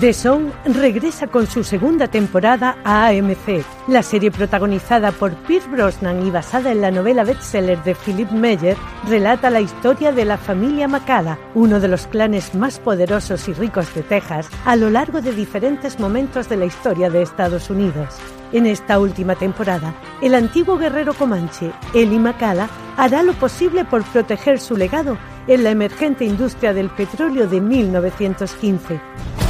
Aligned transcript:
The 0.00 0.14
Song 0.14 0.50
regresa 0.64 1.26
con 1.26 1.46
su 1.46 1.62
segunda 1.62 2.08
temporada 2.08 2.78
a 2.84 3.08
AMC. 3.08 3.62
La 3.86 4.02
serie 4.02 4.30
protagonizada 4.30 5.12
por 5.12 5.34
Pierce 5.34 5.68
Brosnan 5.68 6.26
y 6.26 6.30
basada 6.30 6.72
en 6.72 6.80
la 6.80 6.90
novela 6.90 7.22
bestseller 7.22 7.82
de 7.82 7.94
Philip 7.94 8.30
Meyer 8.30 8.78
relata 9.06 9.50
la 9.50 9.60
historia 9.60 10.10
de 10.10 10.24
la 10.24 10.38
familia 10.38 10.88
Macala, 10.88 11.38
uno 11.54 11.80
de 11.80 11.88
los 11.88 12.06
clanes 12.06 12.54
más 12.54 12.78
poderosos 12.78 13.46
y 13.48 13.52
ricos 13.52 13.94
de 13.94 14.02
Texas, 14.02 14.48
a 14.64 14.74
lo 14.74 14.88
largo 14.88 15.20
de 15.20 15.34
diferentes 15.34 16.00
momentos 16.00 16.48
de 16.48 16.56
la 16.56 16.64
historia 16.64 17.10
de 17.10 17.20
Estados 17.20 17.68
Unidos. 17.68 18.16
En 18.52 18.64
esta 18.64 18.98
última 18.98 19.34
temporada, 19.34 19.94
el 20.22 20.34
antiguo 20.34 20.78
guerrero 20.78 21.12
comanche, 21.12 21.72
Eli 21.92 22.18
Macala, 22.18 22.70
hará 22.96 23.22
lo 23.22 23.34
posible 23.34 23.84
por 23.84 24.02
proteger 24.04 24.60
su 24.60 24.78
legado 24.78 25.18
en 25.46 25.62
la 25.62 25.70
emergente 25.70 26.24
industria 26.24 26.72
del 26.72 26.88
petróleo 26.88 27.46
de 27.46 27.60
1915. 27.60 29.49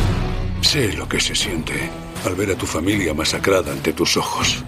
Sé 0.60 0.92
lo 0.92 1.08
que 1.08 1.20
se 1.20 1.34
siente 1.34 1.90
al 2.24 2.34
ver 2.34 2.50
a 2.50 2.54
tu 2.54 2.66
familia 2.66 3.14
masacrada 3.14 3.72
ante 3.72 3.92
tus 3.92 4.16
ojos. 4.16 4.62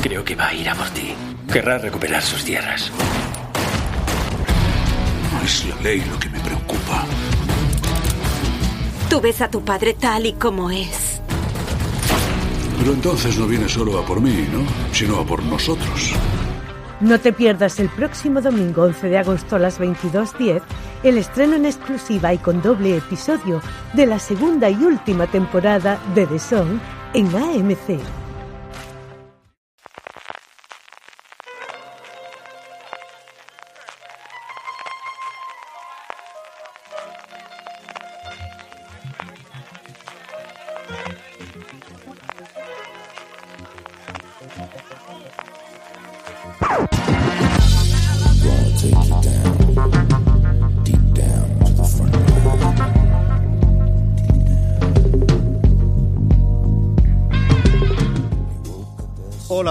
Creo 0.00 0.24
que 0.24 0.34
va 0.34 0.48
a 0.48 0.54
ir 0.54 0.68
a 0.68 0.74
por 0.74 0.88
ti. 0.90 1.14
Querrá 1.52 1.78
recuperar 1.78 2.22
sus 2.22 2.44
tierras. 2.44 2.90
No 5.32 5.42
es 5.44 5.66
la 5.66 5.76
ley 5.82 6.02
lo 6.10 6.18
que 6.18 6.28
me 6.28 6.40
preocupa. 6.40 7.04
Tú 9.10 9.20
ves 9.20 9.40
a 9.40 9.50
tu 9.50 9.64
padre 9.64 9.94
tal 9.94 10.26
y 10.26 10.34
como 10.34 10.70
es. 10.70 11.20
Pero 12.78 12.92
entonces 12.92 13.36
no 13.38 13.46
viene 13.46 13.68
solo 13.68 13.98
a 13.98 14.06
por 14.06 14.20
mí, 14.20 14.46
¿no? 14.52 14.60
Sino 14.94 15.18
a 15.18 15.26
por 15.26 15.42
nosotros. 15.42 16.12
No 17.00 17.18
te 17.18 17.32
pierdas 17.32 17.80
el 17.80 17.88
próximo 17.88 18.40
domingo 18.40 18.82
11 18.82 19.08
de 19.08 19.18
agosto 19.18 19.56
a 19.56 19.58
las 19.58 19.80
22.10 19.80 20.62
el 21.02 21.18
estreno 21.18 21.56
en 21.56 21.66
exclusiva 21.66 22.32
y 22.32 22.38
con 22.38 22.62
doble 22.62 22.96
episodio 22.96 23.60
de 23.94 24.06
la 24.06 24.18
segunda 24.18 24.70
y 24.70 24.76
última 24.76 25.26
temporada 25.26 25.98
de 26.14 26.26
The 26.26 26.38
Song 26.38 26.78
en 27.14 27.26
AMC. 27.34 28.27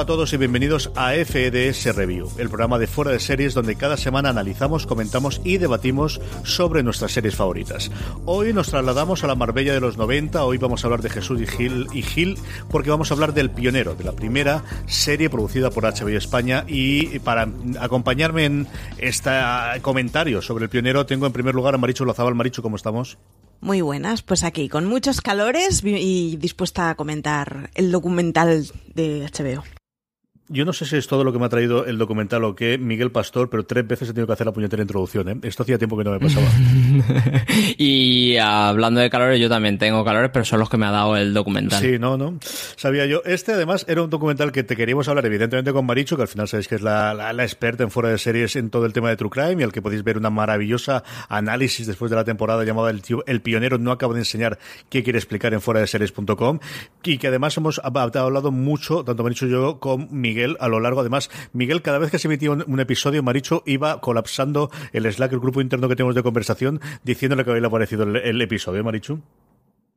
Todos 0.08 0.31
y 0.31 0.38
bienvenidos 0.38 0.89
a 0.95 1.12
FDS 1.12 1.94
Review, 1.94 2.31
el 2.38 2.47
programa 2.47 2.79
de 2.79 2.88
fuera 2.88 3.12
de 3.12 3.19
series 3.19 3.53
donde 3.53 3.75
cada 3.75 3.97
semana 3.97 4.29
analizamos, 4.29 4.88
comentamos 4.88 5.41
y 5.44 5.57
debatimos 5.57 6.22
sobre 6.44 6.81
nuestras 6.81 7.12
series 7.12 7.35
favoritas. 7.35 7.91
Hoy 8.25 8.53
nos 8.53 8.69
trasladamos 8.69 9.25
a 9.25 9.28
la 9.28 9.35
Marbella 9.35 9.73
de 9.73 9.81
los 9.81 9.97
90, 9.97 10.45
hoy 10.45 10.57
vamos 10.59 10.81
a 10.81 10.88
hablar 10.88 11.01
de 11.01 11.09
Jesús 11.09 11.41
y 11.41 11.45
Gil, 11.45 11.88
y 11.91 12.03
Gil 12.03 12.38
porque 12.72 12.90
vamos 12.90 13.12
a 13.12 13.16
hablar 13.16 13.34
del 13.34 13.51
Pionero, 13.51 13.95
de 13.95 14.06
la 14.06 14.13
primera 14.13 14.63
serie 14.85 15.29
producida 15.29 15.72
por 15.72 15.84
HBO 15.84 16.07
España 16.07 16.63
y 16.69 17.19
para 17.19 17.50
acompañarme 17.81 18.45
en 18.45 18.68
este 19.00 19.31
comentario 19.81 20.41
sobre 20.41 20.63
el 20.63 20.69
Pionero 20.69 21.06
tengo 21.06 21.28
en 21.28 21.34
primer 21.34 21.53
lugar 21.53 21.75
a 21.75 21.78
Marichu 21.78 22.06
Lozabal. 22.06 22.34
Marichu, 22.34 22.62
¿cómo 22.62 22.78
estamos? 22.78 23.18
Muy 23.59 23.81
buenas, 23.81 24.22
pues 24.22 24.45
aquí, 24.45 24.69
con 24.69 24.85
muchos 24.85 25.19
calores 25.19 25.84
y 25.84 26.38
dispuesta 26.38 26.91
a 26.91 26.95
comentar 26.95 27.72
el 27.75 27.91
documental 27.91 28.68
de 28.95 29.29
HBO. 29.29 29.76
Yo 30.50 30.63
no 30.63 30.72
sé 30.72 30.85
si 30.85 30.96
es 30.96 31.08
todo 31.08 31.25
lo 31.25 31.34
que 31.34 31.40
me 31.40 31.46
ha 31.46 31.50
traído 31.50 31.85
el 31.85 31.97
documental 31.97 32.46
o 32.46 32.56
qué, 32.56 32.78
Miguel 32.78 33.12
Pastor, 33.12 33.50
pero 33.50 33.66
tres 33.66 33.85
veces 33.85 34.09
he 34.09 34.13
tenido 34.13 34.28
que 34.28 34.34
hacer 34.34 34.47
la 34.47 34.53
puñetera 34.53 34.81
introducción. 34.81 35.28
¿eh? 35.28 35.35
Esto 35.44 35.63
hacía 35.63 35.78
tiempo 35.78 35.97
que 35.97 36.06
no 36.06 36.12
me 36.12 36.19
pasaba. 36.19 36.47
y 37.78 38.38
hablando 38.38 39.02
de 39.02 39.09
calores, 39.09 39.41
yo 39.41 39.50
también 39.50 39.78
tengo 39.78 40.06
calores, 40.06 40.31
pero 40.31 40.46
son 40.46 40.59
los 40.59 40.69
que 40.69 40.78
me 40.78 40.86
ha 40.86 40.91
dado 40.91 41.18
el 41.18 41.34
documental. 41.34 41.81
Sí, 41.81 42.00
no, 42.00 42.18
no. 42.18 42.40
Sabía 42.78 43.06
yo. 43.06 43.22
Este, 43.25 43.52
además, 43.52 43.86
era 43.90 44.02
un 44.02 44.09
documental 44.09 44.53
que 44.53 44.63
te 44.63 44.78
queríamos 44.78 45.09
hablar, 45.09 45.25
evidentemente, 45.25 45.74
con 45.74 45.86
Maricho, 45.86 46.16
que 46.16 46.22
al 46.22 46.30
final 46.30 46.47
sabéis 46.47 46.69
que 46.69 46.75
es 46.75 46.81
la, 46.81 47.13
la, 47.13 47.34
la, 47.34 47.44
experta 47.44 47.84
en 47.84 47.91
fuera 47.91 48.07
de 48.07 48.18
series 48.18 48.56
en 48.56 48.69
todo 48.69 48.86
el 48.86 48.94
tema 48.94 49.09
de 49.09 49.18
True 49.18 49.30
Crime 49.30 49.57
y 49.59 49.63
al 49.63 49.74
que 49.74 49.81
podéis 49.81 50.03
ver 50.06 50.18
una 50.18 50.30
maravillosa 50.30 51.03
análisis 51.28 51.88
después 51.88 52.09
de 52.09 52.16
la 52.16 52.24
temporada 52.24 52.63
llamada 52.63 52.90
El, 52.90 53.02
tío, 53.02 53.22
el 53.28 53.41
Pionero 53.41 53.80
no 53.80 53.91
acaba 53.91 54.13
de 54.13 54.22
enseñar 54.22 54.59
qué 54.90 55.03
quiere 55.03 55.19
explicar 55.19 55.53
en 55.53 55.59
fuera 55.59 55.81
de 55.81 55.88
series.com 55.88 56.59
y 57.03 57.18
que 57.18 57.28
además 57.28 57.57
hemos 57.57 57.81
hablado 57.84 58.52
mucho, 58.52 59.03
tanto 59.03 59.24
Maricho 59.24 59.46
y 59.46 59.52
yo, 59.52 59.80
con 59.80 60.07
Miguel 60.12 60.37
a 60.59 60.68
lo 60.68 60.80
largo, 60.80 61.02
además, 61.02 61.30
Miguel, 61.53 61.81
cada 61.81 62.00
vez 62.00 62.12
que 62.12 62.20
se 62.20 62.28
emitía 62.28 62.52
un, 62.52 62.64
un, 62.68 62.80
episodio, 62.80 63.24
Maricho 63.24 63.64
iba 63.66 64.00
colapsando 64.02 64.70
el 64.94 65.12
Slack, 65.12 65.34
el 65.34 65.40
grupo 65.40 65.62
interno 65.62 65.90
que 65.90 65.96
tenemos 65.96 66.16
de 66.16 66.24
conversación, 66.24 66.80
diciéndole 67.03 67.44
que 67.44 67.52
había 67.52 67.68
aparecido 67.68 68.03
el, 68.03 68.18
el 68.18 68.42
episodio, 68.42 68.84
Marichu. 68.84 69.22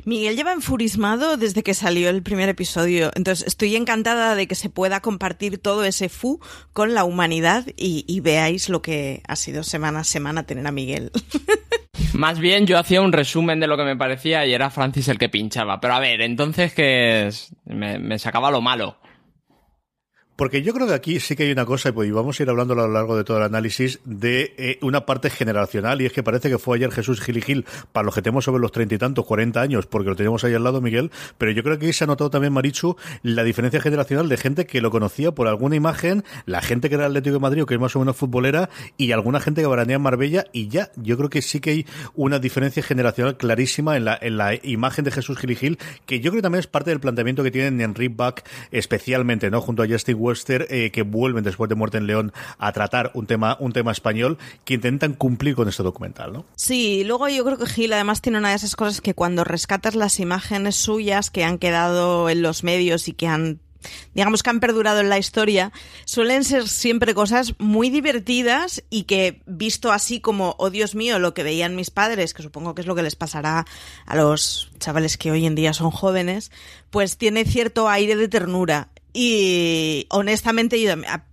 Miguel 0.04 0.36
lleva 0.36 0.52
enfurismado 0.52 1.36
desde 1.36 1.62
que 1.62 1.74
salió 1.74 2.08
el 2.08 2.22
primer 2.22 2.48
episodio, 2.48 3.10
entonces 3.14 3.46
estoy 3.46 3.76
encantada 3.76 4.34
de 4.34 4.46
que 4.46 4.54
se 4.54 4.70
pueda 4.70 5.00
compartir 5.00 5.58
todo 5.58 5.84
ese 5.84 6.08
fu 6.08 6.40
con 6.72 6.94
la 6.94 7.04
humanidad 7.04 7.66
y, 7.76 8.04
y 8.08 8.20
veáis 8.20 8.68
lo 8.68 8.80
que 8.80 9.22
ha 9.28 9.36
sido 9.36 9.62
semana 9.62 10.00
a 10.00 10.04
semana 10.04 10.44
tener 10.44 10.66
a 10.66 10.72
Miguel. 10.72 11.10
Más 12.14 12.38
bien 12.38 12.66
yo 12.66 12.78
hacía 12.78 13.02
un 13.02 13.12
resumen 13.12 13.60
de 13.60 13.66
lo 13.66 13.76
que 13.76 13.84
me 13.84 13.96
parecía 13.96 14.46
y 14.46 14.52
era 14.52 14.70
Francis 14.70 15.08
el 15.08 15.18
que 15.18 15.28
pinchaba. 15.28 15.80
Pero 15.80 15.94
a 15.94 16.00
ver, 16.00 16.22
entonces 16.22 16.74
que 16.74 17.30
me, 17.66 17.98
me 17.98 18.18
sacaba 18.18 18.50
lo 18.50 18.60
malo. 18.60 18.96
Porque 20.40 20.62
yo 20.62 20.72
creo 20.72 20.86
que 20.86 20.94
aquí 20.94 21.20
sí 21.20 21.36
que 21.36 21.42
hay 21.42 21.52
una 21.52 21.66
cosa, 21.66 21.90
y 21.90 22.10
vamos 22.12 22.40
a 22.40 22.42
ir 22.42 22.48
hablando 22.48 22.72
a 22.72 22.76
lo 22.78 22.88
largo 22.88 23.14
de 23.14 23.24
todo 23.24 23.36
el 23.36 23.42
análisis, 23.42 24.00
de 24.06 24.54
eh, 24.56 24.78
una 24.80 25.04
parte 25.04 25.28
generacional, 25.28 26.00
y 26.00 26.06
es 26.06 26.14
que 26.14 26.22
parece 26.22 26.48
que 26.48 26.56
fue 26.56 26.78
ayer 26.78 26.90
Jesús 26.90 27.20
Gil 27.20 27.36
y 27.36 27.42
Gil, 27.42 27.66
para 27.92 28.06
los 28.06 28.14
que 28.14 28.22
tenemos 28.22 28.46
sobre 28.46 28.58
los 28.62 28.72
treinta 28.72 28.94
y 28.94 28.96
tantos, 28.96 29.26
cuarenta 29.26 29.60
años, 29.60 29.84
porque 29.84 30.08
lo 30.08 30.16
teníamos 30.16 30.42
ahí 30.42 30.54
al 30.54 30.64
lado, 30.64 30.80
Miguel, 30.80 31.10
pero 31.36 31.52
yo 31.52 31.62
creo 31.62 31.78
que 31.78 31.92
se 31.92 32.04
ha 32.04 32.06
notado 32.06 32.30
también, 32.30 32.54
Marichu, 32.54 32.96
la 33.22 33.44
diferencia 33.44 33.82
generacional 33.82 34.30
de 34.30 34.38
gente 34.38 34.64
que 34.64 34.80
lo 34.80 34.90
conocía 34.90 35.30
por 35.30 35.46
alguna 35.46 35.76
imagen, 35.76 36.24
la 36.46 36.62
gente 36.62 36.88
que 36.88 36.94
era 36.94 37.04
Atlético 37.04 37.34
de 37.34 37.40
Madrid 37.40 37.64
o 37.64 37.66
que 37.66 37.74
es 37.74 37.80
más 37.80 37.94
o 37.96 37.98
menos 37.98 38.16
futbolera, 38.16 38.70
y 38.96 39.12
alguna 39.12 39.40
gente 39.40 39.60
que 39.60 39.66
veranea 39.66 39.96
en 39.96 40.02
Marbella, 40.02 40.46
y 40.54 40.68
ya, 40.68 40.90
yo 40.96 41.18
creo 41.18 41.28
que 41.28 41.42
sí 41.42 41.60
que 41.60 41.70
hay 41.70 41.86
una 42.14 42.38
diferencia 42.38 42.82
generacional 42.82 43.36
clarísima 43.36 43.98
en 43.98 44.06
la, 44.06 44.18
en 44.18 44.38
la 44.38 44.54
imagen 44.62 45.04
de 45.04 45.10
Jesús 45.10 45.36
Gil 45.36 45.50
y 45.50 45.56
Gil, 45.56 45.78
que 46.06 46.20
yo 46.20 46.30
creo 46.30 46.38
que 46.38 46.44
también 46.44 46.60
es 46.60 46.66
parte 46.66 46.88
del 46.88 47.00
planteamiento 47.00 47.42
que 47.42 47.50
tienen 47.50 47.78
en 47.82 47.94
Rip 47.94 48.16
Back, 48.16 48.48
especialmente, 48.70 49.50
¿no? 49.50 49.60
Junto 49.60 49.82
a 49.82 49.86
Justin 49.86 50.29
Wester, 50.30 50.66
eh, 50.70 50.90
que 50.90 51.02
vuelven 51.02 51.44
después 51.44 51.68
de 51.68 51.74
Muerte 51.74 51.98
en 51.98 52.06
León 52.06 52.32
a 52.58 52.72
tratar 52.72 53.10
un 53.14 53.26
tema, 53.26 53.56
un 53.60 53.72
tema 53.72 53.92
español, 53.92 54.38
que 54.64 54.74
intentan 54.74 55.14
cumplir 55.14 55.54
con 55.54 55.68
este 55.68 55.82
documental, 55.82 56.32
¿no? 56.32 56.46
Sí, 56.56 57.04
luego 57.04 57.28
yo 57.28 57.44
creo 57.44 57.58
que 57.58 57.66
Gil 57.66 57.92
además 57.92 58.22
tiene 58.22 58.38
una 58.38 58.50
de 58.50 58.56
esas 58.56 58.76
cosas 58.76 59.00
que 59.00 59.14
cuando 59.14 59.44
rescatas 59.44 59.94
las 59.94 60.20
imágenes 60.20 60.76
suyas 60.76 61.30
que 61.30 61.44
han 61.44 61.58
quedado 61.58 62.30
en 62.30 62.42
los 62.42 62.64
medios 62.64 63.08
y 63.08 63.12
que 63.12 63.26
han 63.26 63.60
digamos 64.14 64.42
que 64.42 64.50
han 64.50 64.60
perdurado 64.60 65.00
en 65.00 65.08
la 65.08 65.18
historia, 65.18 65.72
suelen 66.04 66.44
ser 66.44 66.68
siempre 66.68 67.14
cosas 67.14 67.54
muy 67.58 67.90
divertidas 67.90 68.84
y 68.90 69.04
que 69.04 69.42
visto 69.46 69.92
así 69.92 70.20
como, 70.20 70.54
oh 70.58 70.70
Dios 70.70 70.94
mío, 70.94 71.18
lo 71.18 71.34
que 71.34 71.42
veían 71.42 71.76
mis 71.76 71.90
padres, 71.90 72.34
que 72.34 72.42
supongo 72.42 72.74
que 72.74 72.82
es 72.82 72.86
lo 72.86 72.94
que 72.94 73.02
les 73.02 73.16
pasará 73.16 73.66
a 74.06 74.16
los 74.16 74.70
chavales 74.78 75.16
que 75.16 75.30
hoy 75.30 75.46
en 75.46 75.54
día 75.54 75.72
son 75.72 75.90
jóvenes, 75.90 76.50
pues 76.90 77.16
tiene 77.16 77.44
cierto 77.44 77.88
aire 77.88 78.16
de 78.16 78.28
ternura. 78.28 78.88
Y 79.12 80.06
honestamente, 80.10 80.78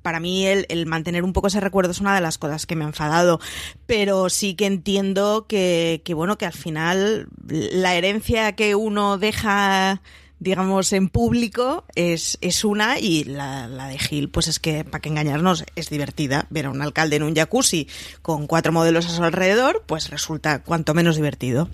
para 0.02 0.20
mí 0.20 0.46
el, 0.46 0.86
mantener 0.86 1.24
un 1.24 1.34
poco 1.34 1.48
ese 1.48 1.60
recuerdo 1.60 1.92
es 1.92 2.00
una 2.00 2.16
de 2.16 2.22
las 2.22 2.38
cosas 2.38 2.66
que 2.66 2.76
me 2.76 2.84
ha 2.84 2.88
enfadado. 2.88 3.40
Pero 3.86 4.30
sí 4.30 4.56
que 4.56 4.66
entiendo 4.66 5.46
que, 5.48 6.02
que 6.04 6.14
bueno, 6.14 6.38
que 6.38 6.46
al 6.46 6.54
final 6.54 7.28
la 7.46 7.96
herencia 7.96 8.54
que 8.54 8.76
uno 8.76 9.18
deja 9.18 10.02
digamos, 10.40 10.94
en 10.94 11.10
público 11.10 11.86
es, 11.96 12.38
es 12.42 12.64
una 12.64 13.00
y 13.00 13.24
la, 13.24 13.68
la 13.68 13.88
de 13.88 13.98
Gil, 13.98 14.30
pues 14.30 14.48
es 14.48 14.60
que, 14.60 14.84
para 14.84 15.02
que 15.02 15.10
engañarnos, 15.10 15.66
es 15.76 15.90
divertida. 15.90 16.46
Ver 16.50 16.68
a 16.68 16.70
un 16.70 16.82
alcalde 16.82 17.16
en 17.16 17.24
un 17.24 17.36
jacuzzi 17.36 17.88
con 18.22 18.48
cuatro 18.48 18.72
modelos 18.72 19.08
a 19.08 19.10
su 19.10 19.24
alrededor, 19.24 19.84
pues 19.88 20.10
resulta 20.10 20.64
cuanto 20.64 20.94
menos 20.94 21.16
divertido. 21.16 21.70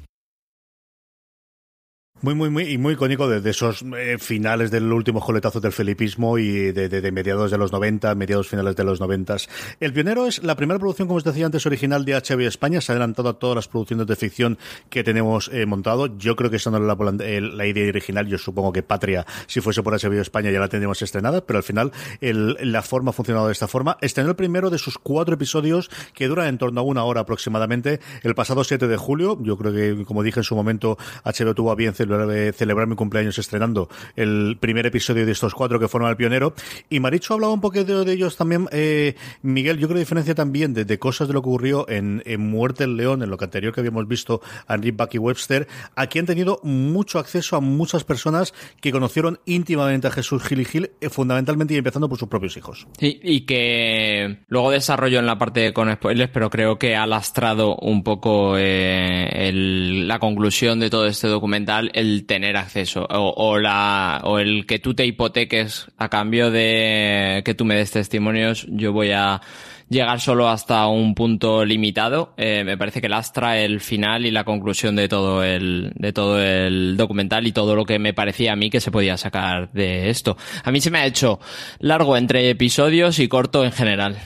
Muy, 2.23 2.35
muy, 2.35 2.49
muy, 2.49 2.63
y 2.63 2.77
muy 2.77 2.93
icónico 2.93 3.27
de, 3.27 3.49
esos 3.49 3.83
eh, 3.97 4.15
finales 4.17 4.71
del 4.71 4.89
último 4.93 5.19
coletazo 5.19 5.59
del 5.59 5.73
felipismo 5.73 6.37
y 6.37 6.71
de, 6.71 7.11
mediados 7.11 7.51
de 7.51 7.57
los 7.57 7.73
90, 7.73 8.15
mediados 8.15 8.47
finales 8.47 8.77
de 8.77 8.85
los 8.85 9.01
90. 9.01 9.35
El 9.81 9.91
Pionero 9.91 10.25
es 10.25 10.41
la 10.41 10.55
primera 10.55 10.79
producción, 10.79 11.09
como 11.09 11.17
os 11.17 11.25
decía 11.25 11.45
antes, 11.45 11.65
original 11.65 12.05
de 12.05 12.13
HBO 12.13 12.47
España. 12.47 12.79
Se 12.79 12.93
ha 12.93 12.95
adelantado 12.95 13.27
a 13.27 13.33
todas 13.33 13.57
las 13.57 13.67
producciones 13.67 14.07
de 14.07 14.15
ficción 14.15 14.57
que 14.89 15.03
tenemos 15.03 15.49
eh, 15.51 15.65
montado. 15.65 16.17
Yo 16.17 16.37
creo 16.37 16.49
que 16.49 16.55
esa 16.55 16.71
no 16.71 16.77
es 16.77 16.83
la, 17.19 17.67
idea 17.67 17.89
original. 17.89 18.25
Yo 18.25 18.37
supongo 18.37 18.71
que 18.71 18.83
Patria, 18.83 19.25
si 19.45 19.59
fuese 19.59 19.83
por 19.83 19.91
HBO 19.93 20.21
España, 20.21 20.49
ya 20.49 20.61
la 20.61 20.69
tendríamos 20.69 21.01
estrenada, 21.01 21.45
pero 21.45 21.57
al 21.57 21.63
final 21.63 21.91
la 22.21 22.81
forma 22.83 23.09
ha 23.09 23.13
funcionado 23.13 23.47
de 23.47 23.51
esta 23.51 23.67
forma. 23.67 23.97
Estrenó 23.99 24.29
el 24.29 24.37
primero 24.37 24.69
de 24.69 24.77
sus 24.77 24.97
cuatro 24.97 25.33
episodios 25.33 25.91
que 26.13 26.29
duran 26.29 26.47
en 26.47 26.57
torno 26.57 26.79
a 26.79 26.83
una 26.85 27.03
hora 27.03 27.19
aproximadamente 27.19 27.99
el 28.21 28.33
pasado 28.33 28.63
7 28.63 28.87
de 28.87 28.95
julio. 28.95 29.37
Yo 29.41 29.57
creo 29.57 29.73
que, 29.73 30.05
como 30.05 30.23
dije 30.23 30.39
en 30.39 30.45
su 30.45 30.55
momento, 30.55 30.97
HBO 31.25 31.53
tuvo 31.53 31.71
a 31.73 31.75
bien 31.75 31.93
celebrar, 31.93 32.12
celebrar 32.54 32.88
mi 32.88 32.95
cumpleaños 32.95 33.38
estrenando 33.38 33.89
el 34.15 34.57
primer 34.60 34.86
episodio 34.86 35.25
de 35.25 35.31
estos 35.31 35.54
cuatro 35.54 35.80
que 35.80 35.88
forman 35.88 36.12
el 36.12 36.18
pionero. 36.18 36.54
Y 36.89 37.00
Maricho 37.00 37.33
hablaba 37.33 37.54
un 37.54 37.62
poquito 37.62 38.04
de 38.06 38.13
ellos 38.13 38.36
también, 38.38 38.68
eh, 38.71 39.15
Miguel, 39.42 39.77
yo 39.77 39.88
creo 39.88 39.95
que 39.95 40.01
diferencia 40.01 40.36
también 40.36 40.74
de, 40.74 41.00
cosas 41.00 41.27
de 41.27 41.33
lo 41.33 41.42
que 41.42 41.50
ocurrió 41.50 41.89
en, 41.89 42.21
Muerte 42.38 42.83
el 42.83 42.98
León, 42.98 43.24
en 43.24 43.30
lo 43.30 43.38
que 43.38 43.45
anterior 43.45 43.74
que 43.74 43.81
habíamos 43.81 44.07
visto 44.07 44.42
a 44.68 44.77
Rick 44.77 44.98
Bucky 44.98 45.18
Webster, 45.18 45.68
aquí 45.95 46.19
han 46.19 46.25
tenido 46.25 46.60
mucho 46.63 47.19
acceso 47.19 47.56
a 47.56 47.62
muchas 47.62 48.04
personas 48.04 48.54
que 48.81 48.92
conocieron 48.92 49.39
íntimamente 49.45 50.07
a 50.07 50.12
Jesús 50.12 50.44
Gil 50.44 50.62
y 50.62 50.65
Gil, 50.65 50.92
eh, 51.01 51.10
fundamentalmente 51.10 51.74
y 51.74 51.77
empezando 51.77 52.10
por 52.10 52.18
sus 52.18 52.27
propios 52.27 52.57
hijos. 52.57 52.88
Sí, 52.98 53.19
y 53.24 53.42
que 53.42 54.39
luego 54.48 54.71
desarrolló 54.71 55.19
en 55.19 55.25
la 55.25 55.38
parte 55.38 55.74
con 55.74 55.92
spoilers, 55.92 56.31
pero 56.31 56.50
creo 56.50 56.77
que 56.77 56.95
ha 56.95 57.07
lastrado 57.07 57.75
un 57.77 58.04
poco 58.04 58.56
eh, 58.57 59.51
la 59.54 60.19
conclusión 60.19 60.80
de 60.80 60.89
todo 60.89 61.07
este 61.07 61.27
documental 61.27 61.92
el 62.03 62.25
tener 62.25 62.57
acceso 62.57 63.07
o, 63.09 63.57
la, 63.57 64.21
o 64.23 64.39
el 64.39 64.65
que 64.65 64.79
tú 64.79 64.94
te 64.94 65.05
hipoteques 65.05 65.88
a 65.97 66.09
cambio 66.09 66.51
de 66.51 67.41
que 67.44 67.55
tú 67.55 67.65
me 67.65 67.75
des 67.75 67.91
testimonios, 67.91 68.67
yo 68.69 68.94
voy 68.94 69.11
a 69.11 69.41
llegar 69.89 70.19
solo 70.19 70.50
hasta 70.50 70.88
un 70.88 71.15
punto 71.15 71.63
limitado. 71.63 72.33
Eh, 72.38 72.63
me 72.65 72.77
parece 72.77 73.01
que 73.01 73.09
lastra 73.09 73.59
el 73.59 73.79
final 73.79 74.25
y 74.25 74.31
la 74.31 74.44
conclusión 74.44 74.95
de 74.95 75.07
todo 75.07 75.44
el, 75.44 75.94
de 75.95 76.11
todo 76.11 76.41
el 76.41 76.97
documental 76.97 77.47
y 77.47 77.51
todo 77.51 77.75
lo 77.75 77.85
que 77.85 78.00
me 78.00 78.13
parecía 78.13 78.53
a 78.53 78.55
mí 78.55 78.69
que 78.69 78.81
se 78.81 78.91
podía 78.91 79.17
sacar 79.17 79.71
de 79.71 80.09
esto. 80.09 80.38
A 80.63 80.71
mí 80.71 80.81
se 80.81 80.91
me 80.91 81.00
ha 81.00 81.05
hecho 81.05 81.39
largo 81.79 82.17
entre 82.17 82.50
episodios 82.50 83.19
y 83.19 83.27
corto 83.27 83.63
en 83.63 83.71
general. 83.71 84.17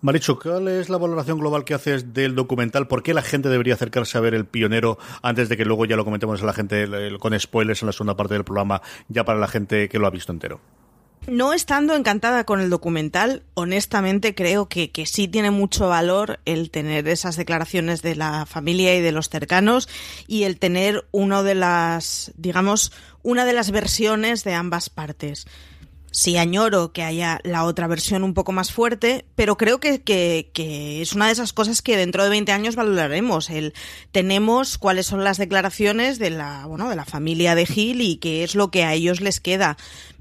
Marichu, 0.00 0.38
¿cuál 0.38 0.68
es 0.68 0.88
la 0.88 0.96
valoración 0.96 1.40
global 1.40 1.64
que 1.64 1.74
haces 1.74 2.14
del 2.14 2.36
documental? 2.36 2.86
¿Por 2.86 3.02
qué 3.02 3.14
la 3.14 3.22
gente 3.22 3.48
debería 3.48 3.74
acercarse 3.74 4.16
a 4.16 4.20
ver 4.20 4.32
El 4.32 4.46
Pionero 4.46 4.96
antes 5.22 5.48
de 5.48 5.56
que 5.56 5.64
luego 5.64 5.86
ya 5.86 5.96
lo 5.96 6.04
comentemos 6.04 6.40
a 6.40 6.46
la 6.46 6.52
gente 6.52 6.86
con 7.18 7.38
spoilers 7.38 7.82
en 7.82 7.86
la 7.86 7.92
segunda 7.92 8.16
parte 8.16 8.34
del 8.34 8.44
programa, 8.44 8.80
ya 9.08 9.24
para 9.24 9.40
la 9.40 9.48
gente 9.48 9.88
que 9.88 9.98
lo 9.98 10.06
ha 10.06 10.10
visto 10.10 10.30
entero? 10.30 10.60
No 11.26 11.52
estando 11.52 11.96
encantada 11.96 12.44
con 12.44 12.60
el 12.60 12.70
documental, 12.70 13.42
honestamente 13.54 14.36
creo 14.36 14.68
que, 14.68 14.92
que, 14.92 15.04
sí 15.04 15.26
tiene 15.26 15.50
mucho 15.50 15.88
valor 15.88 16.38
el 16.44 16.70
tener 16.70 17.08
esas 17.08 17.36
declaraciones 17.36 18.00
de 18.00 18.14
la 18.14 18.46
familia 18.46 18.94
y 18.94 19.00
de 19.00 19.10
los 19.10 19.28
cercanos 19.28 19.88
y 20.28 20.44
el 20.44 20.60
tener 20.60 21.06
uno 21.10 21.42
de 21.42 21.56
las, 21.56 22.32
digamos, 22.36 22.92
una 23.24 23.44
de 23.44 23.52
las 23.52 23.72
versiones 23.72 24.44
de 24.44 24.54
ambas 24.54 24.90
partes 24.90 25.46
sí 26.10 26.36
añoro 26.36 26.92
que 26.92 27.02
haya 27.02 27.40
la 27.44 27.64
otra 27.64 27.86
versión 27.86 28.22
un 28.22 28.34
poco 28.34 28.52
más 28.52 28.72
fuerte, 28.72 29.26
pero 29.34 29.56
creo 29.56 29.80
que, 29.80 30.02
que, 30.02 31.02
es 31.02 31.12
una 31.12 31.26
de 31.26 31.32
esas 31.32 31.52
cosas 31.52 31.82
que 31.82 31.96
dentro 31.96 32.24
de 32.24 32.30
20 32.30 32.52
años 32.52 32.76
valoraremos. 32.76 33.50
El, 33.50 33.74
tenemos 34.12 34.78
cuáles 34.78 35.06
son 35.06 35.24
las 35.24 35.38
declaraciones 35.38 36.18
de 36.18 36.30
la, 36.30 36.66
bueno, 36.66 36.88
de 36.88 36.96
la 36.96 37.04
familia 37.04 37.54
de 37.54 37.66
Gil 37.66 38.00
y 38.00 38.16
qué 38.16 38.44
es 38.44 38.54
lo 38.54 38.70
que 38.70 38.84
a 38.84 38.94
ellos 38.94 39.20
les 39.20 39.40
queda. 39.40 39.76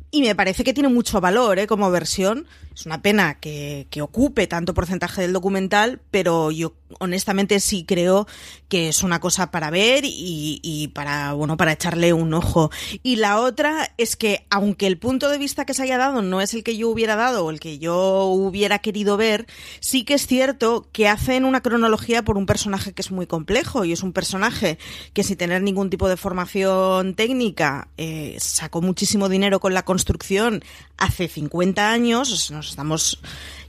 Y 0.10 0.22
me 0.22 0.36
parece 0.36 0.64
que 0.64 0.74
tiene 0.74 0.90
mucho 0.90 1.20
valor 1.20 1.60
¿eh? 1.60 1.68
como 1.68 1.92
versión. 1.92 2.48
Es 2.74 2.86
una 2.86 3.02
pena 3.02 3.40
que, 3.40 3.88
que 3.90 4.02
ocupe 4.02 4.48
tanto 4.48 4.74
porcentaje 4.74 5.22
del 5.22 5.34
documental, 5.34 6.00
pero 6.12 6.52
yo 6.52 6.74
honestamente 7.00 7.60
sí 7.60 7.86
creo 7.86 8.28
que 8.70 8.90
es 8.90 9.04
una 9.04 9.20
cosa 9.20 9.52
para 9.52 9.70
ver 9.70 10.04
y, 10.06 10.92
para 10.94 11.34
bueno 11.34 11.58
para 11.58 11.74
echarle 11.74 12.14
un 12.14 12.34
ojo. 12.34 12.72
Y 13.04 13.18
la 13.18 13.40
otra 13.40 13.94
es 13.98 14.16
que 14.16 14.46
aunque 14.50 14.88
el 14.88 14.98
punto 14.98 15.30
de 15.30 15.38
vista 15.38 15.66
que 15.66 15.74
se 15.74 15.84
haya 15.84 15.98
dado 15.98 16.22
no 16.22 16.42
es 16.42 16.54
el 16.54 16.64
que 16.64 16.78
yo 16.78 16.90
hubiera 16.90 17.16
dado 17.16 17.46
o 17.46 17.50
el 17.50 17.60
que 17.60 17.80
yo 17.80 18.26
hubiera 18.26 18.80
querido 18.80 19.18
ver 19.18 19.48
sí 19.80 20.04
que 20.04 20.16
es 20.16 20.28
cierto 20.28 20.88
que 20.92 21.08
hacen 21.08 21.46
una 21.46 21.62
cronología 21.62 22.24
por 22.24 22.38
un 22.38 22.46
personaje 22.46 22.94
que 22.94 23.02
es 23.02 23.12
muy 23.12 23.28
complejo 23.28 23.86
y 23.86 23.94
es 23.94 24.04
un 24.04 24.14
personaje 24.14 24.78
que 25.14 25.24
sin 25.24 25.38
tener 25.38 25.62
ningún 25.62 25.90
tipo 25.90 26.10
de 26.10 26.18
formación 26.18 27.16
técnica 27.16 27.90
eh, 27.98 28.38
sacó 28.40 28.82
muchísimo 28.82 29.30
dinero 29.30 29.60
con 29.60 29.74
la 29.74 29.84
construcción 29.84 30.64
hace 30.98 31.28
50 31.28 31.92
años 31.92 32.52
nos 32.52 32.70
estamos 32.70 33.20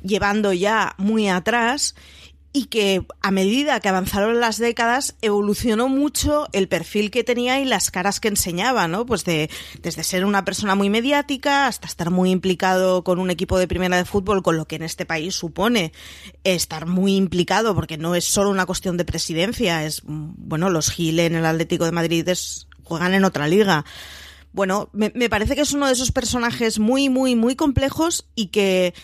llevando 0.03 0.53
ya 0.53 0.95
muy 0.99 1.29
atrás 1.29 1.95
y 2.53 2.67
que 2.67 3.07
a 3.21 3.31
medida 3.31 3.79
que 3.81 3.89
avanzaron 3.89 4.41
las 4.41 4.59
décadas 4.59 5.17
evolucionó 5.21 5.89
mucho 5.89 6.49
el 6.53 6.67
perfil 6.67 7.11
que 7.11 7.23
tenía 7.23 7.61
y 7.61 7.65
las 7.65 7.91
caras 7.91 8.21
que 8.21 8.29
enseñaba, 8.29 8.89
¿no? 8.89 9.05
Pues 9.05 9.25
de, 9.25 9.51
desde 9.83 10.03
ser 10.03 10.25
una 10.25 10.45
persona 10.45 10.75
muy 10.75 10.89
mediática 10.89 11.67
hasta 11.67 11.87
estar 11.87 12.11
muy 12.11 12.31
implicado 12.31 13.05
con 13.05 13.19
un 13.19 13.31
equipo 13.31 13.59
de 13.59 13.69
primera 13.69 13.97
de 13.97 14.07
fútbol, 14.07 14.43
con 14.43 14.57
lo 14.57 14.67
que 14.67 14.77
en 14.77 14.83
este 14.83 15.05
país 15.05 15.35
supone 15.35 15.93
estar 16.43 16.87
muy 16.87 17.17
implicado, 17.17 17.75
porque 17.75 17.99
no 17.99 18.15
es 18.15 18.25
solo 18.25 18.51
una 18.51 18.67
cuestión 18.67 18.97
de 18.97 19.05
presidencia, 19.05 19.85
es, 19.85 20.03
bueno, 20.05 20.71
los 20.71 20.91
Gil 20.91 21.21
en 21.21 21.35
el 21.35 21.45
Atlético 21.45 21.85
de 21.85 21.93
Madrid 21.93 22.29
juegan 22.83 23.15
en 23.15 23.25
otra 23.25 23.47
liga. 23.47 23.85
Bueno, 24.53 24.89
me, 24.93 25.13
me 25.15 25.29
parece 25.29 25.55
que 25.55 25.61
es 25.61 25.73
uno 25.73 25.87
de 25.87 25.93
esos 25.93 26.13
personajes 26.13 26.79
muy, 26.79 27.11
muy, 27.11 27.37
muy 27.37 27.55
complejos 27.55 28.27
y 28.35 28.47
que 28.47 28.95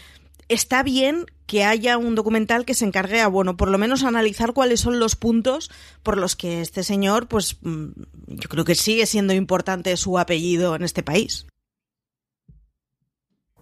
está 0.48 0.82
bien 0.82 1.26
que 1.46 1.64
haya 1.64 1.98
un 1.98 2.14
documental 2.14 2.64
que 2.64 2.74
se 2.74 2.84
encargue 2.84 3.20
a, 3.20 3.28
bueno, 3.28 3.56
por 3.56 3.70
lo 3.70 3.78
menos 3.78 4.02
analizar 4.02 4.52
cuáles 4.52 4.80
son 4.80 4.98
los 4.98 5.16
puntos 5.16 5.70
por 6.02 6.16
los 6.16 6.36
que 6.36 6.60
este 6.60 6.82
señor, 6.82 7.28
pues 7.28 7.56
mm, 7.62 7.86
yo 8.28 8.48
creo 8.48 8.64
que 8.64 8.74
sigue 8.74 9.06
siendo 9.06 9.34
importante 9.34 9.96
su 9.96 10.18
apellido 10.18 10.74
en 10.74 10.82
este 10.82 11.02
país. 11.02 11.46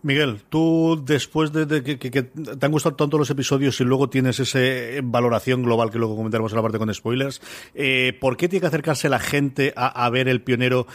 Miguel, 0.03 0.41
tú 0.49 1.01
después 1.05 1.53
de, 1.53 1.83
que, 1.83 1.97
te 2.23 2.67
han 2.67 2.73
gustado 2.73 2.97
tanto 2.97 3.19
los 3.19 3.31
episodios 3.31 3.81
y 3.81 3.85
luego 3.85 4.11
tienes 4.11 4.41
esa 4.41 4.59
valoración 5.05 5.63
global 5.63 5.91
que 5.91 5.99
luego 5.99 6.17
comentaremos 6.17 6.51
en 6.51 6.57
la 6.57 6.63
parte 6.63 6.79
con 6.79 6.93
spoilers, 6.93 7.41
eh, 7.75 8.17
¿por 8.21 8.37
qué 8.37 8.49
tiene 8.49 8.63
que 8.63 8.67
acercarse 8.67 9.09
la 9.09 9.21
gente 9.21 9.73
a, 9.77 10.11
ver 10.11 10.29
el 10.29 10.43
pionero, 10.43 10.89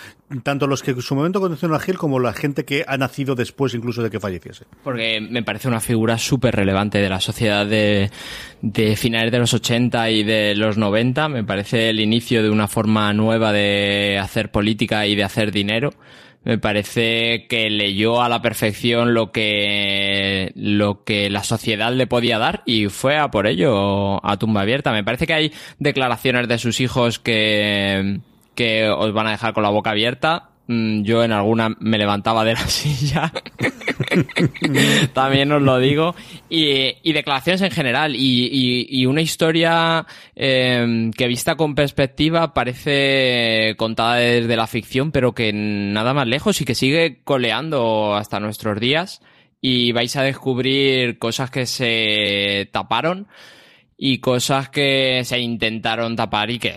tanto 0.43 0.67
los 0.67 0.83
que 0.83 0.91
en 0.91 1.01
su 1.01 1.15
momento 1.15 1.39
conocieron 1.39 1.75
a 1.75 1.79
Gil 1.79 1.97
como 1.97 2.19
la 2.19 2.33
gente 2.33 2.65
que 2.65 2.83
ha 2.85 2.97
nacido 2.97 3.33
después 3.33 3.73
incluso 3.73 4.03
de 4.03 4.09
que 4.09 4.19
falleciese? 4.19 4.65
Porque 4.83 5.21
me 5.21 5.41
parece 5.41 5.69
una 5.69 5.79
figura 5.79 6.17
súper 6.17 6.55
relevante 6.55 6.97
de 6.97 7.07
la 7.07 7.21
sociedad 7.21 7.65
de, 7.65 8.11
de 8.61 8.95
finales 8.97 9.31
de 9.31 9.39
los 9.39 9.53
80 9.53 10.09
y 10.11 10.23
de 10.23 10.53
los 10.55 10.77
90, 10.77 11.29
me 11.29 11.45
parece 11.45 11.89
el 11.89 12.01
inicio 12.01 12.43
de 12.43 12.49
una 12.49 12.67
forma 12.67 13.13
nueva 13.13 13.53
de 13.53 14.19
hacer 14.21 14.51
política 14.51 15.07
y 15.07 15.15
de 15.15 15.23
hacer 15.23 15.53
dinero 15.53 15.93
me 16.47 16.57
parece 16.57 17.45
que 17.49 17.69
leyó 17.69 18.21
a 18.21 18.29
la 18.29 18.41
perfección 18.41 19.13
lo 19.13 19.33
que, 19.33 20.53
lo 20.55 21.03
que 21.03 21.29
la 21.29 21.43
sociedad 21.43 21.91
le 21.91 22.07
podía 22.07 22.39
dar 22.39 22.63
y 22.65 22.87
fue 22.87 23.17
a 23.17 23.29
por 23.29 23.47
ello 23.47 24.25
a 24.25 24.37
tumba 24.37 24.61
abierta. 24.61 24.93
Me 24.93 25.03
parece 25.03 25.27
que 25.27 25.33
hay 25.33 25.53
declaraciones 25.77 26.47
de 26.47 26.57
sus 26.57 26.79
hijos 26.79 27.19
que, 27.19 28.21
que 28.55 28.87
os 28.87 29.11
van 29.11 29.27
a 29.27 29.31
dejar 29.31 29.53
con 29.53 29.63
la 29.63 29.71
boca 29.71 29.89
abierta. 29.89 30.51
Mm, 30.67 31.01
yo 31.01 31.21
en 31.25 31.33
alguna 31.33 31.75
me 31.81 31.97
levantaba 31.97 32.45
de 32.45 32.53
la 32.53 32.59
silla. 32.69 33.29
También 35.13 35.51
os 35.51 35.61
lo 35.61 35.79
digo. 35.79 36.15
Y, 36.49 37.13
declaraciones 37.13 37.61
en 37.61 37.71
general. 37.71 38.13
Y, 38.15 39.05
una 39.05 39.21
historia 39.21 40.05
em, 40.35 41.11
que 41.11 41.27
vista 41.27 41.55
con 41.55 41.75
perspectiva 41.75 42.53
parece 42.53 43.75
contada 43.77 44.15
desde 44.15 44.55
la 44.55 44.67
ficción, 44.67 45.11
pero 45.11 45.33
que 45.33 45.51
nada 45.53 46.13
más 46.13 46.27
lejos 46.27 46.61
y 46.61 46.65
que 46.65 46.75
sigue 46.75 47.21
coleando 47.23 48.15
hasta 48.15 48.39
nuestros 48.39 48.79
días. 48.79 49.21
Y 49.61 49.91
vais 49.91 50.15
a 50.15 50.23
descubrir 50.23 51.17
cosas 51.17 51.49
que 51.49 51.65
se 51.65 52.69
taparon 52.71 53.27
y 53.97 54.19
cosas 54.19 54.69
que 54.69 55.21
se 55.25 55.39
intentaron 55.39 56.15
tapar 56.15 56.51
y 56.51 56.59
que 56.59 56.71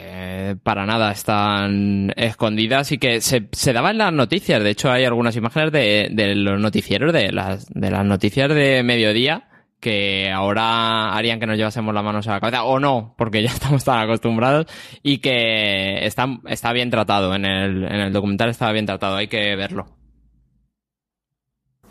para 0.63 0.87
nada 0.87 1.13
están 1.13 2.13
escondidas 2.17 2.93
y 2.93 2.99
que 2.99 3.21
se, 3.21 3.49
se 3.53 3.73
daban 3.73 3.99
las 3.99 4.13
noticias. 4.13 4.63
De 4.63 4.71
hecho, 4.71 4.91
hay 4.91 5.05
algunas 5.05 5.37
imágenes 5.37 5.73
de, 5.73 6.09
de 6.11 6.35
los 6.35 6.61
noticieros, 6.61 7.13
de 7.13 7.33
las, 7.33 7.67
de 7.69 7.91
las 7.91 8.05
noticias 8.05 8.49
de 8.49 8.83
mediodía, 8.83 9.49
que 9.81 10.31
ahora 10.31 11.15
harían 11.15 11.41
que 11.41 11.47
nos 11.47 11.57
llevásemos 11.57 11.95
las 11.95 12.05
manos 12.05 12.29
a 12.29 12.33
la 12.33 12.41
cabeza, 12.41 12.65
o 12.65 12.79
no, 12.79 13.15
porque 13.17 13.43
ya 13.43 13.49
estamos 13.53 13.85
tan 13.85 13.99
acostumbrados, 13.99 14.67
y 15.03 15.19
que 15.19 16.07
está, 16.07 16.27
está 16.47 16.73
bien 16.73 16.91
tratado 16.91 17.35
en 17.35 17.45
el, 17.45 17.85
en 17.85 18.01
el 18.01 18.13
documental, 18.13 18.51
está 18.51 18.71
bien 18.73 18.87
tratado, 18.87 19.17
hay 19.17 19.29
que 19.29 19.57
verlo. 19.57 20.00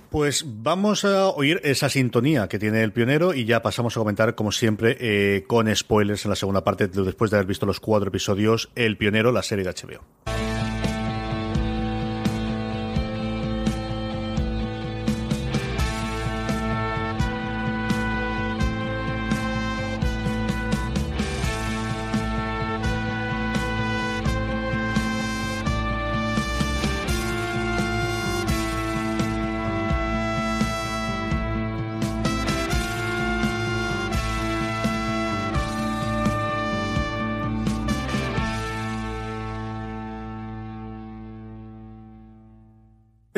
Pues 0.09 0.43
vamos 0.45 1.05
a 1.05 1.27
oír 1.27 1.61
esa 1.63 1.87
sintonía 1.87 2.47
que 2.47 2.57
tiene 2.57 2.83
el 2.83 2.91
pionero 2.91 3.33
y 3.33 3.45
ya 3.45 3.61
pasamos 3.61 3.95
a 3.95 3.99
comentar, 3.99 4.33
como 4.33 4.51
siempre, 4.51 4.97
eh, 4.99 5.43
con 5.45 5.73
spoilers 5.73 6.25
en 6.25 6.29
la 6.29 6.35
segunda 6.35 6.63
parte, 6.63 6.87
después 6.87 7.29
de 7.29 7.37
haber 7.37 7.47
visto 7.47 7.67
los 7.67 7.79
cuatro 7.79 8.09
episodios, 8.09 8.69
El 8.75 8.97
pionero, 8.97 9.31
la 9.31 9.43
serie 9.43 9.63
de 9.63 9.71
HBO. 9.71 10.58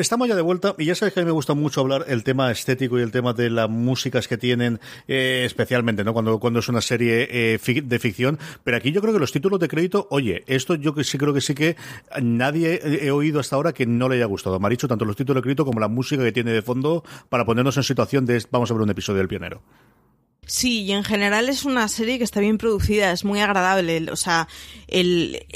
Estamos 0.02 0.28
ya 0.28 0.34
de 0.34 0.42
vuelta 0.42 0.74
y 0.78 0.84
ya 0.84 0.94
sabes 0.94 1.14
que 1.14 1.20
a 1.20 1.22
mí 1.22 1.26
me 1.26 1.32
gusta 1.32 1.54
mucho 1.54 1.80
hablar 1.80 2.04
el 2.08 2.24
tema 2.24 2.50
estético 2.50 2.98
y 2.98 3.02
el 3.02 3.10
tema 3.10 3.32
de 3.32 3.48
las 3.48 3.70
músicas 3.70 4.28
que 4.28 4.36
tienen, 4.36 4.80
eh, 5.08 5.44
especialmente, 5.46 6.04
¿no? 6.04 6.12
Cuando, 6.12 6.38
cuando 6.38 6.58
es 6.58 6.68
una 6.68 6.80
serie 6.80 7.28
eh, 7.30 7.82
de 7.82 7.98
ficción. 7.98 8.38
Pero 8.64 8.76
aquí 8.76 8.92
yo 8.92 9.00
creo 9.00 9.14
que 9.14 9.20
los 9.20 9.32
títulos 9.32 9.60
de 9.60 9.68
crédito, 9.68 10.08
oye, 10.10 10.44
esto 10.46 10.74
yo 10.74 10.94
que 10.94 11.04
sí 11.04 11.16
creo 11.18 11.32
que 11.32 11.40
sí 11.40 11.54
que 11.54 11.76
nadie 12.20 12.80
he 12.82 13.10
oído 13.10 13.40
hasta 13.40 13.56
ahora 13.56 13.72
que 13.72 13.86
no 13.86 14.08
le 14.08 14.16
haya 14.16 14.26
gustado. 14.26 14.60
Maricho, 14.60 14.88
tanto 14.88 15.04
los 15.04 15.16
títulos 15.16 15.40
de 15.40 15.44
crédito 15.44 15.64
como 15.64 15.80
la 15.80 15.88
música 15.88 16.22
que 16.22 16.32
tiene 16.32 16.52
de 16.52 16.62
fondo 16.62 17.04
para 17.28 17.44
ponernos 17.44 17.76
en 17.76 17.84
situación 17.84 18.26
de 18.26 18.44
vamos 18.50 18.70
a 18.70 18.74
ver 18.74 18.82
un 18.82 18.90
episodio 18.90 19.18
del 19.18 19.28
pionero. 19.28 19.62
Sí, 20.44 20.82
y 20.82 20.92
en 20.92 21.04
general 21.04 21.48
es 21.48 21.64
una 21.64 21.86
serie 21.86 22.18
que 22.18 22.24
está 22.24 22.40
bien 22.40 22.58
producida, 22.58 23.12
es 23.12 23.24
muy 23.24 23.40
agradable. 23.40 24.10
O 24.10 24.16
sea, 24.16 24.48
el, 24.88 25.46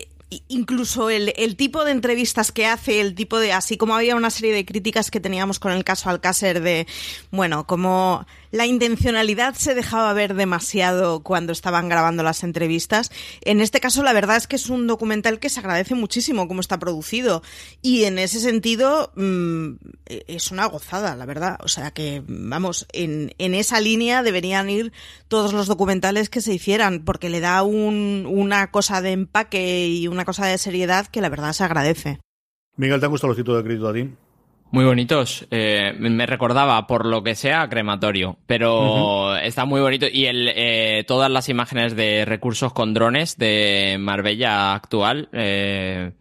incluso 0.49 1.09
el, 1.09 1.33
el, 1.37 1.57
tipo 1.57 1.85
de 1.85 1.93
entrevistas 1.93 2.51
que 2.51 2.67
hace, 2.67 3.01
el 3.01 3.15
tipo 3.15 3.39
de, 3.39 3.53
así 3.53 3.77
como 3.77 3.95
había 3.95 4.17
una 4.17 4.31
serie 4.31 4.53
de 4.53 4.65
críticas 4.65 5.11
que 5.11 5.21
teníamos 5.21 5.59
con 5.59 5.73
el 5.73 5.85
caso 5.85 6.11
Alcácer 6.11 6.61
de, 6.63 6.87
bueno, 7.31 7.67
como 7.67 8.27
la 8.51 8.67
intencionalidad 8.67 9.55
se 9.55 9.75
dejaba 9.75 10.13
ver 10.15 10.35
demasiado 10.35 11.21
cuando 11.21 11.53
estaban 11.53 11.89
grabando 11.89 12.23
las 12.23 12.43
entrevistas. 12.43 13.11
En 13.43 13.61
este 13.61 13.81
caso, 13.81 14.03
la 14.03 14.13
verdad 14.13 14.37
es 14.37 14.47
que 14.47 14.57
es 14.57 14.69
un 14.69 14.87
documental 14.87 15.39
que 15.39 15.51
se 15.51 15.61
agradece 15.61 15.95
muchísimo 15.95 16.49
cómo 16.49 16.61
está 16.61 16.79
producido. 16.79 17.43
Y 17.83 18.05
en 18.05 18.19
ese 18.19 18.41
sentido, 18.41 19.13
mm, 19.15 19.73
es 20.07 20.51
una 20.51 20.67
gozada, 20.67 21.17
la 21.17 21.27
verdad. 21.27 21.59
O 21.63 21.69
sea 21.69 21.91
que, 21.91 22.23
vamos, 22.27 22.87
en, 22.93 23.35
en 23.39 23.55
esa 23.55 23.81
línea 23.81 24.23
deberían 24.23 24.71
ir 24.71 24.93
todos 25.29 25.53
los 25.53 25.67
documentales 25.67 26.31
que 26.31 26.41
se 26.41 26.55
hicieran, 26.55 27.05
porque 27.05 27.29
le 27.29 27.41
da 27.41 27.63
un, 27.63 28.27
una 28.29 28.71
cosa 28.71 29.03
de 29.03 29.13
empaque 29.13 29.89
y 29.89 30.09
una 30.17 30.25
cosa 30.25 30.47
de 30.47 30.59
seriedad 30.59 31.07
que 31.07 31.21
la 31.21 31.29
verdad 31.29 31.53
se 31.53 31.63
agradece. 31.63 32.19
Miguel, 32.77 33.01
¿te 33.01 33.07
han 33.07 33.13
gustado 33.13 33.29
los 33.29 33.37
títulos 33.37 33.63
de 33.63 33.69
crédito 33.69 33.89
a 33.89 33.93
ti? 33.93 34.11
Muy 34.71 34.85
bonitos. 34.85 35.47
Eh, 35.51 35.95
me 35.99 36.27
recordaba, 36.27 36.87
por 36.87 37.07
lo 37.07 37.23
que 37.23 37.35
sea, 37.35 37.69
crematorio. 37.69 38.39
Pero 38.47 39.37
está 39.37 39.65
muy 39.65 39.81
bonito. 39.81 40.07
Y 40.13 40.27
el, 40.27 40.51
eh, 40.55 41.05
todas 41.07 41.31
las 41.31 41.49
imágenes 41.49 41.95
de 41.95 42.25
recursos 42.25 42.73
con 42.73 42.93
drones 42.93 43.39
de 43.39 43.97
Marbella 43.99 44.75
actual, 44.75 45.29
eh, 45.33 46.13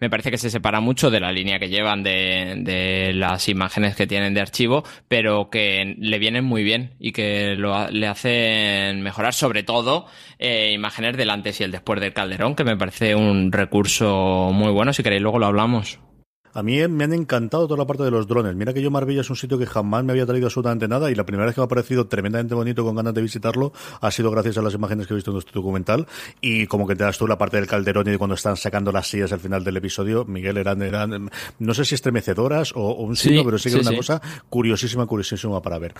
me 0.00 0.08
parece 0.08 0.30
que 0.30 0.38
se 0.38 0.50
separa 0.50 0.80
mucho 0.80 1.10
de 1.10 1.20
la 1.20 1.30
línea 1.30 1.58
que 1.58 1.68
llevan 1.68 2.02
de, 2.02 2.54
de, 2.64 3.12
las 3.12 3.48
imágenes 3.50 3.94
que 3.94 4.06
tienen 4.06 4.32
de 4.32 4.40
archivo, 4.40 4.82
pero 5.08 5.50
que 5.50 5.94
le 5.98 6.18
vienen 6.18 6.44
muy 6.44 6.64
bien 6.64 6.94
y 6.98 7.12
que 7.12 7.54
lo, 7.54 7.88
le 7.90 8.06
hacen 8.06 9.02
mejorar, 9.02 9.34
sobre 9.34 9.62
todo, 9.62 10.06
eh, 10.38 10.72
imágenes 10.72 11.18
del 11.18 11.28
antes 11.28 11.60
y 11.60 11.64
el 11.64 11.70
después 11.70 12.00
del 12.00 12.14
Calderón, 12.14 12.54
que 12.54 12.64
me 12.64 12.78
parece 12.78 13.14
un 13.14 13.52
recurso 13.52 14.50
muy 14.52 14.72
bueno. 14.72 14.94
Si 14.94 15.02
queréis, 15.02 15.20
luego 15.22 15.38
lo 15.38 15.46
hablamos. 15.46 16.00
A 16.52 16.62
mí 16.62 16.86
me 16.88 17.04
han 17.04 17.12
encantado 17.12 17.66
toda 17.66 17.78
la 17.78 17.86
parte 17.86 18.02
de 18.02 18.10
los 18.10 18.26
drones. 18.26 18.56
Mira 18.56 18.72
que 18.74 18.82
yo 18.82 18.90
Marbella 18.90 19.20
es 19.20 19.30
un 19.30 19.36
sitio 19.36 19.58
que 19.58 19.66
jamás 19.66 20.04
me 20.04 20.12
había 20.12 20.26
traído 20.26 20.46
absolutamente 20.46 20.88
nada 20.88 21.10
y 21.10 21.14
la 21.14 21.24
primera 21.24 21.46
vez 21.46 21.54
que 21.54 21.60
me 21.60 21.66
ha 21.66 21.68
parecido 21.68 22.06
tremendamente 22.06 22.54
bonito 22.54 22.84
con 22.84 22.96
ganas 22.96 23.14
de 23.14 23.22
visitarlo 23.22 23.72
ha 24.00 24.10
sido 24.10 24.30
gracias 24.30 24.58
a 24.58 24.62
las 24.62 24.74
imágenes 24.74 25.06
que 25.06 25.14
he 25.14 25.16
visto 25.16 25.30
en 25.30 25.38
este 25.38 25.52
documental 25.52 26.06
y 26.40 26.66
como 26.66 26.86
que 26.86 26.96
te 26.96 27.04
das 27.04 27.18
tú 27.18 27.26
la 27.26 27.38
parte 27.38 27.56
del 27.56 27.66
calderón 27.66 28.08
y 28.08 28.10
de 28.10 28.18
cuando 28.18 28.34
están 28.34 28.56
sacando 28.56 28.90
las 28.90 29.08
sillas 29.08 29.32
al 29.32 29.40
final 29.40 29.62
del 29.62 29.76
episodio, 29.76 30.24
Miguel, 30.24 30.56
eran, 30.56 30.82
eran 30.82 31.30
no 31.58 31.74
sé 31.74 31.84
si 31.84 31.94
estremecedoras 31.94 32.72
o, 32.74 32.94
un 32.94 33.16
signo, 33.16 33.44
pero 33.44 33.58
sí 33.58 33.70
que 33.70 33.78
era 33.78 33.88
una 33.88 33.96
cosa 33.96 34.20
curiosísima, 34.48 35.06
curiosísima 35.06 35.62
para 35.62 35.78
ver. 35.78 35.94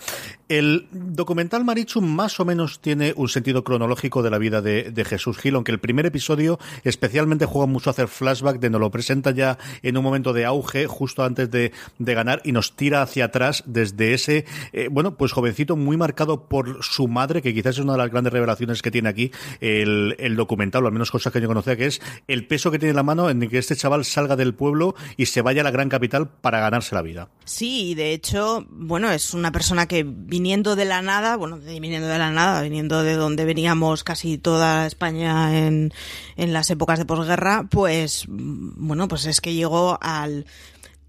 El 0.49 0.87
documental 0.91 1.63
Marichu 1.63 2.01
más 2.01 2.39
o 2.39 2.45
menos 2.45 2.81
tiene 2.81 3.13
un 3.15 3.29
sentido 3.29 3.63
cronológico 3.63 4.21
de 4.21 4.29
la 4.29 4.37
vida 4.37 4.61
de, 4.61 4.91
de 4.91 5.05
Jesús 5.05 5.37
Gil, 5.37 5.55
aunque 5.55 5.71
el 5.71 5.79
primer 5.79 6.05
episodio 6.05 6.59
especialmente 6.83 7.45
juega 7.45 7.67
mucho 7.67 7.89
a 7.89 7.91
hacer 7.91 8.07
flashback 8.07 8.59
de 8.59 8.69
nos 8.69 8.81
lo 8.81 8.91
presenta 8.91 9.31
ya 9.31 9.57
en 9.81 9.97
un 9.97 10.03
momento 10.03 10.33
de 10.33 10.40
auge 10.45 10.87
justo 10.87 11.23
antes 11.23 11.49
de, 11.51 11.71
ganar 11.99 12.41
y 12.43 12.51
nos 12.51 12.75
tira 12.75 13.01
hacia 13.01 13.25
atrás 13.25 13.63
desde 13.65 14.13
ese, 14.13 14.45
eh, 14.73 14.89
bueno, 14.91 15.15
pues 15.15 15.31
jovencito 15.31 15.75
muy 15.75 15.97
marcado 15.97 16.45
por 16.47 16.83
su 16.83 17.07
madre, 17.07 17.41
que 17.41 17.53
quizás 17.53 17.75
es 17.75 17.79
una 17.79 17.93
de 17.93 17.99
las 17.99 18.11
grandes 18.11 18.33
revelaciones 18.33 18.81
que 18.81 18.91
tiene 18.91 19.09
aquí 19.09 19.31
el, 19.59 20.35
documental, 20.35 20.83
o 20.83 20.87
al 20.87 20.93
menos 20.93 21.11
cosas 21.11 21.31
que 21.31 21.41
yo 21.41 21.47
conocía, 21.47 21.75
que 21.77 21.85
es 21.85 22.01
el 22.27 22.47
peso 22.47 22.71
que 22.71 22.79
tiene 22.79 22.91
en 22.91 22.95
la 22.97 23.03
mano 23.03 23.29
en 23.29 23.47
que 23.47 23.57
este 23.57 23.75
chaval 23.75 24.05
salga 24.05 24.35
del 24.35 24.53
pueblo 24.53 24.95
y 25.17 25.27
se 25.27 25.41
vaya 25.41 25.61
a 25.61 25.63
la 25.63 25.71
gran 25.71 25.89
capital 25.89 26.29
para 26.29 26.59
ganarse 26.59 26.95
la 26.95 27.01
vida. 27.01 27.29
Sí, 27.45 27.95
de 27.95 28.13
hecho, 28.13 28.65
bueno, 28.69 29.11
es 29.11 29.33
una 29.33 29.51
persona 29.51 29.87
que 29.87 30.03
viniendo 30.05 30.75
de 30.75 30.85
la 30.85 31.01
nada, 31.01 31.37
bueno, 31.37 31.57
viniendo 31.57 32.07
de 32.07 32.17
la 32.17 32.31
nada, 32.31 32.61
viniendo 32.61 33.03
de 33.03 33.15
donde 33.15 33.45
veníamos 33.45 34.03
casi 34.03 34.37
toda 34.37 34.85
España 34.87 35.57
en, 35.57 35.93
en 36.35 36.53
las 36.53 36.69
épocas 36.69 36.99
de 36.99 37.05
posguerra, 37.05 37.67
pues, 37.69 38.25
bueno, 38.27 39.07
pues 39.07 39.25
es 39.25 39.41
que 39.41 39.53
llegó 39.53 39.97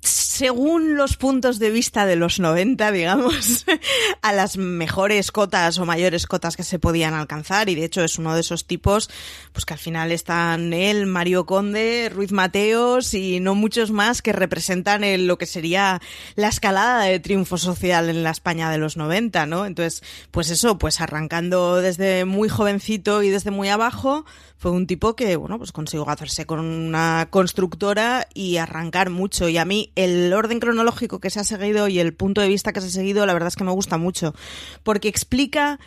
según 0.03 0.97
los 0.97 1.17
puntos 1.17 1.61
de 1.61 1.71
vista 1.71 2.07
de 2.07 2.17
los 2.17 2.41
90, 2.41 2.91
digamos, 2.91 3.65
a 4.23 4.33
las 4.33 4.57
mejores 4.57 5.31
cotas 5.31 5.79
o 5.79 5.87
mayores 5.87 6.27
cotas 6.27 6.57
que 6.57 6.65
se 6.65 6.81
podían 6.81 7.15
alcanzar. 7.15 7.69
Y 7.69 7.77
de 7.77 7.85
hecho 7.85 8.03
es 8.03 8.19
uno 8.19 8.35
de 8.35 8.41
esos 8.41 8.67
tipos, 8.67 9.09
pues 9.53 9.65
que 9.65 9.75
al 9.75 9.79
final 9.79 10.11
están 10.11 10.73
él, 10.73 11.07
Mario 11.07 11.47
Conde, 11.47 12.11
Ruiz 12.13 12.33
Mateos 12.33 13.15
y 13.15 13.39
no 13.39 13.55
muchos 13.55 13.93
más 13.93 14.23
que 14.23 14.33
representan 14.33 15.05
el, 15.05 15.29
lo 15.29 15.39
que 15.39 15.47
sería 15.47 16.01
la 16.35 16.49
escalada 16.49 17.05
de 17.05 17.21
triunfo 17.21 17.57
social 17.57 18.11
en 18.11 18.25
la 18.25 18.31
España 18.31 18.71
de 18.71 18.79
los 18.79 18.97
90, 18.97 19.47
¿no? 19.47 19.67
Entonces, 19.67 20.03
pues 20.33 20.51
eso, 20.51 20.79
pues 20.79 21.01
arrancando 21.01 21.77
desde 21.77 22.25
muy 22.25 22.49
jovencito 22.49 23.23
y 23.23 23.31
desde 23.31 23.53
muy 23.53 23.69
abajo, 23.69 24.25
fue 24.63 24.71
un 24.71 24.87
tipo 24.87 25.17
que, 25.17 25.35
bueno, 25.35 25.59
pues 25.59 25.73
consiguió 25.73 26.09
hacerse 26.09 26.47
con 26.47 26.61
una 26.61 27.27
constructora 27.31 28.29
y 28.33 28.59
arrancar 28.59 29.11
mucho. 29.11 29.49
Y 29.49 29.59
a 29.59 29.65
mí 29.65 29.91
el 29.97 30.33
orden 30.33 30.61
cronológico 30.61 31.19
que 31.19 31.31
se 31.31 31.41
ha 31.41 31.45
seguido 31.45 31.89
y 31.89 31.99
el 31.99 32.15
punto 32.15 32.41
de 32.41 32.47
vista 32.47 32.73
que 32.73 32.81
se 32.81 32.87
ha 32.87 32.91
seguido, 32.91 33.27
la 33.27 33.33
verdad 33.33 33.49
es 33.49 33.57
que 33.57 33.65
me 33.65 33.73
gusta 33.73 33.99
mucho. 33.99 34.37
Porque 34.85 35.09
explica 35.09 35.81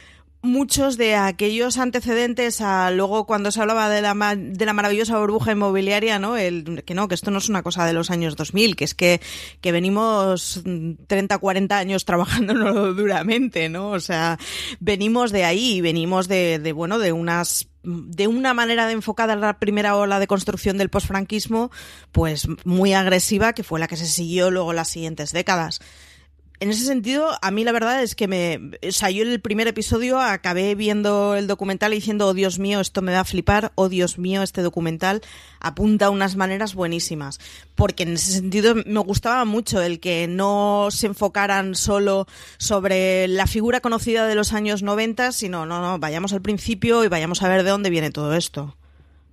muchos 0.45 0.97
de 0.97 1.15
aquellos 1.15 1.77
antecedentes 1.77 2.61
a 2.61 2.91
luego 2.91 3.25
cuando 3.25 3.51
se 3.51 3.59
hablaba 3.59 3.89
de 3.89 4.01
la, 4.01 4.35
de 4.37 4.65
la 4.65 4.73
maravillosa 4.73 5.17
burbuja 5.17 5.51
inmobiliaria, 5.51 6.19
¿no? 6.19 6.37
El, 6.37 6.83
que 6.85 6.93
no, 6.93 7.07
que 7.07 7.15
esto 7.15 7.31
no 7.31 7.39
es 7.39 7.49
una 7.49 7.63
cosa 7.63 7.85
de 7.85 7.93
los 7.93 8.11
años 8.11 8.35
2000, 8.35 8.75
que 8.75 8.85
es 8.85 8.95
que, 8.95 9.21
que 9.61 9.71
venimos 9.71 10.61
30, 11.07 11.37
40 11.37 11.77
años 11.77 12.05
trabajando 12.05 12.53
duramente, 12.93 13.67
¿no? 13.69 13.89
O 13.89 13.99
sea, 13.99 14.37
venimos 14.79 15.31
de 15.31 15.43
ahí, 15.43 15.81
venimos 15.81 16.27
de, 16.27 16.59
de 16.59 16.71
bueno, 16.71 16.99
de 16.99 17.11
unas 17.11 17.67
de 17.83 18.25
una 18.25 18.55
manera 18.55 18.87
de 18.87 18.93
enfocada 18.93 19.35
la 19.35 19.59
primera 19.59 19.95
ola 19.95 20.19
de 20.19 20.25
construcción 20.25 20.79
del 20.79 20.89
posfranquismo, 20.89 21.69
pues 22.11 22.47
muy 22.63 22.93
agresiva, 22.93 23.53
que 23.53 23.63
fue 23.63 23.79
la 23.79 23.87
que 23.87 23.95
se 23.95 24.07
siguió 24.07 24.49
luego 24.49 24.73
las 24.73 24.89
siguientes 24.89 25.31
décadas 25.31 25.81
en 26.59 26.69
ese 26.69 26.85
sentido, 26.85 27.29
a 27.41 27.51
mí 27.51 27.63
la 27.63 27.71
verdad 27.71 28.01
es 28.01 28.15
que 28.15 28.27
me. 28.27 28.71
O 28.87 28.91
sea, 28.91 29.09
yo 29.09 29.23
en 29.23 29.31
el 29.31 29.41
primer 29.41 29.67
episodio 29.67 30.19
acabé 30.19 30.75
viendo 30.75 31.35
el 31.35 31.47
documental 31.47 31.93
y 31.93 31.97
diciendo, 31.97 32.27
oh 32.27 32.33
Dios 32.33 32.59
mío, 32.59 32.79
esto 32.79 33.01
me 33.01 33.11
va 33.11 33.21
a 33.21 33.25
flipar, 33.25 33.71
oh 33.75 33.89
Dios 33.89 34.17
mío, 34.17 34.41
este 34.41 34.61
documental 34.61 35.21
apunta 35.59 36.05
a 36.05 36.09
unas 36.09 36.35
maneras 36.35 36.73
buenísimas. 36.73 37.39
Porque 37.75 38.03
en 38.03 38.13
ese 38.13 38.31
sentido 38.31 38.75
me 38.75 38.99
gustaba 38.99 39.43
mucho 39.45 39.81
el 39.81 39.99
que 39.99 40.27
no 40.27 40.87
se 40.91 41.07
enfocaran 41.07 41.75
solo 41.75 42.27
sobre 42.57 43.27
la 43.27 43.47
figura 43.47 43.81
conocida 43.81 44.27
de 44.27 44.35
los 44.35 44.53
años 44.53 44.81
90, 44.81 45.33
sino, 45.33 45.65
no, 45.65 45.81
no, 45.81 45.99
vayamos 45.99 46.33
al 46.33 46.41
principio 46.41 47.03
y 47.03 47.09
vayamos 47.09 47.41
a 47.41 47.49
ver 47.49 47.63
de 47.63 47.69
dónde 47.71 47.89
viene 47.89 48.11
todo 48.11 48.33
esto. 48.33 48.75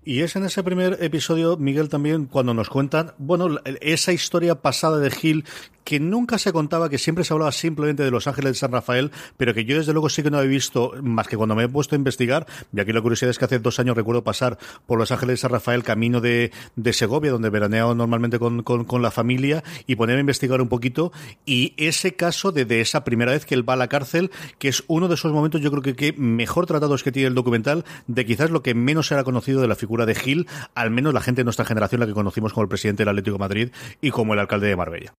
Y 0.05 0.23
es 0.23 0.35
en 0.35 0.45
ese 0.45 0.65
primer 0.65 0.99
episodio, 1.01 1.57
Miguel, 1.57 1.89
también 1.89 2.27
cuando 2.27 2.55
nos 2.55 2.69
cuentan, 2.69 3.13
bueno, 3.19 3.61
esa 3.81 4.13
historia 4.13 4.57
pasada 4.57 4.99
de 4.99 5.13
Gil 5.13 5.45
que 5.85 6.01
nunca 6.01 6.39
se 6.39 6.53
contaba, 6.53 6.89
que 6.89 6.99
siempre 6.99 7.25
se 7.25 7.33
hablaba 7.33 7.53
simplemente 7.53 8.03
de 8.03 8.11
Los 8.11 8.27
Ángeles 8.27 8.53
de 8.53 8.59
San 8.59 8.73
Rafael, 8.73 9.11
pero 9.37 9.53
que 9.53 9.65
yo 9.65 9.77
desde 9.77 9.93
luego 9.93 10.09
sí 10.09 10.23
que 10.23 10.31
no 10.31 10.41
he 10.41 10.47
visto, 10.47 10.93
más 11.03 11.27
que 11.27 11.37
cuando 11.37 11.55
me 11.55 11.65
he 11.65 11.69
puesto 11.69 11.95
a 11.95 11.99
investigar, 11.99 12.47
y 12.73 12.81
aquí 12.81 12.93
la 12.93 13.01
curiosidad 13.01 13.31
es 13.31 13.39
que 13.39 13.45
hace 13.47 13.59
dos 13.59 13.81
años 13.81 13.97
recuerdo 13.97 14.23
pasar 14.23 14.59
por 14.87 14.99
Los 14.99 15.11
Ángeles 15.11 15.35
de 15.35 15.37
San 15.39 15.51
Rafael, 15.51 15.83
camino 15.83 16.21
de, 16.21 16.53
de 16.77 16.93
Segovia, 16.93 17.33
donde 17.33 17.51
veraneo 17.51 17.95
normalmente 17.95 18.39
con, 18.39 18.63
con, 18.63 19.03
la 19.03 19.11
familia, 19.11 19.65
y 19.87 19.97
ponerme 19.97 20.21
a 20.21 20.21
investigar 20.21 20.61
un 20.61 20.69
poquito, 20.69 21.13
y 21.47 21.75
ese 21.77 22.15
caso 22.15 22.53
de, 22.53 22.65
de 22.65 22.81
esa 22.81 23.03
primera 23.03 23.33
vez 23.33 23.45
que 23.45 23.55
él 23.55 23.69
va 23.69 23.75
a 23.75 23.77
la 23.77 23.89
cárcel, 23.89 24.31
que 24.59 24.69
es 24.69 24.85
uno 24.87 25.09
de 25.09 25.15
esos 25.15 25.33
momentos 25.33 25.61
yo 25.61 25.71
creo 25.71 25.83
que, 25.83 25.95
que 25.95 26.13
mejor 26.13 26.67
tratados 26.67 27.03
que 27.03 27.11
tiene 27.11 27.29
el 27.29 27.35
documental, 27.35 27.85
de 28.07 28.25
quizás 28.25 28.51
lo 28.51 28.63
que 28.63 28.75
menos 28.75 29.11
era 29.11 29.25
conocido 29.25 29.61
de 29.61 29.69
la 29.69 29.75
figura 29.75 29.92
de 30.07 30.15
Gil, 30.15 30.49
al 30.75 30.91
menos 30.91 31.15
la 31.15 31.21
gente 31.21 31.41
de 31.41 31.45
nuestra 31.45 31.65
generación, 31.65 32.01
la 32.01 32.07
que 32.07 32.13
conocimos 32.13 32.53
como 32.53 32.63
el 32.63 32.69
presidente 32.69 33.03
del 33.03 33.11
Atlético 33.11 33.37
de 33.37 33.41
Madrid 33.41 33.71
y 34.01 34.11
como 34.11 34.35
el 34.35 34.41
alcalde 34.41 34.69
de 34.69 34.77
Marbella. 34.77 35.15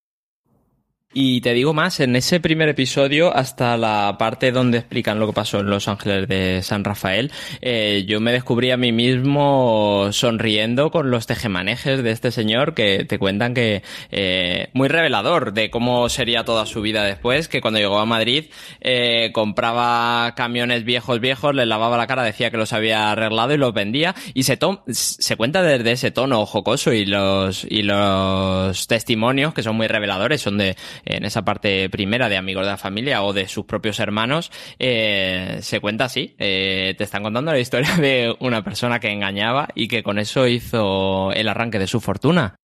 Y 1.15 1.41
te 1.41 1.53
digo 1.53 1.74
más, 1.75 2.00
en 2.00 2.15
ese 2.15 2.39
primer 2.39 2.70
episodio, 2.70 3.36
hasta 3.36 3.77
la 3.77 4.15
parte 4.17 4.51
donde 4.51 4.79
explican 4.79 5.20
lo 5.20 5.27
que 5.27 5.34
pasó 5.34 5.60
en 5.60 5.70
Los 5.70 5.88
Ángeles 5.88 6.27
de 6.27 6.63
San 6.63 6.84
Rafael, 6.84 7.32
eh, 7.62 8.03
yo 8.08 8.20
me 8.20 8.32
descubrí 8.32 8.72
a 8.72 8.77
mí 8.77 8.91
mismo 8.91 10.08
sonriendo 10.12 10.89
con 10.89 11.12
los 11.12 11.27
tejemanejes 11.27 12.01
de 12.01 12.10
este 12.10 12.32
señor 12.32 12.74
que 12.74 13.05
te 13.05 13.20
cuentan 13.20 13.53
que 13.53 13.84
eh, 14.10 14.70
muy 14.74 14.88
revelador 14.88 15.53
de 15.53 15.70
cómo 15.70 16.10
sería 16.10 16.46
toda 16.46 16.65
su 16.65 16.82
vida 16.82 17.03
después, 17.03 17.48
que 17.48 17.62
cuando 17.62 17.79
llegó 17.79 18.00
a 18.00 18.08
Madrid 18.08 18.46
eh, 18.82 19.29
compraba 19.34 20.34
camiones 20.36 20.84
viejos 20.84 21.20
viejos, 21.20 21.53
les 21.53 21.67
lavaba 21.67 21.96
la 21.96 22.08
cara, 22.08 22.24
decía 22.24 22.50
que 22.50 22.58
los 22.58 22.74
había 22.74 23.12
arreglado 23.12 23.53
y 23.53 23.58
los 23.58 23.74
vendía 23.74 24.15
y 24.34 24.43
se, 24.43 24.58
se 24.88 25.36
cuenta 25.36 25.62
desde 25.62 25.91
ese 25.91 26.10
tono 26.10 26.43
jocoso 26.48 26.91
y 26.91 27.05
los, 27.05 27.67
y 27.70 27.84
los 27.84 28.88
testimonios 28.88 29.53
que 29.53 29.62
son 29.62 29.75
muy 29.75 29.86
reveladores, 29.86 30.41
son 30.41 30.58
de 30.58 30.75
en 31.05 31.25
esa 31.25 31.43
parte 31.43 31.89
primera 31.89 32.29
de 32.29 32.38
amigos 32.38 32.65
de 32.65 32.72
la 32.72 32.77
familia 32.77 33.24
o 33.24 33.33
de 33.33 33.48
sus 33.48 33.65
propios 33.65 34.00
hermanos, 34.00 34.51
eh, 34.79 35.60
se 35.62 35.79
cuenta 35.79 36.05
así. 36.05 36.36
Eh, 36.38 36.95
te 36.98 37.03
están 37.03 37.24
contando 37.24 37.51
la 37.51 37.60
historia 37.60 37.95
de 37.98 38.36
una 38.39 38.63
persona 38.63 39.00
que 39.00 39.12
engañaba 39.12 39.69
y 39.75 39.88
que 39.88 40.03
con 40.03 40.19
eso 40.19 40.48
hizo 40.48 41.31
el 41.31 41.48
arranque 41.48 41.79
de 41.79 41.88
su 41.88 42.00
fortuna. 42.00 42.55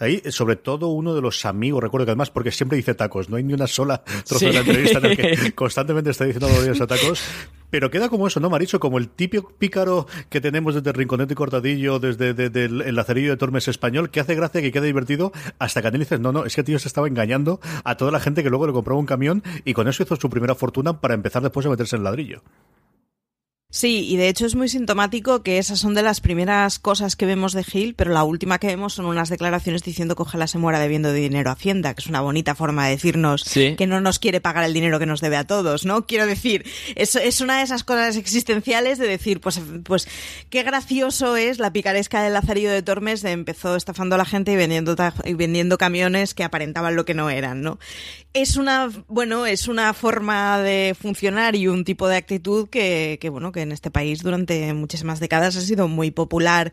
Ahí, 0.00 0.22
sobre 0.30 0.54
todo 0.54 0.88
uno 0.88 1.12
de 1.14 1.20
los 1.20 1.44
amigos, 1.44 1.82
recuerdo 1.82 2.06
que 2.06 2.12
además, 2.12 2.30
porque 2.30 2.52
siempre 2.52 2.76
dice 2.76 2.94
tacos, 2.94 3.28
no 3.28 3.36
hay 3.36 3.42
ni 3.42 3.52
una 3.52 3.66
sola 3.66 4.02
trozo 4.26 4.46
de 4.46 4.52
la 4.52 4.60
entrevista 4.60 4.98
en 4.98 5.06
el 5.06 5.16
que 5.16 5.52
constantemente 5.54 6.10
está 6.10 6.24
diciendo 6.24 6.48
los 6.48 6.78
tacos, 6.86 7.24
pero 7.70 7.90
queda 7.90 8.08
como 8.08 8.26
eso, 8.26 8.40
¿no, 8.40 8.50
Maricho? 8.50 8.80
Como 8.80 8.98
el 8.98 9.08
típico 9.08 9.52
pícaro 9.58 10.06
que 10.30 10.40
tenemos 10.40 10.74
desde 10.74 10.92
Rinconete 10.92 11.32
y 11.32 11.36
Cortadillo, 11.36 11.98
desde, 11.98 12.30
el 12.64 12.94
lacerillo 12.94 13.30
de 13.30 13.36
Tormes 13.36 13.68
español, 13.68 14.10
que 14.10 14.20
hace 14.20 14.34
gracia, 14.34 14.60
que 14.60 14.72
queda 14.72 14.84
divertido, 14.84 15.32
hasta 15.58 15.82
que 15.82 15.90
dices, 15.90 16.20
no, 16.20 16.32
no, 16.32 16.44
es 16.44 16.54
que 16.54 16.62
tío 16.62 16.78
se 16.78 16.88
estaba 16.88 17.08
engañando 17.08 17.60
a 17.84 17.96
toda 17.96 18.10
la 18.10 18.20
gente 18.20 18.42
que 18.42 18.50
luego 18.50 18.66
le 18.66 18.72
compraba 18.72 19.00
un 19.00 19.06
camión 19.06 19.42
y 19.64 19.74
con 19.74 19.88
eso 19.88 20.02
hizo 20.02 20.16
su 20.16 20.30
primera 20.30 20.54
fortuna 20.54 21.00
para 21.00 21.14
empezar 21.14 21.42
después 21.42 21.66
a 21.66 21.70
meterse 21.70 21.96
en 21.96 22.00
el 22.00 22.04
ladrillo. 22.04 22.42
Sí, 23.70 24.06
y 24.08 24.16
de 24.16 24.30
hecho 24.30 24.46
es 24.46 24.54
muy 24.54 24.70
sintomático 24.70 25.42
que 25.42 25.58
esas 25.58 25.78
son 25.78 25.92
de 25.92 26.00
las 26.00 26.22
primeras 26.22 26.78
cosas 26.78 27.16
que 27.16 27.26
vemos 27.26 27.52
de 27.52 27.64
Gil, 27.64 27.94
pero 27.94 28.10
la 28.12 28.24
última 28.24 28.58
que 28.58 28.68
vemos 28.68 28.94
son 28.94 29.04
unas 29.04 29.28
declaraciones 29.28 29.82
diciendo 29.82 30.16
que 30.16 30.22
ojalá 30.22 30.46
se 30.46 30.56
muera 30.56 30.78
debiendo 30.78 31.12
de 31.12 31.20
dinero 31.20 31.50
a 31.50 31.52
Hacienda, 31.52 31.92
que 31.92 32.00
es 32.00 32.06
una 32.06 32.22
bonita 32.22 32.54
forma 32.54 32.86
de 32.86 32.92
decirnos 32.92 33.44
que 33.44 33.86
no 33.86 34.00
nos 34.00 34.20
quiere 34.20 34.40
pagar 34.40 34.64
el 34.64 34.72
dinero 34.72 34.98
que 34.98 35.04
nos 35.04 35.20
debe 35.20 35.36
a 35.36 35.46
todos, 35.46 35.84
¿no? 35.84 36.06
Quiero 36.06 36.24
decir, 36.24 36.64
es, 36.96 37.14
es 37.14 37.42
una 37.42 37.58
de 37.58 37.64
esas 37.64 37.84
cosas 37.84 38.16
existenciales 38.16 38.96
de 38.96 39.06
decir, 39.06 39.42
pues, 39.42 39.60
pues 39.84 40.08
qué 40.48 40.62
gracioso 40.62 41.36
es 41.36 41.58
la 41.58 41.70
picaresca 41.70 42.22
del 42.22 42.32
Lazarillo 42.32 42.70
de 42.70 42.80
Tormes 42.80 43.20
de 43.20 43.32
empezó 43.32 43.76
estafando 43.76 44.14
a 44.14 44.18
la 44.18 44.24
gente 44.24 44.50
y 44.50 44.56
vendiendo, 44.56 44.96
y 45.26 45.34
vendiendo 45.34 45.76
camiones 45.76 46.32
que 46.32 46.42
aparentaban 46.42 46.96
lo 46.96 47.04
que 47.04 47.12
no 47.12 47.28
eran, 47.28 47.60
¿no? 47.60 47.78
Es 48.32 48.56
una, 48.56 48.90
bueno, 49.08 49.44
es 49.44 49.68
una 49.68 49.92
forma 49.92 50.58
de 50.58 50.96
funcionar 50.98 51.54
y 51.54 51.68
un 51.68 51.84
tipo 51.84 52.08
de 52.08 52.16
actitud 52.16 52.70
que, 52.70 53.18
que 53.20 53.28
bueno, 53.28 53.52
que 53.52 53.57
en 53.62 53.72
este 53.72 53.90
país 53.90 54.22
durante 54.22 54.72
muchísimas 54.74 55.20
décadas 55.20 55.56
ha 55.56 55.60
sido 55.60 55.88
muy 55.88 56.10
popular 56.10 56.70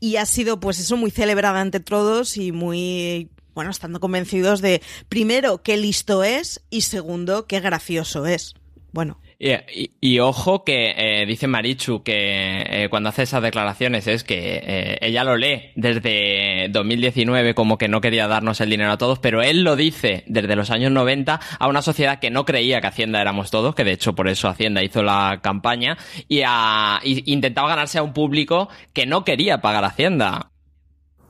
y 0.00 0.16
ha 0.16 0.26
sido, 0.26 0.60
pues 0.60 0.78
eso, 0.78 0.96
muy 0.96 1.10
celebrada 1.10 1.60
ante 1.60 1.80
todos 1.80 2.36
y 2.36 2.52
muy 2.52 3.30
bueno, 3.54 3.72
estando 3.72 3.98
convencidos 3.98 4.60
de, 4.60 4.80
primero, 5.08 5.64
qué 5.64 5.76
listo 5.76 6.22
es 6.22 6.60
y 6.70 6.82
segundo, 6.82 7.46
qué 7.46 7.58
gracioso 7.58 8.24
es. 8.24 8.54
Bueno. 8.92 9.18
Y, 9.40 10.18
ojo 10.18 10.64
que 10.64 10.94
eh, 10.96 11.24
dice 11.24 11.46
Marichu 11.46 12.02
que 12.02 12.64
eh, 12.66 12.88
cuando 12.90 13.10
hace 13.10 13.22
esas 13.22 13.40
declaraciones 13.40 14.08
es 14.08 14.24
que 14.24 14.60
eh, 14.64 14.98
ella 15.00 15.22
lo 15.22 15.36
lee 15.36 15.70
desde 15.76 16.68
2019 16.70 17.54
como 17.54 17.78
que 17.78 17.86
no 17.86 18.00
quería 18.00 18.26
darnos 18.26 18.60
el 18.60 18.70
dinero 18.70 18.90
a 18.90 18.98
todos, 18.98 19.20
pero 19.20 19.40
él 19.40 19.62
lo 19.62 19.76
dice 19.76 20.24
desde 20.26 20.56
los 20.56 20.72
años 20.72 20.90
90 20.90 21.38
a 21.56 21.68
una 21.68 21.82
sociedad 21.82 22.18
que 22.18 22.30
no 22.30 22.44
creía 22.44 22.80
que 22.80 22.88
Hacienda 22.88 23.20
éramos 23.20 23.52
todos, 23.52 23.76
que 23.76 23.84
de 23.84 23.92
hecho 23.92 24.16
por 24.16 24.28
eso 24.28 24.48
Hacienda 24.48 24.82
hizo 24.82 25.04
la 25.04 25.38
campaña, 25.40 25.96
y, 26.26 26.42
a, 26.44 26.98
y 27.04 27.32
intentaba 27.32 27.68
ganarse 27.68 27.98
a 27.98 28.02
un 28.02 28.12
público 28.12 28.68
que 28.92 29.06
no 29.06 29.24
quería 29.24 29.60
pagar 29.60 29.84
Hacienda. 29.84 30.50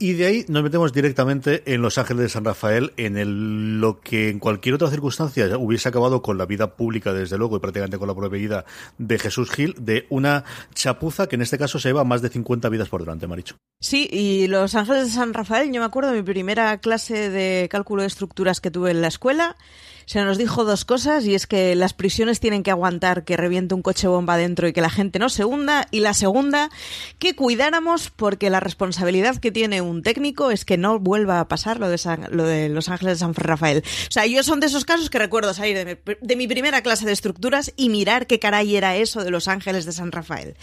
Y 0.01 0.13
de 0.13 0.27
ahí 0.27 0.45
nos 0.47 0.63
metemos 0.63 0.93
directamente 0.93 1.65
en 1.67 1.83
Los 1.83 1.99
Ángeles 1.99 2.23
de 2.23 2.29
San 2.29 2.45
Rafael, 2.45 2.93
en 2.97 3.17
el, 3.17 3.81
lo 3.81 4.01
que 4.01 4.29
en 4.29 4.39
cualquier 4.39 4.77
otra 4.77 4.91
circunstancia 4.91 5.59
hubiese 5.59 5.89
acabado 5.89 6.23
con 6.23 6.39
la 6.39 6.47
vida 6.47 6.77
pública, 6.77 7.13
desde 7.13 7.37
luego, 7.37 7.57
y 7.57 7.61
prácticamente 7.61 7.99
con 7.99 8.07
la 8.07 8.15
propia 8.15 8.39
vida 8.39 8.65
de 8.99 9.19
Jesús 9.19 9.51
Gil, 9.51 9.75
de 9.77 10.07
una 10.09 10.45
chapuza 10.73 11.27
que 11.27 11.35
en 11.35 11.43
este 11.43 11.59
caso 11.59 11.81
se 11.81 11.89
lleva 11.89 12.05
más 12.05 12.23
de 12.23 12.29
50 12.29 12.69
vidas 12.69 12.89
por 12.89 13.01
delante, 13.01 13.27
Maricho. 13.27 13.57
Sí, 13.81 14.09
y 14.13 14.47
Los 14.47 14.77
Ángeles 14.77 15.07
de 15.07 15.11
San 15.11 15.35
Rafael, 15.35 15.73
yo 15.73 15.81
me 15.81 15.87
acuerdo 15.87 16.13
de 16.13 16.19
mi 16.19 16.23
primera 16.23 16.79
clase 16.79 17.29
de 17.29 17.69
cálculo 17.69 18.03
de 18.03 18.09
estructuras 18.09 18.61
que 18.61 18.71
tuve 18.71 18.93
en 18.93 19.01
la 19.01 19.09
escuela, 19.09 19.57
se 20.09 20.25
nos 20.25 20.39
dijo 20.39 20.65
dos 20.65 20.87
cosas 20.87 21.27
y 21.27 21.35
es 21.35 21.47
que 21.47 21.75
las 21.75 21.93
prisiones 21.93 22.41
tienen 22.41 22.63
que 22.63 22.71
aguantar 22.71 23.25
que 23.25 23.37
reviente 23.37 23.75
un 23.75 23.83
coche 23.83 24.09
bomba 24.09 24.39
dentro 24.39 24.67
y 24.67 24.73
que 24.73 24.81
la 24.81 24.89
gente 24.89 25.19
no 25.19 25.29
se 25.29 25.45
hunda 25.45 25.87
y 25.91 26.01
la 26.01 26.15
segunda 26.15 26.71
que 27.19 27.37
cuidáramos 27.37 28.09
porque 28.09 28.49
la 28.49 28.59
responsabilidad 28.59 29.37
que 29.37 29.53
tiene 29.53 29.83
un 29.83 30.03
técnico 30.03 30.51
es 30.51 30.65
que 30.65 30.79
no 30.79 30.99
vuelva 30.99 31.41
a 31.41 31.49
pasar 31.49 31.79
lo 31.79 31.91
de, 31.91 32.01
lo 32.31 32.45
de 32.45 32.71
Los 32.71 32.89
Ángeles 32.89 33.17
de 33.17 33.19
San 33.19 33.35
Rafael. 33.35 33.85
O 33.85 34.11
sea, 34.11 34.25
yo 34.25 34.43
son 34.43 34.61
de 34.61 34.69
esos 34.69 34.87
casos 34.87 35.11
que 35.11 35.19
recuerdo 35.19 35.53
salir 35.53 35.77
de 35.77 35.85
mi, 35.85 36.15
de 36.23 36.37
mi 36.37 36.49
primera 36.49 36.81
clase 36.81 37.05
de 37.05 37.13
estructuras 37.13 37.75
y 37.77 37.91
mirar 37.91 38.27
qué 38.27 38.39
caray 38.39 38.77
era 38.77 38.97
eso 38.97 39.23
de 39.23 39.31
Los 39.31 39.47
Ángeles 39.47 39.85
de 39.85 39.93
San 39.93 40.11
Rafael. 40.11 40.55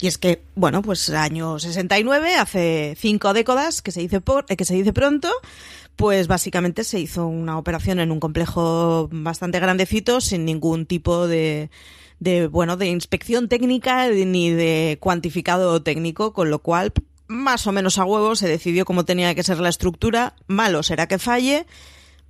Y 0.00 0.06
es 0.06 0.16
que, 0.16 0.40
bueno, 0.54 0.80
pues 0.80 1.10
año 1.10 1.58
69, 1.58 2.36
hace 2.36 2.96
cinco 2.98 3.34
décadas, 3.34 3.82
que 3.82 3.92
se 3.92 4.00
dice, 4.00 4.22
por, 4.22 4.46
que 4.46 4.64
se 4.64 4.72
dice 4.72 4.94
pronto, 4.94 5.30
pues 5.96 6.26
básicamente 6.28 6.84
se 6.84 7.00
hizo 7.00 7.26
una 7.26 7.58
operación 7.58 8.00
en 8.00 8.10
un 8.10 8.20
complejo 8.20 9.08
bastante 9.12 9.60
grandecito 9.60 10.20
sin 10.20 10.44
ningún 10.44 10.86
tipo 10.86 11.26
de, 11.26 11.70
de 12.18 12.46
bueno 12.46 12.76
de 12.76 12.86
inspección 12.86 13.48
técnica 13.48 14.08
ni 14.08 14.50
de 14.50 14.98
cuantificado 15.00 15.82
técnico 15.82 16.32
con 16.32 16.50
lo 16.50 16.60
cual 16.60 16.92
más 17.26 17.66
o 17.66 17.72
menos 17.72 17.98
a 17.98 18.04
huevo 18.04 18.36
se 18.36 18.48
decidió 18.48 18.84
cómo 18.84 19.04
tenía 19.04 19.34
que 19.34 19.42
ser 19.42 19.58
la 19.58 19.70
estructura. 19.70 20.34
Malo 20.46 20.82
será 20.82 21.06
que 21.06 21.18
falle 21.18 21.66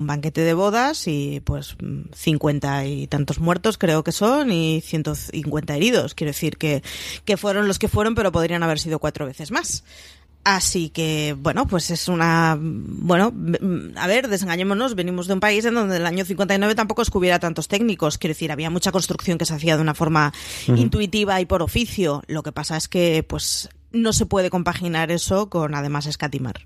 un 0.00 0.06
banquete 0.06 0.40
de 0.40 0.54
bodas 0.54 1.06
y 1.06 1.40
pues 1.44 1.76
50 2.14 2.86
y 2.86 3.06
tantos 3.06 3.38
muertos 3.38 3.76
creo 3.76 4.02
que 4.02 4.12
son 4.12 4.50
y 4.50 4.80
150 4.80 5.76
heridos. 5.76 6.14
Quiero 6.14 6.30
decir 6.30 6.56
que, 6.56 6.82
que 7.24 7.36
fueron 7.36 7.68
los 7.68 7.78
que 7.78 7.88
fueron, 7.88 8.14
pero 8.14 8.32
podrían 8.32 8.62
haber 8.62 8.78
sido 8.78 8.98
cuatro 8.98 9.26
veces 9.26 9.50
más. 9.50 9.84
Así 10.42 10.88
que, 10.88 11.36
bueno, 11.38 11.66
pues 11.66 11.90
es 11.90 12.08
una. 12.08 12.56
Bueno, 12.58 13.30
a 13.96 14.06
ver, 14.06 14.26
desengañémonos. 14.28 14.94
Venimos 14.94 15.26
de 15.26 15.34
un 15.34 15.40
país 15.40 15.66
en 15.66 15.74
donde 15.74 15.96
en 15.96 16.00
el 16.00 16.06
año 16.06 16.24
59 16.24 16.74
tampoco 16.74 17.02
es 17.02 17.10
que 17.10 17.18
hubiera 17.18 17.38
tantos 17.38 17.68
técnicos. 17.68 18.16
Quiero 18.16 18.32
decir, 18.32 18.50
había 18.50 18.70
mucha 18.70 18.90
construcción 18.90 19.36
que 19.36 19.44
se 19.44 19.52
hacía 19.52 19.76
de 19.76 19.82
una 19.82 19.94
forma 19.94 20.32
intuitiva 20.66 21.42
y 21.42 21.44
por 21.44 21.60
oficio. 21.60 22.22
Lo 22.26 22.42
que 22.42 22.52
pasa 22.52 22.78
es 22.78 22.88
que, 22.88 23.22
pues, 23.22 23.68
no 23.92 24.14
se 24.14 24.24
puede 24.24 24.48
compaginar 24.48 25.10
eso 25.10 25.50
con 25.50 25.74
además 25.74 26.06
escatimar. 26.06 26.64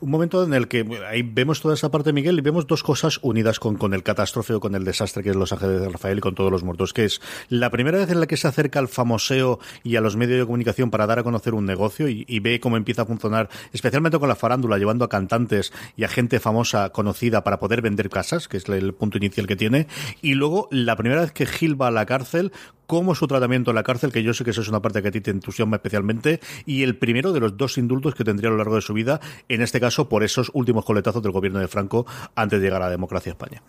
Un 0.00 0.10
momento 0.10 0.44
en 0.44 0.54
el 0.54 0.68
que 0.68 0.86
ahí 1.08 1.22
vemos 1.22 1.60
toda 1.60 1.74
esa 1.74 1.90
parte, 1.90 2.12
Miguel, 2.12 2.38
y 2.38 2.42
vemos 2.42 2.66
dos 2.66 2.82
cosas 2.82 3.18
unidas 3.22 3.60
con, 3.60 3.76
con 3.76 3.94
el 3.94 4.02
catástrofe 4.02 4.54
o 4.54 4.60
con 4.60 4.74
el 4.74 4.84
desastre 4.84 5.22
que 5.22 5.30
es 5.30 5.36
Los 5.36 5.52
Ángeles 5.52 5.80
de 5.80 5.88
Rafael 5.88 6.18
y 6.18 6.20
con 6.20 6.34
todos 6.34 6.50
los 6.50 6.64
muertos, 6.64 6.92
que 6.92 7.04
es 7.04 7.20
la 7.48 7.70
primera 7.70 7.98
vez 7.98 8.10
en 8.10 8.20
la 8.20 8.26
que 8.26 8.36
se 8.36 8.48
acerca 8.48 8.78
al 8.78 8.88
famoseo 8.88 9.58
y 9.82 9.96
a 9.96 10.00
los 10.00 10.16
medios 10.16 10.38
de 10.38 10.44
comunicación 10.44 10.90
para 10.90 11.06
dar 11.06 11.18
a 11.18 11.22
conocer 11.22 11.54
un 11.54 11.66
negocio 11.66 12.08
y, 12.08 12.24
y 12.28 12.40
ve 12.40 12.60
cómo 12.60 12.76
empieza 12.76 13.02
a 13.02 13.06
funcionar, 13.06 13.48
especialmente 13.72 14.18
con 14.18 14.28
la 14.28 14.36
farándula, 14.36 14.78
llevando 14.78 15.04
a 15.04 15.08
cantantes 15.08 15.72
y 15.96 16.04
a 16.04 16.08
gente 16.08 16.40
famosa 16.40 16.90
conocida 16.90 17.44
para 17.44 17.58
poder 17.58 17.82
vender 17.82 18.10
casas, 18.10 18.48
que 18.48 18.56
es 18.56 18.68
el 18.68 18.94
punto 18.94 19.18
inicial 19.18 19.46
que 19.46 19.56
tiene, 19.56 19.86
y 20.22 20.34
luego 20.34 20.68
la 20.70 20.96
primera 20.96 21.22
vez 21.22 21.32
que 21.32 21.46
Gil 21.46 21.80
va 21.80 21.88
a 21.88 21.90
la 21.90 22.06
cárcel, 22.06 22.52
cómo 22.86 23.14
su 23.14 23.26
tratamiento 23.26 23.70
en 23.70 23.76
la 23.76 23.82
cárcel, 23.82 24.12
que 24.12 24.22
yo 24.22 24.34
sé 24.34 24.44
que 24.44 24.50
eso 24.50 24.60
es 24.60 24.68
una 24.68 24.82
parte 24.82 25.02
que 25.02 25.08
a 25.08 25.12
ti 25.12 25.20
te 25.20 25.30
entusiasma 25.30 25.76
especialmente, 25.76 26.40
y 26.66 26.82
el 26.82 26.96
primero 26.96 27.32
de 27.32 27.40
los 27.40 27.56
dos 27.56 27.78
indultos 27.78 28.14
que 28.14 28.24
tendría 28.24 28.48
a 28.48 28.52
lo 28.52 28.58
largo 28.58 28.76
de 28.76 28.82
su 28.82 28.94
vida, 28.94 29.20
en 29.48 29.62
este 29.62 29.80
caso 29.80 30.08
por 30.08 30.24
esos 30.24 30.50
últimos 30.54 30.84
coletazos 30.84 31.22
del 31.22 31.32
gobierno 31.32 31.58
de 31.58 31.68
Franco 31.68 32.06
antes 32.34 32.60
de 32.60 32.66
llegar 32.66 32.82
a 32.82 32.86
la 32.86 32.90
democracia 32.90 33.32
a 33.32 33.34
España. 33.34 33.62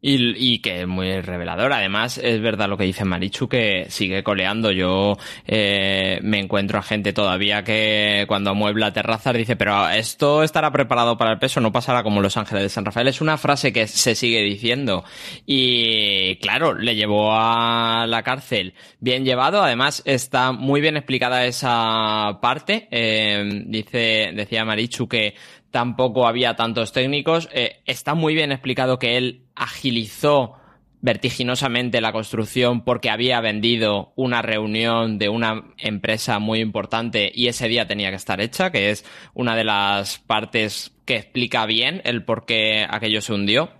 Y, 0.00 0.34
y, 0.36 0.60
que 0.60 0.82
es 0.82 0.86
muy 0.86 1.20
revelador. 1.20 1.72
Además, 1.72 2.18
es 2.18 2.40
verdad 2.40 2.68
lo 2.68 2.76
que 2.76 2.84
dice 2.84 3.04
Marichu, 3.04 3.48
que 3.48 3.86
sigue 3.88 4.22
coleando. 4.22 4.70
Yo 4.70 5.16
eh, 5.44 6.20
me 6.22 6.38
encuentro 6.38 6.78
a 6.78 6.82
gente 6.82 7.12
todavía 7.12 7.64
que 7.64 8.24
cuando 8.28 8.54
muebla 8.54 8.92
terrazas 8.92 9.34
dice, 9.34 9.56
pero 9.56 9.88
esto 9.88 10.44
estará 10.44 10.70
preparado 10.70 11.18
para 11.18 11.32
el 11.32 11.40
peso, 11.40 11.60
no 11.60 11.72
pasará 11.72 12.04
como 12.04 12.20
Los 12.20 12.36
Ángeles 12.36 12.62
de 12.62 12.68
San 12.68 12.84
Rafael. 12.84 13.08
Es 13.08 13.20
una 13.20 13.38
frase 13.38 13.72
que 13.72 13.88
se 13.88 14.14
sigue 14.14 14.40
diciendo. 14.42 15.02
Y 15.46 16.36
claro, 16.36 16.74
le 16.74 16.94
llevó 16.94 17.32
a 17.34 18.06
la 18.06 18.22
cárcel 18.22 18.74
bien 19.00 19.24
llevado. 19.24 19.62
Además, 19.62 20.02
está 20.04 20.52
muy 20.52 20.80
bien 20.80 20.96
explicada 20.96 21.44
esa 21.44 22.38
parte. 22.40 22.86
Eh, 22.92 23.64
dice, 23.66 24.30
decía 24.32 24.64
Marichu 24.64 25.08
que 25.08 25.34
tampoco 25.70 26.26
había 26.26 26.56
tantos 26.56 26.92
técnicos. 26.92 27.48
Eh, 27.52 27.80
está 27.86 28.14
muy 28.14 28.34
bien 28.34 28.52
explicado 28.52 28.98
que 28.98 29.16
él 29.16 29.42
agilizó 29.54 30.54
vertiginosamente 31.00 32.00
la 32.00 32.12
construcción 32.12 32.82
porque 32.82 33.10
había 33.10 33.40
vendido 33.40 34.12
una 34.16 34.42
reunión 34.42 35.18
de 35.18 35.28
una 35.28 35.62
empresa 35.78 36.38
muy 36.38 36.60
importante 36.60 37.30
y 37.32 37.46
ese 37.46 37.68
día 37.68 37.86
tenía 37.86 38.10
que 38.10 38.16
estar 38.16 38.40
hecha, 38.40 38.72
que 38.72 38.90
es 38.90 39.04
una 39.34 39.54
de 39.54 39.64
las 39.64 40.18
partes 40.18 40.92
que 41.04 41.16
explica 41.16 41.66
bien 41.66 42.02
el 42.04 42.24
por 42.24 42.44
qué 42.46 42.84
aquello 42.88 43.20
se 43.20 43.32
hundió. 43.32 43.70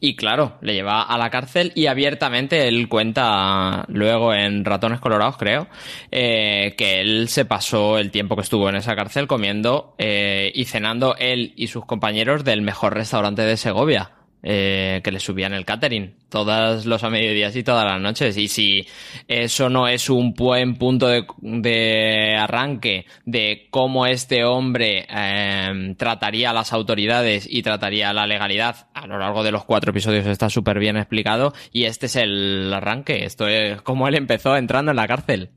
Y 0.00 0.16
claro, 0.16 0.58
le 0.60 0.74
lleva 0.74 1.02
a 1.02 1.18
la 1.18 1.30
cárcel 1.30 1.72
y 1.74 1.86
abiertamente 1.86 2.68
él 2.68 2.88
cuenta 2.88 3.84
luego 3.88 4.34
en 4.34 4.64
Ratones 4.64 5.00
Colorados, 5.00 5.36
creo, 5.36 5.68
eh, 6.10 6.74
que 6.76 7.00
él 7.00 7.28
se 7.28 7.44
pasó 7.44 7.98
el 7.98 8.10
tiempo 8.10 8.36
que 8.36 8.42
estuvo 8.42 8.68
en 8.68 8.76
esa 8.76 8.96
cárcel 8.96 9.26
comiendo 9.26 9.94
eh, 9.98 10.52
y 10.54 10.64
cenando 10.64 11.16
él 11.18 11.52
y 11.56 11.68
sus 11.68 11.84
compañeros 11.84 12.44
del 12.44 12.62
mejor 12.62 12.94
restaurante 12.94 13.42
de 13.42 13.56
Segovia. 13.56 14.17
Eh, 14.40 15.00
que 15.02 15.10
le 15.10 15.18
subían 15.18 15.52
el 15.52 15.64
catering 15.64 16.14
todos 16.28 16.86
los 16.86 17.02
a 17.02 17.10
mediodías 17.10 17.56
y 17.56 17.64
todas 17.64 17.84
las 17.84 18.00
noches. 18.00 18.36
Y 18.36 18.46
si 18.46 18.86
eso 19.26 19.68
no 19.68 19.88
es 19.88 20.08
un 20.08 20.32
buen 20.32 20.76
punto 20.76 21.08
de, 21.08 21.26
de 21.40 22.36
arranque 22.36 23.06
de 23.24 23.66
cómo 23.70 24.06
este 24.06 24.44
hombre 24.44 25.06
eh, 25.10 25.94
trataría 25.96 26.50
a 26.50 26.52
las 26.54 26.72
autoridades 26.72 27.48
y 27.50 27.62
trataría 27.62 28.12
la 28.12 28.28
legalidad 28.28 28.86
a 28.94 29.08
lo 29.08 29.18
largo 29.18 29.42
de 29.42 29.50
los 29.50 29.64
cuatro 29.64 29.90
episodios 29.90 30.26
está 30.26 30.48
súper 30.48 30.78
bien 30.78 30.96
explicado 30.96 31.52
y 31.72 31.84
este 31.84 32.06
es 32.06 32.14
el 32.14 32.72
arranque. 32.72 33.24
Esto 33.24 33.48
es 33.48 33.82
como 33.82 34.06
él 34.06 34.14
empezó 34.14 34.56
entrando 34.56 34.92
en 34.92 34.96
la 34.96 35.08
cárcel. 35.08 35.50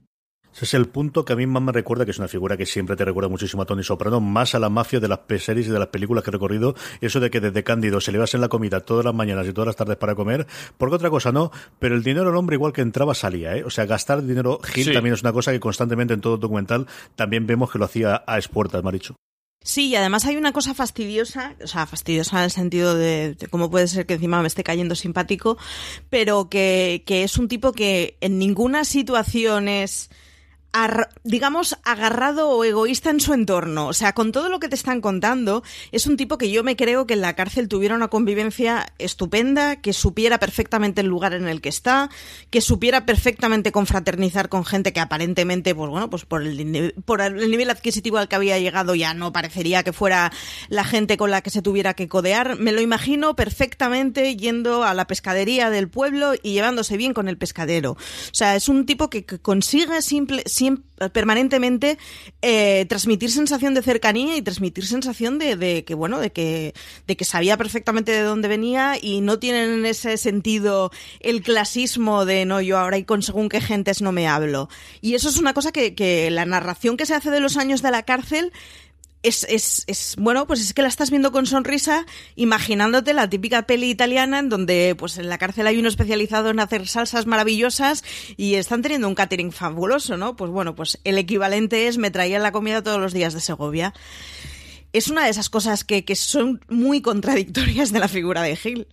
Ese 0.53 0.65
es 0.65 0.73
el 0.73 0.87
punto 0.87 1.23
que 1.23 1.33
a 1.33 1.35
mí 1.35 1.45
más 1.45 1.63
me 1.63 1.71
recuerda, 1.71 2.05
que 2.05 2.11
es 2.11 2.19
una 2.19 2.27
figura 2.27 2.57
que 2.57 2.65
siempre 2.65 2.95
te 2.95 3.05
recuerda 3.05 3.29
muchísimo 3.29 3.63
a 3.63 3.65
Tony 3.65 3.83
Soprano, 3.83 4.19
más 4.19 4.53
a 4.53 4.59
la 4.59 4.69
mafia 4.69 4.99
de 4.99 5.07
las 5.07 5.19
series 5.39 5.67
y 5.67 5.71
de 5.71 5.79
las 5.79 5.87
películas 5.87 6.23
que 6.23 6.29
he 6.29 6.33
recorrido, 6.33 6.75
eso 6.99 7.19
de 7.19 7.29
que 7.29 7.39
desde 7.39 7.63
Cándido 7.63 8.01
se 8.01 8.11
le 8.11 8.17
vas 8.17 8.33
en 8.33 8.41
la 8.41 8.49
comida 8.49 8.81
todas 8.81 9.05
las 9.05 9.13
mañanas 9.13 9.47
y 9.47 9.53
todas 9.53 9.67
las 9.67 9.75
tardes 9.75 9.97
para 9.97 10.15
comer, 10.15 10.45
porque 10.77 10.95
otra 10.95 11.09
cosa 11.09 11.31
no, 11.31 11.51
pero 11.79 11.95
el 11.95 12.03
dinero 12.03 12.25
del 12.25 12.35
hombre 12.35 12.55
igual 12.55 12.73
que 12.73 12.81
entraba 12.81 13.15
salía, 13.15 13.55
¿eh? 13.55 13.63
O 13.63 13.69
sea, 13.69 13.85
gastar 13.85 14.23
dinero 14.23 14.59
Gil 14.63 14.85
sí. 14.85 14.93
también 14.93 15.13
es 15.13 15.21
una 15.21 15.31
cosa 15.31 15.51
que 15.51 15.59
constantemente 15.59 16.13
en 16.13 16.21
todo 16.21 16.37
documental 16.37 16.87
también 17.15 17.47
vemos 17.47 17.71
que 17.71 17.79
lo 17.79 17.85
hacía 17.85 18.23
a 18.27 18.37
expuertas, 18.37 18.83
Maricho. 18.83 19.15
Sí, 19.63 19.89
y 19.89 19.95
además 19.95 20.25
hay 20.25 20.37
una 20.37 20.53
cosa 20.53 20.73
fastidiosa, 20.73 21.55
o 21.63 21.67
sea, 21.67 21.85
fastidiosa 21.85 22.39
en 22.39 22.45
el 22.45 22.51
sentido 22.51 22.95
de, 22.95 23.35
de, 23.35 23.47
cómo 23.47 23.69
puede 23.69 23.87
ser 23.87 24.07
que 24.07 24.15
encima 24.15 24.41
me 24.41 24.47
esté 24.47 24.63
cayendo 24.63 24.95
simpático, 24.95 25.57
pero 26.09 26.49
que, 26.49 27.03
que 27.05 27.23
es 27.23 27.37
un 27.37 27.47
tipo 27.47 27.71
que 27.71 28.17
en 28.21 28.39
ninguna 28.39 28.85
situación 28.85 29.67
es 29.67 30.09
digamos, 31.23 31.77
agarrado 31.84 32.49
o 32.49 32.63
egoísta 32.63 33.10
en 33.10 33.19
su 33.19 33.34
entorno. 33.34 33.88
O 33.88 33.93
sea, 33.93 34.13
con 34.13 34.31
todo 34.31 34.49
lo 34.49 34.60
que 34.60 34.69
te 34.69 34.75
están 34.75 35.01
contando, 35.01 35.63
es 35.91 36.07
un 36.07 36.17
tipo 36.17 36.38
que 36.38 36.51
yo 36.51 36.63
me 36.63 36.75
creo 36.75 37.05
que 37.05 37.13
en 37.13 37.21
la 37.21 37.36
cárcel 37.36 37.67
tuviera 37.67 37.95
una 37.95 38.07
convivencia 38.07 38.93
estupenda, 38.97 39.77
que 39.77 39.93
supiera 39.93 40.39
perfectamente 40.39 41.01
el 41.01 41.07
lugar 41.07 41.34
en 41.34 41.47
el 41.47 41.62
que 41.62 41.69
está, 41.69 42.10
que 42.49 42.62
supiera 42.62 43.05
perfectamente 43.05 43.71
confraternizar 43.71 44.49
con 44.49 44.65
gente 44.65 44.93
que 44.93 44.99
aparentemente, 44.99 45.75
pues 45.75 45.89
bueno, 45.89 46.10
pues 46.10 46.25
por 46.25 46.41
el, 46.41 46.93
por 47.05 47.21
el 47.21 47.51
nivel 47.51 47.69
adquisitivo 47.69 48.17
al 48.17 48.27
que 48.27 48.36
había 48.36 48.60
llegado 48.60 48.95
ya 48.95 49.13
no 49.13 49.34
parecería 49.34 49.84
que 49.84 49.93
fuera 49.93 50.31
la 50.69 50.84
gente 50.84 51.17
con 51.17 51.31
la 51.31 51.41
que 51.41 51.49
se 51.49 51.62
tuviera 51.62 51.93
que 51.93 52.07
codear. 52.07 52.57
Me 52.57 52.71
lo 52.71 52.81
imagino 52.81 53.36
perfectamente 53.36 54.36
yendo 54.36 54.84
a 54.84 54.93
la 54.93 55.07
pescadería 55.07 55.69
del 55.69 55.89
pueblo 55.89 56.34
y 56.41 56.53
llevándose 56.53 56.97
bien 56.97 57.13
con 57.13 57.27
el 57.27 57.38
pescadero. 57.38 57.91
O 57.91 58.34
sea, 58.34 58.55
es 58.55 58.69
un 58.69 58.86
tipo 58.86 59.10
que, 59.10 59.25
consigue 59.25 60.01
simple, 60.01 60.43
permanentemente 61.13 61.97
eh, 62.41 62.86
transmitir 62.88 63.32
sensación 63.32 63.74
de 63.74 63.82
cercanía 63.82 64.38
y 64.38 64.41
transmitir 64.41 64.86
sensación 64.86 65.39
de, 65.39 65.84
que 65.86 65.95
bueno 65.95 66.19
de 66.19 66.32
que 66.32 66.74
de 67.08 67.17
que 67.17 67.26
sabía 67.26 67.58
perfectamente 67.58 68.12
de 68.12 68.21
dónde 68.21 68.47
venía 68.47 68.97
y 69.02 69.21
no 69.21 69.39
tienen 69.39 69.71
en 69.71 69.86
ese 69.86 70.17
sentido 70.17 70.91
el 71.19 71.41
clasismo 71.41 72.26
de 72.26 72.45
no 72.45 72.62
yo 72.62 72.78
ahora 72.78 72.97
y 72.97 73.04
con 73.04 73.21
según 73.21 73.50
qué 73.50 73.62
gentes 73.62 74.02
no 74.02 74.12
me 74.12 74.28
hablo 74.28 74.69
y 75.02 75.15
eso 75.15 75.30
es 75.30 75.38
una 75.38 75.54
cosa 75.54 75.71
que 75.71 76.30
la 76.32 76.45
narración 76.45 76.97
que 76.97 77.06
se 77.06 77.15
hace 77.15 77.32
de 77.32 77.39
los 77.39 77.58
años 77.58 77.82
de 77.82 77.91
la 77.91 78.04
cárcel 78.04 78.52
es, 79.23 79.45
es, 79.49 79.84
es, 79.88 80.15
bueno, 80.17 80.47
pues 80.47 80.62
es 80.62 80.73
que 80.73 80.81
la 80.81 80.88
estás 80.88 81.10
viendo 81.10 81.31
con 81.31 81.45
sonrisa, 81.45 82.05
imaginándote 82.36 83.13
la 83.13 83.29
típica 83.29 83.63
peli 83.63 83.89
italiana 83.89 84.39
en 84.39 84.49
donde 84.49 84.95
pues 84.97 85.17
en 85.17 85.29
la 85.29 85.38
cárcel 85.38 85.67
hay 85.67 85.77
uno 85.77 85.88
especializado 85.88 86.49
en 86.49 86.60
hacer 86.60 86.88
salsas 86.88 87.27
maravillosas 87.27 88.03
y 88.38 88.55
están 88.55 88.81
teniendo 88.81 89.07
un 89.07 89.15
catering 89.15 89.51
fabuloso, 89.51 90.17
¿no? 90.17 90.36
Pues 90.36 90.49
bueno, 90.51 90.75
pues 90.75 90.99
el 91.03 91.17
equivalente 91.17 91.88
es 91.88 91.97
me 91.97 92.12
traían 92.12 92.43
la 92.43 92.51
comida 92.51 92.81
todos 92.81 92.99
los 92.99 93.13
días 93.13 93.34
de 93.34 93.41
Segovia. 93.41 93.93
Es 94.93 95.07
una 95.07 95.23
de 95.23 95.29
esas 95.29 95.49
cosas 95.49 95.84
que, 95.84 96.03
que 96.03 96.15
son 96.15 96.60
muy 96.67 97.01
contradictorias 97.01 97.91
de 97.91 97.99
la 97.99 98.07
figura 98.07 98.41
de 98.41 98.55
Gil 98.55 98.88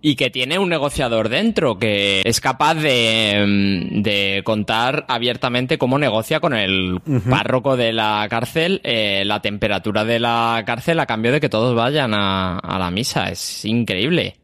y 0.00 0.16
que 0.16 0.30
tiene 0.30 0.58
un 0.58 0.68
negociador 0.68 1.28
dentro 1.28 1.78
que 1.78 2.22
es 2.24 2.40
capaz 2.40 2.74
de, 2.74 3.88
de 3.90 4.42
contar 4.44 5.04
abiertamente 5.08 5.78
cómo 5.78 5.98
negocia 5.98 6.40
con 6.40 6.54
el 6.54 6.94
uh 6.94 7.00
-huh. 7.06 7.30
párroco 7.30 7.76
de 7.76 7.92
la 7.92 8.26
cárcel 8.30 8.80
eh, 8.84 9.24
la 9.24 9.40
temperatura 9.40 10.04
de 10.04 10.20
la 10.20 10.62
cárcel 10.66 11.00
a 11.00 11.06
cambio 11.06 11.32
de 11.32 11.40
que 11.40 11.48
todos 11.48 11.74
vayan 11.74 12.14
a, 12.14 12.58
a 12.58 12.78
la 12.78 12.90
misa. 12.90 13.30
Es 13.30 13.64
increíble. 13.64 14.36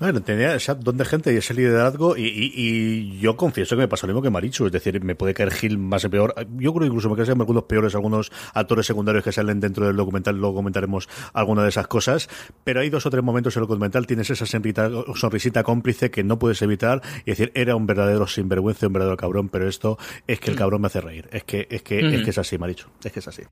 Bueno, 0.00 0.22
tenía 0.22 0.54
ese 0.54 0.74
don 0.76 0.96
de 0.96 1.04
gente 1.04 1.30
y 1.30 1.36
ese 1.36 1.52
liderazgo 1.52 2.16
y, 2.16 2.22
y, 2.22 2.52
y, 2.56 3.18
yo 3.18 3.36
confieso 3.36 3.76
que 3.76 3.82
me 3.82 3.88
pasó 3.88 4.06
lo 4.06 4.14
mismo 4.14 4.22
que 4.22 4.30
Marichu, 4.30 4.64
es 4.64 4.72
decir, 4.72 5.04
me 5.04 5.14
puede 5.14 5.34
caer 5.34 5.52
Gil 5.52 5.76
más 5.76 6.04
y 6.04 6.08
peor. 6.08 6.34
Yo 6.56 6.72
creo 6.72 6.86
incluso 6.86 7.10
me 7.10 7.16
caen 7.16 7.38
algunos 7.38 7.64
peores 7.64 7.94
algunos 7.94 8.32
actores 8.54 8.86
secundarios 8.86 9.22
que 9.22 9.30
salen 9.30 9.60
dentro 9.60 9.86
del 9.86 9.96
documental, 9.96 10.38
luego 10.38 10.54
comentaremos 10.54 11.06
alguna 11.34 11.64
de 11.64 11.68
esas 11.68 11.86
cosas, 11.86 12.30
pero 12.64 12.80
hay 12.80 12.88
dos 12.88 13.04
o 13.04 13.10
tres 13.10 13.22
momentos 13.22 13.54
en 13.54 13.62
el 13.62 13.68
documental, 13.68 14.06
tienes 14.06 14.30
esa 14.30 14.46
sonrisita, 14.46 14.88
sonrisita 15.14 15.62
cómplice 15.64 16.10
que 16.10 16.24
no 16.24 16.38
puedes 16.38 16.62
evitar 16.62 17.02
y 17.26 17.32
decir, 17.32 17.52
era 17.54 17.76
un 17.76 17.84
verdadero 17.84 18.26
sinvergüenza, 18.26 18.86
un 18.86 18.94
verdadero 18.94 19.18
cabrón, 19.18 19.50
pero 19.50 19.68
esto 19.68 19.98
es 20.26 20.40
que 20.40 20.50
el 20.50 20.56
cabrón 20.56 20.80
me 20.80 20.86
hace 20.86 21.02
reír, 21.02 21.28
es 21.30 21.44
que 21.44 21.68
es 21.68 21.82
que, 21.82 22.02
mm. 22.02 22.14
es, 22.14 22.24
que 22.24 22.30
es 22.30 22.38
así, 22.38 22.56
Marichu, 22.56 22.88
es 23.04 23.12
que 23.12 23.18
es 23.18 23.28
así. 23.28 23.42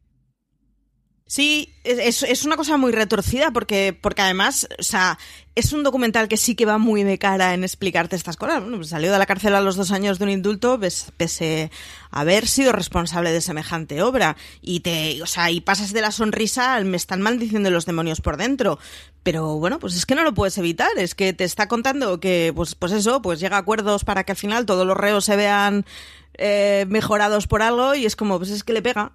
Sí, 1.30 1.74
es, 1.84 2.22
es, 2.22 2.46
una 2.46 2.56
cosa 2.56 2.78
muy 2.78 2.90
retorcida 2.90 3.50
porque, 3.50 3.94
porque 4.00 4.22
además, 4.22 4.66
o 4.78 4.82
sea, 4.82 5.18
es 5.54 5.74
un 5.74 5.82
documental 5.82 6.26
que 6.26 6.38
sí 6.38 6.54
que 6.54 6.64
va 6.64 6.78
muy 6.78 7.02
de 7.02 7.18
cara 7.18 7.52
en 7.52 7.64
explicarte 7.64 8.16
estas 8.16 8.38
cosas. 8.38 8.62
Bueno, 8.62 8.78
pues 8.78 8.88
salió 8.88 9.12
de 9.12 9.18
la 9.18 9.26
cárcel 9.26 9.54
a 9.54 9.60
los 9.60 9.76
dos 9.76 9.90
años 9.90 10.18
de 10.18 10.24
un 10.24 10.30
indulto, 10.30 10.80
pese 11.18 11.70
a 12.10 12.20
haber 12.20 12.48
sido 12.48 12.72
responsable 12.72 13.30
de 13.30 13.42
semejante 13.42 14.00
obra. 14.00 14.38
Y 14.62 14.80
te, 14.80 15.22
o 15.22 15.26
sea, 15.26 15.50
y 15.50 15.60
pasas 15.60 15.92
de 15.92 16.00
la 16.00 16.12
sonrisa 16.12 16.74
al 16.74 16.86
me 16.86 16.96
están 16.96 17.20
maldiciendo 17.20 17.70
los 17.70 17.84
demonios 17.84 18.22
por 18.22 18.38
dentro. 18.38 18.78
Pero 19.22 19.58
bueno, 19.58 19.78
pues 19.78 19.96
es 19.96 20.06
que 20.06 20.14
no 20.14 20.24
lo 20.24 20.32
puedes 20.32 20.56
evitar. 20.56 20.92
Es 20.96 21.14
que 21.14 21.34
te 21.34 21.44
está 21.44 21.68
contando 21.68 22.20
que, 22.20 22.54
pues, 22.56 22.74
pues 22.74 22.92
eso, 22.92 23.20
pues 23.20 23.38
llega 23.38 23.56
a 23.56 23.60
acuerdos 23.60 24.02
para 24.02 24.24
que 24.24 24.32
al 24.32 24.38
final 24.38 24.64
todos 24.64 24.86
los 24.86 24.96
reos 24.96 25.26
se 25.26 25.36
vean 25.36 25.84
eh, 26.38 26.86
mejorados 26.88 27.46
por 27.46 27.60
algo 27.60 27.94
y 27.94 28.06
es 28.06 28.16
como, 28.16 28.38
pues 28.38 28.48
es 28.48 28.64
que 28.64 28.72
le 28.72 28.80
pega 28.80 29.12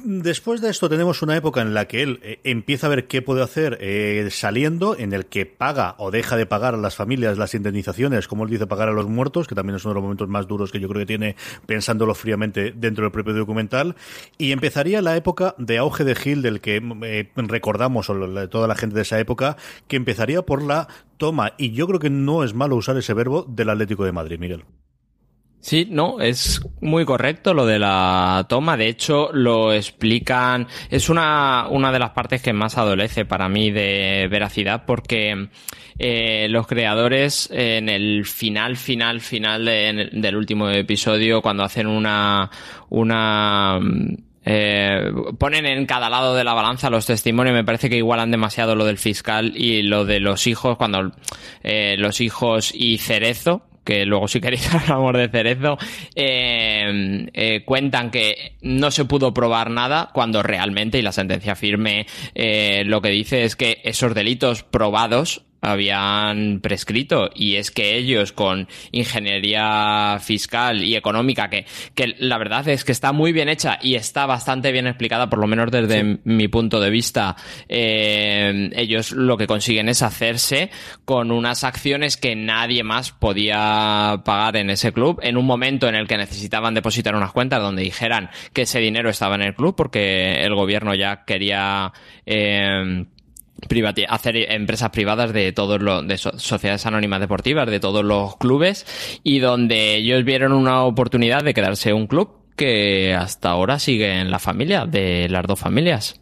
Después 0.00 0.62
de 0.62 0.70
esto 0.70 0.88
tenemos 0.88 1.20
una 1.20 1.36
época 1.36 1.60
en 1.60 1.74
la 1.74 1.86
que 1.86 2.02
él 2.02 2.18
eh, 2.22 2.40
empieza 2.44 2.86
a 2.86 2.90
ver 2.90 3.06
qué 3.06 3.20
puede 3.20 3.42
hacer 3.42 3.76
eh, 3.80 4.26
saliendo, 4.30 4.96
en 4.96 5.12
el 5.12 5.26
que 5.26 5.44
paga 5.44 5.96
o 5.98 6.10
deja 6.10 6.36
de 6.36 6.46
pagar 6.46 6.74
a 6.74 6.78
las 6.78 6.96
familias 6.96 7.36
las 7.36 7.54
indemnizaciones, 7.54 8.26
como 8.26 8.44
él 8.44 8.50
dice, 8.50 8.66
pagar 8.66 8.88
a 8.88 8.92
los 8.92 9.06
muertos, 9.06 9.46
que 9.46 9.54
también 9.54 9.76
es 9.76 9.84
uno 9.84 9.92
de 9.92 9.96
los 9.96 10.02
momentos 10.02 10.28
más 10.28 10.48
duros 10.48 10.72
que 10.72 10.80
yo 10.80 10.88
creo 10.88 11.00
que 11.00 11.06
tiene 11.06 11.36
pensándolo 11.66 12.14
fríamente 12.14 12.72
dentro 12.74 13.04
del 13.04 13.12
propio 13.12 13.34
documental. 13.34 13.94
Y 14.38 14.52
empezaría 14.52 15.02
la 15.02 15.14
época 15.14 15.54
de 15.58 15.76
auge 15.78 16.04
de 16.04 16.14
Gil, 16.14 16.40
del 16.40 16.62
que 16.62 16.82
eh, 17.02 17.30
recordamos, 17.36 18.08
o 18.08 18.48
toda 18.48 18.66
la 18.66 18.74
gente 18.74 18.96
de 18.96 19.02
esa 19.02 19.20
época, 19.20 19.58
que 19.88 19.96
empezaría 19.96 20.40
por 20.40 20.62
la 20.62 20.88
toma, 21.18 21.52
y 21.58 21.72
yo 21.72 21.86
creo 21.86 22.00
que 22.00 22.10
no 22.10 22.44
es 22.44 22.54
malo 22.54 22.76
usar 22.76 22.96
ese 22.96 23.12
verbo, 23.12 23.44
del 23.46 23.68
Atlético 23.68 24.04
de 24.04 24.12
Madrid, 24.12 24.38
Miguel. 24.38 24.64
Sí, 25.62 25.86
no, 25.88 26.20
es 26.20 26.60
muy 26.80 27.04
correcto 27.04 27.54
lo 27.54 27.64
de 27.66 27.78
la 27.78 28.46
toma. 28.48 28.76
De 28.76 28.88
hecho, 28.88 29.30
lo 29.32 29.72
explican. 29.72 30.66
Es 30.90 31.08
una, 31.08 31.68
una 31.70 31.92
de 31.92 32.00
las 32.00 32.10
partes 32.10 32.42
que 32.42 32.52
más 32.52 32.76
adolece 32.78 33.24
para 33.24 33.48
mí 33.48 33.70
de 33.70 34.26
veracidad 34.28 34.84
porque 34.84 35.50
eh, 36.00 36.48
los 36.50 36.66
creadores 36.66 37.48
en 37.52 37.88
el 37.88 38.26
final, 38.26 38.76
final, 38.76 39.20
final 39.20 39.64
del 39.64 40.36
último 40.36 40.68
episodio, 40.68 41.40
cuando 41.42 41.62
hacen 41.62 41.86
una, 41.86 42.50
una, 42.88 43.78
eh, 44.44 45.12
ponen 45.38 45.66
en 45.66 45.86
cada 45.86 46.10
lado 46.10 46.34
de 46.34 46.42
la 46.42 46.54
balanza 46.54 46.90
los 46.90 47.06
testimonios. 47.06 47.54
Me 47.54 47.62
parece 47.62 47.88
que 47.88 47.98
igualan 47.98 48.32
demasiado 48.32 48.74
lo 48.74 48.84
del 48.84 48.98
fiscal 48.98 49.52
y 49.56 49.82
lo 49.82 50.04
de 50.04 50.18
los 50.18 50.48
hijos, 50.48 50.76
cuando 50.76 51.12
eh, 51.62 51.94
los 51.98 52.20
hijos 52.20 52.72
y 52.74 52.98
Cerezo, 52.98 53.62
que 53.84 54.04
luego 54.06 54.28
si 54.28 54.40
queréis 54.40 54.72
hablamos 54.74 55.14
de 55.14 55.28
Cerezo, 55.28 55.78
eh, 56.14 57.28
eh, 57.32 57.64
cuentan 57.64 58.10
que 58.10 58.56
no 58.62 58.90
se 58.90 59.04
pudo 59.04 59.34
probar 59.34 59.70
nada 59.70 60.10
cuando 60.12 60.42
realmente, 60.42 60.98
y 60.98 61.02
la 61.02 61.12
sentencia 61.12 61.56
firme 61.56 62.06
eh, 62.34 62.82
lo 62.86 63.00
que 63.00 63.10
dice 63.10 63.44
es 63.44 63.56
que 63.56 63.80
esos 63.84 64.14
delitos 64.14 64.62
probados 64.62 65.44
habían 65.62 66.60
prescrito. 66.60 67.30
Y 67.34 67.56
es 67.56 67.70
que 67.70 67.96
ellos 67.96 68.32
con 68.32 68.68
ingeniería 68.90 70.18
fiscal 70.20 70.82
y 70.82 70.96
económica 70.96 71.48
que, 71.48 71.64
que 71.94 72.14
la 72.18 72.36
verdad 72.36 72.68
es 72.68 72.84
que 72.84 72.92
está 72.92 73.12
muy 73.12 73.32
bien 73.32 73.48
hecha 73.48 73.78
y 73.80 73.94
está 73.94 74.26
bastante 74.26 74.72
bien 74.72 74.86
explicada 74.86 75.30
por 75.30 75.38
lo 75.38 75.46
menos 75.46 75.70
desde 75.70 76.18
mi 76.24 76.48
punto 76.48 76.80
de 76.80 76.90
vista 76.90 77.36
eh, 77.68 78.70
ellos 78.74 79.12
lo 79.12 79.36
que 79.36 79.46
consiguen 79.46 79.88
es 79.88 80.02
hacerse 80.02 80.70
con 81.04 81.30
unas 81.30 81.64
acciones 81.64 82.16
que 82.16 82.34
nadie 82.34 82.82
más 82.82 83.12
podía 83.12 84.22
pagar 84.24 84.56
en 84.56 84.70
ese 84.70 84.92
club. 84.92 85.20
En 85.22 85.36
un 85.36 85.46
momento 85.46 85.88
en 85.88 85.94
el 85.94 86.08
que 86.08 86.16
necesitaban 86.16 86.74
depositar 86.74 87.14
unas 87.14 87.32
cuentas 87.32 87.60
donde 87.60 87.82
dijeran 87.82 88.30
que 88.52 88.62
ese 88.62 88.80
dinero 88.80 89.10
estaba 89.10 89.36
en 89.36 89.42
el 89.42 89.54
club 89.54 89.74
porque 89.76 90.44
el 90.44 90.54
gobierno 90.54 90.94
ya 90.94 91.24
quería 91.24 91.92
eh, 92.26 93.06
hacer 94.08 94.36
empresas 94.52 94.90
privadas 94.90 95.32
de 95.32 95.52
todos 95.52 95.80
los 95.80 96.06
de 96.06 96.18
sociedades 96.18 96.86
anónimas 96.86 97.20
deportivas 97.20 97.68
de 97.68 97.80
todos 97.80 98.04
los 98.04 98.36
clubes 98.36 98.86
y 99.22 99.38
donde 99.38 99.96
ellos 99.96 100.24
vieron 100.24 100.52
una 100.52 100.84
oportunidad 100.84 101.42
de 101.42 101.54
quedarse 101.54 101.92
un 101.92 102.06
club 102.06 102.30
que 102.56 103.14
hasta 103.14 103.50
ahora 103.50 103.78
sigue 103.78 104.20
en 104.20 104.30
la 104.30 104.38
familia 104.38 104.86
de 104.86 105.28
las 105.28 105.46
dos 105.46 105.58
familias 105.58 106.21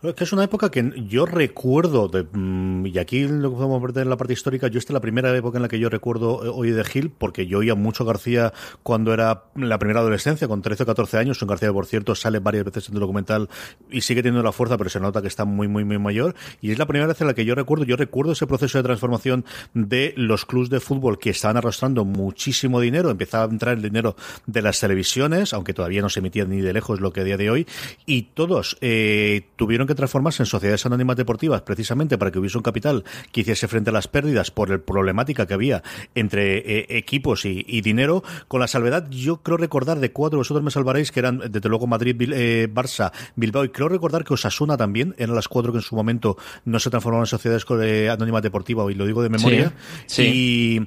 que 0.00 0.24
es 0.24 0.32
una 0.32 0.44
época 0.44 0.70
que 0.70 0.92
yo 1.08 1.24
recuerdo, 1.24 2.10
mm, 2.32 2.86
y 2.86 2.98
aquí 2.98 3.26
lo 3.26 3.52
podemos 3.52 3.80
ver 3.80 4.02
en 4.04 4.10
la 4.10 4.16
parte 4.16 4.34
histórica, 4.34 4.68
yo 4.68 4.78
esta 4.78 4.92
es 4.92 4.94
la 4.94 5.00
primera 5.00 5.34
época 5.34 5.56
en 5.56 5.62
la 5.62 5.68
que 5.68 5.78
yo 5.78 5.88
recuerdo 5.88 6.44
eh, 6.44 6.50
hoy 6.52 6.70
de 6.70 6.84
Gil, 6.84 7.10
porque 7.10 7.46
yo 7.46 7.58
oía 7.58 7.74
mucho 7.74 8.04
García 8.04 8.52
cuando 8.82 9.14
era 9.14 9.44
la 9.54 9.78
primera 9.78 10.00
adolescencia, 10.00 10.48
con 10.48 10.60
13 10.60 10.82
o 10.82 10.86
14 10.86 11.18
años. 11.18 11.38
Son 11.38 11.48
García, 11.48 11.72
por 11.72 11.86
cierto, 11.86 12.14
sale 12.14 12.40
varias 12.40 12.64
veces 12.64 12.88
en 12.88 12.94
el 12.94 13.00
documental 13.00 13.48
y 13.90 14.02
sigue 14.02 14.22
teniendo 14.22 14.42
la 14.42 14.52
fuerza, 14.52 14.76
pero 14.76 14.90
se 14.90 15.00
nota 15.00 15.22
que 15.22 15.28
está 15.28 15.44
muy, 15.44 15.66
muy, 15.66 15.84
muy 15.84 15.98
mayor. 15.98 16.34
Y 16.60 16.72
es 16.72 16.78
la 16.78 16.86
primera 16.86 17.06
vez 17.06 17.20
en 17.22 17.26
la 17.26 17.34
que 17.34 17.44
yo 17.44 17.54
recuerdo, 17.54 17.84
yo 17.84 17.96
recuerdo 17.96 18.32
ese 18.32 18.46
proceso 18.46 18.78
de 18.78 18.84
transformación 18.84 19.44
de 19.72 20.12
los 20.16 20.44
clubes 20.44 20.68
de 20.68 20.80
fútbol 20.80 21.18
que 21.18 21.30
estaban 21.30 21.56
arrastrando 21.56 22.04
muchísimo 22.04 22.80
dinero. 22.80 23.10
Empezaba 23.10 23.44
a 23.44 23.48
entrar 23.48 23.76
el 23.76 23.82
dinero 23.82 24.14
de 24.46 24.62
las 24.62 24.78
televisiones, 24.78 25.54
aunque 25.54 25.72
todavía 25.72 26.02
no 26.02 26.10
se 26.10 26.20
emitía 26.20 26.44
ni 26.44 26.60
de 26.60 26.72
lejos 26.72 27.00
lo 27.00 27.12
que 27.12 27.22
a 27.22 27.24
día 27.24 27.36
de 27.36 27.50
hoy, 27.50 27.66
y 28.04 28.22
todos 28.34 28.76
eh, 28.82 29.48
tuvieron 29.56 29.85
que 29.86 29.94
transformarse 29.94 30.42
en 30.42 30.46
sociedades 30.46 30.86
anónimas 30.86 31.16
deportivas 31.16 31.62
precisamente 31.62 32.18
para 32.18 32.30
que 32.30 32.38
hubiese 32.38 32.58
un 32.58 32.62
capital 32.62 33.04
que 33.32 33.42
hiciese 33.42 33.68
frente 33.68 33.90
a 33.90 33.92
las 33.92 34.08
pérdidas 34.08 34.50
por 34.50 34.70
la 34.70 34.78
problemática 34.78 35.46
que 35.46 35.54
había 35.54 35.82
entre 36.14 36.58
eh, 36.58 36.86
equipos 36.90 37.44
y, 37.44 37.80
dinero, 37.80 38.22
con 38.48 38.60
la 38.60 38.68
salvedad, 38.68 39.08
yo 39.10 39.38
creo 39.42 39.56
recordar 39.56 40.00
de 40.00 40.12
cuatro, 40.12 40.38
vosotros 40.38 40.64
me 40.64 40.70
salvaréis, 40.70 41.12
que 41.12 41.20
eran 41.20 41.38
desde 41.50 41.68
luego 41.68 41.86
Madrid, 41.86 42.16
eh, 42.32 42.68
Barça, 42.72 43.12
Bilbao, 43.36 43.64
y 43.64 43.68
creo 43.68 43.88
recordar 43.88 44.24
que 44.24 44.34
Osasuna 44.34 44.76
también, 44.76 45.14
eran 45.18 45.34
las 45.34 45.48
cuatro 45.48 45.72
que 45.72 45.78
en 45.78 45.82
su 45.82 45.94
momento 45.94 46.36
no 46.64 46.78
se 46.78 46.90
transformaron 46.90 47.22
en 47.22 47.26
sociedades 47.26 47.64
eh, 47.82 48.10
anónimas 48.10 48.42
deportivas, 48.42 48.90
y 48.90 48.94
lo 48.94 49.06
digo 49.06 49.22
de 49.22 49.28
memoria, 49.28 49.72
Y, 50.18 50.86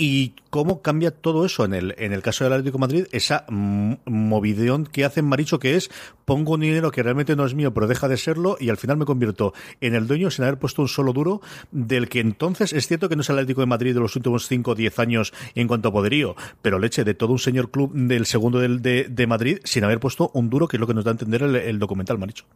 y 0.00 0.32
cómo 0.48 0.80
cambia 0.80 1.10
todo 1.10 1.44
eso 1.44 1.62
en 1.66 1.74
el, 1.74 1.94
en 1.98 2.14
el 2.14 2.22
caso 2.22 2.44
del 2.44 2.54
Atlético 2.54 2.78
de 2.78 2.80
Madrid, 2.80 3.06
esa 3.12 3.44
movideón 3.50 4.86
que 4.86 5.04
hace 5.04 5.20
Maricho, 5.20 5.58
que 5.58 5.76
es 5.76 5.90
pongo 6.24 6.54
un 6.54 6.60
dinero 6.60 6.90
que 6.90 7.02
realmente 7.02 7.36
no 7.36 7.44
es 7.44 7.54
mío, 7.54 7.74
pero 7.74 7.86
deja 7.86 8.08
de 8.08 8.16
serlo, 8.16 8.56
y 8.58 8.70
al 8.70 8.78
final 8.78 8.96
me 8.96 9.04
convierto 9.04 9.52
en 9.82 9.94
el 9.94 10.06
dueño 10.06 10.30
sin 10.30 10.46
haber 10.46 10.58
puesto 10.58 10.80
un 10.80 10.88
solo 10.88 11.12
duro, 11.12 11.42
del 11.70 12.08
que 12.08 12.20
entonces 12.20 12.72
es 12.72 12.86
cierto 12.86 13.10
que 13.10 13.16
no 13.16 13.20
es 13.20 13.28
el 13.28 13.36
Atlético 13.36 13.60
de 13.60 13.66
Madrid 13.66 13.92
de 13.92 14.00
los 14.00 14.16
últimos 14.16 14.48
5 14.48 14.70
o 14.70 14.74
10 14.74 14.98
años 15.00 15.34
en 15.54 15.68
cuanto 15.68 15.90
a 15.90 15.92
poderío, 15.92 16.34
pero 16.62 16.78
leche 16.78 17.04
de 17.04 17.12
todo 17.12 17.32
un 17.32 17.38
señor 17.38 17.70
club 17.70 17.92
del 17.92 18.24
segundo 18.24 18.58
del, 18.58 18.80
de, 18.80 19.04
de, 19.04 19.26
Madrid 19.26 19.58
sin 19.64 19.84
haber 19.84 20.00
puesto 20.00 20.30
un 20.32 20.48
duro, 20.48 20.66
que 20.66 20.78
es 20.78 20.80
lo 20.80 20.86
que 20.86 20.94
nos 20.94 21.04
da 21.04 21.10
a 21.10 21.12
entender 21.12 21.42
el, 21.42 21.56
el 21.56 21.78
documental, 21.78 22.16
Maricho 22.16 22.46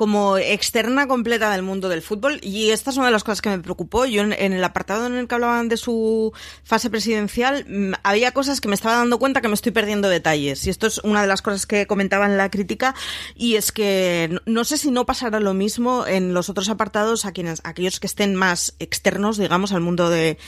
como 0.00 0.38
externa 0.38 1.06
completa 1.06 1.50
del 1.50 1.60
mundo 1.60 1.90
del 1.90 2.00
fútbol 2.00 2.40
y 2.42 2.70
esta 2.70 2.88
es 2.88 2.96
una 2.96 3.04
de 3.04 3.12
las 3.12 3.22
cosas 3.22 3.42
que 3.42 3.50
me 3.50 3.58
preocupó. 3.58 4.06
Yo 4.06 4.22
en, 4.22 4.32
el 4.32 4.64
apartado 4.64 5.06
en 5.06 5.14
el 5.14 5.28
que 5.28 5.34
hablaban 5.34 5.68
de 5.68 5.76
su 5.76 6.32
fase 6.64 6.88
presidencial 6.88 7.66
mm, 7.68 7.92
había 8.02 8.32
cosas 8.32 8.62
que 8.62 8.68
me 8.68 8.74
estaba 8.74 8.96
dando 8.96 9.18
cuenta 9.18 9.42
que 9.42 9.48
me 9.48 9.54
estoy 9.54 9.72
perdiendo 9.72 10.08
detalles 10.08 10.66
y 10.66 10.70
esto 10.70 10.86
es 10.86 11.00
una 11.04 11.20
de 11.20 11.26
las 11.28 11.42
cosas 11.42 11.66
que 11.66 11.86
comentaba 11.86 12.24
en 12.24 12.38
la 12.38 12.50
crítica 12.50 12.94
y 13.34 13.56
es 13.56 13.72
que 13.72 14.40
no, 14.46 14.64
sé 14.64 14.78
si 14.78 14.90
no 14.90 15.04
pasará 15.04 15.38
lo 15.38 15.52
mismo 15.52 16.06
en 16.06 16.32
los 16.32 16.48
otros 16.48 16.70
apartados 16.70 17.26
a 17.26 17.32
quienes 17.32 17.60
aquellos 17.64 18.00
que 18.00 18.06
estén 18.06 18.34
más 18.34 18.76
externos, 18.78 19.36
digamos, 19.36 19.70
al 19.72 19.82
mundo 19.82 20.08
de 20.08 20.38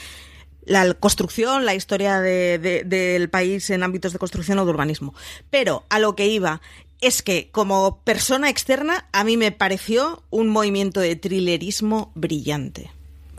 la 0.64 0.94
construcción, 0.94 1.66
la 1.66 1.74
historia 1.74 2.20
del 2.22 3.28
país 3.28 3.68
en 3.68 3.82
ámbitos 3.82 4.14
de 4.14 4.18
construcción 4.18 4.58
o 4.60 4.64
de 4.64 4.70
urbanismo. 4.70 5.12
Pero 5.50 5.84
a 5.90 5.98
lo 5.98 6.14
que 6.14 6.28
iba, 6.28 6.62
es 7.02 7.20
que 7.20 7.50
como 7.50 8.00
persona 8.04 8.48
externa 8.48 9.06
a 9.12 9.24
mí 9.24 9.36
me 9.36 9.52
pareció 9.52 10.22
un 10.30 10.48
movimiento 10.48 11.00
de 11.00 11.16
thrillerismo 11.16 12.12
brillante. 12.14 12.90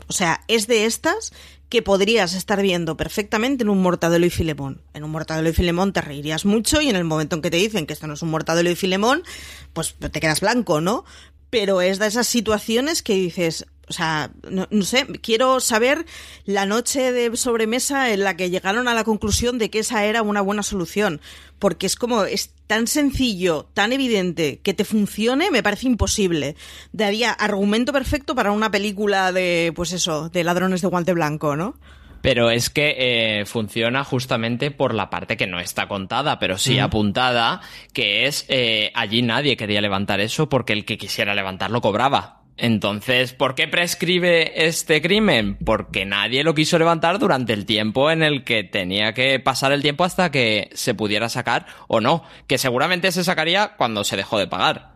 O 0.06 0.12
sea, 0.12 0.42
es 0.48 0.66
de 0.66 0.84
estas 0.84 1.32
que 1.70 1.80
podrías 1.82 2.34
estar 2.34 2.60
viendo 2.60 2.96
perfectamente 2.96 3.64
en 3.64 3.70
un 3.70 3.80
Mortadelo 3.82 4.26
y 4.26 4.30
Filemón. 4.30 4.82
En 4.92 5.02
un 5.02 5.10
Mortadelo 5.10 5.48
y 5.48 5.54
Filemón 5.54 5.94
te 5.94 6.02
reirías 6.02 6.44
mucho 6.44 6.80
y 6.82 6.90
en 6.90 6.96
el 6.96 7.04
momento 7.04 7.36
en 7.36 7.42
que 7.42 7.50
te 7.50 7.56
dicen 7.56 7.86
que 7.86 7.94
esto 7.94 8.06
no 8.06 8.14
es 8.14 8.22
un 8.22 8.30
Mortadelo 8.30 8.70
y 8.70 8.76
Filemón, 8.76 9.24
pues 9.72 9.94
te 9.94 10.20
quedas 10.20 10.40
blanco, 10.40 10.82
¿no? 10.82 11.04
Pero 11.48 11.80
es 11.80 11.98
de 11.98 12.06
esas 12.06 12.26
situaciones 12.26 13.02
que 13.02 13.14
dices, 13.14 13.66
o 13.88 13.92
sea, 13.92 14.30
no, 14.50 14.66
sé, 14.82 15.06
quiero 15.20 15.60
saber 15.60 16.06
la 16.44 16.66
noche 16.66 17.12
de 17.12 17.36
sobremesa 17.36 18.12
en 18.12 18.24
la 18.24 18.36
que 18.36 18.50
llegaron 18.50 18.88
a 18.88 18.94
la 18.94 19.04
conclusión 19.04 19.58
de 19.58 19.70
que 19.70 19.80
esa 19.80 20.04
era 20.04 20.22
una 20.22 20.40
buena 20.40 20.62
solución. 20.62 21.20
Porque 21.58 21.86
es 21.86 21.96
como, 21.96 22.24
es 22.24 22.52
tan 22.66 22.86
sencillo, 22.86 23.68
tan 23.74 23.92
evidente, 23.92 24.60
que 24.62 24.74
te 24.74 24.84
funcione, 24.84 25.50
me 25.50 25.62
parece 25.62 25.86
imposible. 25.86 26.56
Daría 26.92 27.30
argumento 27.30 27.92
perfecto 27.92 28.34
para 28.34 28.52
una 28.52 28.70
película 28.70 29.32
de, 29.32 29.72
pues 29.74 29.92
eso, 29.92 30.28
de 30.28 30.44
ladrones 30.44 30.80
de 30.80 30.88
guante 30.88 31.12
blanco, 31.12 31.56
¿no? 31.56 31.76
Pero 32.24 32.48
es 32.48 32.70
que 32.70 32.94
eh, 32.96 33.44
funciona 33.44 34.02
justamente 34.02 34.70
por 34.70 34.94
la 34.94 35.10
parte 35.10 35.36
que 35.36 35.46
no 35.46 35.60
está 35.60 35.88
contada, 35.88 36.38
pero 36.38 36.56
sí 36.56 36.78
apuntada, 36.78 37.60
que 37.92 38.24
es 38.24 38.46
eh, 38.48 38.90
allí 38.94 39.20
nadie 39.20 39.58
quería 39.58 39.82
levantar 39.82 40.20
eso 40.20 40.48
porque 40.48 40.72
el 40.72 40.86
que 40.86 40.96
quisiera 40.96 41.34
levantarlo 41.34 41.82
cobraba. 41.82 42.43
Entonces, 42.56 43.32
¿por 43.32 43.54
qué 43.54 43.66
prescribe 43.66 44.66
este 44.66 45.02
crimen? 45.02 45.56
Porque 45.64 46.04
nadie 46.04 46.44
lo 46.44 46.54
quiso 46.54 46.78
levantar 46.78 47.18
durante 47.18 47.52
el 47.52 47.66
tiempo 47.66 48.10
en 48.10 48.22
el 48.22 48.44
que 48.44 48.62
tenía 48.62 49.12
que 49.12 49.40
pasar 49.40 49.72
el 49.72 49.82
tiempo 49.82 50.04
hasta 50.04 50.30
que 50.30 50.70
se 50.72 50.94
pudiera 50.94 51.28
sacar 51.28 51.66
o 51.88 52.00
no, 52.00 52.22
que 52.46 52.58
seguramente 52.58 53.10
se 53.10 53.24
sacaría 53.24 53.74
cuando 53.76 54.04
se 54.04 54.16
dejó 54.16 54.38
de 54.38 54.46
pagar. 54.46 54.93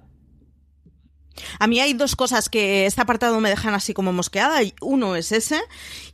A 1.58 1.66
mí 1.66 1.80
hay 1.80 1.92
dos 1.92 2.16
cosas 2.16 2.48
que 2.48 2.86
este 2.86 3.00
apartado 3.00 3.40
me 3.40 3.48
dejan 3.48 3.74
así 3.74 3.94
como 3.94 4.12
mosqueada. 4.12 4.60
Uno 4.80 5.16
es 5.16 5.32
ese 5.32 5.60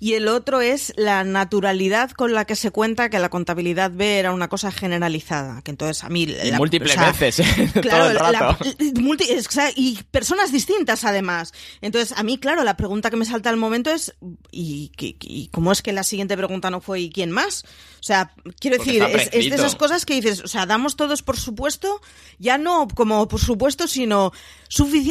y 0.01 0.15
el 0.15 0.29
otro 0.29 0.61
es 0.61 0.93
la 0.97 1.25
naturalidad 1.25 2.11
con 2.11 2.33
la 2.33 2.45
que 2.45 2.57
se 2.57 2.71
cuenta 2.71 3.11
que 3.11 3.19
la 3.19 3.29
contabilidad 3.29 3.91
B 3.91 4.19
era 4.19 4.33
una 4.33 4.49
cosa 4.49 4.73
generalizada. 4.73 5.63
Que 5.63 5.71
entonces 5.71 6.05
a 6.05 6.09
mí... 6.09 6.25
Y 6.25 6.53
múltiples 6.53 6.97
veces. 7.19 7.47
Claro, 7.85 8.05
todo 8.05 8.11
el 8.11 8.19
rato. 8.19 8.65
y 9.77 9.99
personas 10.11 10.53
distintas 10.53 11.05
además. 11.05 11.53
Entonces 11.81 12.17
a 12.17 12.23
mí, 12.23 12.39
claro, 12.39 12.65
la 12.65 12.77
pregunta 12.77 13.11
que 13.11 13.17
me 13.17 13.25
salta 13.25 13.51
al 13.51 13.57
momento 13.57 13.91
es 13.91 14.15
¿y, 14.51 14.93
y 14.99 15.49
cómo 15.49 15.73
es 15.73 15.83
que 15.83 15.93
la 15.93 16.03
siguiente 16.03 16.37
pregunta 16.37 16.71
no 16.71 16.81
fue 16.81 17.01
¿y 17.01 17.11
quién 17.11 17.31
más? 17.31 17.65
O 18.05 18.07
sea, 18.07 18.35
quiero 18.61 18.77
decir, 18.77 19.03
es, 19.03 19.31
es 19.33 19.49
de 19.49 19.57
esas 19.57 19.77
cosas 19.77 20.05
que 20.05 20.15
dices, 20.15 20.43
o 20.45 20.47
sea, 20.47 20.67
damos 20.67 20.95
todos 20.95 21.23
por 21.23 21.39
supuesto, 21.39 22.03
ya 22.39 22.59
no 22.59 22.87
como 22.87 23.27
por 23.29 23.41
supuesto, 23.41 23.89
sino 23.89 24.31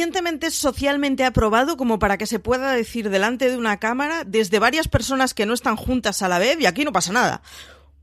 suficientemente 0.04 0.50
socialmente 0.50 1.24
aprobado 1.24 1.78
como 1.78 1.98
para 1.98 2.18
que 2.18 2.26
se 2.26 2.38
pueda 2.38 2.72
decir 2.72 3.08
delante 3.08 3.48
de 3.48 3.56
una 3.56 3.78
cámara 3.78 4.24
desde 4.26 4.58
varias 4.58 4.86
personas 4.86 5.32
que 5.32 5.46
no 5.46 5.54
están 5.54 5.76
juntas 5.76 6.20
a 6.20 6.28
la 6.28 6.38
vez 6.38 6.60
y 6.60 6.66
aquí 6.66 6.84
no 6.84 6.92
pasa 6.92 7.10
nada. 7.10 7.40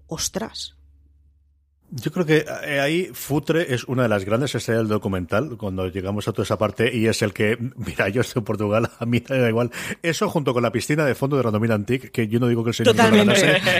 Ostras. 0.07 0.73
Yo 1.93 2.09
creo 2.11 2.25
que 2.25 2.45
eh, 2.65 2.79
ahí 2.79 3.09
Futre 3.13 3.73
es 3.73 3.83
una 3.83 4.03
de 4.03 4.09
las 4.09 4.23
grandes 4.23 4.55
estrellas 4.55 4.83
del 4.83 4.87
documental, 4.87 5.57
cuando 5.57 5.87
llegamos 5.89 6.25
a 6.25 6.31
toda 6.31 6.45
esa 6.45 6.57
parte, 6.57 6.95
y 6.95 7.07
es 7.07 7.21
el 7.21 7.33
que, 7.33 7.57
mira, 7.75 8.07
yo 8.07 8.21
estoy 8.21 8.39
en 8.39 8.45
Portugal, 8.45 8.89
a 8.97 9.05
mí 9.05 9.21
me 9.27 9.37
da 9.37 9.49
igual. 9.49 9.71
Eso 10.01 10.29
junto 10.29 10.53
con 10.53 10.63
la 10.63 10.71
piscina 10.71 11.05
de 11.05 11.15
fondo 11.15 11.35
de 11.35 11.43
Radomir 11.43 11.73
Antique, 11.73 12.09
que 12.09 12.29
yo 12.29 12.39
no 12.39 12.47
digo 12.47 12.63
que 12.63 12.69
el 12.69 12.75
señor 12.75 12.95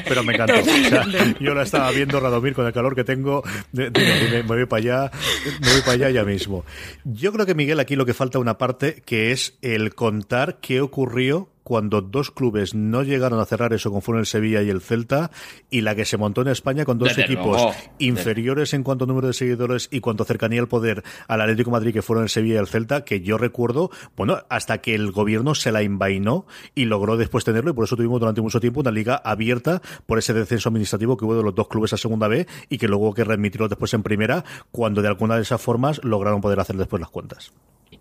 pero 0.07 0.23
me 0.23 0.33
encantó. 0.33 0.55
O 0.59 0.63
sea, 0.63 1.05
yo 1.39 1.53
la 1.53 1.63
estaba 1.63 1.89
viendo 1.91 2.19
Radomir 2.19 2.53
con 2.53 2.65
el 2.65 2.73
calor 2.73 2.95
que 2.95 3.05
tengo, 3.05 3.43
me, 3.71 3.89
voy 4.41 4.65
para 4.65 4.79
allá, 4.81 5.11
me 5.61 5.71
voy 5.71 5.81
para 5.81 5.93
allá 5.93 6.09
ya 6.09 6.25
mismo. 6.25 6.65
Yo 7.05 7.31
creo 7.31 7.45
que 7.45 7.55
Miguel 7.55 7.79
aquí 7.79 7.95
lo 7.95 8.05
que 8.05 8.13
falta 8.13 8.39
una 8.39 8.57
parte 8.57 9.03
que 9.05 9.31
es 9.31 9.57
el 9.61 9.95
contar 9.95 10.59
qué 10.59 10.81
ocurrió 10.81 11.47
cuando 11.63 12.01
dos 12.01 12.31
clubes 12.31 12.73
no 12.73 13.03
llegaron 13.03 13.39
a 13.39 13.45
cerrar 13.45 13.73
eso 13.73 13.89
como 13.89 14.01
fueron 14.01 14.21
el 14.21 14.25
Sevilla 14.25 14.61
y 14.61 14.69
el 14.69 14.81
Celta 14.81 15.31
y 15.69 15.81
la 15.81 15.95
que 15.95 16.05
se 16.05 16.17
montó 16.17 16.41
en 16.41 16.47
España 16.47 16.85
con 16.85 16.97
dos 16.97 17.17
equipos 17.17 17.61
inferiores 17.99 18.73
en 18.73 18.83
cuanto 18.83 19.05
a 19.05 19.07
número 19.07 19.27
de 19.27 19.33
seguidores 19.33 19.87
y 19.91 19.99
cuanto 19.99 20.23
a 20.23 20.25
cercanía 20.25 20.59
al 20.61 20.67
poder 20.67 21.03
al 21.27 21.41
Atlético 21.41 21.69
de 21.69 21.77
Madrid 21.77 21.93
que 21.93 22.01
fueron 22.01 22.23
el 22.23 22.29
Sevilla 22.29 22.55
y 22.55 22.57
el 22.57 22.67
Celta 22.67 23.03
que 23.05 23.21
yo 23.21 23.37
recuerdo 23.37 23.91
bueno 24.15 24.39
hasta 24.49 24.79
que 24.79 24.95
el 24.95 25.11
gobierno 25.11 25.55
se 25.55 25.71
la 25.71 25.83
invainó 25.83 26.45
y 26.75 26.85
logró 26.85 27.17
después 27.17 27.43
tenerlo 27.43 27.71
y 27.71 27.73
por 27.73 27.85
eso 27.85 27.95
tuvimos 27.95 28.19
durante 28.19 28.41
mucho 28.41 28.59
tiempo 28.59 28.79
una 28.81 28.91
liga 28.91 29.15
abierta 29.23 29.81
por 30.05 30.17
ese 30.17 30.33
descenso 30.33 30.69
administrativo 30.69 31.17
que 31.17 31.25
hubo 31.25 31.35
de 31.37 31.43
los 31.43 31.55
dos 31.55 31.67
clubes 31.67 31.93
a 31.93 31.97
segunda 31.97 32.27
B 32.27 32.47
y 32.69 32.77
que 32.77 32.87
luego 32.87 33.13
que 33.13 33.23
remitirlo 33.23 33.67
después 33.67 33.93
en 33.93 34.03
primera 34.03 34.43
cuando 34.71 35.01
de 35.01 35.07
alguna 35.07 35.35
de 35.35 35.43
esas 35.43 35.61
formas 35.61 36.01
lograron 36.03 36.41
poder 36.41 36.59
hacer 36.59 36.75
después 36.77 36.99
las 36.99 37.09
cuentas. 37.09 37.51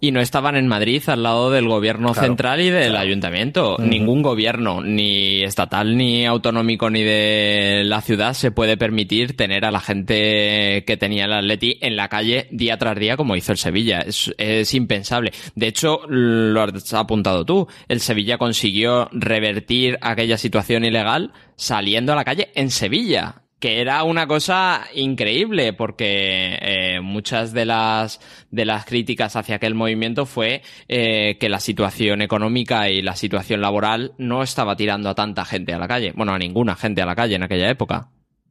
Y 0.02 0.12
no 0.12 0.20
estaban 0.20 0.56
en 0.56 0.66
Madrid 0.68 1.02
al 1.08 1.22
lado 1.24 1.50
del 1.50 1.66
gobierno 1.68 2.12
Claro, 2.12 2.28
central 2.28 2.60
y 2.60 2.70
del 2.70 2.90
claro. 2.90 2.98
ayuntamiento. 3.06 3.59
Ningún 3.78 4.22
gobierno, 4.22 4.80
ni 4.82 5.42
estatal, 5.42 5.96
ni 5.96 6.26
autonómico, 6.26 6.90
ni 6.90 7.02
de 7.02 7.82
la 7.84 8.00
ciudad 8.00 8.34
se 8.34 8.50
puede 8.50 8.76
permitir 8.76 9.36
tener 9.36 9.64
a 9.64 9.70
la 9.70 9.80
gente 9.80 10.84
que 10.86 10.96
tenía 10.98 11.24
el 11.24 11.32
Atleti 11.32 11.78
en 11.80 11.96
la 11.96 12.08
calle 12.08 12.48
día 12.50 12.78
tras 12.78 12.98
día 12.98 13.16
como 13.16 13.36
hizo 13.36 13.52
el 13.52 13.58
Sevilla. 13.58 14.00
Es, 14.00 14.32
es 14.38 14.74
impensable. 14.74 15.32
De 15.54 15.68
hecho, 15.68 16.02
lo 16.08 16.62
has 16.62 16.94
apuntado 16.94 17.44
tú. 17.44 17.68
El 17.88 18.00
Sevilla 18.00 18.38
consiguió 18.38 19.08
revertir 19.12 19.98
aquella 20.00 20.38
situación 20.38 20.84
ilegal 20.84 21.32
saliendo 21.56 22.12
a 22.12 22.16
la 22.16 22.24
calle 22.24 22.50
en 22.54 22.70
Sevilla 22.70 23.42
que 23.60 23.80
era 23.80 24.02
una 24.02 24.26
cosa 24.26 24.86
increíble 24.94 25.72
porque 25.74 26.58
eh, 26.60 27.00
muchas 27.00 27.52
de 27.52 27.66
las 27.66 28.20
de 28.50 28.64
las 28.64 28.86
críticas 28.86 29.36
hacia 29.36 29.56
aquel 29.56 29.74
movimiento 29.74 30.26
fue 30.26 30.62
eh, 30.88 31.36
que 31.38 31.48
la 31.48 31.60
situación 31.60 32.22
económica 32.22 32.88
y 32.88 33.02
la 33.02 33.14
situación 33.14 33.60
laboral 33.60 34.14
no 34.18 34.42
estaba 34.42 34.76
tirando 34.76 35.10
a 35.10 35.14
tanta 35.14 35.44
gente 35.44 35.74
a 35.74 35.78
la 35.78 35.86
calle, 35.86 36.12
bueno 36.16 36.32
a 36.32 36.38
ninguna 36.38 36.74
gente 36.74 37.02
a 37.02 37.06
la 37.06 37.14
calle 37.14 37.36
en 37.36 37.42
aquella 37.42 37.70
época. 37.70 38.08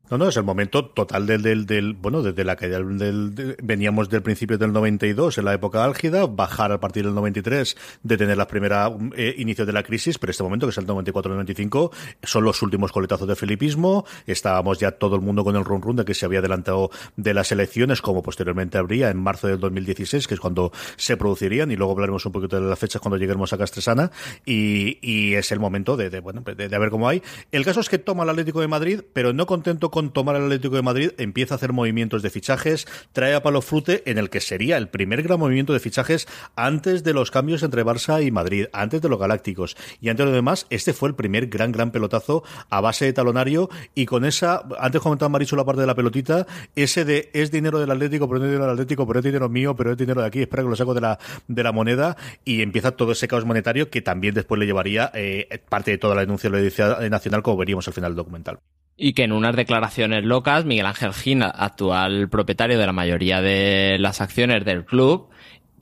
No, 0.10 0.17
no, 0.17 0.28
es 0.28 0.38
el 0.38 0.43
momento 0.43 0.86
total 0.86 1.28
del, 1.28 1.43
del, 1.43 1.65
del 1.67 1.93
bueno, 1.93 2.24
desde 2.24 2.43
la 2.43 2.56
caída 2.56 2.78
del, 2.80 2.98
del- 2.98 3.36
de- 3.36 3.56
veníamos 3.62 4.10
del 4.10 4.24
principio 4.24 4.58
del 4.58 4.74
92, 4.74 5.38
en 5.38 5.45
la 5.45 5.54
época 5.54 5.84
álgida, 5.86 6.26
bajar 6.26 6.72
a 6.72 6.80
partir 6.80 7.06
del 7.06 7.13
93, 7.13 7.78
de 8.02 8.17
tener 8.17 8.36
las 8.36 8.48
primeras 8.48 8.91
eh, 9.15 9.36
inicios 9.38 9.67
de 9.67 9.74
la 9.74 9.84
crisis, 9.84 10.17
pero 10.17 10.32
este 10.32 10.41
momento, 10.41 10.65
que 10.65 10.72
es 10.72 10.78
el 10.80 10.88
94-95, 10.88 11.91
son 12.24 12.43
los 12.43 12.60
últimos 12.63 12.91
coletazos 12.91 13.28
de 13.28 13.36
filipismo, 13.36 14.04
estábamos 14.26 14.80
ya 14.80 14.91
todo 14.93 15.15
el 15.15 15.22
mundo 15.22 15.43
con 15.43 15.56
el 15.56 15.63
run 15.63 15.82
run 15.84 15.98
de 15.98 16.06
que 16.06 16.15
se 16.15 16.26
había 16.26 16.39
adelantado 16.39 16.89
de 17.15 17.34
las 17.36 17.52
elecciones, 17.52 18.02
como 18.02 18.24
posteriormente 18.24 18.80
habría 18.80 19.12
en 19.12 19.17
marzo 19.22 19.48
del 19.48 19.60
2016, 19.60 20.28
que 20.28 20.34
es 20.34 20.39
cuando 20.39 20.72
se 20.95 21.17
producirían, 21.17 21.69
y 21.72 21.76
luego 21.76 21.91
hablaremos 21.93 22.26
un 22.26 22.32
poquito 22.32 22.60
de 22.60 22.67
las 22.67 22.80
fechas 22.80 23.00
cuando 23.00 23.17
lleguemos 23.17 23.54
a 23.54 23.60
Castresana, 23.60 24.12
y, 24.43 24.98
y 25.02 25.36
es 25.36 25.52
el 25.52 25.60
momento 25.60 25.98
de, 25.98 26.10
de, 26.10 26.19
bueno, 26.19 26.41
de, 26.41 26.56
de 26.67 26.80
ver 26.80 26.89
cómo 26.89 27.08
hay. 27.08 27.22
El 27.52 27.63
caso 27.63 27.80
es 27.80 27.89
que 27.89 28.00
toma 28.00 28.24
el 28.24 28.30
Atlético 28.30 28.60
de 28.62 28.67
Madrid, 28.67 29.02
pero 29.13 29.34
no 29.34 29.45
contento 29.45 29.91
con 29.91 29.99
tomar 30.08 30.36
el 30.38 30.44
Atlético 30.44 30.76
de 30.76 30.82
Madrid, 30.82 31.12
empieza 31.18 31.54
a 31.54 31.58
hacer 31.58 31.74
movimientos 31.74 32.22
de 32.22 32.30
fichajes, 32.30 32.88
trae 33.12 33.36
a 33.36 33.44
Palo 33.44 33.62
Frute 33.62 34.04
en 34.10 34.18
el 34.18 34.30
que 34.30 34.40
sería 34.40 34.78
el 34.78 34.90
primer 34.90 35.22
gran 35.22 35.40
movimiento 35.40 35.74
de 35.74 35.80
fichajes 35.80 36.28
antes 36.56 37.04
de 37.04 37.14
los 37.14 37.32
cambios 37.32 37.64
entre 37.64 37.86
Barça 37.86 38.26
y 38.26 38.32
Madrid, 38.32 38.68
antes 38.72 39.02
de 39.02 39.10
los 39.10 39.20
Galácticos. 39.20 39.76
Y 40.02 40.10
antes 40.10 40.26
de 40.26 40.32
lo 40.32 40.36
demás, 40.36 40.66
este 40.70 40.94
fue 40.94 41.10
el 41.10 41.16
primer 41.16 41.48
gran, 41.48 41.72
gran 41.72 41.92
pelotazo 41.92 42.44
a 42.70 42.82
base 42.82 43.06
de 43.06 43.14
talonario 43.14 43.70
y 43.94 44.06
con 44.06 44.26
esa, 44.26 44.64
antes 44.80 45.02
comentaba 45.02 45.30
Marichu 45.30 45.56
la 45.56 45.66
parte 45.66 45.82
de 45.82 45.88
la 45.88 45.96
pelotita, 45.96 46.48
ese 46.76 47.06
de 47.06 47.30
es 47.34 47.52
dinero 47.52 47.80
del 47.80 47.92
Atlético, 47.92 48.28
pero 48.28 48.40
no 48.40 48.46
es 48.46 48.52
dinero 48.52 48.66
del 48.66 48.74
Atlético, 48.74 49.06
pero 49.06 49.20
es 49.20 49.26
dinero 49.26 49.50
mío, 49.50 49.76
pero 49.76 49.92
es 49.92 49.98
dinero 49.98 50.22
de 50.22 50.28
aquí, 50.28 50.42
espera 50.42 50.64
que 50.64 50.70
lo 50.70 50.76
saco 50.76 50.94
de 50.94 51.02
la, 51.02 51.20
de 51.48 51.64
la 51.64 51.72
moneda 51.72 52.16
y 52.46 52.62
empieza 52.62 52.92
todo 52.92 53.12
ese 53.12 53.28
caos 53.28 53.46
monetario 53.46 53.90
que 53.90 54.02
también 54.02 54.34
después 54.34 54.58
le 54.60 54.66
llevaría 54.66 55.12
eh, 55.14 55.62
parte 55.68 55.92
de 55.92 55.98
toda 55.98 56.16
la 56.16 56.22
denuncia 56.22 56.50
de 56.50 56.72
la 56.78 57.10
Nacional, 57.10 57.44
como 57.44 57.58
veríamos 57.58 57.88
al 57.88 57.94
final 57.94 58.12
del 58.12 58.18
documental. 58.18 58.60
Y 59.02 59.14
que 59.14 59.24
en 59.24 59.32
unas 59.32 59.56
declaraciones 59.56 60.26
locas, 60.26 60.66
Miguel 60.66 60.86
Ángel 60.86 61.14
Gin, 61.14 61.42
actual 61.42 62.28
propietario 62.30 62.78
de 62.78 62.86
la 62.86 62.92
mayoría 62.92 63.42
de 63.42 63.96
las 64.00 64.20
acciones 64.20 64.66
del 64.66 64.84
club, 64.84 65.30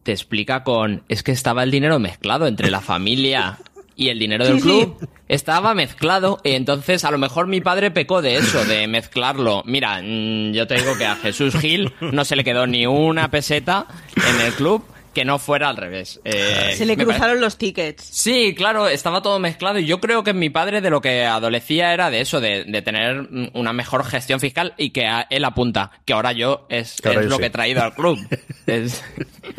te 0.04 0.12
explica 0.12 0.64
con, 0.64 1.04
es 1.10 1.24
que 1.24 1.32
estaba 1.32 1.64
el 1.64 1.72
dinero 1.72 1.98
mezclado 2.00 2.46
entre 2.48 2.70
la 2.70 2.80
familia 2.80 3.58
y 3.96 4.10
el 4.10 4.20
dinero 4.20 4.46
del 4.46 4.62
Sí, 4.62 4.62
sí. 4.62 4.68
club. 4.68 5.10
Estaba 5.28 5.74
mezclado 5.74 6.40
y 6.44 6.52
entonces 6.52 7.04
a 7.04 7.12
lo 7.12 7.18
mejor 7.18 7.48
mi 7.48 7.60
padre 7.60 7.90
pecó 7.90 8.22
de 8.22 8.36
eso, 8.38 8.64
de 8.66 8.88
mezclarlo. 8.88 9.64
Mira, 9.66 10.00
mm, 10.04 10.54
yo 10.54 10.68
te 10.68 10.76
digo 10.76 10.96
que 10.98 11.06
a 11.08 11.16
Jesús 11.16 11.56
Gil 11.56 11.92
no 12.00 12.24
se 12.24 12.36
le 12.36 12.44
quedó 12.44 12.68
ni 12.68 12.86
una 12.86 13.32
peseta 13.32 13.88
en 14.16 14.46
el 14.46 14.54
club 14.54 14.86
que 15.18 15.26
no 15.26 15.40
fuera 15.40 15.70
al 15.70 15.78
revés. 15.78 16.20
Eh, 16.26 16.76
Se 16.78 16.86
le 16.86 16.96
cruzaron 16.96 17.42
los 17.42 17.58
tickets. 17.58 18.04
Sí, 18.04 18.54
claro, 18.56 18.88
estaba 18.88 19.24
todo 19.24 19.40
mezclado 19.40 19.80
y 19.80 19.86
yo 19.88 20.00
creo 20.00 20.24
que 20.24 20.32
mi 20.36 20.52
padre 20.52 20.80
de 20.80 20.92
lo 20.92 21.02
que 21.02 21.26
adolecía 21.26 21.92
era 21.92 22.12
de 22.12 22.22
eso, 22.22 22.40
de, 22.40 22.66
de 22.66 22.82
tener 22.84 23.28
una 23.56 23.74
mejor 23.74 24.06
gestión 24.06 24.40
fiscal 24.40 24.76
y 24.78 24.92
que 24.92 25.08
a- 25.08 25.26
él 25.32 25.44
apunta, 25.44 25.90
que 26.06 26.14
ahora 26.14 26.34
yo 26.34 26.68
es, 26.70 27.02
lo 27.04 27.32
sí. 27.36 27.40
que 27.40 27.46
he 27.48 27.50
traído 27.50 27.82
al 27.82 27.96
club. 27.96 28.20
Es- 28.68 29.02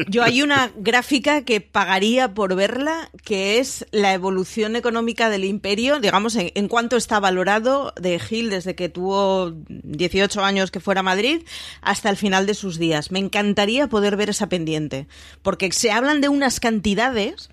Yo 0.07 0.23
hay 0.23 0.43
una 0.43 0.71
gráfica 0.77 1.43
que 1.43 1.61
pagaría 1.63 2.35
por 2.35 2.55
verla, 2.55 3.11
que 3.25 3.59
es 3.59 3.85
la 3.91 4.13
evolución 4.13 4.77
económica 4.77 5.31
del 5.31 5.45
imperio, 5.45 5.99
digamos, 5.99 6.37
en, 6.37 6.53
en 6.55 6.69
cuánto 6.69 6.97
está 6.97 7.19
valorado 7.19 7.95
de 8.01 8.19
Gil 8.21 8.51
desde 8.51 8.75
que 8.77 8.89
tuvo 8.91 9.51
18 9.69 10.45
años 10.45 10.71
que 10.71 10.79
fuera 10.81 11.01
a 11.01 11.03
Madrid 11.03 11.43
hasta 11.81 12.11
el 12.11 12.17
final 12.19 12.47
de 12.47 12.53
sus 12.55 12.79
días. 12.79 13.11
Me 13.11 13.19
encantaría 13.19 13.89
poder 13.89 14.17
ver 14.17 14.29
esa 14.31 14.49
pendiente, 14.51 15.07
porque 15.49 15.73
se 15.73 15.91
hablan 15.91 16.21
de 16.21 16.29
unas 16.29 16.61
cantidades 16.61 17.49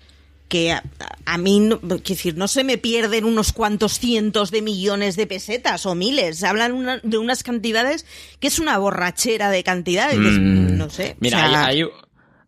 que 0.48 0.70
a, 0.70 0.82
a 1.24 1.38
mí, 1.38 1.60
no, 1.60 1.80
quiero 1.80 2.02
decir, 2.06 2.36
no 2.36 2.46
se 2.46 2.62
me 2.62 2.76
pierden 2.76 3.24
unos 3.24 3.54
cuantos 3.54 3.98
cientos 3.98 4.50
de 4.50 4.60
millones 4.60 5.16
de 5.16 5.26
pesetas 5.26 5.86
o 5.86 5.94
miles. 5.94 6.36
Se 6.40 6.46
hablan 6.46 6.72
una- 6.72 7.00
de 7.02 7.16
unas 7.16 7.42
cantidades 7.42 8.04
que 8.38 8.48
es 8.48 8.58
una 8.58 8.76
borrachera 8.76 9.50
de 9.50 9.64
cantidades. 9.64 10.18
Mm. 10.18 10.76
No 10.76 10.90
sé. 10.90 11.16
Mira, 11.20 11.38
o 11.38 11.40
sea, 11.50 11.64
hay, 11.68 11.80
hay- 11.80 11.88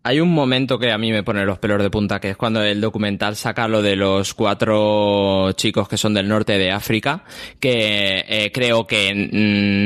hay 0.02 0.20
un 0.20 0.28
momento 0.34 0.78
que 0.78 0.92
a 0.92 0.98
mí 0.98 1.12
me 1.12 1.22
pone 1.22 1.46
los 1.46 1.58
pelos 1.58 1.82
de 1.82 1.88
punta, 1.88 2.20
que 2.20 2.28
es 2.28 2.36
cuando 2.36 2.62
el 2.62 2.82
documental 2.82 3.34
saca 3.34 3.68
lo 3.68 3.80
de 3.80 3.96
los 3.96 4.34
cuatro 4.34 5.52
chicos 5.52 5.88
que 5.88 5.96
son 5.96 6.12
del 6.12 6.28
norte 6.28 6.58
de 6.58 6.70
África, 6.72 7.24
que 7.58 8.22
eh, 8.28 8.52
creo 8.52 8.86
que 8.86 9.12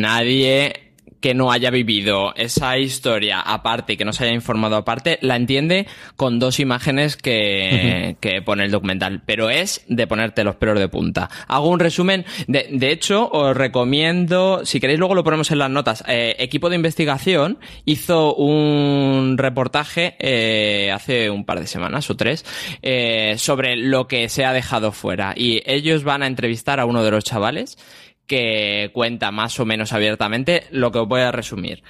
nadie 0.00 0.91
que 1.22 1.32
no 1.34 1.52
haya 1.52 1.70
vivido 1.70 2.34
esa 2.34 2.76
historia 2.76 3.40
aparte 3.40 3.94
y 3.94 3.96
que 3.96 4.04
no 4.04 4.12
se 4.12 4.24
haya 4.24 4.34
informado 4.34 4.76
aparte, 4.76 5.18
la 5.22 5.36
entiende 5.36 5.86
con 6.16 6.38
dos 6.38 6.60
imágenes 6.60 7.16
que, 7.16 8.16
que 8.20 8.42
pone 8.42 8.64
el 8.64 8.70
documental. 8.70 9.22
Pero 9.24 9.48
es 9.48 9.84
de 9.88 10.06
ponerte 10.06 10.44
los 10.44 10.56
pelos 10.56 10.78
de 10.78 10.88
punta. 10.88 11.30
Hago 11.48 11.68
un 11.68 11.78
resumen. 11.78 12.26
De, 12.48 12.68
de 12.70 12.90
hecho, 12.90 13.30
os 13.30 13.56
recomiendo, 13.56 14.66
si 14.66 14.80
queréis 14.80 14.98
luego 14.98 15.14
lo 15.14 15.24
ponemos 15.24 15.50
en 15.50 15.58
las 15.58 15.70
notas, 15.70 16.04
eh, 16.08 16.36
equipo 16.38 16.68
de 16.68 16.76
investigación 16.76 17.58
hizo 17.84 18.34
un 18.34 19.36
reportaje 19.38 20.16
eh, 20.18 20.90
hace 20.92 21.30
un 21.30 21.44
par 21.44 21.60
de 21.60 21.66
semanas 21.66 22.10
o 22.10 22.16
tres 22.16 22.44
eh, 22.82 23.36
sobre 23.38 23.76
lo 23.76 24.08
que 24.08 24.28
se 24.28 24.44
ha 24.44 24.52
dejado 24.52 24.90
fuera. 24.90 25.34
Y 25.36 25.62
ellos 25.66 26.02
van 26.02 26.22
a 26.22 26.26
entrevistar 26.26 26.80
a 26.80 26.86
uno 26.86 27.04
de 27.04 27.12
los 27.12 27.24
chavales 27.24 27.78
que 28.26 28.90
cuenta 28.92 29.30
más 29.30 29.58
o 29.60 29.64
menos 29.64 29.92
abiertamente 29.92 30.64
lo 30.70 30.92
que 30.92 30.98
os 30.98 31.08
voy 31.08 31.22
a 31.22 31.32
resumir. 31.32 31.82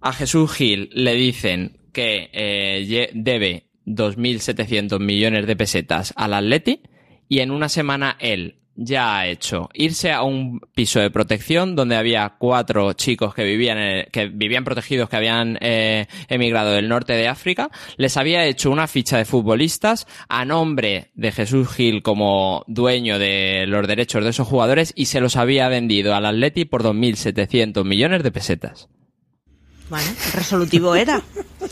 A 0.00 0.12
Jesús 0.12 0.52
Gil 0.52 0.90
le 0.92 1.14
dicen 1.14 1.78
que 1.92 2.30
eh, 2.32 3.10
debe 3.14 3.66
2.700 3.86 4.98
millones 5.00 5.46
de 5.46 5.56
pesetas 5.56 6.12
al 6.16 6.34
Atleti 6.34 6.82
y 7.28 7.40
en 7.40 7.50
una 7.50 7.68
semana 7.68 8.16
él 8.20 8.61
ya 8.74 9.18
ha 9.18 9.26
hecho. 9.26 9.68
Irse 9.74 10.12
a 10.12 10.22
un 10.22 10.60
piso 10.74 10.98
de 11.00 11.10
protección 11.10 11.76
donde 11.76 11.96
había 11.96 12.34
cuatro 12.38 12.94
chicos 12.94 13.34
que 13.34 13.44
vivían 13.44 13.78
en- 13.78 14.06
que 14.10 14.26
vivían 14.28 14.64
protegidos 14.64 15.08
que 15.10 15.16
habían 15.16 15.58
eh, 15.60 16.06
emigrado 16.28 16.72
del 16.72 16.88
norte 16.88 17.12
de 17.12 17.28
África 17.28 17.70
les 17.98 18.16
había 18.16 18.46
hecho 18.46 18.70
una 18.70 18.86
ficha 18.88 19.18
de 19.18 19.24
futbolistas 19.26 20.06
a 20.28 20.44
nombre 20.44 21.10
de 21.14 21.32
Jesús 21.32 21.68
Gil 21.68 22.02
como 22.02 22.64
dueño 22.66 23.18
de 23.18 23.66
los 23.68 23.86
derechos 23.86 24.24
de 24.24 24.30
esos 24.30 24.48
jugadores 24.48 24.92
y 24.96 25.06
se 25.06 25.20
los 25.20 25.36
había 25.36 25.68
vendido 25.68 26.14
al 26.14 26.24
Atleti 26.24 26.64
por 26.64 26.82
2.700 26.82 27.84
millones 27.84 28.22
de 28.22 28.32
pesetas. 28.32 28.88
Bueno, 29.90 30.08
resolutivo 30.34 30.94
era. 30.94 31.20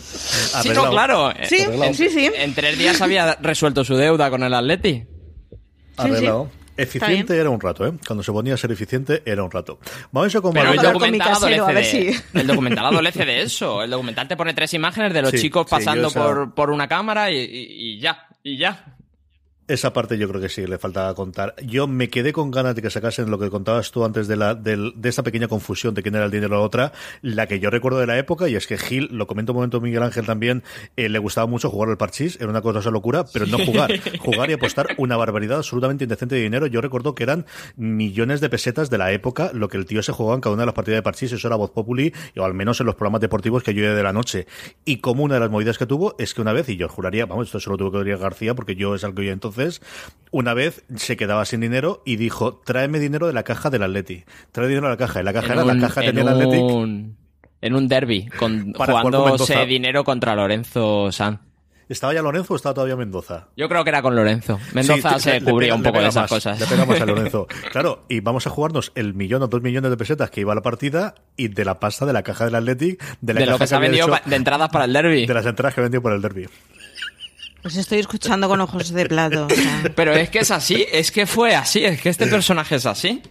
sí 0.62 0.68
no 0.74 0.90
claro. 0.90 1.32
Sí, 1.44 1.56
en, 1.60 1.94
sí, 1.94 2.10
sí. 2.10 2.30
en 2.36 2.54
tres 2.54 2.76
días 2.78 3.00
había 3.00 3.36
resuelto 3.36 3.82
su 3.84 3.96
deuda 3.96 4.28
con 4.28 4.42
el 4.42 4.52
Atleti. 4.52 5.04
Arreglado. 5.96 6.50
Está 6.50 6.59
Eficiente 6.76 7.36
era 7.36 7.50
un 7.50 7.60
rato, 7.60 7.86
¿eh? 7.86 7.92
Cuando 8.06 8.22
se 8.22 8.32
ponía 8.32 8.54
a 8.54 8.56
ser 8.56 8.72
eficiente 8.72 9.22
era 9.26 9.42
un 9.42 9.50
rato. 9.50 9.78
Vamos 10.12 10.34
a 10.34 10.40
con 10.40 10.52
Pero 10.52 10.70
el 10.70 10.76
Marbella. 10.76 10.92
documental, 10.92 11.28
casero, 11.28 11.46
a 11.46 11.48
ver 11.50 11.60
adolece 11.76 12.04
de, 12.04 12.12
si- 12.14 12.22
el 12.38 12.46
documental 12.46 12.86
adolece 12.86 13.24
de 13.26 13.42
eso. 13.42 13.82
El 13.82 13.90
documental 13.90 14.28
te 14.28 14.36
pone 14.36 14.54
tres 14.54 14.72
imágenes 14.74 15.12
de 15.12 15.22
los 15.22 15.30
Sí, 15.30 15.38
chicos 15.40 15.66
pasando 15.68 16.08
esa- 16.08 16.22
por, 16.24 16.54
por 16.54 16.70
una 16.70 16.88
cámara 16.88 17.30
y, 17.30 17.36
y- 17.38 17.96
y 17.96 18.00
ya, 18.00 18.26
y 18.42 18.56
ya. 18.56 18.89
Esa 19.70 19.92
parte 19.92 20.18
yo 20.18 20.28
creo 20.28 20.40
que 20.40 20.48
sí, 20.48 20.66
le 20.66 20.78
faltaba 20.78 21.14
contar. 21.14 21.54
Yo 21.64 21.86
me 21.86 22.10
quedé 22.10 22.32
con 22.32 22.50
ganas 22.50 22.74
de 22.74 22.82
que 22.82 22.90
sacasen 22.90 23.30
lo 23.30 23.38
que 23.38 23.50
contabas 23.50 23.92
tú 23.92 24.04
antes 24.04 24.26
de 24.26 24.34
la 24.34 24.56
del- 24.56 24.94
de 24.96 25.08
esta 25.08 25.22
pequeña 25.22 25.46
confusión 25.46 25.94
de 25.94 26.02
quién 26.02 26.16
era 26.16 26.24
el 26.24 26.32
dinero 26.32 26.56
o 26.56 26.58
la 26.58 26.64
otra, 26.64 26.92
la 27.22 27.46
que 27.46 27.60
yo 27.60 27.70
recuerdo 27.70 28.00
de 28.00 28.06
la 28.08 28.18
época, 28.18 28.48
y 28.48 28.56
es 28.56 28.66
que 28.66 28.76
Gil, 28.76 29.08
lo 29.12 29.28
comento 29.28 29.52
un 29.52 29.58
momento 29.58 29.80
Miguel 29.80 30.02
Ángel 30.02 30.26
también, 30.26 30.64
eh, 30.96 31.08
le 31.08 31.18
gustaba 31.20 31.46
mucho 31.46 31.70
jugar 31.70 31.88
al 31.88 31.96
parchís, 31.98 32.36
era 32.40 32.48
una 32.50 32.62
cosa 32.62 32.80
esa 32.80 32.90
locura, 32.90 33.24
pero 33.32 33.46
no 33.46 33.58
jugar. 33.64 33.92
jugar 34.18 34.50
y 34.50 34.54
apostar 34.54 34.88
una 34.98 35.16
barbaridad 35.16 35.58
absolutamente 35.58 36.02
indecente 36.02 36.34
de 36.34 36.40
dinero. 36.42 36.66
Yo 36.66 36.80
recuerdo 36.80 37.14
que 37.14 37.22
eran 37.22 37.46
millones 37.76 38.40
de 38.40 38.48
pesetas 38.48 38.90
de 38.90 38.98
la 38.98 39.12
época 39.12 39.50
lo 39.54 39.68
que 39.68 39.76
el 39.76 39.86
tío 39.86 40.02
se 40.02 40.10
jugaba 40.10 40.34
en 40.34 40.40
cada 40.40 40.54
una 40.54 40.62
de 40.62 40.66
las 40.66 40.74
partidas 40.74 40.98
de 40.98 41.02
parchís, 41.02 41.30
eso 41.30 41.46
era 41.46 41.54
voz 41.56 41.70
populi, 41.70 42.12
o 42.36 42.44
al 42.44 42.54
menos 42.54 42.80
en 42.80 42.86
los 42.86 42.96
programas 42.96 43.20
deportivos 43.20 43.62
que 43.62 43.72
yo 43.72 43.94
de 43.94 44.02
la 44.02 44.12
noche. 44.12 44.48
Y 44.84 44.96
como 44.96 45.22
una 45.22 45.34
de 45.34 45.40
las 45.40 45.50
movidas 45.50 45.78
que 45.78 45.86
tuvo 45.86 46.16
es 46.18 46.34
que 46.34 46.40
una 46.42 46.52
vez, 46.52 46.68
y 46.68 46.76
yo 46.76 46.88
juraría, 46.88 47.26
vamos, 47.26 47.46
esto 47.46 47.60
solo 47.60 47.76
tuvo 47.76 47.92
que 47.92 47.98
decir 47.98 48.16
García, 48.18 48.54
porque 48.56 48.74
yo 48.74 48.96
es 48.96 49.04
algo 49.04 49.14
que 49.16 49.22
oía 49.22 49.32
entonces, 49.32 49.59
una 50.32 50.54
vez 50.54 50.84
se 50.96 51.16
quedaba 51.16 51.44
sin 51.44 51.60
dinero 51.60 52.02
y 52.06 52.16
dijo, 52.16 52.60
tráeme 52.64 52.98
dinero 52.98 53.26
de 53.26 53.32
la 53.32 53.42
caja 53.42 53.70
del 53.70 53.82
Atleti. 53.82 54.24
Trae 54.52 54.68
dinero 54.68 54.86
de 54.86 54.92
la 54.92 54.96
caja. 54.96 55.20
Y 55.20 55.24
la 55.24 55.32
caja 55.32 55.46
En 55.46 55.52
era 55.52 55.62
un- 55.64 55.80
la 55.80 55.86
caja 55.88 56.00
en 56.04 56.06
tenía 56.14 56.22
el 56.22 56.28
Athletic. 56.28 56.62
un, 56.62 57.16
en 57.60 57.74
un 57.74 57.88
derby, 57.88 58.26
con, 58.38 58.72
Para 58.78 59.00
jugándose 59.02 59.66
dinero 59.66 60.04
contra 60.04 60.34
Lorenzo 60.34 61.10
Sanz. 61.12 61.40
¿Estaba 61.88 62.14
ya 62.14 62.22
Lorenzo 62.22 62.52
o 62.52 62.56
estaba 62.56 62.72
todavía 62.72 62.94
Mendoza? 62.94 63.48
Yo 63.56 63.68
creo 63.68 63.82
que 63.82 63.90
era 63.90 64.00
con 64.00 64.14
Lorenzo. 64.14 64.60
Mendoza 64.74 65.18
Sí, 65.18 65.28
se 65.30 65.40
cubría 65.42 65.70
pega- 65.70 65.74
un 65.76 65.82
poco 65.82 65.98
de 66.00 66.06
esas 66.06 66.22
más, 66.22 66.30
cosas. 66.30 66.60
Le 66.60 66.66
pegamos 66.68 67.00
a 67.00 67.04
Lorenzo. 67.06 67.48
Claro, 67.72 68.04
y 68.08 68.20
vamos 68.20 68.46
a 68.46 68.50
jugarnos 68.50 68.92
el 68.94 69.12
millón 69.14 69.42
o 69.42 69.48
dos 69.48 69.60
millones 69.60 69.90
de 69.90 69.96
pesetas 69.96 70.30
que 70.30 70.40
iba 70.42 70.52
a 70.52 70.54
la 70.54 70.62
partida 70.62 71.16
y 71.36 71.48
de 71.48 71.64
la 71.64 71.80
pasta 71.80 72.06
de 72.06 72.12
la 72.12 72.22
caja 72.22 72.44
del 72.44 72.54
Athletic, 72.54 73.02
de 73.20 73.34
la 73.34 73.40
de 73.40 73.46
lo 73.46 73.52
caja 73.54 73.64
que 73.64 73.66
se 73.66 73.74
ha 73.74 73.78
había 73.78 73.88
vendido 73.88 74.06
hecho- 74.06 74.22
pa- 74.22 74.30
de 74.30 74.36
entradas 74.36 74.68
para 74.68 74.84
el 74.84 74.92
derby. 74.92 75.26
de 75.26 75.34
las 75.34 75.44
entradas 75.44 75.74
que 75.74 75.80
vendió 75.80 76.00
por 76.00 76.12
el 76.12 76.22
derby. 76.22 76.46
Os 77.64 77.76
estoy 77.76 77.98
escuchando 77.98 78.48
con 78.48 78.60
ojos 78.60 78.90
de 78.92 79.06
plato. 79.06 79.46
o 79.46 79.54
sea. 79.54 79.82
Pero 79.96 80.14
es 80.14 80.30
que 80.30 80.38
es 80.40 80.50
así, 80.50 80.86
es 80.90 81.10
que 81.12 81.26
fue 81.26 81.54
así, 81.54 81.84
es 81.84 82.00
que 82.00 82.08
este 82.08 82.26
personaje 82.26 82.76
es 82.76 82.86
así. 82.86 83.22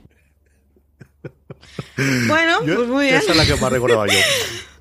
Bueno, 2.27 2.65
Yo- 2.65 2.75
pues 2.75 2.87
muy 2.89 3.05
bien. 3.05 3.17
Esa 3.17 3.31
es 3.31 3.37
la 3.37 3.45
que 3.45 3.55
más 3.55 3.71
recordaba 3.71 4.07
yo. 4.07 4.13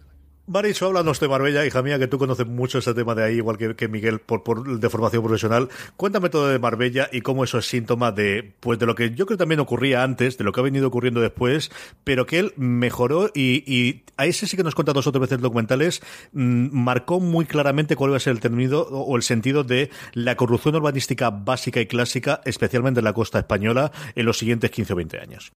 Maricho, 0.49 0.87
háblanos 0.87 1.21
de 1.21 1.29
Marbella, 1.29 1.67
hija 1.67 1.83
mía, 1.83 1.99
que 1.99 2.07
tú 2.07 2.17
conoces 2.17 2.47
mucho 2.47 2.79
ese 2.79 2.95
tema 2.95 3.15
de 3.15 3.23
ahí, 3.23 3.37
igual 3.37 3.59
que, 3.59 3.77
que 3.77 3.87
Miguel, 3.87 4.19
por, 4.19 4.43
por 4.43 4.81
de 4.81 4.89
formación 4.89 5.23
profesional. 5.23 5.69
Cuéntame 5.99 6.31
todo 6.31 6.49
de 6.49 6.59
Marbella 6.59 7.11
y 7.13 7.21
cómo 7.21 7.45
eso 7.45 7.59
es 7.59 7.67
síntoma 7.67 8.13
de, 8.13 8.55
pues, 8.61 8.79
de 8.79 8.87
lo 8.87 8.95
que 8.95 9.11
yo 9.11 9.27
creo 9.27 9.37
también 9.37 9.61
ocurría 9.61 10.03
antes, 10.03 10.39
de 10.39 10.45
lo 10.45 10.53
que 10.53 10.61
ha 10.61 10.63
venido 10.63 10.89
ocurriendo 10.89 11.21
después, 11.21 11.71
pero 12.03 12.25
que 12.25 12.39
él 12.39 12.55
mejoró 12.57 13.31
y, 13.35 13.63
y 13.71 14.05
a 14.17 14.25
ese 14.25 14.47
sí 14.47 14.57
que 14.57 14.63
nos 14.63 14.75
cuenta 14.75 14.95
dos 14.95 15.07
o 15.07 15.13
tres 15.13 15.21
veces 15.21 15.41
documentales, 15.41 16.01
mm, 16.33 16.69
marcó 16.73 17.21
muy 17.21 17.45
claramente 17.45 17.95
cuál 17.95 18.13
iba 18.13 18.17
a 18.17 18.21
ser 18.21 18.33
el 18.33 18.41
término 18.41 18.81
o 18.81 19.17
el 19.17 19.23
sentido 19.23 19.65
de 19.65 19.91
la 20.15 20.37
corrupción 20.37 20.77
urbanística 20.77 21.29
básica 21.29 21.83
y 21.83 21.87
clásica, 21.87 22.41
especialmente 22.47 23.01
en 23.01 23.05
la 23.05 23.13
costa 23.13 23.39
española, 23.39 23.93
en 24.15 24.25
los 24.25 24.39
siguientes 24.39 24.71
15 24.71 24.95
o 24.95 24.97
20 24.97 25.21
años. 25.21 25.53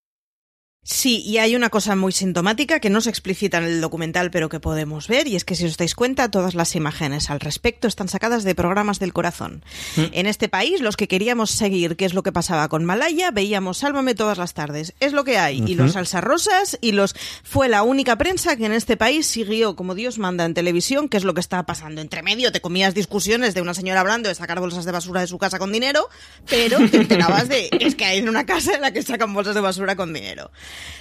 Sí, 0.84 1.22
y 1.24 1.38
hay 1.38 1.54
una 1.54 1.70
cosa 1.70 1.94
muy 1.94 2.10
sintomática 2.10 2.80
que 2.80 2.90
no 2.90 3.00
se 3.00 3.08
explicita 3.08 3.58
en 3.58 3.64
el 3.64 3.80
documental, 3.80 4.32
pero 4.32 4.48
que 4.48 4.58
podemos 4.58 5.06
ver, 5.06 5.28
y 5.28 5.36
es 5.36 5.44
que 5.44 5.54
si 5.54 5.64
os 5.64 5.76
dais 5.76 5.94
cuenta, 5.94 6.28
todas 6.28 6.56
las 6.56 6.74
imágenes 6.74 7.30
al 7.30 7.38
respecto 7.38 7.86
están 7.86 8.08
sacadas 8.08 8.42
de 8.42 8.56
programas 8.56 8.98
del 8.98 9.12
corazón. 9.12 9.64
En 9.96 10.26
este 10.26 10.48
país, 10.48 10.80
los 10.80 10.96
que 10.96 11.06
queríamos 11.06 11.52
seguir 11.52 11.94
qué 11.94 12.04
es 12.04 12.14
lo 12.14 12.24
que 12.24 12.32
pasaba 12.32 12.68
con 12.68 12.84
Malaya, 12.84 13.30
veíamos 13.30 13.78
Sálvame 13.78 14.16
todas 14.16 14.38
las 14.38 14.54
tardes. 14.54 14.92
Es 14.98 15.12
lo 15.12 15.22
que 15.22 15.38
hay. 15.38 15.62
Y 15.64 15.76
los 15.76 15.92
salsas 15.92 16.24
rosas 16.24 16.76
y 16.80 16.90
los... 16.90 17.14
Fue 17.44 17.68
la 17.68 17.84
única 17.84 18.18
prensa 18.18 18.56
que 18.56 18.66
en 18.66 18.72
este 18.72 18.96
país 18.96 19.28
siguió 19.28 19.76
como 19.76 19.94
Dios 19.94 20.18
manda 20.18 20.44
en 20.44 20.52
televisión, 20.52 21.08
qué 21.08 21.16
es 21.16 21.22
lo 21.22 21.32
que 21.32 21.40
estaba 21.40 21.64
pasando. 21.64 22.00
Entre 22.00 22.22
medio 22.22 22.50
te 22.50 22.60
comías 22.60 22.92
discusiones 22.92 23.54
de 23.54 23.62
una 23.62 23.74
señora 23.74 24.00
hablando 24.00 24.28
de 24.28 24.34
sacar 24.34 24.58
bolsas 24.58 24.84
de 24.84 24.90
basura 24.90 25.20
de 25.20 25.28
su 25.28 25.38
casa 25.38 25.60
con 25.60 25.70
dinero, 25.70 26.08
pero 26.50 26.78
te 26.90 26.96
enterabas 26.96 27.48
de 27.48 27.70
es 27.70 27.94
que 27.94 28.04
hay 28.04 28.18
en 28.18 28.28
una 28.28 28.46
casa 28.46 28.74
en 28.74 28.80
la 28.80 28.92
que 28.92 29.02
sacan 29.02 29.32
bolsas 29.32 29.54
de 29.54 29.60
basura 29.60 29.94
con 29.94 30.12
dinero. 30.12 30.50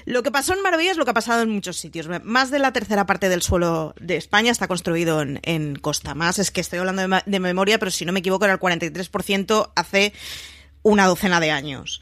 Lo 0.05 0.23
que 0.23 0.31
pasó 0.31 0.53
en 0.53 0.61
Marbella 0.61 0.91
es 0.91 0.97
lo 0.97 1.05
que 1.05 1.11
ha 1.11 1.15
pasado 1.15 1.41
en 1.41 1.49
muchos 1.49 1.77
sitios. 1.77 2.07
Más 2.23 2.51
de 2.51 2.59
la 2.59 2.73
tercera 2.73 3.05
parte 3.05 3.29
del 3.29 3.41
suelo 3.41 3.93
de 3.99 4.17
España 4.17 4.51
está 4.51 4.67
construido 4.67 5.21
en, 5.21 5.75
costa. 5.75 6.15
Más 6.15 6.39
es 6.39 6.51
que 6.51 6.61
estoy 6.61 6.79
hablando 6.79 7.07
de, 7.07 7.21
de 7.25 7.39
memoria, 7.39 7.79
pero 7.79 7.91
si 7.91 8.05
no 8.05 8.11
me 8.11 8.19
equivoco 8.19 8.45
era 8.45 8.53
el 8.53 8.59
43% 8.59 9.71
hace 9.75 10.13
una 10.83 11.07
docena 11.07 11.39
de 11.39 11.51
años. 11.51 12.01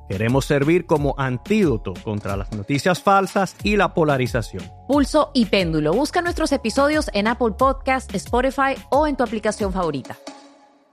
Queremos 0.11 0.43
servir 0.43 0.85
como 0.85 1.15
antídoto 1.17 1.93
contra 2.03 2.35
las 2.35 2.51
noticias 2.51 3.01
falsas 3.01 3.55
y 3.63 3.77
la 3.77 3.93
polarización. 3.93 4.69
Pulso 4.85 5.31
y 5.33 5.45
Péndulo. 5.45 5.93
Busca 5.93 6.21
nuestros 6.21 6.51
episodios 6.51 7.09
en 7.13 7.27
Apple 7.27 7.53
Podcast, 7.57 8.13
Spotify 8.13 8.75
o 8.89 9.07
en 9.07 9.15
tu 9.15 9.23
aplicación 9.23 9.71
favorita. 9.71 10.17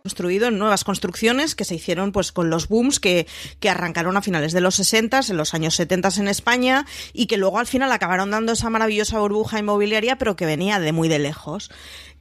construido 0.05 0.47
en 0.47 0.59
nuevas 0.59 0.85
construcciones 0.85 1.57
que 1.57 1.65
se 1.65 1.75
hicieron 1.75 2.13
pues 2.13 2.31
con 2.31 2.49
los 2.49 2.69
booms 2.69 3.01
que, 3.01 3.27
que 3.59 3.69
arrancaron 3.69 4.17
a 4.17 4.23
finales 4.23 4.53
de 4.53 4.61
los 4.61 4.77
60, 4.77 5.21
en 5.29 5.37
los 5.37 5.53
años 5.53 5.75
70 5.75 6.11
en 6.19 6.29
España 6.29 6.87
y 7.13 7.27
que 7.27 7.37
luego 7.37 7.59
al 7.59 7.67
final 7.67 7.91
acabaron 7.91 8.31
dando 8.31 8.53
esa 8.53 8.71
maravillosa 8.71 9.19
burbuja 9.19 9.59
inmobiliaria 9.59 10.17
pero 10.17 10.37
que 10.37 10.47
venía 10.47 10.79
de 10.79 10.93
muy 10.93 11.09
de 11.09 11.19
lejos. 11.19 11.71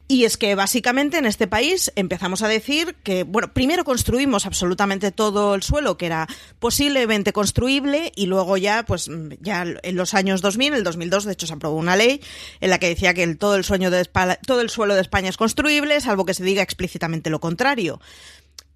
Y 0.10 0.24
es 0.24 0.38
que 0.38 0.56
básicamente 0.56 1.18
en 1.18 1.26
este 1.26 1.48
país 1.48 1.92
empezamos 1.98 2.42
a 2.42 2.48
decir 2.48 2.96
que, 3.04 3.24
bueno, 3.24 3.54
primero 3.54 3.84
construimos 3.84 4.46
absolutamente 4.46 5.12
todo 5.12 5.54
el 5.54 5.64
suelo 5.64 5.98
que 5.98 6.06
era 6.06 6.28
posiblemente 6.60 7.34
construible 7.34 8.14
y 8.16 8.28
luego 8.28 8.56
ya, 8.56 8.84
pues 8.86 9.10
ya 9.42 9.66
en 9.84 9.96
los 9.98 10.14
años 10.14 10.42
2000, 10.42 10.76
el 10.76 10.84
2002, 10.86 11.26
de 11.26 11.34
hecho 11.34 11.48
se 11.48 11.54
aprobó 11.54 11.76
una 11.76 11.98
ley 11.98 12.22
en 12.62 12.70
la 12.70 12.80
que 12.80 12.88
decía 12.88 13.14
que 13.14 13.24
el, 13.24 13.38
todo, 13.38 13.56
el 13.56 13.66
sueño 13.66 13.92
de 13.92 14.06
todo 14.46 14.62
el 14.62 14.70
suelo 14.70 14.96
de 14.96 15.02
España 15.02 15.28
es 15.28 15.36
construible, 15.36 16.00
salvo 16.00 16.26
que 16.26 16.34
se 16.34 16.44
diga 16.44 16.64
explícitamente 16.64 17.30
lo 17.30 17.42
contrario. 17.42 18.00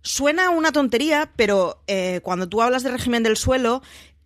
Suena 0.03 0.49
una 0.49 0.71
tontería, 0.71 1.31
pero 1.35 1.81
eh, 1.85 2.21
cuando 2.23 2.49
tú 2.49 2.61
hablas 2.61 2.83
de 2.83 2.89
régimen 2.89 3.21
del 3.21 3.37
suelo, 3.37 3.83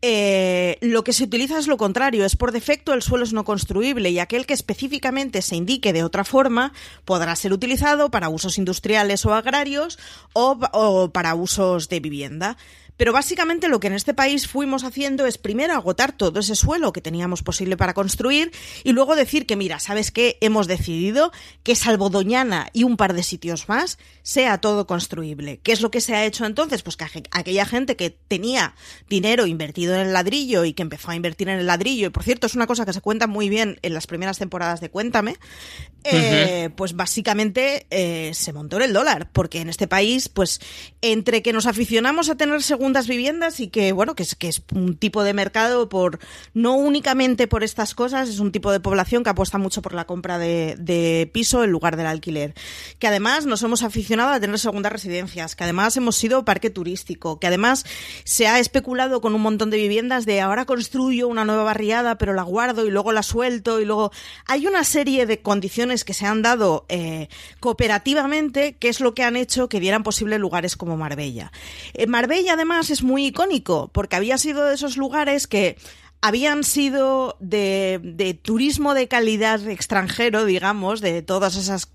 eh, 0.07 0.77
lo 0.81 1.03
que 1.03 1.13
se 1.13 1.23
utiliza 1.23 1.57
es 1.57 1.65
lo 1.65 1.77
contrario, 1.77 2.25
es 2.25 2.35
por 2.35 2.51
defecto 2.51 2.93
el 2.93 3.01
suelo 3.01 3.23
es 3.23 3.33
no 3.33 3.43
construible 3.43 4.11
y 4.11 4.19
aquel 4.19 4.45
que 4.45 4.53
específicamente 4.53 5.41
se 5.41 5.55
indique 5.55 5.93
de 5.93 6.03
otra 6.03 6.23
forma 6.23 6.73
podrá 7.05 7.35
ser 7.35 7.51
utilizado 7.53 8.11
para 8.11 8.29
usos 8.29 8.59
industriales 8.59 9.25
o 9.25 9.33
agrarios 9.33 9.97
o, 10.33 10.59
o 10.73 11.09
para 11.09 11.33
usos 11.33 11.89
de 11.89 12.01
vivienda. 12.01 12.55
Pero 12.97 13.13
básicamente 13.13 13.67
lo 13.67 13.79
que 13.79 13.87
en 13.87 13.93
este 13.93 14.13
país 14.13 14.47
fuimos 14.47 14.83
haciendo 14.83 15.25
es 15.25 15.37
primero 15.37 15.73
agotar 15.73 16.11
todo 16.11 16.39
ese 16.39 16.55
suelo 16.55 16.93
que 16.93 17.01
teníamos 17.01 17.43
posible 17.43 17.77
para 17.77 17.93
construir 17.93 18.51
y 18.83 18.91
luego 18.93 19.15
decir 19.15 19.45
que, 19.45 19.55
mira, 19.55 19.79
¿sabes 19.79 20.11
qué? 20.11 20.37
Hemos 20.41 20.67
decidido 20.67 21.31
que 21.63 21.75
salvo 21.75 22.09
Doñana 22.09 22.69
y 22.73 22.83
un 22.83 22.97
par 22.97 23.13
de 23.13 23.23
sitios 23.23 23.67
más, 23.67 23.97
sea 24.23 24.59
todo 24.59 24.87
construible. 24.87 25.59
¿Qué 25.61 25.71
es 25.71 25.81
lo 25.81 25.91
que 25.91 26.01
se 26.01 26.15
ha 26.15 26.25
hecho 26.25 26.45
entonces? 26.45 26.83
Pues 26.83 26.97
que 26.97 27.05
aquella 27.31 27.65
gente 27.65 27.95
que 27.95 28.09
tenía 28.09 28.75
dinero 29.09 29.45
invertido 29.45 29.95
en 29.95 30.01
el 30.01 30.13
ladrillo 30.13 30.65
y 30.65 30.73
que 30.73 30.83
empezó 30.83 31.11
a 31.11 31.15
invertir 31.15 31.49
en 31.49 31.59
el 31.59 31.67
ladrillo, 31.67 32.07
y 32.07 32.11
por 32.11 32.23
cierto 32.23 32.47
es 32.47 32.55
una 32.55 32.67
cosa 32.67 32.85
que 32.85 32.93
se 32.93 33.01
cuenta 33.01 33.27
muy 33.27 33.49
bien 33.49 33.79
en 33.81 33.93
las 33.93 34.07
primeras 34.07 34.37
temporadas 34.37 34.81
de 34.81 34.89
Cuéntame, 34.89 35.37
eh, 36.03 36.69
pues 36.75 36.95
básicamente 36.95 37.87
eh, 37.89 38.31
se 38.33 38.53
montó 38.53 38.77
en 38.77 38.83
el 38.83 38.93
dólar, 38.93 39.29
porque 39.31 39.59
en 39.59 39.69
este 39.69 39.87
país, 39.87 40.29
pues 40.29 40.59
entre 41.01 41.41
que 41.41 41.53
nos 41.53 41.65
aficionamos 41.65 42.29
a 42.29 42.35
tener 42.35 42.61
segundas 42.85 43.07
viviendas 43.07 43.59
y 43.61 43.69
que, 43.69 43.93
bueno, 43.93 44.13
que 44.13 44.21
es, 44.21 44.35
que 44.35 44.47
es 44.47 44.61
un 44.71 44.95
tipo 44.95 45.23
de 45.23 45.33
mercado 45.33 45.89
por, 45.89 46.19
no 46.53 46.75
únicamente 46.75 47.47
por 47.47 47.63
estas 47.63 47.95
cosas, 47.95 48.29
es 48.29 48.37
un 48.37 48.51
tipo 48.51 48.71
de 48.71 48.79
población 48.79 49.23
que 49.23 49.31
apuesta 49.31 49.57
mucho 49.57 49.81
por 49.81 49.95
la 49.95 50.05
compra 50.05 50.37
de, 50.37 50.75
de 50.77 51.27
piso 51.33 51.63
en 51.63 51.71
lugar 51.71 51.97
del 51.97 52.05
alquiler, 52.05 52.53
que 52.99 53.07
además 53.07 53.47
nos 53.47 53.63
hemos 53.63 53.81
aficionado 53.81 54.29
a 54.29 54.39
tener 54.39 54.59
segundas 54.59 54.91
residencias, 54.91 55.55
que 55.55 55.63
además 55.63 55.97
hemos 55.97 56.15
sido 56.15 56.45
parque 56.45 56.69
turístico, 56.69 57.39
que 57.39 57.47
además 57.47 57.85
se 58.23 58.45
ha 58.45 58.59
especulado 58.59 59.19
con 59.19 59.33
un 59.33 59.41
montón 59.41 59.71
de 59.71 59.77
viviendas 59.77 60.27
de 60.27 60.41
ahora 60.41 60.65
construyo 60.65 61.27
una 61.27 61.43
nueva 61.43 61.63
barriada, 61.63 62.19
pero 62.19 62.35
la 62.35 62.43
guardo 62.43 62.85
y 62.85 62.91
luego 62.91 63.13
la 63.13 63.23
suelto 63.23 63.81
y 63.81 63.85
luego 63.85 64.11
hay 64.45 64.67
una 64.67 64.83
serie 64.83 65.25
de 65.25 65.41
condiciones 65.41 66.03
que 66.03 66.13
se 66.13 66.27
han 66.27 66.43
dado 66.43 66.85
eh, 66.87 67.29
cooperativamente, 67.59 68.75
que 68.77 68.89
es 68.89 68.99
lo 68.99 69.15
que 69.15 69.23
han 69.23 69.37
hecho 69.37 69.69
que 69.69 69.79
dieran 69.79 70.03
posible 70.03 70.37
lugares 70.37 70.75
como 70.75 70.97
Marbella. 70.97 71.51
Eh, 71.95 72.05
Marbella, 72.05 72.53
además, 72.53 72.74
es 72.79 73.03
muy 73.03 73.27
icónico, 73.27 73.89
porque 73.93 74.15
había 74.15 74.37
sido 74.37 74.65
de 74.65 74.75
esos 74.75 74.97
lugares 74.97 75.47
que 75.47 75.77
habían 76.21 76.63
sido 76.63 77.37
de, 77.39 78.39
turismo 78.41 78.93
de 78.93 79.07
calidad 79.07 79.67
extranjero, 79.67 80.45
digamos, 80.45 81.01
de 81.01 81.21
todas 81.21 81.55
esas... 81.55 81.91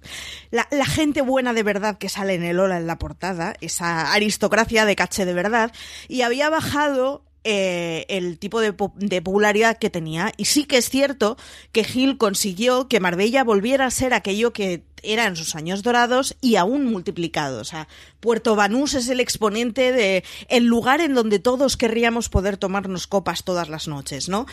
La, 0.51 0.68
la, 0.70 0.87
gente 0.87 1.20
buena 1.20 1.53
de 1.53 1.64
verdad 1.64 1.99
que 1.99 2.09
sale 2.09 2.35
en 2.35 2.45
el 2.45 2.61
Ola 2.61 2.76
en 2.76 2.87
la 2.87 2.99
portada, 2.99 3.55
esa 3.61 4.12
aristocracia 4.12 4.85
de 4.85 4.95
caché 4.95 5.24
de 5.24 5.35
verdad, 5.35 5.72
y 6.07 6.22
había 6.22 6.49
bajado 6.49 7.24
eh, 7.43 8.05
el 8.09 8.38
tipo 8.38 8.61
de, 8.61 8.72
popularidad 8.72 9.78
que 9.78 9.88
tenía. 9.88 10.32
Y 10.36 10.45
sí 10.45 10.64
que 10.64 10.76
es 10.76 10.91
cierto 10.91 11.38
que 11.72 11.84
Gil 11.84 12.18
consiguió 12.18 12.88
que 12.88 13.01
Marbella 13.01 13.45
volviera 13.45 13.86
a 13.86 13.91
ser 13.91 14.12
aquello 14.12 14.53
que 14.53 14.82
era 15.03 15.26
en 15.26 15.36
sus 15.36 15.55
años 15.55 15.82
dorados 15.82 16.36
y 16.43 16.57
aún 16.57 16.84
multiplicado. 16.84 17.61
O 17.61 17.64
sea, 17.64 17.88
Puerto 18.20 18.57
Banús 18.57 18.93
es 18.93 19.09
el 19.09 19.20
exponente 19.20 19.93
de 19.93 20.22
el 20.49 20.64
lugar 20.64 21.01
en 21.01 21.14
donde 21.14 21.38
todos 21.38 21.78
querríamos 21.78 22.28
poder 22.28 22.59
tomarnos 22.59 23.07
copas 23.07 23.43
todas 23.43 23.70
las 23.70 23.88
noches, 23.88 24.28
¿no? 24.28 24.47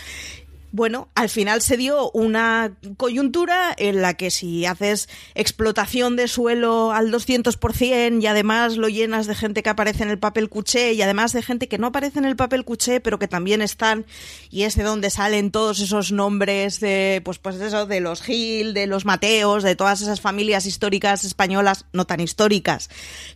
Bueno, 0.71 1.07
al 1.15 1.29
final 1.29 1.61
se 1.61 1.77
dio 1.77 2.11
una 2.11 2.73
coyuntura 2.97 3.73
en 3.77 4.01
la 4.01 4.15
que 4.15 4.31
si 4.31 4.65
haces 4.65 5.07
explotación 5.33 6.17
de 6.17 6.27
suelo 6.27 6.91
al 6.91 7.09
200% 7.09 8.21
y 8.21 8.27
además 8.27 8.75
lo 8.75 8.89
llenas 8.89 9.27
de 9.27 9.35
gente 9.35 9.63
que 9.63 9.69
aparece 9.69 10.03
en 10.03 10.09
el 10.09 10.19
papel 10.19 10.49
cuché 10.49 10.91
y 10.91 11.01
además 11.01 11.31
de 11.31 11.41
gente 11.41 11.69
que 11.69 11.77
no 11.77 11.87
aparece 11.87 12.19
en 12.19 12.25
el 12.25 12.35
papel 12.35 12.65
cuché 12.65 12.99
pero 12.99 13.17
que 13.17 13.29
también 13.29 13.61
están 13.61 14.05
y 14.49 14.63
es 14.63 14.75
de 14.75 14.83
donde 14.83 15.09
salen 15.09 15.51
todos 15.51 15.79
esos 15.79 16.11
nombres 16.11 16.81
de 16.81 17.21
pues 17.23 17.37
pues 17.37 17.55
eso 17.61 17.85
de 17.85 18.01
los 18.01 18.21
Gil, 18.21 18.73
de 18.73 18.87
los 18.87 19.05
Mateos, 19.05 19.63
de 19.63 19.75
todas 19.75 20.01
esas 20.01 20.19
familias 20.19 20.65
históricas 20.65 21.23
españolas 21.23 21.85
no 21.93 22.05
tan 22.05 22.19
históricas 22.19 22.89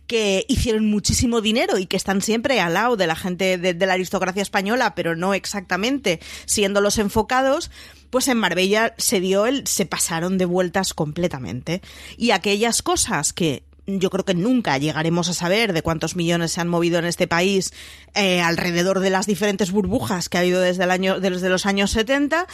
que 0.06 0.44
hicieron 0.48 0.84
muchísimo 0.84 1.40
dinero 1.40 1.78
y 1.78 1.86
que 1.86 1.96
están 1.96 2.20
siempre 2.20 2.60
al 2.60 2.74
lado 2.74 2.96
de 2.96 3.06
la 3.06 3.16
gente 3.16 3.56
de, 3.56 3.72
de 3.72 3.86
la 3.86 3.94
aristocracia 3.94 4.42
española, 4.42 4.94
pero 4.94 5.16
no 5.16 5.32
exactamente 5.32 6.20
siendo 6.44 6.82
los 6.82 6.98
enfoques 6.98 7.22
pues 8.10 8.28
en 8.28 8.36
Marbella 8.36 8.94
se 8.98 9.20
dio 9.20 9.46
el, 9.46 9.66
se 9.66 9.86
pasaron 9.86 10.36
de 10.36 10.44
vueltas 10.44 10.92
completamente. 10.92 11.80
Y 12.18 12.32
aquellas 12.32 12.82
cosas 12.82 13.32
que 13.32 13.62
yo 13.86 14.10
creo 14.10 14.24
que 14.24 14.34
nunca 14.34 14.78
llegaremos 14.78 15.28
a 15.28 15.34
saber 15.34 15.72
de 15.72 15.82
cuántos 15.82 16.14
millones 16.14 16.52
se 16.52 16.60
han 16.60 16.68
movido 16.68 16.98
en 16.98 17.04
este 17.04 17.26
país 17.26 17.72
eh, 18.14 18.40
alrededor 18.40 19.00
de 19.00 19.10
las 19.10 19.26
diferentes 19.26 19.72
burbujas 19.72 20.28
que 20.28 20.38
ha 20.38 20.40
habido 20.40 20.60
desde 20.60 20.84
el 20.84 20.90
año 20.90 21.18
desde 21.18 21.48
los 21.48 21.66
años 21.66 21.90
70 21.90 22.46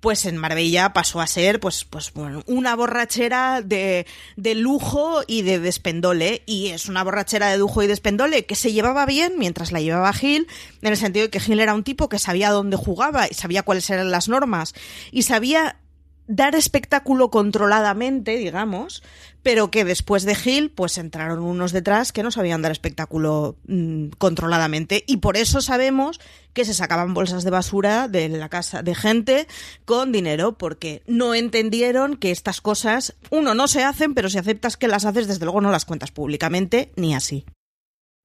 pues 0.00 0.24
en 0.26 0.36
Marbella 0.36 0.92
pasó 0.92 1.20
a 1.20 1.26
ser 1.26 1.58
pues 1.58 1.84
pues 1.84 2.12
bueno, 2.12 2.42
una 2.46 2.76
borrachera 2.76 3.62
de, 3.62 4.06
de 4.36 4.54
lujo 4.54 5.22
y 5.26 5.42
de 5.42 5.58
despendole. 5.58 6.42
Y 6.46 6.68
es 6.68 6.88
una 6.88 7.02
borrachera 7.02 7.48
de 7.48 7.58
lujo 7.58 7.82
y 7.82 7.86
despendole 7.86 8.46
que 8.46 8.54
se 8.54 8.72
llevaba 8.72 9.06
bien 9.06 9.34
mientras 9.38 9.72
la 9.72 9.80
llevaba 9.80 10.12
Gil 10.12 10.46
en 10.82 10.88
el 10.88 10.96
sentido 10.96 11.26
de 11.26 11.30
que 11.30 11.40
Gil 11.40 11.60
era 11.60 11.74
un 11.74 11.84
tipo 11.84 12.08
que 12.08 12.18
sabía 12.18 12.50
dónde 12.50 12.76
jugaba 12.76 13.26
y 13.28 13.34
sabía 13.34 13.62
cuáles 13.62 13.88
eran 13.90 14.10
las 14.10 14.28
normas 14.28 14.74
y 15.10 15.22
sabía 15.22 15.80
dar 16.28 16.54
espectáculo 16.54 17.30
controladamente, 17.30 18.36
digamos, 18.36 19.02
pero 19.46 19.70
que 19.70 19.84
después 19.84 20.24
de 20.24 20.34
Gil, 20.34 20.72
pues 20.72 20.98
entraron 20.98 21.38
unos 21.38 21.70
detrás 21.70 22.10
que 22.10 22.24
no 22.24 22.32
sabían 22.32 22.62
dar 22.62 22.72
espectáculo 22.72 23.54
mm, 23.68 24.08
controladamente. 24.18 25.04
Y 25.06 25.18
por 25.18 25.36
eso 25.36 25.60
sabemos 25.60 26.18
que 26.52 26.64
se 26.64 26.74
sacaban 26.74 27.14
bolsas 27.14 27.44
de 27.44 27.52
basura 27.52 28.08
de 28.08 28.28
la 28.28 28.48
casa 28.48 28.82
de 28.82 28.96
gente 28.96 29.46
con 29.84 30.10
dinero, 30.10 30.58
porque 30.58 31.04
no 31.06 31.32
entendieron 31.32 32.16
que 32.16 32.32
estas 32.32 32.60
cosas, 32.60 33.14
uno, 33.30 33.54
no 33.54 33.68
se 33.68 33.84
hacen, 33.84 34.14
pero 34.14 34.28
si 34.30 34.38
aceptas 34.38 34.76
que 34.76 34.88
las 34.88 35.04
haces, 35.04 35.28
desde 35.28 35.44
luego 35.44 35.60
no 35.60 35.70
las 35.70 35.84
cuentas 35.84 36.10
públicamente, 36.10 36.90
ni 36.96 37.14
así. 37.14 37.44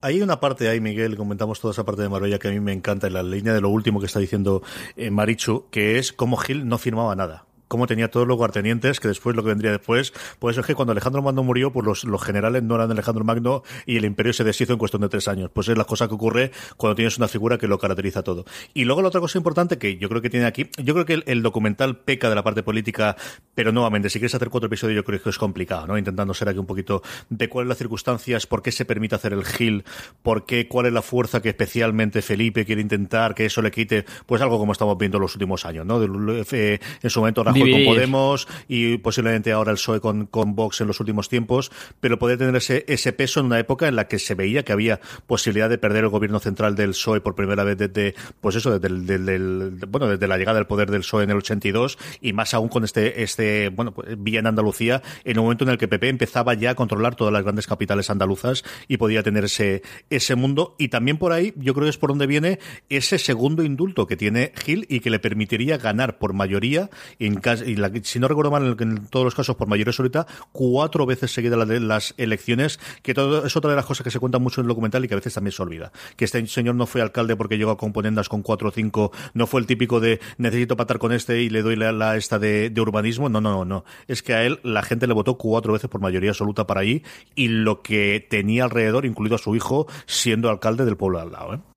Hay 0.02 0.24
una 0.24 0.40
parte 0.40 0.70
ahí, 0.70 0.82
Miguel, 0.82 1.18
comentamos 1.18 1.60
toda 1.60 1.74
esa 1.74 1.86
parte 1.86 2.02
de 2.02 2.10
Marbella 2.10 2.40
que 2.40 2.48
a 2.48 2.52
mí 2.52 2.60
me 2.60 2.74
encanta, 2.74 3.06
en 3.06 3.14
la 3.14 3.22
línea 3.22 3.54
de 3.54 3.62
lo 3.62 3.70
último 3.70 4.00
que 4.00 4.08
está 4.08 4.18
diciendo 4.18 4.64
eh, 4.96 5.12
Marichu, 5.12 5.68
que 5.70 6.00
es 6.00 6.14
cómo 6.14 6.38
Gil 6.38 6.68
no 6.68 6.80
firmaba 6.80 7.16
nada 7.16 7.46
cómo 7.72 7.88
tenía 7.88 8.12
todos 8.12 8.28
los 8.28 8.36
guartenientes, 8.36 9.00
que 9.00 9.08
después 9.08 9.34
lo 9.34 9.44
que 9.44 9.48
vendría 9.48 9.72
después, 9.72 10.12
pues 10.40 10.58
es 10.58 10.66
que 10.66 10.76
cuando 10.76 10.92
Alejandro 10.92 11.22
Magno 11.22 11.42
murió, 11.42 11.72
pues 11.72 11.86
los, 11.86 12.04
los 12.04 12.22
generales 12.22 12.64
no 12.64 12.76
eran 12.76 12.92
Alejandro 12.92 13.24
Magno 13.24 13.64
y 13.86 13.96
el 13.96 14.04
imperio 14.04 14.34
se 14.34 14.44
deshizo 14.44 14.74
en 14.74 14.78
cuestión 14.78 15.02
de 15.04 15.08
tres 15.08 15.30
años. 15.30 15.50
Pues 15.54 15.70
es 15.70 15.78
la 15.78 15.86
cosa 15.86 16.10
que 16.10 16.14
ocurre 16.14 16.52
cuando 16.76 16.96
tienes 16.96 17.18
una 17.18 17.30
figura 17.30 17.58
que 17.58 17.70
lo 17.70 17.80
caracteriza 17.80 18.24
todo. 18.24 18.44
Y 18.74 18.84
luego 18.84 19.02
la 19.02 19.08
otra 19.08 19.22
cosa 19.22 19.38
importante 19.38 19.78
que 19.78 19.96
yo 19.96 20.10
creo 20.10 20.22
que 20.22 20.30
tiene 20.30 20.48
aquí, 20.48 20.70
yo 20.84 20.94
creo 20.94 21.06
que 21.06 21.24
el, 21.26 21.42
documental 21.42 21.96
peca 21.96 22.28
de 22.28 22.36
la 22.36 22.44
parte 22.44 22.62
política, 22.62 23.16
pero 23.56 23.72
nuevamente, 23.72 24.10
si 24.10 24.20
quieres 24.20 24.36
hacer 24.36 24.50
cuatro 24.50 24.68
episodios, 24.68 24.98
yo 24.98 25.06
creo 25.06 25.22
que 25.22 25.30
es 25.30 25.38
complicado, 25.38 25.88
¿no? 25.88 25.98
Intentando 25.98 26.34
ser 26.34 26.50
aquí 26.50 26.60
un 26.60 26.66
poquito 26.66 27.02
de 27.30 27.48
cuáles 27.48 27.70
las 27.70 27.78
circunstancias, 27.78 28.48
por 28.48 28.62
qué 28.62 28.74
se 28.74 28.84
permite 28.84 29.16
hacer 29.16 29.32
el 29.32 29.46
Gil, 29.46 29.86
por 30.24 30.46
qué, 30.46 30.68
cuál 30.68 30.88
es 30.88 30.94
la 30.94 31.02
fuerza 31.02 31.42
que 31.42 31.48
especialmente 31.48 32.22
Felipe 32.22 32.66
quiere 32.66 32.82
intentar 32.82 33.34
que 33.34 33.46
eso 33.46 33.62
le 33.62 33.72
quite, 33.72 34.04
pues 34.26 34.42
algo 34.42 34.60
como 34.60 34.74
estamos 34.74 34.98
viendo 34.98 35.20
en 35.20 35.22
los 35.22 35.36
últimos 35.36 35.66
años, 35.66 35.86
¿no? 35.86 36.02
Eh, 36.04 36.80
en 37.02 37.10
su 37.10 37.22
momento 37.22 37.46
con 37.70 37.86
Podemos, 37.86 38.48
y 38.68 38.98
posiblemente 38.98 39.52
ahora 39.52 39.72
el 39.72 39.78
PSOE 39.78 40.00
con, 40.00 40.26
con 40.26 40.56
Vox 40.56 40.82
en 40.82 40.88
los 40.88 41.00
últimos 41.00 41.30
tiempos, 41.30 41.72
pero 42.00 42.18
poder 42.18 42.38
tener 42.38 42.56
ese, 42.56 42.86
ese 42.88 43.14
peso 43.14 43.40
en 43.40 43.48
una 43.48 43.60
época 43.60 43.88
en 43.88 43.96
la 43.96 44.08
que 44.08 44.20
se 44.20 44.36
veía 44.36 44.64
que 44.64 44.72
había 44.72 45.00
posibilidad 45.28 45.70
de 45.70 45.78
perder 45.78 46.04
el 46.04 46.10
gobierno 46.10 46.40
central 46.40 46.76
del 46.76 46.90
PSOE 46.90 47.22
por 47.22 47.36
primera 47.36 47.64
vez 47.64 47.78
desde, 47.78 48.16
pues 48.40 48.56
eso, 48.56 48.80
desde, 48.80 49.16
el, 49.16 49.80
bueno, 49.88 50.08
desde 50.08 50.28
la 50.28 50.38
llegada 50.38 50.58
del 50.58 50.68
poder 50.68 50.90
del 50.90 51.02
PSOE 51.02 51.24
en 51.24 51.32
el 51.32 51.38
82 51.38 51.98
y 52.22 52.34
más 52.34 52.54
aún 52.54 52.70
con 52.70 52.84
este, 52.84 53.24
este, 53.24 53.70
bueno, 53.70 53.94
pues, 53.94 54.16
vía 54.18 54.40
en 54.40 54.48
Andalucía, 54.48 55.02
en 55.24 55.40
un 55.40 55.46
momento 55.46 55.64
en 55.64 55.72
el 55.72 55.78
que 55.78 55.88
PP 55.88 56.10
empezaba 56.10 56.54
ya 56.54 56.72
a 56.72 56.76
controlar 56.76 57.16
todas 57.16 57.34
las 57.34 57.44
grandes 57.44 57.68
capitales 57.68 58.10
andaluzas 58.10 58.64
y 58.88 58.98
podía 58.98 59.24
tener 59.24 59.46
ese, 59.46 59.82
ese 60.10 60.36
mundo. 60.36 60.76
Y 60.78 60.90
también 60.90 61.18
por 61.18 61.32
ahí, 61.32 61.54
yo 61.56 61.74
creo 61.74 61.86
que 61.86 61.90
es 61.90 61.98
por 61.98 62.10
donde 62.10 62.28
viene 62.28 62.60
ese 62.90 63.18
segundo 63.18 63.64
indulto 63.64 64.08
que 64.08 64.18
tiene 64.18 64.52
Gil 64.56 64.86
y 64.90 65.00
que 65.00 65.10
le 65.10 65.20
permitiría 65.20 65.78
ganar 65.78 66.18
por 66.18 66.34
mayoría, 66.34 66.90
en, 67.20 67.36
y 67.60 67.76
la, 67.76 67.92
si 68.04 68.20
no 68.20 68.28
recuerdo 68.28 68.52
mal, 68.52 68.78
en, 68.80 69.08
todos 69.08 69.26
los 69.26 69.36
casos 69.36 69.56
por 69.56 69.68
mayoría 69.68 69.92
absoluta, 69.92 70.26
cuatro 70.52 71.06
veces 71.06 71.34
seguidas 71.34 71.68
las 71.68 72.14
elecciones, 72.18 72.80
que 73.02 73.14
todo 73.14 73.46
es 73.46 73.56
otra 73.56 73.70
de 73.72 73.76
las 73.76 73.86
cosas 73.86 74.04
que 74.04 74.12
se 74.12 74.20
cuentan 74.20 74.42
mucho 74.42 74.62
en 74.62 74.66
el 74.66 74.70
documental 74.70 75.04
y 75.04 75.08
que 75.08 75.14
a 75.14 75.18
veces 75.18 75.34
también 75.34 75.52
se 75.52 75.62
olvida. 75.62 75.92
Que 76.16 76.26
este 76.26 76.46
señor 76.48 76.76
no 76.76 76.86
fue 76.86 77.02
alcalde 77.02 77.36
porque 77.36 77.58
llegó 77.58 77.72
a 77.72 77.78
componendas 77.78 78.30
con 78.30 78.42
cuatro 78.42 78.70
o 78.70 78.72
cinco, 78.72 79.12
no 79.34 79.48
fue 79.48 79.60
el 79.62 79.68
típico 79.68 80.00
de 80.00 80.20
necesito 80.38 80.78
patar 80.78 81.00
con 81.00 81.12
este 81.12 81.42
y 81.42 81.50
le 81.50 81.62
doy 81.62 81.76
la, 81.76 82.16
esta 82.16 82.40
de, 82.40 82.72
urbanismo. 82.78 83.30
No, 83.30 83.42
no, 83.42 83.52
no, 83.52 83.66
no. 83.66 83.86
Es 84.08 84.24
que 84.24 84.34
a 84.34 84.44
él 84.44 84.60
la 84.64 84.84
gente 84.84 85.08
le 85.08 85.14
votó 85.14 85.38
cuatro 85.38 85.74
veces 85.74 85.90
por 85.90 86.02
mayoría 86.02 86.32
absoluta 86.32 86.68
para 86.68 86.82
ahí 86.82 87.04
y 87.36 87.48
lo 87.48 87.82
que 87.82 88.26
tenía 88.30 88.64
alrededor, 88.64 89.06
incluido 89.06 89.36
a 89.36 89.40
su 89.40 89.56
hijo, 89.56 89.88
siendo 90.06 90.50
alcalde 90.50 90.86
del 90.86 90.98
pueblo 90.98 91.20
al 91.20 91.32
lado. 91.32 91.56
¿eh? 91.56 91.71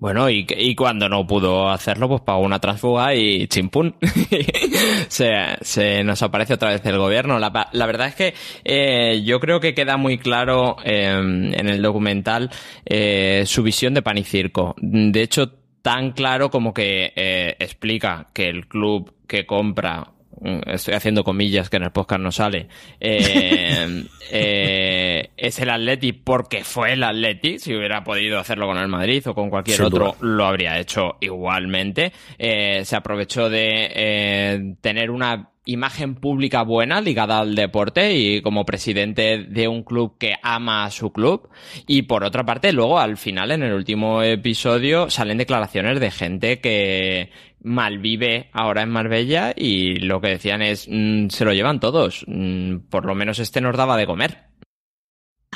Bueno, 0.00 0.30
y, 0.30 0.46
y 0.56 0.76
cuando 0.76 1.08
no 1.08 1.26
pudo 1.26 1.68
hacerlo, 1.70 2.08
pues 2.08 2.20
pagó 2.20 2.40
una 2.42 2.60
transfuga 2.60 3.14
y 3.14 3.48
chimpún. 3.48 3.96
se, 5.08 5.32
se 5.60 6.04
nos 6.04 6.22
aparece 6.22 6.54
otra 6.54 6.70
vez 6.70 6.86
el 6.86 6.98
gobierno. 6.98 7.38
La, 7.40 7.68
la 7.72 7.86
verdad 7.86 8.06
es 8.06 8.14
que 8.14 8.34
eh, 8.64 9.22
yo 9.24 9.40
creo 9.40 9.58
que 9.58 9.74
queda 9.74 9.96
muy 9.96 10.18
claro 10.18 10.76
eh, 10.84 11.08
en 11.08 11.68
el 11.68 11.82
documental 11.82 12.50
eh, 12.84 13.42
su 13.44 13.64
visión 13.64 13.92
de 13.92 14.02
pan 14.02 14.18
y 14.18 14.24
circo. 14.24 14.76
De 14.78 15.20
hecho, 15.20 15.50
tan 15.82 16.12
claro 16.12 16.50
como 16.50 16.72
que 16.72 17.12
explica 17.58 18.28
que 18.32 18.48
el 18.48 18.68
club 18.68 19.12
que 19.26 19.46
compra 19.46 20.12
estoy 20.66 20.94
haciendo 20.94 21.24
comillas 21.24 21.70
que 21.70 21.76
en 21.76 21.84
el 21.84 21.90
podcast 21.90 22.20
no 22.20 22.32
sale, 22.32 22.68
eh, 23.00 24.04
eh, 24.30 25.30
es 25.36 25.58
el 25.58 25.70
Atleti 25.70 26.12
porque 26.12 26.64
fue 26.64 26.92
el 26.92 27.02
Atleti. 27.02 27.58
Si 27.58 27.74
hubiera 27.74 28.04
podido 28.04 28.38
hacerlo 28.38 28.66
con 28.66 28.78
el 28.78 28.88
Madrid 28.88 29.26
o 29.26 29.34
con 29.34 29.50
cualquier 29.50 29.76
Sin 29.76 29.86
otro, 29.86 30.04
duda. 30.06 30.16
lo 30.20 30.44
habría 30.46 30.78
hecho 30.78 31.16
igualmente. 31.20 32.12
Eh, 32.38 32.84
se 32.84 32.96
aprovechó 32.96 33.48
de 33.48 34.76
tener 34.80 35.10
una 35.10 35.50
imagen 35.68 36.14
pública 36.14 36.62
buena 36.62 37.00
ligada 37.02 37.40
al 37.40 37.54
deporte 37.54 38.14
y 38.14 38.40
como 38.40 38.64
presidente 38.64 39.44
de 39.44 39.68
un 39.68 39.84
club 39.84 40.16
que 40.18 40.34
ama 40.42 40.84
a 40.84 40.90
su 40.90 41.12
club. 41.12 41.50
Y 41.86 42.02
por 42.02 42.24
otra 42.24 42.44
parte, 42.44 42.72
luego 42.72 42.98
al 42.98 43.18
final, 43.18 43.50
en 43.50 43.62
el 43.62 43.74
último 43.74 44.22
episodio, 44.22 45.10
salen 45.10 45.36
declaraciones 45.36 46.00
de 46.00 46.10
gente 46.10 46.60
que 46.60 47.30
malvive 47.62 48.48
ahora 48.52 48.82
en 48.82 48.88
Marbella 48.88 49.52
y 49.54 49.96
lo 49.96 50.22
que 50.22 50.28
decían 50.28 50.62
es, 50.62 50.86
mm, 50.88 51.28
se 51.28 51.44
lo 51.44 51.52
llevan 51.52 51.80
todos. 51.80 52.24
Mm, 52.26 52.78
por 52.88 53.04
lo 53.04 53.14
menos 53.14 53.38
este 53.38 53.60
nos 53.60 53.76
daba 53.76 53.98
de 53.98 54.06
comer. 54.06 54.48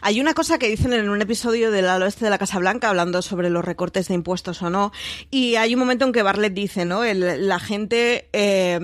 Hay 0.02 0.20
una 0.20 0.34
cosa 0.34 0.58
que 0.58 0.68
dicen 0.68 0.92
en 0.92 1.08
un 1.08 1.22
episodio 1.22 1.70
del 1.70 1.88
al 1.88 2.02
oeste 2.02 2.24
de 2.24 2.30
la 2.30 2.38
Casa 2.38 2.58
Blanca 2.58 2.90
hablando 2.90 3.22
sobre 3.22 3.48
los 3.48 3.64
recortes 3.64 4.08
de 4.08 4.14
impuestos 4.14 4.60
o 4.60 4.68
no, 4.68 4.92
y 5.30 5.54
hay 5.54 5.74
un 5.74 5.80
momento 5.80 6.04
en 6.04 6.12
que 6.12 6.22
Bartlett 6.22 6.54
dice, 6.54 6.84
¿no? 6.84 7.04
La 7.04 7.60
gente 7.60 8.28
eh, 8.32 8.80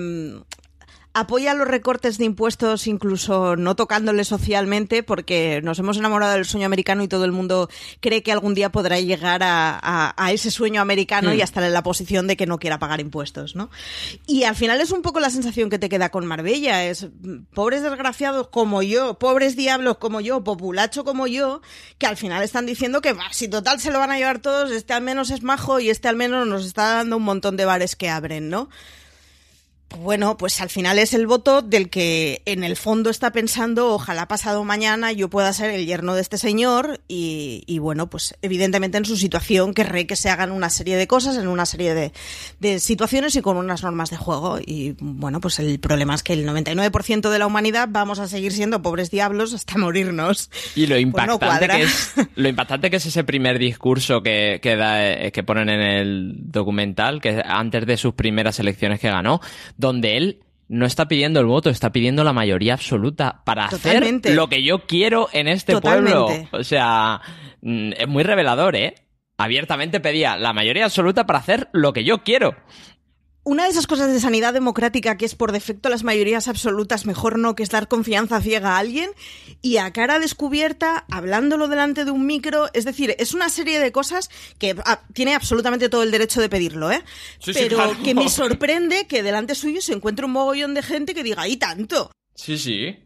apoya 1.13 1.53
los 1.55 1.67
recortes 1.67 2.17
de 2.19 2.25
impuestos 2.25 2.85
incluso 2.87 3.55
no 3.55 3.75
tocándole 3.75 4.23
socialmente 4.23 5.01
porque 5.01 5.59
nos 5.63 5.79
hemos 5.79 5.97
enamorado 5.97 6.33
del 6.33 6.45
sueño 6.45 6.67
americano 6.67 7.01
y 7.03 7.07
todo 7.07 7.25
el 7.25 7.31
mundo 7.31 7.67
cree 7.99 8.21
que 8.21 8.31
algún 8.31 8.53
día 8.53 8.71
podrá 8.71 8.99
llegar 8.99 9.41
a, 9.43 9.77
a- 9.81 10.13
a 10.17 10.31
ese 10.31 10.51
sueño 10.51 10.81
americano 10.81 11.33
y 11.33 11.41
a 11.41 11.43
estar 11.43 11.63
en 11.63 11.73
la 11.73 11.81
posición 11.83 12.27
de 12.27 12.37
que 12.37 12.45
no 12.45 12.59
quiera 12.59 12.77
pagar 12.79 13.01
impuestos, 13.01 13.55
¿no? 13.55 13.69
Y 14.27 14.43
al 14.43 14.55
final 14.55 14.79
es 14.81 14.91
un 14.91 15.01
poco 15.01 15.19
la 15.19 15.31
sensación 15.31 15.69
que 15.69 15.79
te 15.79 15.89
queda 15.89 16.09
con 16.09 16.25
Marbella, 16.27 16.85
es 16.85 17.07
mm, 17.21 17.45
pobres 17.55 17.81
desgraciados 17.81 18.47
como 18.49 18.81
yo, 18.83 19.17
pobres 19.17 19.55
diablos 19.55 19.97
como 19.97 20.21
yo, 20.21 20.43
populacho 20.43 21.03
como 21.03 21.25
yo, 21.27 21.61
que 21.97 22.05
al 22.05 22.17
final 22.17 22.43
están 22.43 22.65
diciendo 22.67 23.01
que 23.01 23.13
"Bah, 23.13 23.29
si 23.31 23.47
total 23.47 23.79
se 23.79 23.91
lo 23.91 23.97
van 23.99 24.11
a 24.11 24.17
llevar 24.17 24.39
todos, 24.39 24.71
este 24.71 24.93
al 24.93 25.01
menos 25.01 25.31
es 25.31 25.41
majo 25.41 25.79
y 25.79 25.89
este 25.89 26.07
al 26.07 26.15
menos 26.15 26.45
nos 26.47 26.65
está 26.65 26.93
dando 26.95 27.17
un 27.17 27.23
montón 27.23 27.57
de 27.57 27.65
bares 27.65 27.95
que 27.95 28.09
abren, 28.09 28.49
¿no? 28.49 28.69
Bueno, 29.97 30.37
pues 30.37 30.61
al 30.61 30.69
final 30.69 30.99
es 30.99 31.13
el 31.13 31.25
voto 31.25 31.61
del 31.61 31.89
que 31.89 32.41
en 32.45 32.63
el 32.63 32.75
fondo 32.75 33.09
está 33.09 33.31
pensando, 33.31 33.93
ojalá 33.93 34.27
pasado 34.27 34.63
mañana 34.63 35.11
yo 35.11 35.29
pueda 35.29 35.51
ser 35.51 35.71
el 35.71 35.85
yerno 35.85 36.13
de 36.13 36.21
este 36.21 36.37
señor 36.37 37.01
y, 37.07 37.63
y 37.65 37.79
bueno, 37.79 38.09
pues 38.09 38.35
evidentemente 38.41 38.97
en 38.97 39.05
su 39.05 39.17
situación 39.17 39.73
querré 39.73 40.05
que 40.05 40.15
se 40.15 40.29
hagan 40.29 40.51
una 40.51 40.69
serie 40.69 40.95
de 40.95 41.07
cosas 41.07 41.37
en 41.37 41.47
una 41.47 41.65
serie 41.65 41.93
de, 41.93 42.13
de 42.59 42.79
situaciones 42.79 43.35
y 43.35 43.41
con 43.41 43.57
unas 43.57 43.83
normas 43.83 44.09
de 44.09 44.17
juego. 44.17 44.59
Y 44.63 44.95
bueno, 44.99 45.41
pues 45.41 45.59
el 45.59 45.79
problema 45.79 46.13
es 46.13 46.23
que 46.23 46.33
el 46.33 46.47
99% 46.47 47.29
de 47.29 47.39
la 47.39 47.47
humanidad 47.47 47.87
vamos 47.91 48.19
a 48.19 48.27
seguir 48.27 48.51
siendo 48.51 48.81
pobres 48.81 49.09
diablos 49.09 49.53
hasta 49.53 49.77
morirnos. 49.77 50.49
Y 50.75 50.85
lo 50.85 50.95
Pues 51.11 51.27
no 51.27 51.33
impactante 51.33 51.67
que 51.67 51.81
es 51.83 52.13
lo 52.35 52.47
impactante 52.47 52.89
que 52.89 52.97
es 52.97 53.05
ese 53.05 53.23
primer 53.23 53.57
discurso 53.57 54.21
que, 54.21 54.59
que 54.61 54.75
da 54.75 55.11
eh, 55.13 55.31
que 55.31 55.43
ponen 55.43 55.69
en 55.69 55.81
el 55.81 56.33
documental, 56.37 57.21
que 57.21 57.41
antes 57.43 57.85
de 57.85 57.97
sus 57.97 58.13
primeras 58.13 58.59
elecciones 58.59 58.99
que 58.99 59.09
ganó, 59.09 59.41
donde 59.79 60.17
él 60.17 60.39
no 60.67 60.85
está 60.85 61.07
pidiendo 61.07 61.39
el 61.39 61.45
voto, 61.47 61.69
está 61.69 61.91
pidiendo 61.91 62.23
la 62.23 62.33
mayoría 62.33 62.73
absoluta 62.73 63.41
para 63.45 63.69
Totalmente. 63.69 64.29
hacer 64.29 64.35
lo 64.37 64.49
que 64.49 64.61
yo 64.61 64.85
quiero 64.85 65.29
en 65.31 65.47
este 65.47 65.73
Totalmente. 65.73 66.11
pueblo. 66.11 66.47
O 66.51 66.63
sea, 66.63 67.21
mm, 67.61 67.93
es 67.97 68.07
muy 68.07 68.23
revelador, 68.23 68.75
¿eh? 68.75 68.93
Abiertamente 69.37 70.01
pedía 70.01 70.37
la 70.37 70.51
mayoría 70.51 70.83
absoluta 70.83 71.25
para 71.25 71.39
hacer 71.39 71.69
lo 71.71 71.93
que 71.93 72.03
yo 72.03 72.23
quiero. 72.23 72.55
Una 73.49 73.63
de 73.63 73.71
esas 73.71 73.87
cosas 73.87 74.13
de 74.13 74.19
sanidad 74.19 74.53
democrática 74.53 75.17
que 75.17 75.25
es 75.25 75.33
por 75.33 75.51
defecto 75.51 75.89
las 75.89 76.03
mayorías 76.03 76.47
absolutas, 76.47 77.07
mejor 77.07 77.39
no, 77.39 77.55
que 77.55 77.63
es 77.63 77.71
dar 77.71 77.87
confianza 77.87 78.39
ciega 78.41 78.75
a 78.75 78.77
alguien, 78.77 79.09
y 79.63 79.77
a 79.77 79.91
cara 79.91 80.19
descubierta, 80.19 81.07
hablándolo 81.09 81.67
delante 81.67 82.05
de 82.05 82.11
un 82.11 82.27
micro, 82.27 82.67
es 82.73 82.85
decir, 82.85 83.15
es 83.17 83.33
una 83.33 83.49
serie 83.49 83.79
de 83.79 83.91
cosas 83.91 84.29
que 84.59 84.75
ah, 84.85 85.01
tiene 85.13 85.33
absolutamente 85.33 85.89
todo 85.89 86.03
el 86.03 86.11
derecho 86.11 86.41
de 86.41 86.47
pedirlo, 86.47 86.91
¿eh? 86.91 87.03
Sí, 87.39 87.55
sí, 87.55 87.59
Pero 87.61 87.77
claro. 87.77 87.97
que 88.03 88.13
me 88.13 88.29
sorprende 88.29 89.07
que 89.07 89.23
delante 89.23 89.55
suyo 89.55 89.81
se 89.81 89.93
encuentre 89.93 90.27
un 90.27 90.33
mogollón 90.33 90.75
de 90.75 90.83
gente 90.83 91.15
que 91.15 91.23
diga, 91.23 91.47
¡y 91.47 91.57
tanto! 91.57 92.11
Sí, 92.35 92.59
sí. 92.59 92.99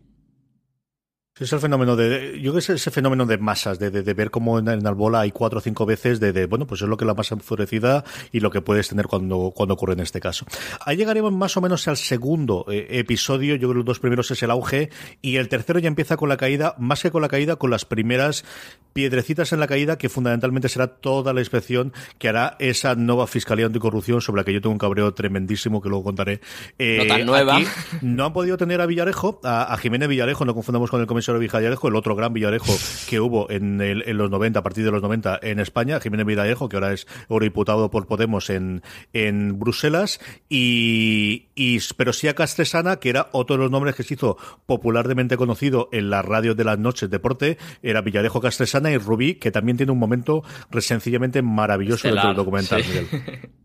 Es 1.39 1.51
el 1.51 1.59
fenómeno 1.59 1.95
de, 1.95 2.33
yo 2.35 2.51
creo 2.51 2.53
que 2.53 2.59
es 2.59 2.69
ese 2.69 2.91
fenómeno 2.91 3.25
de 3.25 3.39
masas, 3.39 3.79
de, 3.79 3.89
de, 3.89 4.03
de 4.03 4.13
ver 4.13 4.29
cómo 4.29 4.59
en, 4.59 4.67
en 4.67 4.85
Albola 4.85 5.21
hay 5.21 5.31
cuatro 5.31 5.57
o 5.57 5.61
cinco 5.63 5.83
veces 5.83 6.19
de, 6.19 6.31
de, 6.31 6.45
bueno, 6.45 6.67
pues 6.67 6.83
es 6.83 6.87
lo 6.87 6.95
que 6.95 7.05
la 7.05 7.15
masa 7.15 7.33
enfurecida 7.33 8.03
y 8.31 8.39
lo 8.39 8.51
que 8.51 8.61
puedes 8.61 8.87
tener 8.87 9.07
cuando, 9.07 9.51
cuando 9.55 9.73
ocurre 9.73 9.93
en 9.93 10.01
este 10.01 10.19
caso. 10.19 10.45
Ahí 10.85 10.95
llegaremos 10.95 11.33
más 11.33 11.57
o 11.57 11.61
menos 11.61 11.87
al 11.87 11.97
segundo 11.97 12.67
eh, 12.69 12.85
episodio, 12.91 13.55
yo 13.55 13.61
creo 13.61 13.71
que 13.71 13.77
los 13.77 13.85
dos 13.85 13.99
primeros 13.99 14.29
es 14.29 14.43
el 14.43 14.51
auge 14.51 14.91
y 15.23 15.37
el 15.37 15.49
tercero 15.49 15.79
ya 15.79 15.87
empieza 15.87 16.17
con 16.17 16.29
la 16.29 16.37
caída, 16.37 16.75
más 16.77 17.01
que 17.01 17.09
con 17.09 17.23
la 17.23 17.29
caída, 17.29 17.55
con 17.55 17.71
las 17.71 17.85
primeras 17.85 18.45
piedrecitas 18.93 19.51
en 19.53 19.59
la 19.59 19.65
caída 19.65 19.97
que 19.97 20.09
fundamentalmente 20.09 20.69
será 20.69 20.85
toda 20.85 21.33
la 21.33 21.41
inspección 21.41 21.93
que 22.19 22.29
hará 22.29 22.57
esa 22.59 22.93
nueva 22.93 23.25
Fiscalía 23.25 23.65
Anticorrupción 23.65 24.21
sobre 24.21 24.41
la 24.41 24.45
que 24.45 24.53
yo 24.53 24.61
tengo 24.61 24.73
un 24.73 24.77
cabreo 24.77 25.11
tremendísimo 25.15 25.81
que 25.81 25.89
luego 25.89 26.03
contaré. 26.03 26.41
Eh, 26.77 26.99
No 26.99 27.07
tan 27.07 27.25
nueva. 27.25 27.55
aquí 27.55 27.65
no 28.03 28.23
han 28.23 28.33
podido 28.33 28.55
tener 28.55 28.81
a 28.81 28.85
Villarejo, 28.85 29.41
a, 29.43 29.73
a 29.73 29.77
Jiménez 29.77 30.07
Villarejo, 30.07 30.45
no 30.45 30.53
confundamos 30.53 30.91
con 30.91 31.01
el 31.01 31.07
comisario 31.07 31.22
Villarejo, 31.31 31.87
el 31.87 31.95
otro 31.95 32.15
gran 32.15 32.33
Villarejo 32.33 32.73
que 33.09 33.19
hubo 33.19 33.49
en, 33.49 33.79
el- 33.81 34.03
en 34.07 34.17
los 34.17 34.29
90, 34.29 34.59
a 34.59 34.63
partir 34.63 34.83
de 34.83 34.91
los 34.91 35.01
90 35.01 35.39
en 35.41 35.59
España, 35.59 35.99
Jiménez 35.99 36.25
Villarejo, 36.25 36.69
que 36.69 36.75
ahora 36.77 36.93
es 36.93 37.07
eurodiputado 37.29 37.89
por 37.91 38.07
Podemos 38.07 38.49
en, 38.49 38.81
en 39.13 39.59
Bruselas, 39.59 40.19
y, 40.49 41.47
y 41.55 41.79
pero 41.97 42.13
sí 42.13 42.27
a 42.27 42.35
Castresana, 42.35 42.97
que 42.97 43.09
era 43.09 43.29
otro 43.31 43.55
de 43.57 43.63
los 43.63 43.71
nombres 43.71 43.95
que 43.95 44.03
se 44.03 44.15
hizo 44.15 44.37
popularmente 44.65 45.37
conocido 45.37 45.89
en 45.91 46.09
la 46.09 46.21
radio 46.21 46.55
de 46.55 46.63
las 46.63 46.79
noches 46.79 47.09
deporte, 47.09 47.57
era 47.81 48.01
Villarejo 48.01 48.41
Castresana 48.41 48.91
y 48.91 48.97
Rubí, 48.97 49.35
que 49.35 49.51
también 49.51 49.77
tiene 49.77 49.91
un 49.91 49.99
momento 49.99 50.43
sencillamente 50.79 51.41
maravilloso 51.41 52.07
dentro 52.07 52.29
del 52.29 52.31
Estelar, 52.31 52.35
documental, 52.35 52.83
sí. 52.83 52.89
Miguel. 52.89 53.49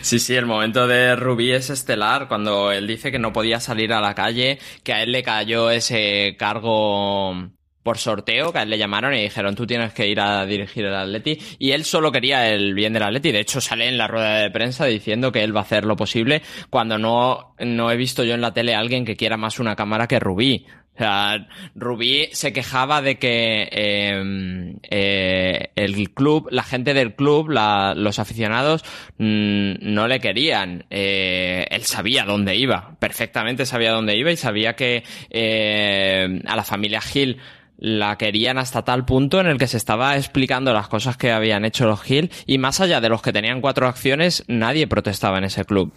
Sí, 0.00 0.18
sí, 0.18 0.34
el 0.34 0.46
momento 0.46 0.86
de 0.86 1.16
Rubí 1.16 1.52
es 1.52 1.70
estelar 1.70 2.28
cuando 2.28 2.72
él 2.72 2.86
dice 2.86 3.10
que 3.10 3.18
no 3.18 3.32
podía 3.32 3.60
salir 3.60 3.92
a 3.92 4.00
la 4.00 4.14
calle, 4.14 4.58
que 4.82 4.92
a 4.92 5.02
él 5.02 5.12
le 5.12 5.22
cayó 5.22 5.70
ese 5.70 6.36
cargo 6.38 7.34
por 7.82 7.98
sorteo, 7.98 8.52
que 8.52 8.58
a 8.58 8.62
él 8.62 8.70
le 8.70 8.78
llamaron 8.78 9.14
y 9.14 9.22
dijeron 9.22 9.54
tú 9.54 9.66
tienes 9.66 9.92
que 9.92 10.06
ir 10.06 10.20
a 10.20 10.46
dirigir 10.46 10.84
el 10.84 10.94
Atleti 10.94 11.38
y 11.58 11.72
él 11.72 11.84
solo 11.84 12.12
quería 12.12 12.48
el 12.48 12.74
bien 12.74 12.92
del 12.92 13.02
Atleti, 13.02 13.32
de 13.32 13.40
hecho 13.40 13.60
sale 13.60 13.88
en 13.88 13.98
la 13.98 14.06
rueda 14.06 14.38
de 14.38 14.50
prensa 14.50 14.86
diciendo 14.86 15.32
que 15.32 15.42
él 15.42 15.54
va 15.54 15.60
a 15.60 15.64
hacer 15.64 15.84
lo 15.84 15.96
posible 15.96 16.42
cuando 16.70 16.98
no, 16.98 17.54
no 17.58 17.90
he 17.90 17.96
visto 17.96 18.24
yo 18.24 18.34
en 18.34 18.40
la 18.40 18.52
tele 18.52 18.74
a 18.74 18.78
alguien 18.78 19.04
que 19.04 19.16
quiera 19.16 19.36
más 19.36 19.58
una 19.58 19.76
cámara 19.76 20.06
que 20.06 20.20
Rubí. 20.20 20.66
O 20.94 20.98
sea, 20.98 21.48
Rubí 21.74 22.28
se 22.32 22.52
quejaba 22.52 23.00
de 23.00 23.18
que 23.18 23.66
eh, 23.72 24.74
eh, 24.90 25.70
el 25.74 26.10
club, 26.12 26.48
la 26.50 26.62
gente 26.62 26.92
del 26.92 27.14
club, 27.14 27.48
la- 27.50 27.94
los 27.96 28.18
aficionados, 28.18 28.84
mm, 29.18 29.72
no 29.80 30.06
le 30.06 30.20
querían. 30.20 30.84
Eh, 30.90 31.66
él 31.70 31.82
sabía 31.84 32.24
dónde 32.24 32.56
iba, 32.56 32.94
perfectamente 32.98 33.64
sabía 33.64 33.92
dónde 33.92 34.16
iba 34.16 34.30
y 34.30 34.36
sabía 34.36 34.74
que 34.76 35.02
eh, 35.30 36.40
a 36.46 36.56
la 36.56 36.62
familia 36.64 37.00
Gil 37.00 37.38
la 37.78 38.16
querían 38.16 38.58
hasta 38.58 38.84
tal 38.84 39.04
punto 39.06 39.40
en 39.40 39.46
el 39.46 39.58
que 39.58 39.66
se 39.66 39.78
estaba 39.78 40.16
explicando 40.16 40.72
las 40.72 40.88
cosas 40.88 41.16
que 41.16 41.32
habían 41.32 41.64
hecho 41.64 41.86
los 41.86 42.02
Gil 42.02 42.30
y 42.46 42.58
más 42.58 42.80
allá 42.80 43.00
de 43.00 43.08
los 43.08 43.22
que 43.22 43.32
tenían 43.32 43.60
cuatro 43.60 43.88
acciones, 43.88 44.44
nadie 44.46 44.86
protestaba 44.86 45.38
en 45.38 45.44
ese 45.44 45.64
club 45.64 45.92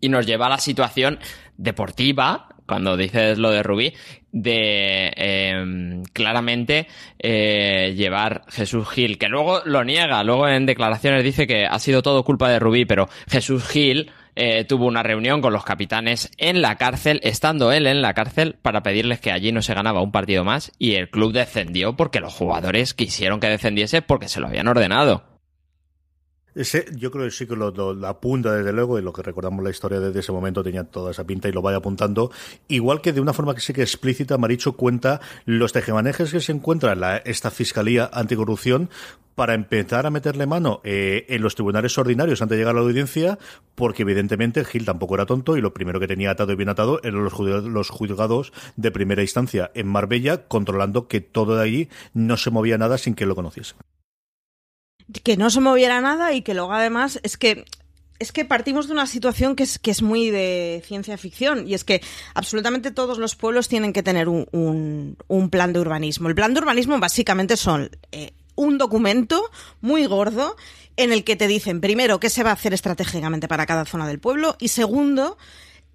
y 0.00 0.08
nos 0.08 0.24
lleva 0.24 0.46
a 0.46 0.50
la 0.50 0.58
situación 0.58 1.18
deportiva, 1.58 2.48
cuando 2.66 2.96
dices 2.96 3.38
lo 3.38 3.50
de 3.50 3.62
Rubí, 3.62 3.94
de 4.32 5.12
eh, 5.16 6.02
claramente 6.12 6.88
eh, 7.18 7.94
llevar 7.96 8.42
Jesús 8.48 8.88
Gil, 8.88 9.18
que 9.18 9.28
luego 9.28 9.60
lo 9.64 9.84
niega, 9.84 10.22
luego 10.24 10.48
en 10.48 10.66
declaraciones 10.66 11.22
dice 11.22 11.46
que 11.46 11.66
ha 11.66 11.78
sido 11.78 12.02
todo 12.02 12.24
culpa 12.24 12.48
de 12.50 12.58
Rubí, 12.58 12.84
pero 12.84 13.08
Jesús 13.28 13.66
Gil 13.68 14.10
eh, 14.36 14.64
tuvo 14.64 14.86
una 14.86 15.04
reunión 15.04 15.40
con 15.40 15.52
los 15.52 15.64
capitanes 15.64 16.30
en 16.38 16.62
la 16.62 16.76
cárcel, 16.76 17.20
estando 17.22 17.70
él 17.70 17.86
en 17.86 18.02
la 18.02 18.14
cárcel, 18.14 18.56
para 18.60 18.82
pedirles 18.82 19.20
que 19.20 19.30
allí 19.30 19.52
no 19.52 19.62
se 19.62 19.74
ganaba 19.74 20.02
un 20.02 20.10
partido 20.10 20.44
más 20.44 20.72
y 20.78 20.94
el 20.94 21.08
club 21.08 21.32
descendió 21.32 21.96
porque 21.96 22.20
los 22.20 22.34
jugadores 22.34 22.94
quisieron 22.94 23.38
que 23.38 23.48
descendiese 23.48 24.02
porque 24.02 24.28
se 24.28 24.40
lo 24.40 24.48
habían 24.48 24.66
ordenado. 24.68 25.33
Ese, 26.54 26.86
yo 26.96 27.10
creo 27.10 27.24
que 27.24 27.30
sí 27.30 27.46
que 27.46 27.56
lo, 27.56 27.70
lo- 27.70 28.06
apunta 28.06 28.52
desde 28.52 28.72
luego, 28.72 28.98
y 28.98 29.02
lo 29.02 29.12
que 29.12 29.22
recordamos 29.22 29.64
la 29.64 29.70
historia 29.70 29.98
desde 30.00 30.20
ese 30.20 30.30
momento 30.32 30.62
tenía 30.62 30.84
toda 30.84 31.10
esa 31.10 31.24
pinta 31.26 31.48
y 31.48 31.52
lo 31.52 31.62
vaya 31.62 31.78
apuntando. 31.78 32.30
Igual 32.68 33.00
que 33.00 33.12
de 33.12 33.20
una 33.20 33.32
forma 33.32 33.54
que 33.54 33.60
sí 33.60 33.72
que 33.72 33.82
explícita, 33.82 34.38
Maricho 34.38 34.74
cuenta 34.74 35.20
los 35.46 35.72
tejemanejes 35.72 36.30
que 36.30 36.40
se 36.40 36.52
encuentra 36.52 36.92
en 36.92 37.00
la, 37.00 37.16
esta 37.18 37.50
Fiscalía 37.50 38.08
Anticorrupción 38.12 38.88
para 39.34 39.54
empezar 39.54 40.06
a 40.06 40.10
meterle 40.10 40.46
mano 40.46 40.80
eh, 40.84 41.26
en 41.28 41.42
los 41.42 41.56
tribunales 41.56 41.98
ordinarios 41.98 42.40
antes 42.40 42.54
de 42.56 42.60
llegar 42.62 42.76
a 42.76 42.78
la 42.78 42.84
audiencia, 42.86 43.36
porque 43.74 44.02
evidentemente 44.02 44.64
Gil 44.64 44.84
tampoco 44.84 45.16
era 45.16 45.26
tonto 45.26 45.56
y 45.56 45.60
lo 45.60 45.74
primero 45.74 45.98
que 45.98 46.06
tenía 46.06 46.30
atado 46.30 46.52
y 46.52 46.56
bien 46.56 46.68
atado 46.68 47.00
eran 47.02 47.24
los, 47.24 47.32
juzgados- 47.32 47.64
los 47.68 47.90
juzgados 47.90 48.52
de 48.76 48.92
primera 48.92 49.22
instancia 49.22 49.72
en 49.74 49.88
Marbella, 49.88 50.46
controlando 50.46 51.08
que 51.08 51.20
todo 51.20 51.56
de 51.56 51.64
allí 51.64 51.88
no 52.12 52.36
se 52.36 52.50
movía 52.52 52.78
nada 52.78 52.96
sin 52.96 53.16
que 53.16 53.26
lo 53.26 53.34
conociese. 53.34 53.74
Que 55.22 55.36
no 55.36 55.50
se 55.50 55.60
moviera 55.60 56.00
nada 56.00 56.32
y 56.32 56.42
que 56.42 56.54
luego 56.54 56.72
además 56.72 57.20
es 57.22 57.36
que 57.36 57.64
es 58.18 58.32
que 58.32 58.44
partimos 58.44 58.86
de 58.86 58.92
una 58.92 59.06
situación 59.06 59.56
que 59.56 59.64
es, 59.64 59.78
que 59.78 59.90
es 59.90 60.00
muy 60.00 60.30
de 60.30 60.82
ciencia 60.86 61.18
ficción 61.18 61.66
y 61.68 61.74
es 61.74 61.84
que 61.84 62.00
absolutamente 62.34 62.90
todos 62.90 63.18
los 63.18 63.34
pueblos 63.34 63.68
tienen 63.68 63.92
que 63.92 64.02
tener 64.02 64.28
un, 64.28 65.16
un, 65.26 65.50
plan 65.50 65.72
de 65.72 65.80
urbanismo. 65.80 66.28
El 66.28 66.34
plan 66.34 66.54
de 66.54 66.60
urbanismo 66.60 66.98
básicamente 66.98 67.56
son 67.56 67.90
eh, 68.12 68.32
un 68.54 68.78
documento 68.78 69.50
muy 69.80 70.06
gordo 70.06 70.56
en 70.96 71.12
el 71.12 71.24
que 71.24 71.36
te 71.36 71.48
dicen, 71.48 71.80
primero, 71.80 72.20
qué 72.20 72.30
se 72.30 72.44
va 72.44 72.50
a 72.50 72.54
hacer 72.54 72.72
estratégicamente 72.72 73.48
para 73.48 73.66
cada 73.66 73.84
zona 73.84 74.06
del 74.06 74.20
pueblo 74.20 74.56
y 74.60 74.68
segundo, 74.68 75.36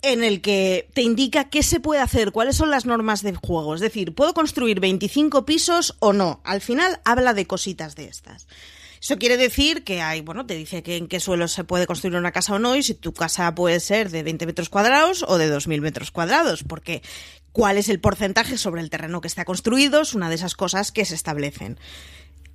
en 0.01 0.23
el 0.23 0.41
que 0.41 0.89
te 0.93 1.01
indica 1.01 1.49
qué 1.49 1.63
se 1.63 1.79
puede 1.79 2.01
hacer, 2.01 2.31
cuáles 2.31 2.57
son 2.57 2.69
las 2.69 2.85
normas 2.85 3.21
del 3.21 3.37
juego. 3.37 3.75
Es 3.75 3.81
decir, 3.81 4.13
¿puedo 4.13 4.33
construir 4.33 4.79
25 4.79 5.45
pisos 5.45 5.95
o 5.99 6.11
no? 6.11 6.41
Al 6.43 6.61
final 6.61 6.99
habla 7.05 7.33
de 7.33 7.47
cositas 7.47 7.95
de 7.95 8.05
estas. 8.05 8.47
Eso 9.01 9.17
quiere 9.17 9.37
decir 9.37 9.83
que 9.83 10.01
hay, 10.01 10.21
bueno, 10.21 10.45
te 10.45 10.55
dice 10.55 10.83
que 10.83 10.97
en 10.97 11.07
qué 11.07 11.19
suelo 11.19 11.47
se 11.47 11.63
puede 11.63 11.87
construir 11.87 12.17
una 12.17 12.31
casa 12.31 12.55
o 12.55 12.59
no 12.59 12.75
y 12.75 12.83
si 12.83 12.93
tu 12.93 13.13
casa 13.13 13.53
puede 13.55 13.79
ser 13.79 14.09
de 14.09 14.23
20 14.23 14.45
metros 14.45 14.69
cuadrados 14.69 15.23
o 15.27 15.37
de 15.37 15.53
2.000 15.53 15.81
metros 15.81 16.11
cuadrados, 16.11 16.63
porque 16.63 17.01
cuál 17.51 17.77
es 17.77 17.89
el 17.89 17.99
porcentaje 17.99 18.57
sobre 18.57 18.81
el 18.81 18.89
terreno 18.89 19.21
que 19.21 19.27
está 19.27 19.45
construido 19.45 20.01
es 20.01 20.13
una 20.13 20.29
de 20.29 20.35
esas 20.35 20.55
cosas 20.55 20.91
que 20.91 21.05
se 21.05 21.15
establecen. 21.15 21.79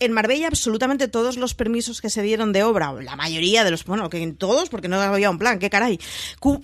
En 0.00 0.12
Marbella 0.12 0.48
absolutamente 0.48 1.08
todos 1.08 1.36
los 1.36 1.54
permisos 1.54 2.00
que 2.00 2.10
se 2.10 2.22
dieron 2.22 2.52
de 2.52 2.62
obra, 2.64 2.92
la 2.92 3.16
mayoría 3.16 3.64
de 3.64 3.70
los, 3.70 3.84
bueno, 3.84 4.10
que 4.10 4.26
todos, 4.32 4.68
porque 4.68 4.88
no 4.88 5.00
había 5.00 5.30
un 5.30 5.38
plan, 5.38 5.58
qué 5.58 5.70
caray, 5.70 5.98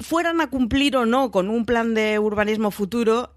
fueran 0.01 0.41
a 0.41 0.51
cumplir 0.51 0.97
o 0.97 1.07
no 1.07 1.31
con 1.31 1.49
un 1.49 1.65
plan 1.65 1.95
de 1.95 2.19
urbanismo 2.19 2.71
futuro, 2.71 3.33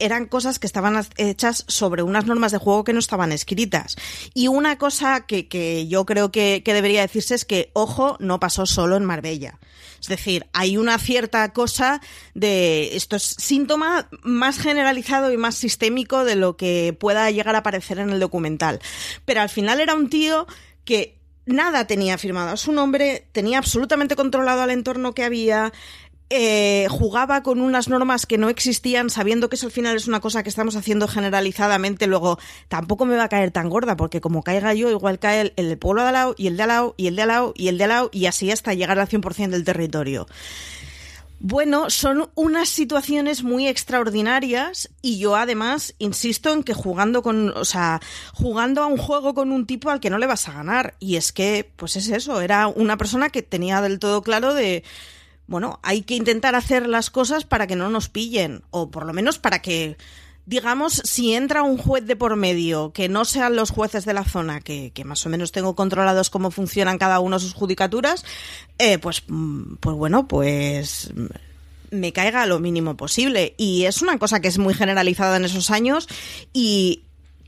eran 0.00 0.26
cosas 0.26 0.58
que 0.58 0.66
estaban 0.66 1.00
hechas 1.16 1.64
sobre 1.68 2.02
unas 2.02 2.26
normas 2.26 2.52
de 2.52 2.58
juego 2.58 2.84
que 2.84 2.92
no 2.92 2.98
estaban 2.98 3.32
escritas. 3.32 3.96
Y 4.34 4.48
una 4.48 4.78
cosa 4.78 5.26
que, 5.26 5.86
yo 5.88 6.06
creo 6.06 6.32
que, 6.32 6.62
que, 6.64 6.74
debería 6.74 7.02
decirse 7.02 7.34
es 7.34 7.44
que, 7.44 7.70
ojo, 7.72 8.16
no 8.20 8.40
pasó 8.40 8.66
solo 8.66 8.96
en 8.96 9.04
Marbella. 9.04 9.58
Es 10.00 10.08
decir, 10.08 10.46
hay 10.52 10.76
una 10.76 10.98
cierta 10.98 11.52
cosa 11.52 12.00
de 12.34 12.96
esto 12.96 13.16
es 13.16 13.22
síntoma 13.22 14.08
más 14.22 14.58
generalizado 14.58 15.30
y 15.30 15.36
más 15.36 15.56
sistémico 15.56 16.24
de 16.24 16.36
lo 16.36 16.56
que 16.56 16.96
pueda 16.98 17.30
llegar 17.30 17.54
a 17.54 17.58
aparecer 17.58 17.98
en 17.98 18.10
el 18.10 18.20
documental. 18.20 18.80
Pero 19.26 19.42
al 19.42 19.50
final 19.50 19.80
era 19.80 19.94
un 19.94 20.08
tío 20.08 20.46
que 20.84 21.20
nada 21.46 21.86
tenía 21.86 22.18
firmado 22.18 22.50
a 22.50 22.56
su 22.56 22.72
nombre, 22.72 23.26
tenía 23.32 23.58
absolutamente 23.58 24.16
controlado 24.16 24.62
al 24.62 24.70
entorno 24.70 25.14
que 25.14 25.24
había, 25.24 25.72
eh, 26.30 26.86
jugaba 26.88 27.42
con 27.42 27.60
unas 27.60 27.88
normas 27.88 28.24
que 28.24 28.38
no 28.38 28.48
existían, 28.48 29.10
sabiendo 29.10 29.48
que 29.48 29.56
eso 29.56 29.66
al 29.66 29.72
final 29.72 29.96
es 29.96 30.06
una 30.06 30.20
cosa 30.20 30.42
que 30.42 30.48
estamos 30.48 30.76
haciendo 30.76 31.08
generalizadamente, 31.08 32.06
luego 32.06 32.38
tampoco 32.68 33.04
me 33.04 33.16
va 33.16 33.24
a 33.24 33.28
caer 33.28 33.50
tan 33.50 33.68
gorda, 33.68 33.96
porque 33.96 34.20
como 34.20 34.42
caiga 34.44 34.72
yo, 34.72 34.90
igual 34.90 35.18
cae 35.18 35.40
el, 35.40 35.52
el 35.56 35.76
pueblo 35.76 36.02
de 36.02 36.08
al 36.08 36.14
lado, 36.14 36.34
y 36.38 36.46
el 36.46 36.56
de 36.56 36.62
al 36.62 36.68
lado, 36.68 36.94
y 36.96 37.08
el 37.08 37.16
de 37.16 37.22
al 37.22 37.28
lado, 37.28 37.52
y 37.56 37.68
el 37.68 37.78
de 37.78 37.84
al 37.84 37.90
lado, 37.90 38.10
y 38.12 38.26
así 38.26 38.50
hasta 38.50 38.74
llegar 38.74 38.98
al 38.98 39.08
100% 39.08 39.50
del 39.50 39.64
territorio. 39.64 40.26
Bueno, 41.42 41.88
son 41.88 42.28
unas 42.34 42.68
situaciones 42.68 43.42
muy 43.42 43.66
extraordinarias 43.66 44.90
y 45.00 45.18
yo 45.18 45.36
además 45.36 45.94
insisto 45.98 46.52
en 46.52 46.62
que 46.62 46.74
jugando 46.74 47.22
con, 47.22 47.48
o 47.56 47.64
sea, 47.64 47.98
jugando 48.34 48.82
a 48.82 48.86
un 48.86 48.98
juego 48.98 49.32
con 49.32 49.50
un 49.50 49.66
tipo 49.66 49.88
al 49.88 50.00
que 50.00 50.10
no 50.10 50.18
le 50.18 50.26
vas 50.26 50.46
a 50.48 50.52
ganar. 50.52 50.96
Y 51.00 51.16
es 51.16 51.32
que, 51.32 51.72
pues 51.76 51.96
es 51.96 52.08
eso, 52.10 52.42
era 52.42 52.66
una 52.68 52.98
persona 52.98 53.30
que 53.30 53.40
tenía 53.40 53.80
del 53.80 53.98
todo 53.98 54.20
claro 54.20 54.52
de, 54.52 54.84
bueno, 55.50 55.80
hay 55.82 56.02
que 56.02 56.14
intentar 56.14 56.54
hacer 56.54 56.86
las 56.86 57.10
cosas 57.10 57.44
para 57.44 57.66
que 57.66 57.74
no 57.74 57.90
nos 57.90 58.08
pillen, 58.08 58.62
o 58.70 58.92
por 58.92 59.04
lo 59.04 59.12
menos 59.12 59.40
para 59.40 59.60
que, 59.60 59.96
digamos, 60.46 61.02
si 61.04 61.34
entra 61.34 61.64
un 61.64 61.76
juez 61.76 62.06
de 62.06 62.14
por 62.14 62.36
medio, 62.36 62.92
que 62.92 63.08
no 63.08 63.24
sean 63.24 63.56
los 63.56 63.70
jueces 63.70 64.04
de 64.04 64.14
la 64.14 64.22
zona, 64.22 64.60
que, 64.60 64.92
más 65.04 65.26
o 65.26 65.28
menos 65.28 65.50
tengo 65.50 65.74
controlados 65.74 66.30
cómo 66.30 66.52
funcionan 66.52 66.98
cada 66.98 67.18
uno 67.18 67.40
sus 67.40 67.52
judicaturas, 67.52 68.24
eh, 68.78 68.98
pues, 68.98 69.24
mm, 69.26 69.74
pues 69.80 69.96
bueno, 69.96 70.28
pues 70.28 71.12
me 71.90 72.12
caiga 72.12 72.46
lo 72.46 72.60
mínimo 72.60 72.96
posible. 72.96 73.54
Y 73.56 73.86
es 73.86 74.02
una 74.02 74.20
cosa 74.20 74.40
que 74.40 74.46
es 74.46 74.58
muy 74.58 74.72
generalizada 74.72 75.36
en 75.36 75.46
esos 75.46 75.72
años 75.72 76.06
y 76.52 77.02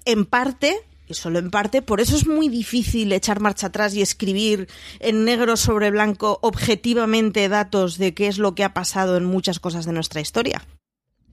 en 0.06 0.24
parte 0.24 0.76
solo 1.14 1.38
en 1.38 1.50
parte, 1.50 1.82
por 1.82 2.00
eso 2.00 2.16
es 2.16 2.26
muy 2.26 2.48
difícil 2.48 3.12
echar 3.12 3.40
marcha 3.40 3.68
atrás 3.68 3.94
y 3.94 4.02
escribir 4.02 4.68
en 5.00 5.24
negro 5.24 5.56
sobre 5.56 5.90
blanco 5.90 6.38
objetivamente 6.42 7.48
datos 7.48 7.98
de 7.98 8.14
qué 8.14 8.28
es 8.28 8.38
lo 8.38 8.54
que 8.54 8.64
ha 8.64 8.74
pasado 8.74 9.16
en 9.16 9.24
muchas 9.24 9.60
cosas 9.60 9.84
de 9.84 9.92
nuestra 9.92 10.20
historia. 10.20 10.62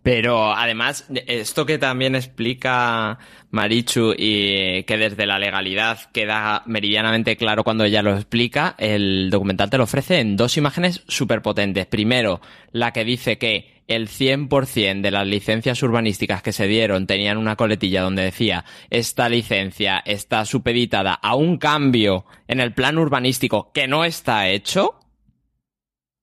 Pero 0.02 0.54
además, 0.54 1.06
esto 1.28 1.66
que 1.66 1.78
también 1.78 2.16
explica 2.16 3.20
Marichu 3.52 4.14
y 4.18 4.84
que 4.84 4.98
desde 4.98 5.26
la 5.26 5.40
legalidad 5.40 6.00
queda 6.14 6.64
meridianamente 6.66 7.36
claro 7.36 7.64
cuando 7.64 7.84
ella 7.84 8.02
lo 8.02 8.16
explica, 8.16 8.76
el 8.78 9.30
documental 9.30 9.70
te 9.70 9.78
lo 9.78 9.84
ofrece 9.84 10.20
en 10.20 10.38
dos 10.38 10.56
imágenes 10.56 11.04
súper 11.08 11.42
potentes. 11.42 11.86
Primero, 11.86 12.40
la 12.72 12.94
que 12.94 13.04
dice 13.04 13.38
que 13.38 13.84
el 13.88 14.08
100% 14.08 15.02
de 15.02 15.12
las 15.12 15.28
licencias 15.28 15.82
urbanísticas 15.84 16.44
que 16.44 16.54
se 16.54 16.68
dieron 16.68 17.08
tenían 17.08 17.38
una 17.38 17.56
coletilla 17.56 18.04
donde 18.04 18.24
decía 18.24 18.64
esta 18.92 19.28
licencia 19.28 20.02
está 20.06 20.46
supeditada 20.46 21.14
a 21.14 21.36
un 21.36 21.58
cambio 21.58 22.26
en 22.48 22.60
el 22.62 22.74
plan 22.74 22.98
urbanístico 23.00 23.72
que 23.74 23.88
no 23.88 24.06
está 24.06 24.48
hecho. 24.48 25.00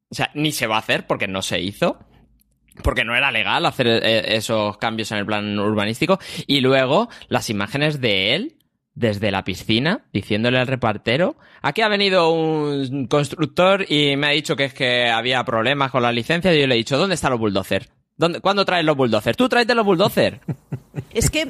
O 0.09 0.15
sea, 0.15 0.31
ni 0.35 0.53
se 0.53 0.69
va 0.69 0.77
a 0.77 0.79
hacer 0.79 1.09
porque 1.09 1.27
no 1.27 1.43
se 1.43 1.61
hizo 1.61 1.99
porque 2.83 3.05
no 3.05 3.15
era 3.17 3.31
legal 3.31 3.65
hacer 3.67 3.87
eh, 3.87 4.37
esos 4.37 4.77
cambios 4.79 5.11
en 5.13 5.19
el 5.19 5.27
plan 5.27 5.59
urbanístico. 5.59 6.19
Y 6.47 6.61
luego 6.61 7.09
las 7.29 7.51
imágenes 7.51 8.01
de 8.01 8.35
él 8.35 8.57
desde 8.95 9.31
la 9.31 9.45
piscina 9.45 10.07
diciéndole 10.13 10.59
al 10.59 10.67
repartero, 10.67 11.37
aquí 11.63 11.83
ha 11.83 11.89
venido 11.89 12.31
un 12.31 13.07
constructor 13.09 13.85
y 13.89 14.17
me 14.17 14.29
ha 14.29 14.31
dicho 14.31 14.57
que 14.57 14.65
es 14.65 14.75
que 14.75 15.09
había 15.09 15.45
problemas 15.45 15.91
con 15.91 16.03
la 16.03 16.13
licencia 16.13 16.55
y 16.55 16.61
yo 16.61 16.67
le 16.67 16.75
he 16.75 16.79
dicho, 16.79 16.97
¿dónde 16.97 17.15
está 17.15 17.29
los 17.29 17.39
bulldozer? 17.39 17.91
¿Dónde, 18.17 18.41
¿Cuándo 18.41 18.65
traes 18.65 18.85
los 18.85 18.97
bulldozers? 18.97 19.37
Tú 19.37 19.49
traes 19.49 19.67
los 19.69 19.85
bulldozers. 19.85 20.41
Es 21.13 21.31
que 21.31 21.49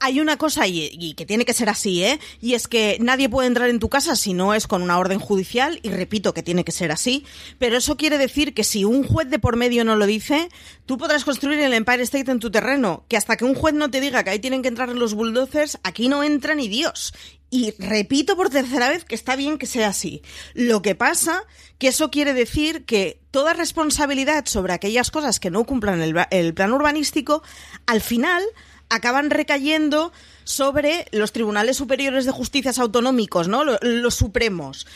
hay 0.00 0.20
una 0.20 0.36
cosa 0.36 0.66
y, 0.66 1.14
que 1.14 1.26
tiene 1.26 1.44
que 1.44 1.52
ser 1.52 1.68
así, 1.68 2.04
¿eh? 2.04 2.20
Y 2.40 2.54
es 2.54 2.68
que 2.68 2.98
nadie 3.00 3.28
puede 3.28 3.48
entrar 3.48 3.70
en 3.70 3.78
tu 3.78 3.88
casa 3.88 4.16
si 4.16 4.34
no 4.34 4.54
es 4.54 4.66
con 4.66 4.82
una 4.82 4.98
orden 4.98 5.18
judicial, 5.18 5.80
y 5.82 5.90
repito 5.90 6.34
que 6.34 6.42
tiene 6.42 6.64
que 6.64 6.72
ser 6.72 6.92
así, 6.92 7.24
pero 7.58 7.76
eso 7.76 7.96
quiere 7.96 8.18
decir 8.18 8.54
que 8.54 8.64
si 8.64 8.84
un 8.84 9.04
juez 9.04 9.28
de 9.30 9.38
por 9.38 9.56
medio 9.56 9.84
no 9.84 9.96
lo 9.96 10.06
dice, 10.06 10.48
tú 10.86 10.98
podrás 10.98 11.24
construir 11.24 11.58
el 11.60 11.72
Empire 11.72 12.02
State 12.02 12.30
en 12.30 12.38
tu 12.38 12.50
terreno, 12.50 13.04
que 13.08 13.16
hasta 13.16 13.36
que 13.36 13.44
un 13.44 13.54
juez 13.54 13.74
no 13.74 13.90
te 13.90 14.00
diga 14.00 14.22
que 14.24 14.30
ahí 14.30 14.38
tienen 14.38 14.62
que 14.62 14.68
entrar 14.68 14.88
los 14.90 15.14
bulldozers, 15.14 15.78
aquí 15.82 16.08
no 16.08 16.22
entra 16.22 16.54
ni 16.54 16.68
Dios. 16.68 17.12
Y 17.50 17.72
repito 17.78 18.36
por 18.36 18.50
tercera 18.50 18.90
vez 18.90 19.06
que 19.06 19.14
está 19.14 19.34
bien 19.34 19.56
que 19.56 19.64
sea 19.64 19.88
así. 19.88 20.22
Lo 20.52 20.82
que 20.82 20.94
pasa 20.94 21.44
que 21.78 21.88
eso 21.88 22.10
quiere 22.10 22.34
decir 22.34 22.84
que 22.84 23.22
toda 23.30 23.54
responsabilidad 23.54 24.44
sobre 24.44 24.74
aquellas 24.74 25.10
cosas 25.10 25.40
que 25.40 25.50
no 25.50 25.64
cumplan 25.64 26.02
el, 26.02 26.14
el 26.30 26.52
plan 26.52 26.72
urbanístico, 26.72 27.42
al 27.86 28.02
final 28.02 28.42
acaban 28.88 29.30
recayendo 29.30 30.12
sobre 30.44 31.06
los 31.12 31.32
tribunales 31.32 31.76
superiores 31.76 32.24
de 32.24 32.32
justicia 32.32 32.72
autonómicos, 32.78 33.48
¿no? 33.48 33.64
Los, 33.64 34.14
supremos. 34.14 34.86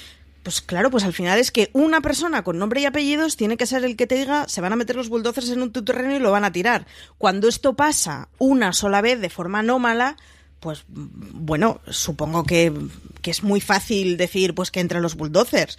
Pues 0.43 0.61
claro, 0.61 0.91
pues 0.91 1.05
al 1.05 1.13
final 1.13 1.39
es 1.39 1.53
que 1.53 1.71
una 1.73 2.01
persona 2.01 2.43
con 2.43 2.59
nombre 2.59 2.81
y 2.81 2.87
apellidos 2.87 3.37
tiene 3.37 3.57
que 3.57 3.67
ser 3.67 3.85
el 3.85 3.97
que 3.97 4.07
te 4.07 4.17
diga 4.17 4.49
se 4.49 4.61
van 4.61 4.73
a 4.73 4.77
meter 4.77 4.97
los 4.97 5.09
bulldozers 5.09 5.51
en 5.51 5.63
un 5.63 5.73
tu 5.73 5.85
terreno 5.85 6.17
y 6.17 6.19
lo 6.19 6.33
van 6.33 6.45
a 6.45 6.53
tirar. 6.53 6.87
Cuando 7.19 7.49
esto 7.49 7.75
pasa 7.75 8.29
una 8.39 8.73
sola 8.73 9.01
vez 9.03 9.21
de 9.21 9.31
forma 9.31 9.61
anómala, 9.61 10.17
pues 10.59 10.85
bueno, 10.89 11.81
supongo 11.89 12.45
que, 12.45 12.73
que 13.21 13.31
es 13.31 13.43
muy 13.43 13.61
fácil 13.61 14.17
decir 14.17 14.55
pues 14.55 14.71
que 14.71 14.81
entre 14.81 15.01
los 15.01 15.15
bulldozers 15.15 15.79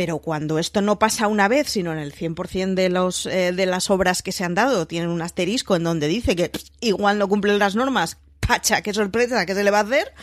pero 0.00 0.16
cuando 0.16 0.58
esto 0.58 0.80
no 0.80 0.98
pasa 0.98 1.26
una 1.26 1.46
vez, 1.46 1.68
sino 1.68 1.92
en 1.92 1.98
el 1.98 2.14
100% 2.14 2.72
de, 2.72 2.88
los, 2.88 3.26
eh, 3.26 3.52
de 3.52 3.66
las 3.66 3.90
obras 3.90 4.22
que 4.22 4.32
se 4.32 4.44
han 4.44 4.54
dado, 4.54 4.86
tienen 4.86 5.10
un 5.10 5.20
asterisco 5.20 5.76
en 5.76 5.84
donde 5.84 6.08
dice 6.08 6.34
que 6.34 6.50
igual 6.80 7.18
no 7.18 7.28
cumplen 7.28 7.58
las 7.58 7.76
normas, 7.76 8.16
pacha, 8.40 8.80
qué 8.80 8.94
sorpresa, 8.94 9.44
¿qué 9.44 9.54
se 9.54 9.62
le 9.62 9.70
va 9.70 9.80
a 9.80 9.82
hacer? 9.82 10.14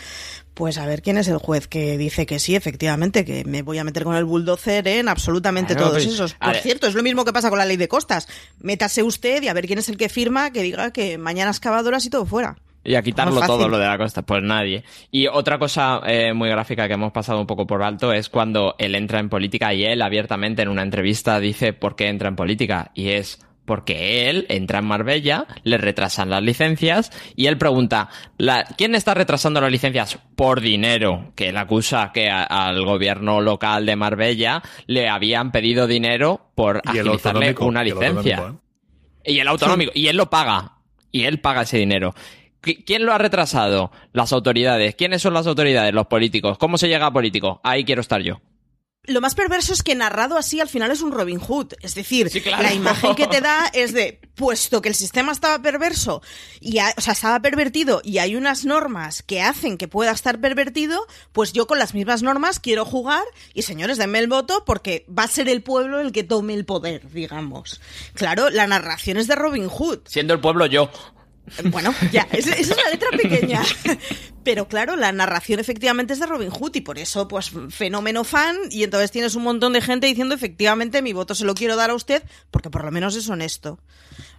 Pues 0.55 0.79
a 0.79 0.87
ver 0.87 1.03
quién 1.03 1.19
es 1.19 1.27
el 1.27 1.37
juez 1.37 1.67
que 1.67 1.95
dice 1.95 2.25
que 2.25 2.39
sí, 2.39 2.55
efectivamente, 2.55 3.23
que 3.23 3.45
me 3.45 3.61
voy 3.61 3.77
a 3.77 3.83
meter 3.83 4.03
con 4.03 4.15
el 4.15 4.25
bulldozer 4.25 4.87
en 4.87 5.09
absolutamente 5.09 5.75
todos 5.75 5.91
pues, 5.91 6.07
esos. 6.07 6.33
Por 6.33 6.55
cierto, 6.55 6.87
es 6.87 6.95
lo 6.95 7.03
mismo 7.03 7.23
que 7.23 7.31
pasa 7.31 7.51
con 7.51 7.59
la 7.59 7.65
ley 7.65 7.77
de 7.77 7.87
costas. 7.87 8.27
Métase 8.57 9.03
usted 9.03 9.43
y 9.43 9.47
a 9.47 9.53
ver 9.53 9.67
quién 9.67 9.77
es 9.77 9.89
el 9.89 9.97
que 9.97 10.09
firma 10.09 10.49
que 10.49 10.63
diga 10.63 10.89
que 10.89 11.19
mañana 11.19 11.51
excavadoras 11.51 12.03
y 12.03 12.09
todo 12.09 12.25
fuera. 12.25 12.57
Y 12.87 12.95
a 12.95 13.01
quitarlo 13.01 13.41
todo 13.41 13.67
lo 13.67 13.77
de 13.77 13.85
la 13.85 13.97
costa, 13.97 14.21
pues 14.21 14.41
nadie. 14.41 14.81
Y 15.11 15.27
otra 15.27 15.59
cosa 15.59 15.99
eh, 16.07 16.31
muy 16.31 16.47
gráfica 16.47 16.87
que 16.87 16.93
hemos 16.93 17.11
pasado 17.11 17.41
un 17.41 17.45
poco 17.45 17.67
por 17.67 17.83
alto 17.83 18.13
es 18.13 18.29
cuando 18.29 18.75
él 18.79 18.95
entra 18.95 19.19
en 19.19 19.27
política 19.27 19.73
y 19.73 19.83
él 19.83 20.01
abiertamente 20.01 20.61
en 20.61 20.69
una 20.69 20.83
entrevista 20.83 21.37
dice 21.41 21.73
por 21.73 21.97
qué 21.97 22.07
entra 22.07 22.29
en 22.29 22.37
política. 22.37 22.91
Y 22.95 23.09
es 23.09 23.45
porque 23.65 24.29
él 24.29 24.45
entra 24.47 24.79
en 24.79 24.85
Marbella, 24.85 25.45
le 25.63 25.77
retrasan 25.77 26.29
las 26.29 26.41
licencias 26.41 27.11
y 27.35 27.47
él 27.47 27.57
pregunta, 27.57 28.07
¿quién 28.77 28.95
está 28.95 29.13
retrasando 29.13 29.59
las 29.59 29.69
licencias? 29.69 30.17
Por 30.37 30.61
dinero, 30.61 31.33
que 31.35 31.49
él 31.49 31.57
acusa 31.57 32.11
que 32.13 32.29
al 32.29 32.85
gobierno 32.85 33.41
local 33.41 33.85
de 33.85 33.97
Marbella 33.97 34.63
le 34.85 35.09
habían 35.09 35.51
pedido 35.51 35.87
dinero 35.87 36.51
por 36.55 36.81
agilizarle 36.85 37.53
una 37.59 37.83
licencia. 37.83 38.53
¿eh? 39.25 39.33
Y 39.33 39.39
el 39.39 39.47
autonómico, 39.49 39.91
y 39.93 40.07
él 40.07 40.15
lo 40.15 40.29
paga, 40.29 40.77
y 41.11 41.25
él 41.25 41.41
paga 41.41 41.63
ese 41.63 41.77
dinero. 41.77 42.15
¿Quién 42.61 43.05
lo 43.05 43.13
ha 43.13 43.17
retrasado? 43.17 43.91
Las 44.13 44.33
autoridades. 44.33 44.95
¿Quiénes 44.95 45.21
son 45.21 45.33
las 45.33 45.47
autoridades? 45.47 45.93
Los 45.93 46.07
políticos. 46.07 46.57
¿Cómo 46.57 46.77
se 46.77 46.87
llega 46.87 47.05
a 47.07 47.13
político? 47.13 47.61
Ahí 47.63 47.85
quiero 47.85 48.01
estar 48.01 48.21
yo. 48.21 48.41
lo 49.03 49.21
más 49.21 49.35
perverso 49.35 49.71
es 49.71 49.83
que 49.83 49.95
narrado 49.95 50.37
así 50.37 50.59
al 50.59 50.67
final 50.67 50.91
es 50.91 51.01
un 51.01 51.13
Robin 51.13 51.39
Hood. 51.39 51.75
Es 51.81 51.95
decir, 51.95 52.29
Sí, 52.29 52.41
claro. 52.41 52.61
la 52.63 52.73
imagen 52.73 53.15
que 53.15 53.25
te 53.27 53.39
da 53.39 53.67
es 53.73 53.93
de, 53.93 54.19
puesto 54.35 54.81
que 54.81 54.89
el 54.89 54.95
sistema 54.95 55.31
estaba 55.31 55.61
perverso, 55.61 56.21
y 56.59 56.79
ha- 56.79 56.93
o 56.97 56.99
sea, 56.99 57.13
estaba 57.13 57.39
pervertido 57.39 58.01
y 58.03 58.17
hay 58.17 58.35
unas 58.35 58.65
normas 58.65 59.23
que 59.23 59.41
hacen 59.41 59.77
que 59.77 59.87
pueda 59.87 60.11
estar 60.11 60.41
pervertido, 60.41 60.99
pues 61.31 61.53
yo 61.53 61.67
con 61.67 61.79
las 61.79 61.93
mismas 61.93 62.21
normas 62.21 62.59
quiero 62.59 62.83
jugar 62.83 63.23
y 63.53 63.61
señores, 63.61 63.97
denme 63.97 64.19
el 64.19 64.27
voto 64.27 64.65
porque 64.65 65.05
va 65.07 65.23
a 65.23 65.27
ser 65.29 65.47
el 65.47 65.63
pueblo 65.63 66.01
el 66.01 66.11
que 66.11 66.25
tome 66.25 66.53
el 66.53 66.65
poder, 66.65 67.09
digamos. 67.09 67.79
Claro, 68.13 68.49
la 68.49 68.67
narración 68.67 69.15
es 69.15 69.27
de 69.27 69.35
Robin 69.35 69.69
Hood. 69.69 69.99
Siendo 70.05 70.33
el 70.33 70.41
pueblo 70.41 70.65
yo. 70.65 70.91
Bueno, 71.65 71.93
ya, 72.11 72.27
esa 72.31 72.53
es 72.53 72.69
la 72.69 72.89
letra 72.91 73.09
pequeña. 73.11 73.63
Pero 74.43 74.67
claro, 74.67 74.95
la 74.95 75.11
narración 75.11 75.59
efectivamente 75.59 76.13
es 76.13 76.19
de 76.19 76.25
Robin 76.25 76.49
Hood 76.49 76.75
y 76.75 76.81
por 76.81 76.97
eso, 76.99 77.27
pues, 77.27 77.51
fenómeno 77.69 78.23
fan. 78.23 78.55
Y 78.69 78.83
entonces 78.83 79.11
tienes 79.11 79.35
un 79.35 79.43
montón 79.43 79.73
de 79.73 79.81
gente 79.81 80.07
diciendo, 80.07 80.35
efectivamente, 80.35 81.01
mi 81.01 81.13
voto 81.13 81.35
se 81.35 81.45
lo 81.45 81.53
quiero 81.53 81.75
dar 81.75 81.89
a 81.89 81.95
usted 81.95 82.23
porque 82.51 82.69
por 82.69 82.85
lo 82.85 82.91
menos 82.91 83.15
es 83.15 83.29
honesto. 83.29 83.79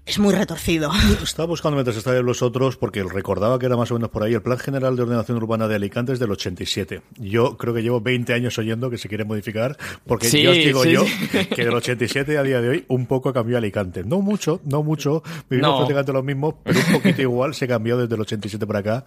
Es 0.08 0.18
muy 0.18 0.32
retorcido. 0.34 0.90
Estaba 1.22 1.46
buscando 1.46 1.76
mientras 1.76 1.94
estaba 1.98 2.18
los 2.20 2.40
otros 2.40 2.78
porque 2.78 3.02
recordaba 3.04 3.58
que 3.58 3.66
era 3.66 3.76
más 3.76 3.90
o 3.90 3.94
menos 3.94 4.08
por 4.08 4.22
ahí. 4.22 4.32
El 4.32 4.40
Plan 4.40 4.58
General 4.58 4.96
de 4.96 5.02
Ordenación 5.02 5.36
Urbana 5.36 5.68
de 5.68 5.74
Alicante 5.74 6.14
es 6.14 6.18
del 6.18 6.30
87. 6.30 7.02
Yo 7.18 7.58
creo 7.58 7.74
que 7.74 7.82
llevo 7.82 8.00
20 8.00 8.32
años 8.32 8.56
oyendo 8.58 8.88
que 8.88 8.96
se 8.96 9.06
quiere 9.10 9.26
modificar 9.26 9.76
porque 10.06 10.26
Sí, 10.28 10.42
ya 10.44 10.50
os 10.50 10.56
digo 10.56 10.82
sí, 10.82 10.92
yo 10.92 11.04
sí. 11.04 11.46
que 11.54 11.62
del 11.62 11.74
87 11.74 12.38
a 12.38 12.42
día 12.42 12.62
de 12.62 12.68
hoy 12.70 12.84
un 12.88 13.04
poco 13.04 13.34
cambió 13.34 13.58
Alicante. 13.58 14.02
No 14.02 14.22
mucho, 14.22 14.62
no 14.64 14.82
mucho. 14.82 15.22
Vivimos 15.50 15.72
No. 15.72 15.76
prácticamente 15.76 16.12
lo 16.14 16.22
mismo, 16.22 16.58
pero 16.64 16.80
un 16.80 16.92
poquito 16.94 17.20
igual 17.20 17.54
se 17.54 17.68
cambió 17.68 17.98
desde 17.98 18.14
el 18.14 18.20
87 18.22 18.66
para 18.66 18.78
acá 18.78 19.04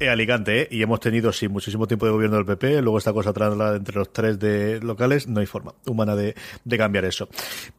eh, 0.00 0.10
Alicante. 0.10 0.62
¿eh? 0.62 0.68
Y 0.70 0.82
hemos 0.82 1.00
tenido, 1.00 1.32
sí, 1.32 1.48
muchísimo 1.48 1.86
tiempo 1.86 2.04
de 2.04 2.12
gobierno 2.12 2.36
del 2.36 2.44
PP. 2.44 2.82
Luego 2.82 2.98
esta 2.98 3.14
cosa 3.14 3.32
traslada 3.32 3.76
entre 3.76 3.94
los 3.96 4.12
tres 4.12 4.38
de 4.38 4.80
locales. 4.82 5.26
No 5.28 5.40
hay 5.40 5.46
forma 5.46 5.72
humana 5.86 6.14
de, 6.14 6.34
de 6.62 6.76
cambiar 6.78 7.06
eso. 7.06 7.26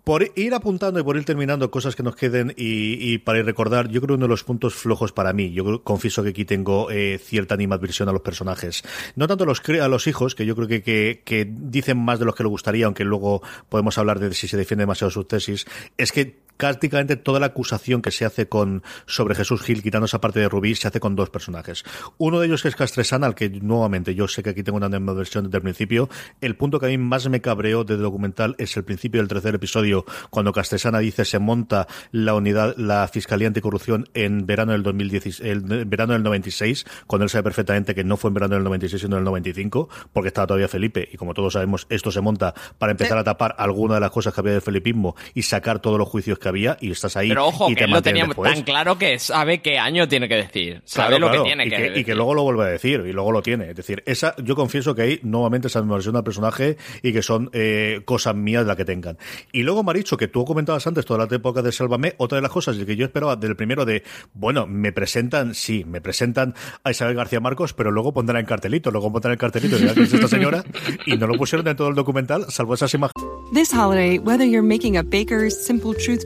Por 0.03 0.32
ir 0.36 0.55
apuntando 0.55 0.99
y 0.99 1.03
por 1.03 1.17
ir 1.17 1.24
terminando 1.24 1.69
cosas 1.69 1.95
que 1.95 2.01
nos 2.01 2.15
queden 2.15 2.51
y, 2.64 3.14
y 3.14 3.18
para 3.18 3.43
recordar, 3.43 3.89
yo 3.89 3.99
creo 4.01 4.16
uno 4.16 4.26
de 4.26 4.30
los 4.30 4.45
puntos 4.45 4.74
flojos 4.74 5.11
para 5.11 5.34
mí, 5.34 5.51
yo 5.51 5.84
confieso 5.84 6.24
que 6.24 6.30
aquí 6.30 6.45
tengo 6.45 6.89
eh, 6.91 7.20
cierta 7.22 7.55
animadversión 7.55 8.07
a 8.07 8.14
los 8.14 8.22
personajes. 8.22 8.84
No 9.16 9.28
tanto 9.28 9.43
a 9.43 9.47
los, 9.47 9.61
a 9.82 9.88
los 9.89 10.07
hijos, 10.07 10.34
que 10.34 10.45
yo 10.45 10.55
creo 10.55 10.70
que, 10.70 10.82
que, 10.82 11.24
que 11.26 11.45
dicen 11.45 11.97
más 11.97 12.20
de 12.20 12.26
lo 12.26 12.34
que 12.34 12.43
le 12.43 12.49
gustaría, 12.49 12.86
aunque 12.86 13.03
luego 13.03 13.41
podemos 13.68 13.97
hablar 13.97 14.20
de 14.20 14.34
si 14.34 14.47
se 14.47 14.55
defiende 14.55 14.84
demasiado 14.84 15.11
sus 15.11 15.28
tesis, 15.28 15.66
es 15.97 16.14
que 16.14 16.43
prácticamente 16.58 17.16
toda 17.16 17.39
la 17.39 17.47
acusación 17.47 18.01
que 18.01 18.12
se 18.12 18.26
hace 18.26 18.47
con 18.47 18.84
sobre 19.06 19.36
Jesús 19.36 19.62
Gil, 19.62 19.84
quitando 19.84 20.06
esa 20.06 20.22
parte 20.22 20.39
de 20.39 20.49
Rubí, 20.49 20.76
se 20.76 20.88
hace 20.88 20.99
con 20.99 21.16
dos 21.16 21.30
personajes. 21.30 21.84
Uno 22.18 22.39
de 22.39 22.47
ellos 22.47 22.62
que 22.62 22.68
es 22.70 22.76
Castresana, 22.76 23.28
al 23.28 23.36
que 23.36 23.49
nuevamente 23.49 24.16
yo 24.16 24.28
sé 24.28 24.43
que 24.43 24.51
aquí 24.51 24.64
tengo 24.64 24.78
una 24.78 24.89
versión 25.14 25.45
desde 25.45 25.58
el 25.58 25.64
principio. 25.64 26.10
El 26.41 26.56
punto 26.56 26.80
que 26.80 26.88
a 26.88 26.89
mí 26.89 26.97
más 26.97 27.28
me 27.30 27.41
cabreó 27.41 27.84
del 27.84 28.01
documental 28.01 28.56
es 28.58 28.76
el 28.78 28.84
principio 28.84 29.22
del 29.22 29.28
tercer 29.28 29.56
episodio, 29.56 30.06
cuando 30.30 30.51
Castresana 30.51 30.99
dice 30.99 31.26
se 31.26 31.39
monta 31.39 31.88
la 32.12 32.34
unidad, 32.34 32.76
la 32.78 33.08
Fiscalía 33.08 33.47
Anticorrupción 33.47 34.10
en 34.14 34.45
verano 34.45 34.72
del 34.72 34.84
2016, 34.84 35.39
el, 35.41 35.72
en 35.72 35.89
verano 35.89 36.14
del 36.14 36.24
96, 36.24 36.86
cuando 37.08 37.24
él 37.24 37.30
sabe 37.30 37.43
perfectamente 37.43 37.95
que 37.95 38.04
no 38.04 38.18
fue 38.18 38.30
en 38.30 38.36
verano 38.36 38.56
del 38.56 38.64
96, 38.64 39.01
sino 39.01 39.16
del 39.16 39.26
95, 39.26 39.89
porque 40.12 40.28
estaba 40.28 40.47
todavía 40.47 40.68
Felipe, 40.68 41.08
y 41.12 41.18
como 41.18 41.34
todos 41.34 41.54
sabemos, 41.54 41.88
esto 41.89 42.12
se 42.12 42.22
monta 42.22 42.54
para 42.78 42.91
empezar 42.91 43.18
a 43.18 43.24
tapar 43.24 43.56
alguna 43.58 43.95
de 43.95 44.01
las 44.01 44.12
cosas 44.12 44.34
que 44.34 44.41
había 44.41 44.54
del 44.54 44.62
felipismo 44.62 45.16
y 45.34 45.43
sacar 45.43 45.80
todos 45.80 45.97
los 45.97 46.08
juicios 46.08 46.39
que 46.44 46.50
había, 46.50 46.78
y 46.80 46.91
estás 46.91 47.18
ahí 47.18 47.30
Pero 47.30 47.48
ojo, 47.48 47.70
y 47.72 47.74
que 47.74 47.80
te 47.80 47.86
él 47.86 47.91
lo 47.91 48.02
tenía 48.04 48.26
después. 48.28 48.54
tan 48.54 48.64
claro 48.64 48.98
que 49.00 49.18
sabe 49.18 49.62
qué 49.64 49.80
año 49.80 50.08
tiene 50.08 50.30
que 50.30 50.36
decir. 50.36 50.82
Sabe 50.86 51.08
Claro, 51.08 51.20
lo 51.20 51.28
claro, 51.30 51.44
que 51.44 51.50
tiene 51.50 51.66
y 51.66 51.70
que, 51.70 51.76
que, 51.76 51.82
decir. 51.82 51.98
y 51.98 52.04
que 52.06 52.16
luego 52.16 52.34
lo 52.36 52.44
vuelve 52.44 52.64
a 52.64 52.68
decir 52.68 53.04
y 53.08 53.12
luego 53.14 53.32
lo 53.32 53.41
tiene. 53.41 53.70
Es 53.72 53.76
decir, 53.76 54.04
esa, 54.06 54.36
yo 54.44 54.56
confieso 54.56 54.94
que 54.94 55.02
ahí 55.02 55.20
nuevamente 55.24 55.68
esa 55.68 55.82
versión 55.82 56.14
del 56.14 56.24
personaje 56.24 56.78
y 57.02 57.12
que 57.14 57.24
son 57.24 57.50
eh, 57.54 58.02
cosas 58.06 58.36
mías 58.36 58.66
las 58.66 58.76
que 58.76 58.86
tengan. 58.86 59.18
Y 59.52 59.64
luego, 59.64 59.82
Maricho, 59.84 60.18
que 60.18 60.28
tú 60.28 60.46
comentabas 60.46 60.86
antes 60.86 61.06
toda 61.06 61.26
la 61.26 61.36
época 61.36 61.62
de 61.62 61.72
Sálvame, 61.72 62.14
otra 62.18 62.36
de 62.36 62.41
las 62.44 62.52
cosas 62.52 62.78
que 62.78 62.96
yo 62.96 63.06
esperaba 63.06 63.36
del 63.38 63.56
primero 63.56 63.86
de, 63.86 64.04
bueno, 64.34 64.68
me 64.68 64.91
presentan, 64.91 65.56
sí, 65.56 65.86
me 65.86 66.02
presentan 66.02 66.54
a 66.84 66.91
Isabel 66.91 67.16
García 67.16 67.39
Marcos, 67.39 67.74
pero 67.74 67.89
luego 67.91 68.14
pondrán 68.14 68.41
en 68.41 68.46
cartelito, 68.46 68.91
luego 68.91 69.12
pondrán 69.12 69.34
en 69.34 69.38
cartelito, 69.39 69.78
que 69.78 69.86
es 70.04 70.14
esta 70.14 70.28
señora, 70.28 70.64
y 71.06 71.16
no 71.18 71.28
lo 71.28 71.36
pusieron 71.38 71.68
en 71.68 71.76
todo 71.76 71.88
el 71.89 71.96
documental, 71.96 72.46
salvo 72.50 72.74
esas 72.74 72.94
imágenes. 72.94 73.14
This 73.54 73.72
holiday, 73.72 74.18
whether 74.20 74.46
you're 74.46 74.68
making 74.68 74.98
a 74.98 75.04
Baker's 75.04 75.56
Simple 75.66 75.94
Truth 75.94 76.26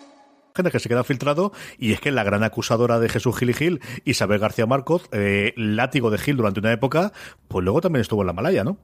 Que 0.53 0.79
se 0.79 0.89
queda 0.89 1.03
filtrado 1.03 1.51
y 1.77 1.93
es 1.93 2.01
que 2.01 2.11
la 2.11 2.23
gran 2.23 2.43
acusadora 2.43 2.99
de 2.99 3.09
Jesús 3.09 3.37
Gil 3.37 3.49
y 3.49 3.53
Gil, 3.53 3.81
Isabel 4.05 4.39
García 4.39 4.65
Marcos, 4.65 5.03
eh, 5.11 5.53
látigo 5.55 6.11
de 6.11 6.17
Gil 6.17 6.37
durante 6.37 6.59
una 6.59 6.71
época, 6.71 7.13
pues 7.47 7.63
luego 7.63 7.81
también 7.81 8.01
estuvo 8.01 8.21
en 8.21 8.27
la 8.27 8.33
Malaya, 8.33 8.63
¿no? 8.63 8.77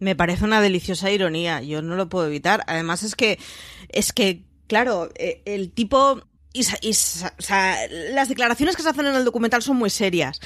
Me 0.00 0.14
parece 0.14 0.44
una 0.44 0.60
deliciosa 0.60 1.10
ironía, 1.10 1.60
yo 1.60 1.82
no 1.82 1.96
lo 1.96 2.08
puedo 2.08 2.26
evitar. 2.26 2.62
Además 2.66 3.02
es 3.02 3.16
que, 3.16 3.38
es 3.88 4.12
que, 4.12 4.44
claro, 4.66 5.08
eh, 5.16 5.42
el 5.44 5.72
tipo... 5.72 6.22
y 6.52 6.60
o 6.60 6.94
sea, 6.94 7.76
las 8.12 8.28
declaraciones 8.28 8.76
que 8.76 8.82
se 8.82 8.90
hacen 8.90 9.06
en 9.06 9.16
el 9.16 9.24
documental 9.24 9.62
son 9.62 9.76
muy 9.76 9.90
serias. 9.90 10.40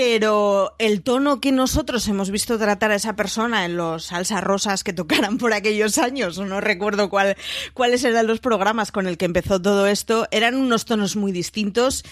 Pero 0.00 0.76
el 0.78 1.02
tono 1.02 1.40
que 1.40 1.50
nosotros 1.50 2.06
hemos 2.06 2.30
visto 2.30 2.56
tratar 2.56 2.92
a 2.92 2.94
esa 2.94 3.16
persona 3.16 3.64
en 3.64 3.76
los 3.76 4.04
salsa 4.04 4.40
rosas 4.40 4.84
que 4.84 4.92
tocaran 4.92 5.38
por 5.38 5.52
aquellos 5.52 5.98
años, 5.98 6.38
no 6.38 6.60
recuerdo 6.60 7.10
cuál, 7.10 7.36
cuáles 7.74 8.04
eran 8.04 8.28
los 8.28 8.38
programas 8.38 8.92
con 8.92 9.08
el 9.08 9.18
que 9.18 9.24
empezó 9.24 9.60
todo 9.60 9.88
esto, 9.88 10.28
eran 10.30 10.54
unos 10.54 10.84
tonos 10.84 11.16
muy 11.16 11.32
distintos 11.32 12.04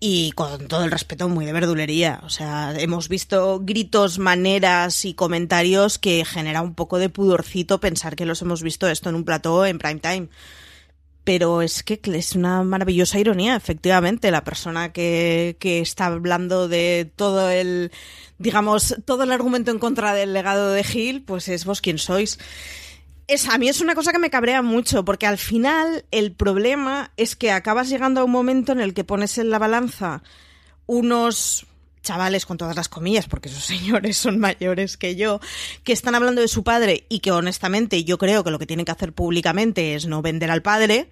y 0.00 0.32
con 0.32 0.66
todo 0.66 0.84
el 0.84 0.90
respeto 0.90 1.28
muy 1.28 1.44
de 1.44 1.52
verdulería. 1.52 2.20
O 2.24 2.30
sea, 2.30 2.72
hemos 2.74 3.10
visto 3.10 3.60
gritos, 3.62 4.18
maneras 4.18 5.04
y 5.04 5.12
comentarios 5.12 5.98
que 5.98 6.24
genera 6.24 6.62
un 6.62 6.74
poco 6.74 6.96
de 6.96 7.10
pudorcito 7.10 7.80
pensar 7.80 8.16
que 8.16 8.24
los 8.24 8.40
hemos 8.40 8.62
visto 8.62 8.88
esto 8.88 9.10
en 9.10 9.14
un 9.14 9.24
plató 9.24 9.66
en 9.66 9.76
prime 9.76 10.00
time. 10.00 10.28
Pero 11.26 11.60
es 11.60 11.82
que 11.82 12.00
es 12.04 12.36
una 12.36 12.62
maravillosa 12.62 13.18
ironía, 13.18 13.56
efectivamente. 13.56 14.30
La 14.30 14.44
persona 14.44 14.92
que, 14.92 15.56
que 15.58 15.80
está 15.80 16.06
hablando 16.06 16.68
de 16.68 17.10
todo 17.16 17.50
el, 17.50 17.90
digamos, 18.38 18.94
todo 19.04 19.24
el 19.24 19.32
argumento 19.32 19.72
en 19.72 19.80
contra 19.80 20.14
del 20.14 20.32
legado 20.32 20.70
de 20.70 20.84
Gil, 20.84 21.24
pues 21.24 21.48
es 21.48 21.64
vos 21.64 21.80
quien 21.80 21.98
sois. 21.98 22.38
Es, 23.26 23.48
a 23.48 23.58
mí 23.58 23.68
es 23.68 23.80
una 23.80 23.96
cosa 23.96 24.12
que 24.12 24.20
me 24.20 24.30
cabrea 24.30 24.62
mucho, 24.62 25.04
porque 25.04 25.26
al 25.26 25.36
final 25.36 26.04
el 26.12 26.30
problema 26.30 27.10
es 27.16 27.34
que 27.34 27.50
acabas 27.50 27.88
llegando 27.88 28.20
a 28.20 28.24
un 28.24 28.30
momento 28.30 28.70
en 28.70 28.78
el 28.78 28.94
que 28.94 29.02
pones 29.02 29.36
en 29.38 29.50
la 29.50 29.58
balanza 29.58 30.22
unos 30.86 31.66
chavales 32.06 32.46
con 32.46 32.56
todas 32.56 32.76
las 32.76 32.88
comillas, 32.88 33.26
porque 33.26 33.48
esos 33.48 33.64
señores 33.76 34.16
son 34.16 34.38
mayores 34.38 34.96
que 34.96 35.16
yo, 35.16 35.40
que 35.84 35.92
están 35.92 36.14
hablando 36.14 36.40
de 36.40 36.48
su 36.48 36.64
padre 36.64 37.04
y 37.08 37.20
que 37.20 37.32
honestamente 37.32 38.04
yo 38.04 38.16
creo 38.18 38.44
que 38.44 38.50
lo 38.50 38.58
que 38.58 38.66
tienen 38.66 38.86
que 38.86 38.92
hacer 38.92 39.12
públicamente 39.12 39.94
es 39.94 40.06
no 40.06 40.22
vender 40.22 40.50
al 40.50 40.62
padre, 40.62 41.10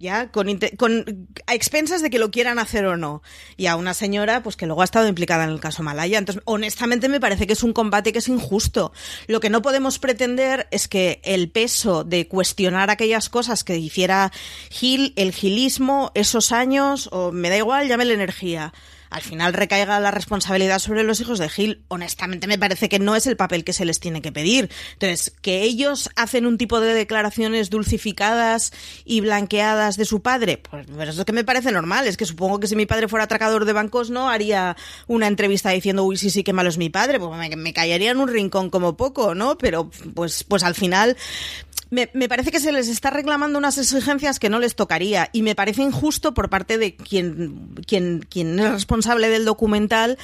ya, 0.00 0.30
con, 0.32 0.58
con 0.76 1.28
a 1.46 1.54
expensas 1.54 2.02
de 2.02 2.10
que 2.10 2.18
lo 2.18 2.30
quieran 2.30 2.58
hacer 2.58 2.84
o 2.86 2.96
no. 2.96 3.22
Y 3.56 3.66
a 3.66 3.76
una 3.76 3.94
señora, 3.94 4.42
pues 4.42 4.56
que 4.56 4.66
luego 4.66 4.82
ha 4.82 4.84
estado 4.84 5.08
implicada 5.08 5.44
en 5.44 5.50
el 5.50 5.60
caso 5.60 5.82
Malaya. 5.82 6.18
Entonces, 6.18 6.42
honestamente 6.46 7.08
me 7.08 7.20
parece 7.20 7.46
que 7.46 7.52
es 7.52 7.62
un 7.62 7.72
combate 7.72 8.12
que 8.12 8.18
es 8.18 8.28
injusto. 8.28 8.92
Lo 9.28 9.40
que 9.40 9.50
no 9.50 9.62
podemos 9.62 9.98
pretender 9.98 10.66
es 10.70 10.88
que 10.88 11.20
el 11.24 11.50
peso 11.50 12.04
de 12.04 12.28
cuestionar 12.28 12.90
aquellas 12.90 13.28
cosas 13.28 13.64
que 13.64 13.78
hiciera 13.78 14.32
Gil, 14.70 15.12
el 15.16 15.32
gilismo, 15.32 16.10
esos 16.14 16.52
años, 16.52 17.08
o 17.12 17.32
me 17.32 17.48
da 17.48 17.56
igual, 17.56 17.88
llame 17.88 18.04
la 18.04 18.14
energía 18.14 18.74
al 19.14 19.22
final 19.22 19.52
recaiga 19.52 20.00
la 20.00 20.10
responsabilidad 20.10 20.80
sobre 20.80 21.04
los 21.04 21.20
hijos 21.20 21.38
de 21.38 21.48
Gil. 21.48 21.84
Honestamente 21.86 22.48
me 22.48 22.58
parece 22.58 22.88
que 22.88 22.98
no 22.98 23.14
es 23.14 23.28
el 23.28 23.36
papel 23.36 23.62
que 23.62 23.72
se 23.72 23.84
les 23.84 24.00
tiene 24.00 24.20
que 24.20 24.32
pedir. 24.32 24.70
Entonces, 24.94 25.32
que 25.40 25.62
ellos 25.62 26.10
hacen 26.16 26.46
un 26.46 26.58
tipo 26.58 26.80
de 26.80 26.94
declaraciones 26.94 27.70
dulcificadas 27.70 28.72
y 29.04 29.20
blanqueadas 29.20 29.96
de 29.96 30.04
su 30.04 30.20
padre, 30.20 30.58
pues 30.58 30.88
eso 31.08 31.20
es 31.20 31.24
que 31.24 31.32
me 31.32 31.44
parece 31.44 31.70
normal. 31.70 32.08
Es 32.08 32.16
que 32.16 32.26
supongo 32.26 32.58
que 32.58 32.66
si 32.66 32.74
mi 32.74 32.86
padre 32.86 33.06
fuera 33.06 33.26
atracador 33.26 33.66
de 33.66 33.72
bancos 33.72 34.10
no 34.10 34.30
haría 34.30 34.76
una 35.06 35.28
entrevista 35.28 35.70
diciendo, 35.70 36.02
uy, 36.02 36.16
sí, 36.16 36.28
sí, 36.28 36.42
qué 36.42 36.52
malo 36.52 36.68
es 36.68 36.76
mi 36.76 36.90
padre, 36.90 37.20
pues 37.20 37.38
me, 37.38 37.54
me 37.54 37.72
callaría 37.72 38.10
en 38.10 38.18
un 38.18 38.28
rincón 38.28 38.68
como 38.68 38.96
poco, 38.96 39.36
¿no? 39.36 39.56
Pero 39.58 39.90
pues, 40.14 40.42
pues 40.42 40.64
al 40.64 40.74
final 40.74 41.16
me, 41.94 42.10
me, 42.12 42.28
parece 42.28 42.50
que 42.50 42.58
se 42.58 42.72
les 42.72 42.88
está 42.88 43.10
reclamando 43.10 43.56
unas 43.56 43.78
exigencias 43.78 44.40
que 44.40 44.50
no 44.50 44.58
les 44.58 44.74
tocaría 44.74 45.30
y 45.32 45.42
me 45.42 45.54
parece 45.54 45.82
injusto 45.82 46.34
por 46.34 46.50
parte 46.50 46.76
de 46.76 46.96
quien, 46.96 47.74
quien, 47.86 48.26
quien 48.28 48.58
es 48.58 48.72
responsable 48.72 49.28
del 49.28 49.44
documental 49.44 50.18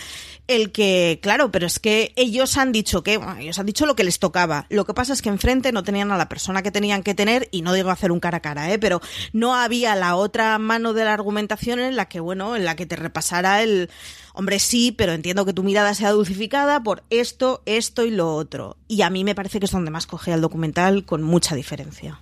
el 0.48 0.72
que, 0.72 1.20
claro, 1.22 1.52
pero 1.52 1.66
es 1.66 1.78
que 1.78 2.12
ellos 2.16 2.56
han 2.56 2.72
dicho 2.72 3.04
que, 3.04 3.18
bueno, 3.18 3.36
ellos 3.36 3.58
han 3.60 3.66
dicho 3.66 3.86
lo 3.86 3.94
que 3.94 4.02
les 4.02 4.18
tocaba. 4.18 4.66
Lo 4.68 4.84
que 4.84 4.94
pasa 4.94 5.12
es 5.12 5.22
que 5.22 5.28
enfrente 5.28 5.70
no 5.70 5.84
tenían 5.84 6.10
a 6.10 6.18
la 6.18 6.28
persona 6.28 6.62
que 6.62 6.72
tenían 6.72 7.04
que 7.04 7.14
tener 7.14 7.48
y 7.52 7.62
no 7.62 7.72
digo 7.72 7.90
hacer 7.90 8.10
un 8.10 8.18
cara 8.18 8.38
a 8.38 8.42
cara, 8.42 8.72
¿eh? 8.72 8.78
pero 8.80 9.00
no 9.32 9.54
había 9.54 9.94
la 9.94 10.16
otra 10.16 10.58
mano 10.58 10.92
de 10.92 11.04
la 11.04 11.14
argumentación 11.14 11.78
en 11.78 11.94
la 11.94 12.06
que, 12.06 12.18
bueno, 12.18 12.56
en 12.56 12.64
la 12.64 12.74
que 12.74 12.84
te 12.84 12.96
repasara 12.96 13.62
el, 13.62 13.90
hombre, 14.34 14.58
sí, 14.58 14.92
pero 14.92 15.12
entiendo 15.12 15.44
que 15.44 15.52
tu 15.52 15.62
mirada 15.62 15.94
sea 15.94 16.10
dulcificada 16.10 16.82
por 16.82 17.04
esto, 17.10 17.62
esto 17.66 18.04
y 18.04 18.10
lo 18.10 18.34
otro. 18.34 18.76
Y 18.88 19.02
a 19.02 19.10
mí 19.10 19.24
me 19.24 19.34
parece 19.34 19.58
que 19.58 19.66
es 19.66 19.72
donde 19.72 19.90
más 19.90 20.06
coge 20.06 20.32
el 20.32 20.40
documental 20.40 21.04
con 21.04 21.22
mucha 21.22 21.54
diferencia. 21.54 22.20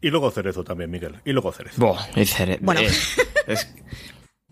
Y 0.00 0.10
luego 0.10 0.30
Cerezo 0.30 0.64
también, 0.64 0.90
Miguel. 0.90 1.16
Y 1.24 1.32
luego 1.32 1.52
Cerezo. 1.52 1.80
Bo, 1.80 1.98
y 2.14 2.24
Cerezo. 2.24 2.60
Bueno. 2.62 2.80
Eh, 2.80 2.90
es, 3.46 3.74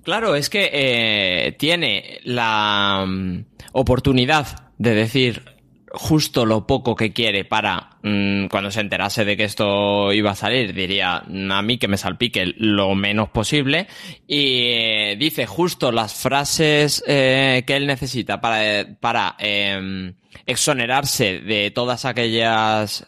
claro, 0.02 0.34
es 0.34 0.50
que 0.50 0.70
eh, 0.72 1.52
tiene 1.58 2.20
la 2.24 3.04
um, 3.04 3.44
oportunidad 3.72 4.72
de 4.78 4.94
decir 4.94 5.55
justo 5.92 6.44
lo 6.44 6.66
poco 6.66 6.94
que 6.94 7.12
quiere 7.12 7.44
para 7.44 7.98
mmm, 8.02 8.46
cuando 8.46 8.70
se 8.70 8.80
enterase 8.80 9.24
de 9.24 9.36
que 9.36 9.44
esto 9.44 10.12
iba 10.12 10.32
a 10.32 10.36
salir, 10.36 10.74
diría 10.74 11.16
a 11.18 11.62
mí 11.62 11.78
que 11.78 11.88
me 11.88 11.96
salpique 11.96 12.54
lo 12.56 12.94
menos 12.94 13.30
posible 13.30 13.86
y 14.26 14.62
eh, 14.66 15.16
dice 15.18 15.46
justo 15.46 15.92
las 15.92 16.14
frases 16.14 17.02
eh, 17.06 17.62
que 17.66 17.76
él 17.76 17.86
necesita 17.86 18.40
para, 18.40 18.86
para 18.98 19.36
eh, 19.38 20.12
exonerarse 20.44 21.40
de 21.40 21.70
todas 21.70 22.04
aquellas 22.04 23.06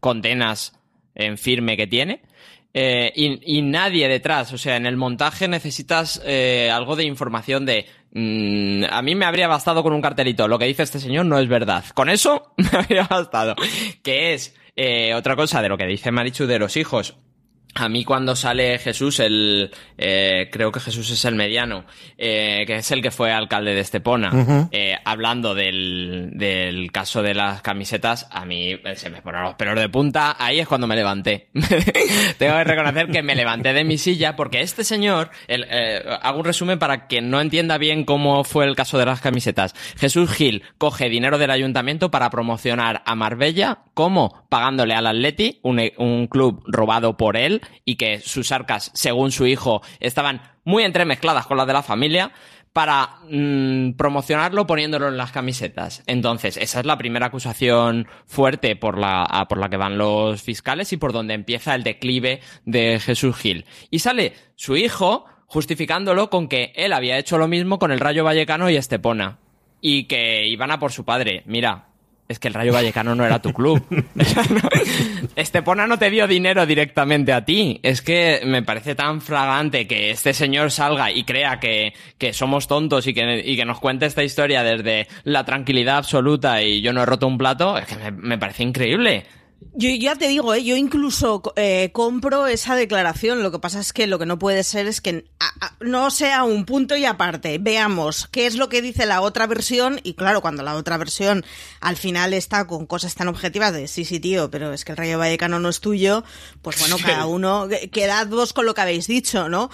condenas 0.00 0.78
en 1.14 1.38
firme 1.38 1.76
que 1.76 1.86
tiene. 1.86 2.22
Eh, 2.76 3.12
y, 3.14 3.62
nadie 3.62 4.08
detrás. 4.08 4.52
O 4.52 4.58
sea, 4.58 4.76
en 4.76 4.86
el 4.86 4.96
montaje 4.96 5.46
necesitas 5.46 6.20
eh, 6.26 6.70
algo 6.72 6.96
de 6.96 7.04
información 7.04 7.64
de. 7.64 7.86
Mmm, 8.14 8.84
a 8.90 9.02
mí 9.02 9.14
me 9.16 9.26
habría 9.26 9.48
bastado 9.48 9.82
con 9.82 9.92
un 9.92 10.00
cartelito. 10.00 10.48
Lo 10.48 10.58
que 10.58 10.66
dice 10.66 10.84
este 10.84 11.00
señor 11.00 11.26
no 11.26 11.38
es 11.38 11.48
verdad. 11.48 11.84
Con 11.94 12.08
eso 12.08 12.54
me 12.56 12.70
habría 12.72 13.04
bastado. 13.04 13.56
Que 14.02 14.34
es 14.34 14.54
eh, 14.76 15.14
otra 15.14 15.36
cosa 15.36 15.60
de 15.60 15.68
lo 15.68 15.76
que 15.76 15.86
dice 15.86 16.10
Marichu 16.12 16.46
de 16.46 16.58
los 16.58 16.76
hijos. 16.76 17.16
A 17.74 17.88
mí 17.88 18.04
cuando 18.04 18.36
sale 18.36 18.78
Jesús, 18.78 19.20
el 19.20 19.70
eh, 19.98 20.48
creo 20.52 20.70
que 20.70 20.80
Jesús 20.80 21.10
es 21.10 21.24
el 21.24 21.34
mediano, 21.34 21.84
eh, 22.16 22.64
que 22.66 22.76
es 22.76 22.90
el 22.90 23.02
que 23.02 23.10
fue 23.10 23.32
alcalde 23.32 23.74
de 23.74 23.80
Estepona, 23.80 24.30
uh 24.32 24.36
-huh. 24.36 24.68
eh, 24.70 24.96
hablando 25.04 25.54
del, 25.54 26.30
del 26.34 26.92
caso 26.92 27.22
de 27.22 27.34
las 27.34 27.62
camisetas, 27.62 28.28
a 28.30 28.44
mí 28.44 28.76
se 28.94 29.10
me 29.10 29.22
ponen 29.22 29.42
los 29.42 29.54
pelos 29.54 29.74
de 29.76 29.88
punta, 29.88 30.36
ahí 30.38 30.60
es 30.60 30.68
cuando 30.68 30.86
me 30.86 30.94
levanté. 30.94 31.48
Tengo 32.38 32.56
que 32.56 32.64
reconocer 32.64 33.08
que 33.08 33.22
me 33.22 33.34
levanté 33.34 33.72
de 33.72 33.84
mi 33.84 33.98
silla 33.98 34.36
porque 34.36 34.60
este 34.60 34.84
señor, 34.84 35.30
el, 35.48 35.66
eh, 35.68 36.02
hago 36.22 36.38
un 36.38 36.44
resumen 36.44 36.78
para 36.78 37.06
que 37.06 37.20
no 37.20 37.40
entienda 37.40 37.78
bien 37.78 38.04
cómo 38.04 38.44
fue 38.44 38.66
el 38.66 38.76
caso 38.76 38.98
de 38.98 39.06
las 39.06 39.20
camisetas. 39.20 39.74
Jesús 39.98 40.30
Gil 40.30 40.62
coge 40.78 41.08
dinero 41.08 41.38
del 41.38 41.50
ayuntamiento 41.50 42.10
para 42.10 42.30
promocionar 42.30 43.02
a 43.04 43.14
Marbella, 43.14 43.78
¿cómo? 43.94 44.44
Pagándole 44.48 44.94
al 44.94 45.06
Atleti, 45.06 45.58
un, 45.62 45.80
un 45.98 46.26
club 46.26 46.62
robado 46.66 47.16
por 47.16 47.36
él, 47.36 47.62
y 47.84 47.96
que 47.96 48.20
sus 48.20 48.52
arcas, 48.52 48.90
según 48.94 49.32
su 49.32 49.46
hijo, 49.46 49.82
estaban 50.00 50.42
muy 50.64 50.84
entremezcladas 50.84 51.46
con 51.46 51.56
las 51.56 51.66
de 51.66 51.72
la 51.72 51.82
familia 51.82 52.32
para 52.74 53.18
mmm, 53.30 53.92
promocionarlo 53.92 54.66
poniéndolo 54.66 55.06
en 55.08 55.16
las 55.16 55.30
camisetas. 55.30 56.02
Entonces, 56.06 56.56
esa 56.56 56.80
es 56.80 56.86
la 56.86 56.98
primera 56.98 57.26
acusación 57.26 58.08
fuerte 58.26 58.74
por 58.74 58.98
la, 58.98 59.46
por 59.48 59.58
la 59.58 59.70
que 59.70 59.76
van 59.76 59.96
los 59.96 60.42
fiscales 60.42 60.92
y 60.92 60.96
por 60.96 61.12
donde 61.12 61.34
empieza 61.34 61.74
el 61.76 61.84
declive 61.84 62.40
de 62.64 62.98
Jesús 62.98 63.36
Gil. 63.36 63.64
Y 63.90 64.00
sale 64.00 64.34
su 64.56 64.76
hijo 64.76 65.24
justificándolo 65.46 66.30
con 66.30 66.48
que 66.48 66.72
él 66.74 66.92
había 66.92 67.16
hecho 67.16 67.38
lo 67.38 67.46
mismo 67.46 67.78
con 67.78 67.92
el 67.92 68.00
Rayo 68.00 68.24
Vallecano 68.24 68.68
y 68.68 68.76
Estepona. 68.76 69.38
Y 69.80 70.04
que 70.04 70.48
iban 70.48 70.72
a 70.72 70.80
por 70.80 70.90
su 70.90 71.04
padre. 71.04 71.42
Mira, 71.46 71.93
es 72.26 72.38
que 72.38 72.48
el 72.48 72.54
Rayo 72.54 72.72
Vallecano 72.72 73.14
no 73.14 73.24
era 73.24 73.40
tu 73.40 73.52
club. 73.52 73.82
Estepona 75.36 75.86
no 75.86 75.98
te 75.98 76.10
dio 76.10 76.26
dinero 76.26 76.64
directamente 76.64 77.32
a 77.32 77.44
ti. 77.44 77.80
Es 77.82 78.00
que 78.00 78.40
me 78.46 78.62
parece 78.62 78.94
tan 78.94 79.20
fragante 79.20 79.86
que 79.86 80.10
este 80.10 80.32
señor 80.32 80.70
salga 80.70 81.10
y 81.10 81.24
crea 81.24 81.60
que, 81.60 81.92
que 82.16 82.32
somos 82.32 82.66
tontos 82.66 83.06
y 83.06 83.14
que, 83.14 83.42
y 83.44 83.56
que 83.56 83.64
nos 83.66 83.78
cuente 83.78 84.06
esta 84.06 84.24
historia 84.24 84.62
desde 84.62 85.06
la 85.24 85.44
tranquilidad 85.44 85.98
absoluta 85.98 86.62
y 86.62 86.80
yo 86.80 86.92
no 86.94 87.02
he 87.02 87.06
roto 87.06 87.26
un 87.26 87.36
plato. 87.36 87.76
Es 87.76 87.86
que 87.86 87.96
me, 87.96 88.10
me 88.10 88.38
parece 88.38 88.62
increíble. 88.62 89.26
Yo 89.72 89.88
ya 89.90 90.14
te 90.16 90.28
digo, 90.28 90.54
¿eh? 90.54 90.62
yo 90.62 90.76
incluso 90.76 91.42
eh, 91.56 91.90
compro 91.92 92.46
esa 92.46 92.76
declaración. 92.76 93.42
Lo 93.42 93.50
que 93.50 93.58
pasa 93.58 93.80
es 93.80 93.92
que 93.92 94.06
lo 94.06 94.18
que 94.18 94.26
no 94.26 94.38
puede 94.38 94.62
ser 94.62 94.86
es 94.86 95.00
que 95.00 95.24
a, 95.40 95.66
a, 95.66 95.76
no 95.80 96.10
sea 96.10 96.44
un 96.44 96.64
punto 96.64 96.96
y 96.96 97.04
aparte. 97.04 97.58
Veamos 97.58 98.28
qué 98.30 98.46
es 98.46 98.56
lo 98.56 98.68
que 98.68 98.82
dice 98.82 99.06
la 99.06 99.20
otra 99.20 99.46
versión. 99.46 100.00
Y 100.02 100.14
claro, 100.14 100.40
cuando 100.40 100.62
la 100.62 100.74
otra 100.74 100.96
versión 100.96 101.44
al 101.80 101.96
final 101.96 102.34
está 102.34 102.66
con 102.66 102.86
cosas 102.86 103.14
tan 103.14 103.28
objetivas 103.28 103.72
de 103.72 103.88
sí, 103.88 104.04
sí, 104.04 104.20
tío, 104.20 104.50
pero 104.50 104.72
es 104.72 104.84
que 104.84 104.92
el 104.92 104.98
Rayo 104.98 105.18
Vallecano 105.18 105.58
no 105.58 105.68
es 105.68 105.80
tuyo, 105.80 106.24
pues 106.62 106.78
bueno, 106.78 106.96
cada 107.04 107.26
uno, 107.26 107.68
quedad 107.92 108.26
vos 108.28 108.52
con 108.52 108.66
lo 108.66 108.74
que 108.74 108.80
habéis 108.80 109.06
dicho, 109.06 109.48
¿no? 109.48 109.70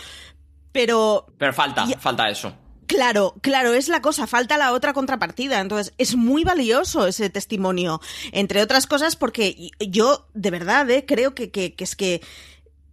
Pero. 0.73 1.27
Pero 1.39 1.53
falta, 1.53 1.87
falta 1.99 2.29
eso. 2.29 2.55
Claro, 2.91 3.37
claro, 3.41 3.73
es 3.73 3.87
la 3.87 4.03
cosa, 4.03 4.27
falta 4.27 4.59
la 4.59 4.73
otra 4.73 4.93
contrapartida. 4.93 5.61
Entonces, 5.61 5.95
es 5.97 6.17
muy 6.17 6.43
valioso 6.43 7.07
ese 7.07 7.31
testimonio, 7.31 8.01
entre 8.33 8.63
otras 8.63 8.89
cosas, 8.89 9.15
porque 9.15 9.71
yo, 9.79 10.27
de 10.35 10.51
verdad, 10.51 10.91
eh, 10.91 11.05
creo 11.07 11.33
que, 11.33 11.53
que, 11.53 11.73
que 11.75 11.85
es 11.85 11.95
que 11.95 12.21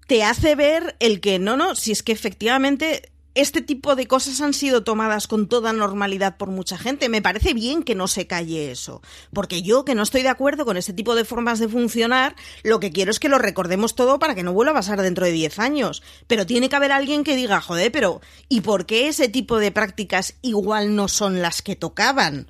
te 0.05 0.23
hace 0.23 0.53
ver 0.53 0.95
el 0.99 1.19
que 1.19 1.39
no, 1.39 1.57
no, 1.57 1.73
si 1.73 1.91
es 1.91 2.03
que 2.03 2.11
efectivamente 2.11 3.09
este 3.37 3.61
tipo 3.61 3.95
de 3.95 4.07
cosas 4.07 4.41
han 4.41 4.53
sido 4.53 4.83
tomadas 4.83 5.27
con 5.27 5.47
toda 5.47 5.71
normalidad 5.71 6.37
por 6.37 6.49
mucha 6.49 6.75
gente. 6.75 7.07
Me 7.07 7.21
parece 7.21 7.53
bien 7.53 7.83
que 7.83 7.93
no 7.93 8.07
se 8.07 8.25
calle 8.25 8.71
eso, 8.71 9.03
porque 9.31 9.61
yo 9.61 9.85
que 9.85 9.93
no 9.93 10.01
estoy 10.01 10.23
de 10.23 10.29
acuerdo 10.29 10.65
con 10.65 10.75
este 10.75 10.91
tipo 10.91 11.13
de 11.13 11.23
formas 11.23 11.59
de 11.59 11.69
funcionar, 11.69 12.35
lo 12.63 12.79
que 12.79 12.91
quiero 12.91 13.11
es 13.11 13.19
que 13.19 13.29
lo 13.29 13.37
recordemos 13.37 13.93
todo 13.93 14.17
para 14.17 14.33
que 14.33 14.41
no 14.41 14.53
vuelva 14.53 14.71
a 14.71 14.75
pasar 14.75 15.01
dentro 15.03 15.25
de 15.25 15.31
10 15.31 15.59
años. 15.59 16.01
Pero 16.25 16.47
tiene 16.47 16.67
que 16.67 16.75
haber 16.75 16.91
alguien 16.91 17.23
que 17.23 17.35
diga, 17.35 17.61
joder, 17.61 17.91
pero 17.91 18.21
¿y 18.49 18.61
por 18.61 18.87
qué 18.87 19.07
ese 19.07 19.29
tipo 19.29 19.59
de 19.59 19.71
prácticas 19.71 20.33
igual 20.41 20.95
no 20.95 21.07
son 21.07 21.41
las 21.41 21.61
que 21.61 21.75
tocaban? 21.75 22.47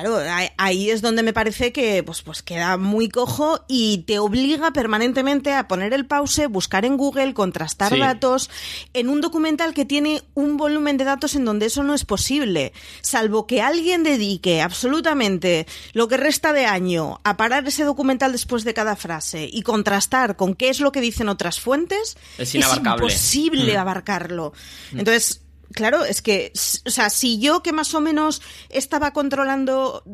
Claro, 0.00 0.18
ahí 0.56 0.90
es 0.90 1.02
donde 1.02 1.22
me 1.22 1.32
parece 1.32 1.72
que 1.72 2.02
pues, 2.02 2.22
pues 2.22 2.42
queda 2.42 2.76
muy 2.76 3.08
cojo 3.08 3.64
y 3.68 3.98
te 4.06 4.18
obliga 4.18 4.72
permanentemente 4.72 5.52
a 5.52 5.68
poner 5.68 5.92
el 5.94 6.06
pause, 6.06 6.48
buscar 6.48 6.84
en 6.84 6.96
Google, 6.96 7.34
contrastar 7.34 7.92
sí. 7.92 7.98
datos, 7.98 8.50
en 8.92 9.08
un 9.08 9.20
documental 9.20 9.74
que 9.74 9.84
tiene 9.84 10.22
un 10.34 10.56
volumen 10.56 10.96
de 10.96 11.04
datos 11.04 11.34
en 11.34 11.44
donde 11.44 11.66
eso 11.66 11.82
no 11.82 11.94
es 11.94 12.04
posible, 12.04 12.72
salvo 13.00 13.46
que 13.46 13.62
alguien 13.62 14.02
dedique 14.02 14.62
absolutamente 14.62 15.66
lo 15.92 16.08
que 16.08 16.16
resta 16.16 16.52
de 16.52 16.66
año 16.66 17.20
a 17.24 17.36
parar 17.36 17.66
ese 17.66 17.84
documental 17.84 18.32
después 18.32 18.64
de 18.64 18.74
cada 18.74 18.96
frase 18.96 19.48
y 19.50 19.62
contrastar 19.62 20.36
con 20.36 20.54
qué 20.54 20.68
es 20.68 20.80
lo 20.80 20.92
que 20.92 21.00
dicen 21.00 21.28
otras 21.28 21.60
fuentes, 21.60 22.16
es, 22.38 22.54
es 22.54 22.76
imposible 22.76 23.74
mm. 23.74 23.80
abarcarlo. 23.80 24.52
Entonces, 24.92 25.43
Claro, 25.74 26.04
es 26.04 26.22
que, 26.22 26.52
o 26.86 26.90
sea, 26.90 27.10
si 27.10 27.40
yo 27.40 27.62
que 27.62 27.72
más 27.72 27.94
o 27.94 28.00
menos 28.00 28.40
estaba 28.68 29.12
controlando 29.12 30.04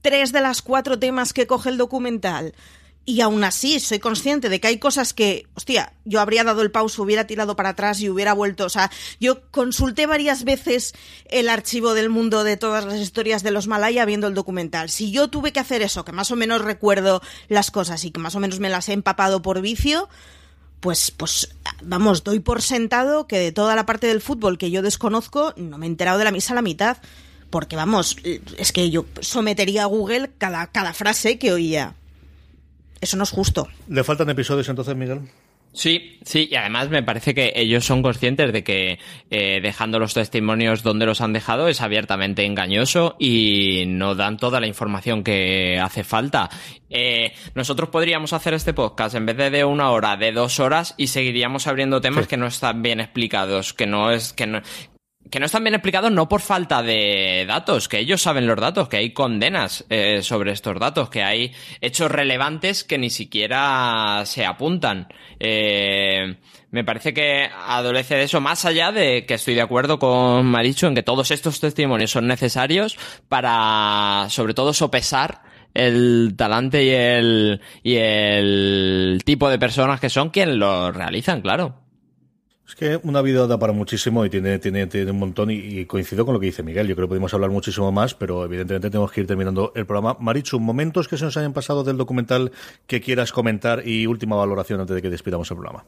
tres 0.00 0.32
de 0.32 0.40
las 0.40 0.62
cuatro 0.62 0.98
temas 0.98 1.34
que 1.34 1.46
coge 1.46 1.68
el 1.68 1.76
documental, 1.76 2.54
y 3.04 3.20
aún 3.22 3.44
así 3.44 3.80
soy 3.80 3.98
consciente 3.98 4.48
de 4.48 4.60
que 4.60 4.68
hay 4.68 4.78
cosas 4.78 5.12
que, 5.12 5.46
hostia, 5.54 5.92
yo 6.04 6.20
habría 6.20 6.44
dado 6.44 6.62
el 6.62 6.70
pauso, 6.70 7.02
hubiera 7.02 7.26
tirado 7.26 7.56
para 7.56 7.70
atrás 7.70 8.00
y 8.00 8.08
hubiera 8.08 8.32
vuelto. 8.34 8.64
O 8.64 8.68
sea, 8.68 8.90
yo 9.18 9.50
consulté 9.50 10.06
varias 10.06 10.44
veces 10.44 10.92
el 11.26 11.48
archivo 11.48 11.94
del 11.94 12.08
mundo 12.08 12.44
de 12.44 12.56
todas 12.56 12.84
las 12.84 12.98
historias 13.00 13.42
de 13.42 13.50
los 13.50 13.66
Malaya 13.66 14.04
viendo 14.04 14.28
el 14.28 14.34
documental. 14.34 14.90
Si 14.90 15.10
yo 15.10 15.28
tuve 15.28 15.52
que 15.52 15.60
hacer 15.60 15.82
eso, 15.82 16.04
que 16.04 16.12
más 16.12 16.30
o 16.30 16.36
menos 16.36 16.62
recuerdo 16.62 17.20
las 17.48 17.70
cosas 17.70 18.04
y 18.04 18.10
que 18.12 18.20
más 18.20 18.34
o 18.34 18.40
menos 18.40 18.60
me 18.60 18.70
las 18.70 18.88
he 18.88 18.92
empapado 18.92 19.42
por 19.42 19.60
vicio, 19.60 20.08
pues, 20.80 21.10
pues, 21.10 21.54
vamos, 21.82 22.24
doy 22.24 22.40
por 22.40 22.62
sentado 22.62 23.26
que 23.26 23.38
de 23.38 23.52
toda 23.52 23.76
la 23.76 23.86
parte 23.86 24.06
del 24.06 24.20
fútbol 24.20 24.58
que 24.58 24.70
yo 24.70 24.82
desconozco, 24.82 25.52
no 25.56 25.78
me 25.78 25.86
he 25.86 25.88
enterado 25.88 26.18
de 26.18 26.24
la 26.24 26.32
misa 26.32 26.54
a 26.54 26.56
la 26.56 26.62
mitad. 26.62 26.98
Porque, 27.50 27.74
vamos, 27.74 28.16
es 28.58 28.72
que 28.72 28.90
yo 28.90 29.06
sometería 29.20 29.82
a 29.82 29.86
Google 29.86 30.30
cada, 30.38 30.68
cada 30.68 30.92
frase 30.92 31.36
que 31.38 31.52
oía. 31.52 31.94
Eso 33.00 33.16
no 33.16 33.24
es 33.24 33.30
justo. 33.30 33.66
¿Le 33.88 34.04
faltan 34.04 34.30
episodios 34.30 34.68
entonces, 34.68 34.94
Miguel? 34.94 35.22
Sí, 35.72 36.18
sí, 36.24 36.48
y 36.50 36.56
además 36.56 36.88
me 36.88 37.02
parece 37.02 37.32
que 37.32 37.52
ellos 37.54 37.84
son 37.84 38.02
conscientes 38.02 38.52
de 38.52 38.64
que 38.64 38.98
eh, 39.30 39.60
dejando 39.62 40.00
los 40.00 40.14
testimonios 40.14 40.82
donde 40.82 41.06
los 41.06 41.20
han 41.20 41.32
dejado 41.32 41.68
es 41.68 41.80
abiertamente 41.80 42.44
engañoso 42.44 43.14
y 43.20 43.84
no 43.86 44.16
dan 44.16 44.36
toda 44.36 44.58
la 44.60 44.66
información 44.66 45.22
que 45.22 45.78
hace 45.78 46.02
falta. 46.02 46.50
Eh, 46.88 47.32
nosotros 47.54 47.88
podríamos 47.90 48.32
hacer 48.32 48.54
este 48.54 48.74
podcast 48.74 49.14
en 49.14 49.26
vez 49.26 49.36
de 49.36 49.50
de 49.50 49.64
una 49.64 49.90
hora, 49.90 50.16
de 50.16 50.32
dos 50.32 50.58
horas 50.58 50.94
y 50.96 51.06
seguiríamos 51.06 51.68
abriendo 51.68 52.00
temas 52.00 52.26
que 52.26 52.36
no 52.36 52.46
están 52.46 52.82
bien 52.82 52.98
explicados, 52.98 53.72
que 53.72 53.86
no 53.86 54.10
es 54.10 54.32
que 54.32 54.46
no, 54.46 54.62
que 55.30 55.40
no 55.40 55.46
están 55.46 55.64
bien 55.64 55.74
explicados 55.74 56.10
no 56.10 56.28
por 56.28 56.40
falta 56.40 56.82
de 56.82 57.44
datos, 57.46 57.88
que 57.88 57.98
ellos 57.98 58.20
saben 58.20 58.46
los 58.46 58.58
datos, 58.58 58.88
que 58.88 58.96
hay 58.96 59.12
condenas 59.12 59.84
eh, 59.88 60.22
sobre 60.22 60.52
estos 60.52 60.78
datos, 60.78 61.08
que 61.08 61.22
hay 61.22 61.52
hechos 61.80 62.10
relevantes 62.10 62.84
que 62.84 62.98
ni 62.98 63.10
siquiera 63.10 64.22
se 64.26 64.44
apuntan. 64.44 65.08
Eh, 65.38 66.36
me 66.70 66.84
parece 66.84 67.14
que 67.14 67.48
adolece 67.66 68.16
de 68.16 68.24
eso, 68.24 68.40
más 68.40 68.64
allá 68.64 68.92
de 68.92 69.24
que 69.26 69.34
estoy 69.34 69.54
de 69.54 69.62
acuerdo 69.62 69.98
con 69.98 70.46
Maricho 70.46 70.86
en 70.86 70.94
que 70.94 71.02
todos 71.02 71.30
estos 71.30 71.60
testimonios 71.60 72.10
son 72.10 72.26
necesarios 72.26 72.98
para, 73.28 74.26
sobre 74.28 74.54
todo, 74.54 74.72
sopesar 74.72 75.42
el 75.74 76.34
talante 76.36 76.84
y 76.84 76.90
el, 76.90 77.60
y 77.82 77.96
el 77.96 79.22
tipo 79.24 79.48
de 79.48 79.58
personas 79.58 80.00
que 80.00 80.10
son 80.10 80.30
quienes 80.30 80.56
lo 80.56 80.90
realizan, 80.90 81.40
claro. 81.40 81.89
Es 82.70 82.76
que 82.76 83.00
una 83.02 83.20
vida 83.20 83.48
da 83.48 83.58
para 83.58 83.72
muchísimo 83.72 84.24
y 84.24 84.30
tiene, 84.30 84.60
tiene, 84.60 84.86
tiene 84.86 85.10
un 85.10 85.18
montón 85.18 85.50
y, 85.50 85.86
coincido 85.86 86.24
con 86.24 86.34
lo 86.34 86.38
que 86.38 86.46
dice 86.46 86.62
Miguel. 86.62 86.86
Yo 86.86 86.94
creo 86.94 87.08
que 87.08 87.10
podemos 87.10 87.34
hablar 87.34 87.50
muchísimo 87.50 87.90
más, 87.90 88.14
pero 88.14 88.44
evidentemente 88.44 88.90
tenemos 88.90 89.10
que 89.10 89.22
ir 89.22 89.26
terminando 89.26 89.72
el 89.74 89.86
programa. 89.86 90.16
Marichu, 90.20 90.60
momentos 90.60 91.08
que 91.08 91.16
se 91.16 91.24
nos 91.24 91.36
hayan 91.36 91.52
pasado 91.52 91.82
del 91.82 91.96
documental 91.96 92.52
que 92.86 93.00
quieras 93.00 93.32
comentar 93.32 93.82
y 93.84 94.06
última 94.06 94.36
valoración 94.36 94.78
antes 94.78 94.94
de 94.94 95.02
que 95.02 95.10
despidamos 95.10 95.50
el 95.50 95.56
programa. 95.56 95.84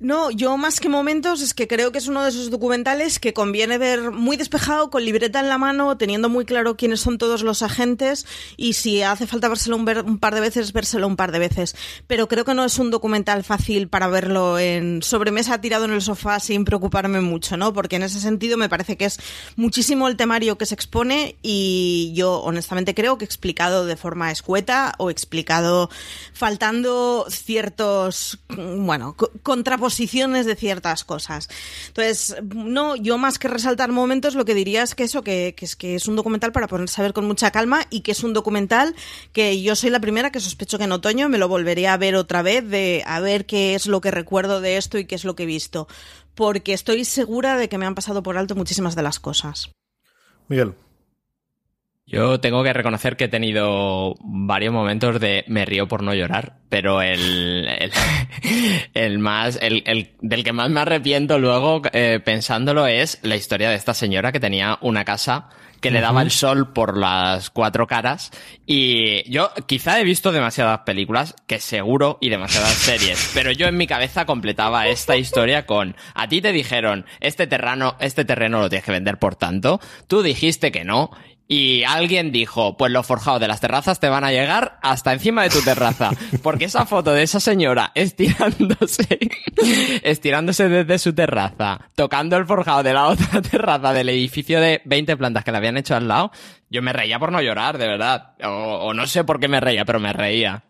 No, 0.00 0.32
yo 0.32 0.56
más 0.56 0.80
que 0.80 0.88
momentos 0.88 1.40
es 1.40 1.54
que 1.54 1.68
creo 1.68 1.92
que 1.92 1.98
es 1.98 2.08
uno 2.08 2.24
de 2.24 2.30
esos 2.30 2.50
documentales 2.50 3.20
que 3.20 3.32
conviene 3.32 3.78
ver 3.78 4.10
muy 4.10 4.36
despejado, 4.36 4.90
con 4.90 5.04
libreta 5.04 5.38
en 5.38 5.48
la 5.48 5.56
mano, 5.56 5.96
teniendo 5.96 6.28
muy 6.28 6.44
claro 6.44 6.76
quiénes 6.76 7.00
son 7.00 7.16
todos 7.16 7.42
los 7.42 7.62
agentes 7.62 8.26
y 8.56 8.72
si 8.72 9.02
hace 9.02 9.28
falta 9.28 9.48
vérselo 9.48 9.76
un, 9.76 10.18
par 10.18 10.34
de 10.34 10.40
veces, 10.40 10.72
vérselo 10.72 11.06
un 11.06 11.14
par 11.14 11.30
de 11.30 11.38
veces. 11.38 11.76
Pero 12.08 12.26
creo 12.26 12.44
que 12.44 12.54
no 12.54 12.64
es 12.64 12.76
un 12.80 12.90
documental 12.90 13.44
fácil 13.44 13.88
para 13.88 14.08
verlo 14.08 14.58
en 14.58 15.00
sobremesa 15.00 15.60
tirado 15.60 15.84
en 15.84 15.92
el 15.92 16.02
sofá 16.02 16.40
sin 16.40 16.64
preocuparme 16.64 17.20
mucho, 17.20 17.56
¿no? 17.56 17.72
Porque 17.72 17.96
en 17.96 18.02
ese 18.02 18.18
sentido 18.18 18.56
me 18.56 18.68
parece 18.68 18.96
que 18.96 19.04
es 19.04 19.20
muchísimo 19.54 20.08
el 20.08 20.16
temario 20.16 20.58
que 20.58 20.66
se 20.66 20.74
expone 20.74 21.36
y 21.40 22.12
yo 22.16 22.40
honestamente 22.40 22.96
creo 22.96 23.16
que 23.16 23.24
explicado 23.24 23.86
de 23.86 23.96
forma 23.96 24.32
escueta 24.32 24.94
o 24.98 25.08
explicado 25.08 25.88
faltando 26.32 27.26
ciertos, 27.30 28.40
bueno, 28.48 29.14
contraposiciones 29.44 29.83
posiciones 29.84 30.46
de 30.46 30.56
ciertas 30.56 31.04
cosas. 31.04 31.50
Entonces, 31.88 32.36
no, 32.54 32.96
yo 32.96 33.18
más 33.18 33.38
que 33.38 33.48
resaltar 33.48 33.92
momentos, 33.92 34.34
lo 34.34 34.46
que 34.46 34.54
diría 34.54 34.82
es 34.82 34.94
que 34.94 35.02
eso, 35.02 35.20
que, 35.20 35.54
es 35.60 35.76
que 35.76 35.94
es 35.94 36.08
un 36.08 36.16
documental 36.16 36.52
para 36.52 36.68
ponerse 36.68 37.02
a 37.02 37.04
ver 37.04 37.12
con 37.12 37.26
mucha 37.26 37.50
calma 37.50 37.82
y 37.90 38.00
que 38.00 38.12
es 38.12 38.24
un 38.24 38.32
documental 38.32 38.94
que 39.34 39.60
yo 39.60 39.76
soy 39.76 39.90
la 39.90 40.00
primera 40.00 40.32
que 40.32 40.40
sospecho 40.40 40.78
que 40.78 40.84
en 40.84 40.92
otoño 40.92 41.28
me 41.28 41.36
lo 41.36 41.48
volveré 41.48 41.86
a 41.86 41.98
ver 41.98 42.16
otra 42.16 42.40
vez, 42.40 42.66
de 42.66 43.02
a 43.04 43.20
ver 43.20 43.44
qué 43.44 43.74
es 43.74 43.86
lo 43.86 44.00
que 44.00 44.10
recuerdo 44.10 44.62
de 44.62 44.78
esto 44.78 44.96
y 44.96 45.04
qué 45.04 45.16
es 45.16 45.24
lo 45.26 45.36
que 45.36 45.42
he 45.42 45.46
visto. 45.46 45.86
Porque 46.34 46.72
estoy 46.72 47.04
segura 47.04 47.58
de 47.58 47.68
que 47.68 47.76
me 47.76 47.84
han 47.84 47.94
pasado 47.94 48.22
por 48.22 48.38
alto 48.38 48.54
muchísimas 48.54 48.96
de 48.96 49.02
las 49.02 49.20
cosas. 49.20 49.70
Miguel. 50.48 50.72
Yo 52.06 52.38
tengo 52.38 52.62
que 52.62 52.74
reconocer 52.74 53.16
que 53.16 53.24
he 53.24 53.28
tenido 53.28 54.14
varios 54.20 54.74
momentos 54.74 55.18
de 55.20 55.44
me 55.48 55.64
río 55.64 55.88
por 55.88 56.02
no 56.02 56.12
llorar, 56.12 56.58
pero 56.68 57.00
el, 57.00 57.66
el, 58.94 59.18
más, 59.18 59.58
el, 59.62 59.82
el, 59.86 60.10
del 60.20 60.44
que 60.44 60.52
más 60.52 60.68
me 60.68 60.80
arrepiento 60.80 61.38
luego 61.38 61.80
eh, 61.92 62.20
pensándolo 62.22 62.86
es 62.86 63.20
la 63.22 63.36
historia 63.36 63.70
de 63.70 63.76
esta 63.76 63.94
señora 63.94 64.32
que 64.32 64.40
tenía 64.40 64.78
una 64.82 65.04
casa 65.06 65.48
que 65.84 65.90
le 65.90 66.00
daba 66.00 66.22
el 66.22 66.30
sol 66.30 66.72
por 66.72 66.96
las 66.96 67.50
cuatro 67.50 67.86
caras. 67.86 68.30
Y 68.64 69.30
yo 69.30 69.50
quizá 69.66 70.00
he 70.00 70.04
visto 70.04 70.32
demasiadas 70.32 70.80
películas, 70.80 71.36
que 71.46 71.60
seguro, 71.60 72.16
y 72.22 72.30
demasiadas 72.30 72.72
series, 72.72 73.30
pero 73.34 73.52
yo 73.52 73.66
en 73.66 73.76
mi 73.76 73.86
cabeza 73.86 74.24
completaba 74.24 74.88
esta 74.88 75.18
historia 75.18 75.66
con, 75.66 75.94
a 76.14 76.26
ti 76.26 76.40
te 76.40 76.52
dijeron, 76.52 77.04
este 77.20 77.46
terreno, 77.46 77.96
este 78.00 78.24
terreno 78.24 78.60
lo 78.60 78.70
tienes 78.70 78.86
que 78.86 78.92
vender 78.92 79.18
por 79.18 79.36
tanto, 79.36 79.78
tú 80.06 80.22
dijiste 80.22 80.72
que 80.72 80.84
no, 80.84 81.10
y 81.46 81.82
alguien 81.84 82.32
dijo, 82.32 82.76
pues 82.76 82.90
los 82.90 83.06
forjados 83.06 83.40
de 83.40 83.48
las 83.48 83.60
terrazas 83.60 84.00
te 84.00 84.08
van 84.08 84.24
a 84.24 84.32
llegar 84.32 84.78
hasta 84.82 85.12
encima 85.12 85.42
de 85.42 85.50
tu 85.50 85.60
terraza. 85.62 86.10
Porque 86.42 86.64
esa 86.64 86.86
foto 86.86 87.12
de 87.12 87.22
esa 87.22 87.38
señora 87.38 87.92
estirándose, 87.94 89.18
estirándose 90.02 90.68
desde 90.68 90.98
su 90.98 91.14
terraza, 91.14 91.80
tocando 91.94 92.36
el 92.36 92.46
forjado 92.46 92.82
de 92.82 92.94
la 92.94 93.08
otra 93.08 93.42
terraza 93.50 93.92
del 93.92 94.08
edificio 94.08 94.60
de 94.60 94.80
20 94.86 95.16
plantas 95.16 95.44
que 95.44 95.52
le 95.52 95.58
habían 95.58 95.76
hecho 95.76 95.94
al 95.94 96.08
lado, 96.08 96.32
yo 96.70 96.80
me 96.80 96.92
reía 96.92 97.18
por 97.18 97.30
no 97.30 97.42
llorar, 97.42 97.76
de 97.76 97.88
verdad. 97.88 98.32
O, 98.42 98.48
o 98.48 98.94
no 98.94 99.06
sé 99.06 99.24
por 99.24 99.38
qué 99.38 99.48
me 99.48 99.60
reía, 99.60 99.84
pero 99.84 100.00
me 100.00 100.12
reía. 100.12 100.64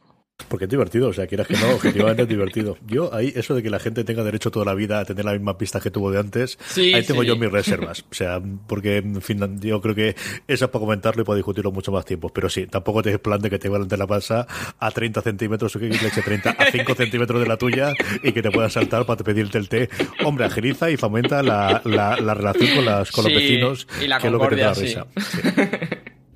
Porque 0.48 0.64
es 0.64 0.70
divertido, 0.70 1.08
o 1.08 1.12
sea, 1.12 1.28
quieras 1.28 1.46
que 1.46 1.54
no, 1.54 1.74
objetivamente 1.74 2.22
es 2.22 2.28
divertido. 2.28 2.76
Yo 2.86 3.14
ahí, 3.14 3.32
eso 3.36 3.54
de 3.54 3.62
que 3.62 3.70
la 3.70 3.78
gente 3.78 4.02
tenga 4.02 4.24
derecho 4.24 4.50
toda 4.50 4.64
la 4.64 4.74
vida 4.74 4.98
a 4.98 5.04
tener 5.04 5.24
la 5.24 5.32
misma 5.32 5.56
pista 5.56 5.80
que 5.80 5.92
tuvo 5.92 6.10
de 6.10 6.18
antes, 6.18 6.58
ahí 6.76 7.04
tengo 7.04 7.22
yo 7.22 7.36
mis 7.36 7.50
reservas. 7.50 8.04
O 8.10 8.14
sea, 8.14 8.42
porque, 8.66 8.96
en 8.96 9.22
fin, 9.22 9.60
yo 9.60 9.80
creo 9.80 9.94
que 9.94 10.16
eso 10.48 10.64
es 10.64 10.70
para 10.70 10.80
comentarlo 10.80 11.22
y 11.22 11.24
para 11.24 11.36
discutirlo 11.36 11.70
mucho 11.70 11.92
más 11.92 12.04
tiempo. 12.04 12.30
Pero 12.30 12.48
sí, 12.48 12.66
tampoco 12.66 13.02
te 13.02 13.18
plan 13.18 13.40
de 13.40 13.48
que 13.48 13.58
te 13.58 13.68
de 13.68 13.96
la 13.96 14.06
pasa 14.06 14.46
a 14.78 14.90
30 14.90 15.22
centímetros 15.22 15.74
o 15.76 15.78
que 15.78 15.88
le 15.88 15.96
eche 15.96 16.22
30 16.22 16.50
a 16.50 16.70
5 16.70 16.94
centímetros 16.96 17.40
de 17.40 17.46
la 17.46 17.56
tuya 17.56 17.92
y 18.22 18.32
que 18.32 18.42
te 18.42 18.50
puedas 18.50 18.72
saltar 18.72 19.06
para 19.06 19.22
pedirte 19.22 19.58
el 19.58 19.68
té. 19.68 19.88
Hombre, 20.24 20.46
agiliza 20.46 20.90
y 20.90 20.96
fomenta 20.96 21.42
la, 21.42 21.80
la, 21.84 22.34
relación 22.34 22.74
con, 22.74 22.84
las, 22.84 23.10
con 23.10 23.24
los 23.24 23.32
vecinos, 23.32 23.86
y 24.02 24.08
la 24.08 24.18
que 24.18 24.26
es 24.26 24.32
lo 24.32 24.40
que 24.40 24.56
te 24.56 24.62
da 24.62 24.74
risa. 24.74 25.06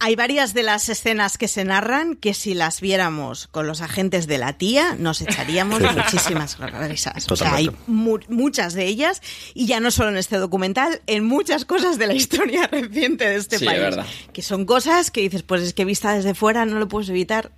Hay 0.01 0.17
varias 0.17 0.55
de 0.55 0.63
las 0.63 0.89
escenas 0.89 1.39
que 1.39 1.49
se 1.49 1.65
narran 1.65 2.15
que 2.15 2.35
si 2.35 2.55
las 2.55 2.81
viéramos 2.81 3.49
con 3.49 3.67
los 3.67 3.81
agentes 3.81 4.27
de 4.27 4.39
la 4.39 4.55
tía 4.55 4.97
nos 4.99 5.21
echaríamos 5.21 5.81
muchísimas 5.81 6.59
risas. 6.59 7.27
O 7.31 7.37
sea, 7.37 7.55
hay 7.55 7.71
muchas 7.87 8.75
de 8.75 8.87
ellas 8.87 9.23
y 9.55 9.67
ya 9.67 9.81
no 9.81 9.91
solo 9.91 10.11
en 10.11 10.17
este 10.17 10.37
documental, 10.37 11.03
en 11.07 11.25
muchas 11.25 11.65
cosas 11.65 11.99
de 11.99 12.07
la 12.07 12.15
historia 12.15 12.67
reciente 12.73 13.29
de 13.29 13.37
este 13.37 13.61
país. 13.61 13.97
Que 14.33 14.43
son 14.43 14.65
cosas 14.65 15.11
que 15.11 15.21
dices, 15.21 15.43
pues 15.43 15.63
es 15.63 15.75
que 15.75 15.85
vista 15.85 16.15
desde 16.15 16.35
fuera 16.35 16.65
no 16.65 16.79
lo 16.79 16.89
puedes 16.89 17.09
evitar 17.09 17.51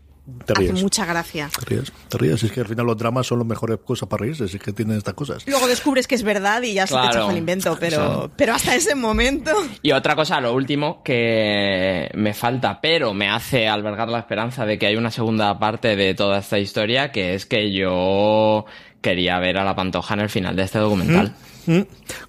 te 0.45 0.55
ríes. 0.55 0.73
Hace 0.73 0.83
mucha 0.83 1.05
gracia. 1.05 1.51
Te 1.59 1.65
ríes, 1.67 1.93
te 2.09 2.19
ríes. 2.19 2.43
Es 2.43 2.53
que 2.53 2.61
al 2.61 2.67
final 2.67 2.87
los 2.87 2.97
dramas 2.97 3.27
son 3.27 3.39
las 3.39 3.47
mejores 3.47 3.79
cosas 3.85 4.09
para 4.09 4.23
reírse, 4.23 4.45
es 4.45 4.57
que 4.59 4.73
tienen 4.73 4.99
estas 4.99 5.15
cosas. 5.15 5.47
Luego 5.47 5.67
descubres 5.67 6.07
que 6.07 6.15
es 6.15 6.23
verdad 6.23 6.63
y 6.63 6.75
ya 6.75 6.87
se 6.87 6.95
te 6.95 7.07
echas 7.07 7.31
el 7.31 7.37
invento, 7.37 7.77
pero, 7.79 8.31
pero 8.37 8.55
hasta 8.55 8.75
ese 8.75 8.95
momento. 8.95 9.53
Y 9.83 9.93
otra 9.93 10.17
cosa, 10.17 10.41
lo 10.41 10.55
último 10.55 11.03
que 11.03 12.11
me 12.15 12.35
falta, 12.35 12.81
pero 12.81 13.15
me 13.15 13.29
hace 13.29 13.69
albergar 13.69 14.09
la 14.09 14.19
esperanza 14.19 14.67
de 14.67 14.79
que 14.79 14.87
hay 14.87 14.97
una 14.97 15.11
segunda 15.11 15.59
parte 15.59 15.97
de 15.97 16.15
toda 16.15 16.39
esta 16.39 16.59
historia, 16.59 17.13
que 17.13 17.35
es 17.35 17.47
que 17.47 17.73
yo 17.73 18.67
quería 19.01 19.39
ver 19.39 19.59
a 19.59 19.65
la 19.65 19.75
Pantoja 19.75 20.15
en 20.15 20.21
el 20.21 20.29
final 20.29 20.57
de 20.57 20.63
este 20.63 20.79
documental. 20.79 21.29
Mm. 21.29 21.51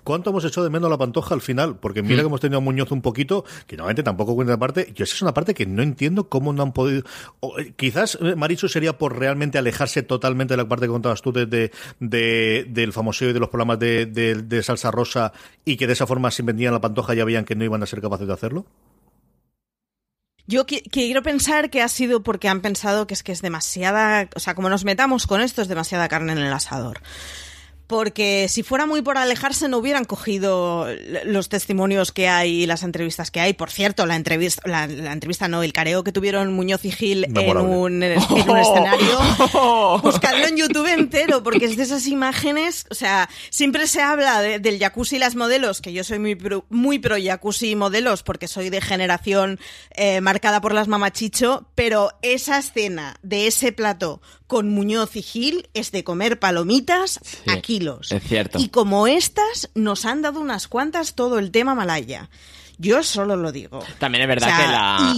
¿Cuánto 0.03 0.29
hemos 0.29 0.45
hecho 0.45 0.63
de 0.63 0.69
menos 0.69 0.89
la 0.89 0.97
Pantoja 0.97 1.33
al 1.33 1.41
final? 1.41 1.77
Porque 1.77 2.01
mira 2.01 2.15
mm. 2.15 2.19
que 2.19 2.27
hemos 2.27 2.41
tenido 2.41 2.57
a 2.57 2.61
Muñoz 2.61 2.91
un 2.91 3.01
poquito, 3.01 3.43
que 3.67 3.75
normalmente 3.75 4.03
tampoco 4.03 4.35
cuenta 4.35 4.57
parte. 4.57 4.91
Yo 4.95 5.03
esa 5.03 5.15
es 5.15 5.21
una 5.21 5.33
parte 5.33 5.53
que 5.53 5.65
no 5.65 5.81
entiendo 5.81 6.29
cómo 6.29 6.53
no 6.53 6.63
han 6.63 6.73
podido. 6.73 7.03
Eh, 7.57 7.73
quizás 7.75 8.17
eh, 8.21 8.35
Maricho 8.35 8.67
sería 8.67 8.97
por 8.97 9.17
realmente 9.17 9.57
alejarse 9.57 10.03
totalmente 10.03 10.53
de 10.53 10.57
la 10.57 10.67
parte 10.67 10.85
que 10.85 10.91
contabas 10.91 11.21
tú 11.21 11.31
de, 11.31 11.71
del 11.99 12.93
famoso 12.93 13.25
y 13.25 13.33
de 13.33 13.39
los 13.39 13.49
programas 13.49 13.79
de, 13.79 14.61
salsa 14.63 14.91
rosa 14.91 15.33
y 15.65 15.77
que 15.77 15.87
de 15.87 15.93
esa 15.93 16.07
forma 16.07 16.31
si 16.31 16.43
vendían 16.43 16.73
la 16.73 16.81
Pantoja 16.81 17.13
ya 17.13 17.25
veían 17.25 17.45
que 17.45 17.55
no 17.55 17.63
iban 17.63 17.81
a 17.83 17.85
ser 17.85 18.01
capaces 18.01 18.27
de 18.27 18.33
hacerlo. 18.33 18.65
Yo 20.47 20.65
quiero 20.65 21.21
pensar 21.23 21.69
que 21.69 21.81
ha 21.81 21.87
sido 21.87 22.23
porque 22.23 22.49
han 22.49 22.61
pensado 22.61 23.07
que 23.07 23.13
es 23.13 23.23
que 23.23 23.31
es 23.31 23.41
demasiada, 23.41 24.27
o 24.35 24.39
sea, 24.39 24.53
como 24.53 24.69
nos 24.69 24.83
metamos 24.83 25.25
con 25.25 25.39
esto 25.39 25.61
es 25.61 25.67
demasiada 25.67 26.09
carne 26.09 26.33
en 26.33 26.39
el 26.39 26.51
asador 26.51 26.99
porque 27.91 28.47
si 28.47 28.63
fuera 28.63 28.85
muy 28.85 29.01
por 29.01 29.17
alejarse 29.17 29.67
no 29.67 29.79
hubieran 29.79 30.05
cogido 30.05 30.87
los 31.25 31.49
testimonios 31.49 32.13
que 32.13 32.29
hay 32.29 32.63
y 32.63 32.65
las 32.65 32.83
entrevistas 32.83 33.31
que 33.31 33.41
hay. 33.41 33.51
Por 33.51 33.69
cierto, 33.69 34.05
la 34.05 34.15
entrevista, 34.15 34.61
la, 34.65 34.85
entrevista 34.85 35.49
no, 35.49 35.61
el 35.61 35.73
careo 35.73 36.01
que 36.05 36.13
tuvieron 36.13 36.53
Muñoz 36.53 36.85
y 36.85 36.91
Gil 36.91 37.25
en 37.25 37.57
un, 37.57 38.01
escenario, 38.01 39.19
buscadlo 40.03 40.47
en 40.47 40.55
YouTube 40.55 40.87
entero, 40.87 41.43
porque 41.43 41.65
es 41.65 41.75
de 41.75 41.83
esas 41.83 42.07
imágenes, 42.07 42.85
o 42.89 42.95
sea, 42.95 43.29
siempre 43.49 43.85
se 43.87 44.01
habla 44.01 44.41
del 44.41 44.79
jacuzzi 44.79 45.17
y 45.17 45.19
las 45.19 45.35
modelos, 45.35 45.81
que 45.81 45.91
yo 45.91 46.05
soy 46.05 46.19
muy 46.19 46.35
pro, 46.35 46.65
muy 46.69 46.97
pro 46.97 47.17
jacuzzi 47.21 47.71
y 47.71 47.75
modelos, 47.75 48.23
porque 48.23 48.47
soy 48.47 48.69
de 48.69 48.79
generación 48.79 49.59
eh, 49.95 50.21
marcada 50.21 50.61
por 50.61 50.73
las 50.73 50.87
mamachicho, 50.87 51.67
pero 51.75 52.11
esa 52.21 52.57
escena 52.57 53.17
de 53.21 53.47
ese 53.47 53.73
plato 53.73 54.21
con 54.51 54.67
Muñoz 54.67 55.15
y 55.15 55.21
Gil 55.21 55.69
es 55.73 55.93
de 55.93 56.03
comer 56.03 56.37
palomitas 56.37 57.21
a 57.47 57.61
kilos. 57.61 58.11
Es 58.11 58.21
cierto. 58.21 58.59
Y 58.59 58.67
como 58.67 59.07
estas, 59.07 59.69
nos 59.75 60.03
han 60.03 60.21
dado 60.21 60.41
unas 60.41 60.67
cuantas 60.67 61.15
todo 61.15 61.39
el 61.39 61.51
tema 61.51 61.73
Malaya. 61.73 62.29
Yo 62.77 63.01
solo 63.01 63.37
lo 63.37 63.53
digo. 63.53 63.81
También 63.97 64.23
es 64.23 64.27
verdad 64.27 64.47
que 64.57 64.67
la. 64.67 65.13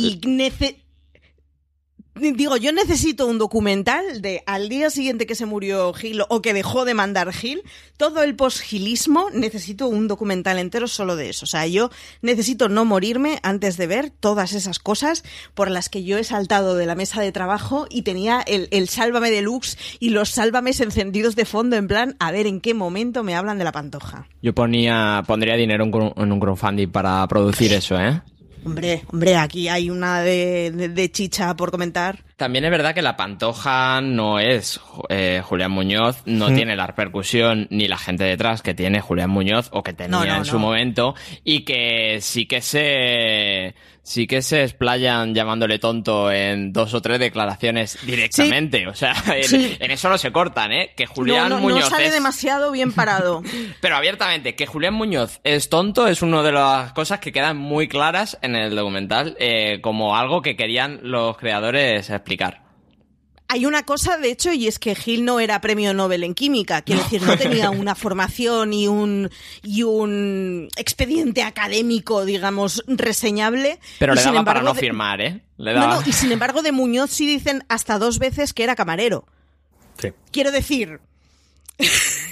Digo, 2.16 2.58
yo 2.58 2.72
necesito 2.72 3.28
un 3.28 3.38
documental 3.38 4.22
de 4.22 4.44
al 4.46 4.70
día 4.70 4.90
siguiente 4.90 5.26
que 5.26 5.36
se 5.36 5.46
murió 5.46 5.94
Gil 5.94 6.22
o 6.30 6.42
que 6.42 6.54
dejó 6.54 6.86
de 6.86 6.94
mandar 6.94 7.32
Gil, 7.34 7.64
todo 7.98 8.24
el 8.24 8.36
posgilismo, 8.36 9.30
necesito 9.32 9.88
un 9.88 10.08
documental 10.08 10.60
entero 10.60 10.88
solo 10.88 11.16
de 11.16 11.30
eso. 11.30 11.46
O 11.46 11.48
sea, 11.48 11.66
yo 11.68 11.90
necesito 12.22 12.70
no 12.70 12.86
morirme 12.86 13.40
antes 13.44 13.78
de 13.78 13.88
ver 13.88 14.10
todas 14.12 14.54
esas 14.54 14.80
cosas 14.80 15.24
por 15.54 15.72
las 15.72 15.90
que 15.90 16.04
yo 16.04 16.18
he 16.18 16.24
saltado 16.24 16.76
de 16.76 16.86
la 16.86 16.96
mesa 16.96 17.22
de 17.22 17.32
trabajo 17.32 17.88
y 17.90 18.04
tenía 18.04 18.42
el, 18.46 18.68
el 18.72 18.90
Sálvame 18.90 19.32
Deluxe 19.32 19.78
y 20.00 20.10
los 20.10 20.30
Sálvames 20.30 20.80
encendidos 20.82 21.36
de 21.36 21.46
fondo 21.46 21.76
en 21.76 21.88
plan 21.88 22.16
a 22.20 22.32
ver 22.32 22.48
en 22.48 22.62
qué 22.62 22.74
momento 22.74 23.24
me 23.24 23.36
hablan 23.36 23.58
de 23.58 23.64
la 23.64 23.72
pantoja. 23.72 24.28
Yo 24.42 24.54
ponía, 24.54 25.24
pondría 25.26 25.56
dinero 25.56 25.86
en 25.86 26.32
un 26.32 26.40
crowdfunding 26.40 26.90
para 26.90 27.28
producir 27.28 27.74
eso, 27.74 28.00
¿eh? 28.00 28.22
Hombre, 28.66 29.04
hombre, 29.12 29.36
aquí 29.36 29.68
hay 29.68 29.90
una 29.90 30.22
de, 30.22 31.10
chicha 31.12 31.56
por 31.56 31.72
comentar. 31.72 32.24
También 32.38 32.66
es 32.66 32.72
verdad 32.72 32.94
que 32.94 33.02
la 33.02 33.16
Pantoja 33.18 34.02
no 34.02 34.40
es 34.40 34.80
eh, 35.10 35.42
Julián 35.44 35.72
Muñoz, 35.72 36.24
no 36.26 36.54
tiene 36.54 36.76
la 36.76 36.88
repercusión 36.88 37.68
ni 37.70 37.88
la 37.88 37.98
gente 37.98 38.24
detrás 38.24 38.62
que 38.62 38.74
tiene 38.74 39.02
Julián 39.02 39.30
Muñoz 39.30 39.70
o 39.72 39.84
que 39.84 39.94
tenía 39.94 40.38
en 40.38 40.46
su 40.46 40.60
momento 40.60 41.16
y 41.44 41.62
que 41.62 42.20
sí 42.22 42.46
que 42.46 42.62
se 42.62 43.76
sí 44.04 44.28
que 44.28 44.42
se 44.42 44.64
explayan 44.64 45.34
llamándole 45.34 45.80
tonto 45.80 46.32
en 46.32 46.74
dos 46.74 46.94
o 46.94 47.02
tres 47.02 47.20
declaraciones 47.20 47.98
directamente. 48.06 48.88
O 48.88 48.94
sea, 48.94 49.16
en, 49.28 49.92
eso 49.92 50.10
no 50.10 50.18
se 50.18 50.32
cortan, 50.32 50.72
¿eh? 50.72 50.92
Que 50.96 51.06
Julián 51.06 51.50
no, 51.50 51.60
Muñoz. 51.60 51.86
No 51.86 51.90
sale 51.90 52.12
demasiado 52.12 52.72
bien 52.72 52.92
parado. 52.92 53.42
Pero 53.82 53.96
abiertamente, 53.96 54.56
que 54.56 54.66
Julián 54.68 54.94
Muñoz 54.94 55.40
es 55.44 55.70
tonto 55.70 56.08
es 56.08 56.22
una 56.22 56.44
de 56.44 56.52
las 56.52 56.94
cosas 56.94 57.20
que 57.20 57.32
quedan 57.32 57.58
muy 57.58 57.88
claras 57.88 58.38
en 58.42 58.56
el 58.56 58.76
documental, 58.76 59.36
eh, 59.40 59.80
como 59.82 60.16
algo 60.16 60.42
que 60.42 60.56
querían 60.56 61.00
los 61.04 61.38
creadores 61.38 62.10
explicar. 62.10 62.63
Hay 63.54 63.68
una 63.68 63.84
cosa, 63.84 64.18
de 64.18 64.32
hecho, 64.32 64.52
y 64.52 64.68
es 64.68 64.80
que 64.80 64.96
Gil 64.96 65.26
no 65.26 65.40
era 65.40 65.62
premio 65.62 65.94
Nobel 65.94 66.24
en 66.24 66.34
química, 66.34 66.82
quiero 66.82 67.04
decir, 67.04 67.22
no 67.22 67.38
tenía 67.38 67.70
una 67.70 67.94
formación 67.94 68.74
y 68.74 68.88
un, 68.88 69.30
y 69.62 69.84
un 69.84 70.70
expediente 70.76 71.44
académico, 71.44 72.26
digamos, 72.26 72.84
reseñable. 72.88 73.80
Pero 74.00 74.16
le 74.16 74.24
daba 74.24 74.44
para 74.44 74.64
no 74.64 74.74
firmar, 74.74 75.22
¿eh? 75.22 75.42
Le 75.58 75.72
daba... 75.72 76.02
y 76.04 76.14
sin 76.14 76.32
embargo, 76.32 76.64
de 76.64 76.72
Muñoz 76.72 77.12
sí 77.12 77.28
dicen 77.28 77.64
hasta 77.70 78.00
dos 78.00 78.18
veces 78.18 78.54
que 78.54 78.64
era 78.64 78.76
camarero. 78.76 79.28
Sí. 80.00 80.14
Quiero 80.32 80.52
decir, 80.52 81.00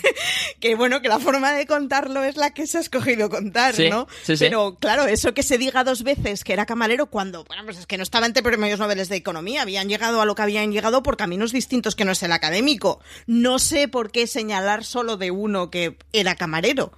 que 0.60 0.76
bueno, 0.76 1.02
que 1.02 1.07
la 1.07 1.19
forma 1.19 1.52
de 1.53 1.65
contarlo 1.65 2.23
es 2.23 2.38
la 2.38 2.53
que 2.53 2.68
se 2.68 2.78
ha 2.78 2.82
escogido 2.82 3.30
contar, 3.30 3.76
¿no? 3.90 4.07
Pero 4.40 4.76
claro, 4.80 5.06
eso 5.06 5.34
que 5.34 5.44
se 5.44 5.57
diga 5.57 5.84
dos 5.84 6.03
veces 6.03 6.44
que 6.44 6.53
era 6.53 6.65
camarero 6.65 7.07
cuando, 7.07 7.44
bueno, 7.45 7.64
pues 7.65 7.78
es 7.78 7.86
que 7.86 7.98
no 7.98 8.03
estaba 8.03 8.26
entre 8.26 8.44
premios 8.44 8.80
Nobel 8.80 9.07
de 9.07 9.15
Economía, 9.15 9.64
habían 9.64 9.90
llegado 9.90 10.22
a 10.22 10.26
lo 10.26 10.36
que 10.36 10.41
habían 10.41 10.72
llegado 10.72 11.03
por 11.03 11.18
caminos 11.18 11.52
distintos 11.52 11.95
que 11.95 12.06
no 12.06 12.11
es 12.11 12.23
el 12.23 12.32
académico. 12.32 12.99
No 13.28 13.60
sé 13.60 13.88
por 13.88 14.11
qué 14.11 14.28
señalar 14.28 14.84
solo 14.84 15.18
de 15.18 15.32
uno 15.32 15.69
que 15.69 15.98
era 16.14 16.36
camarero. 16.36 16.91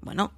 Bueno, 0.00 0.32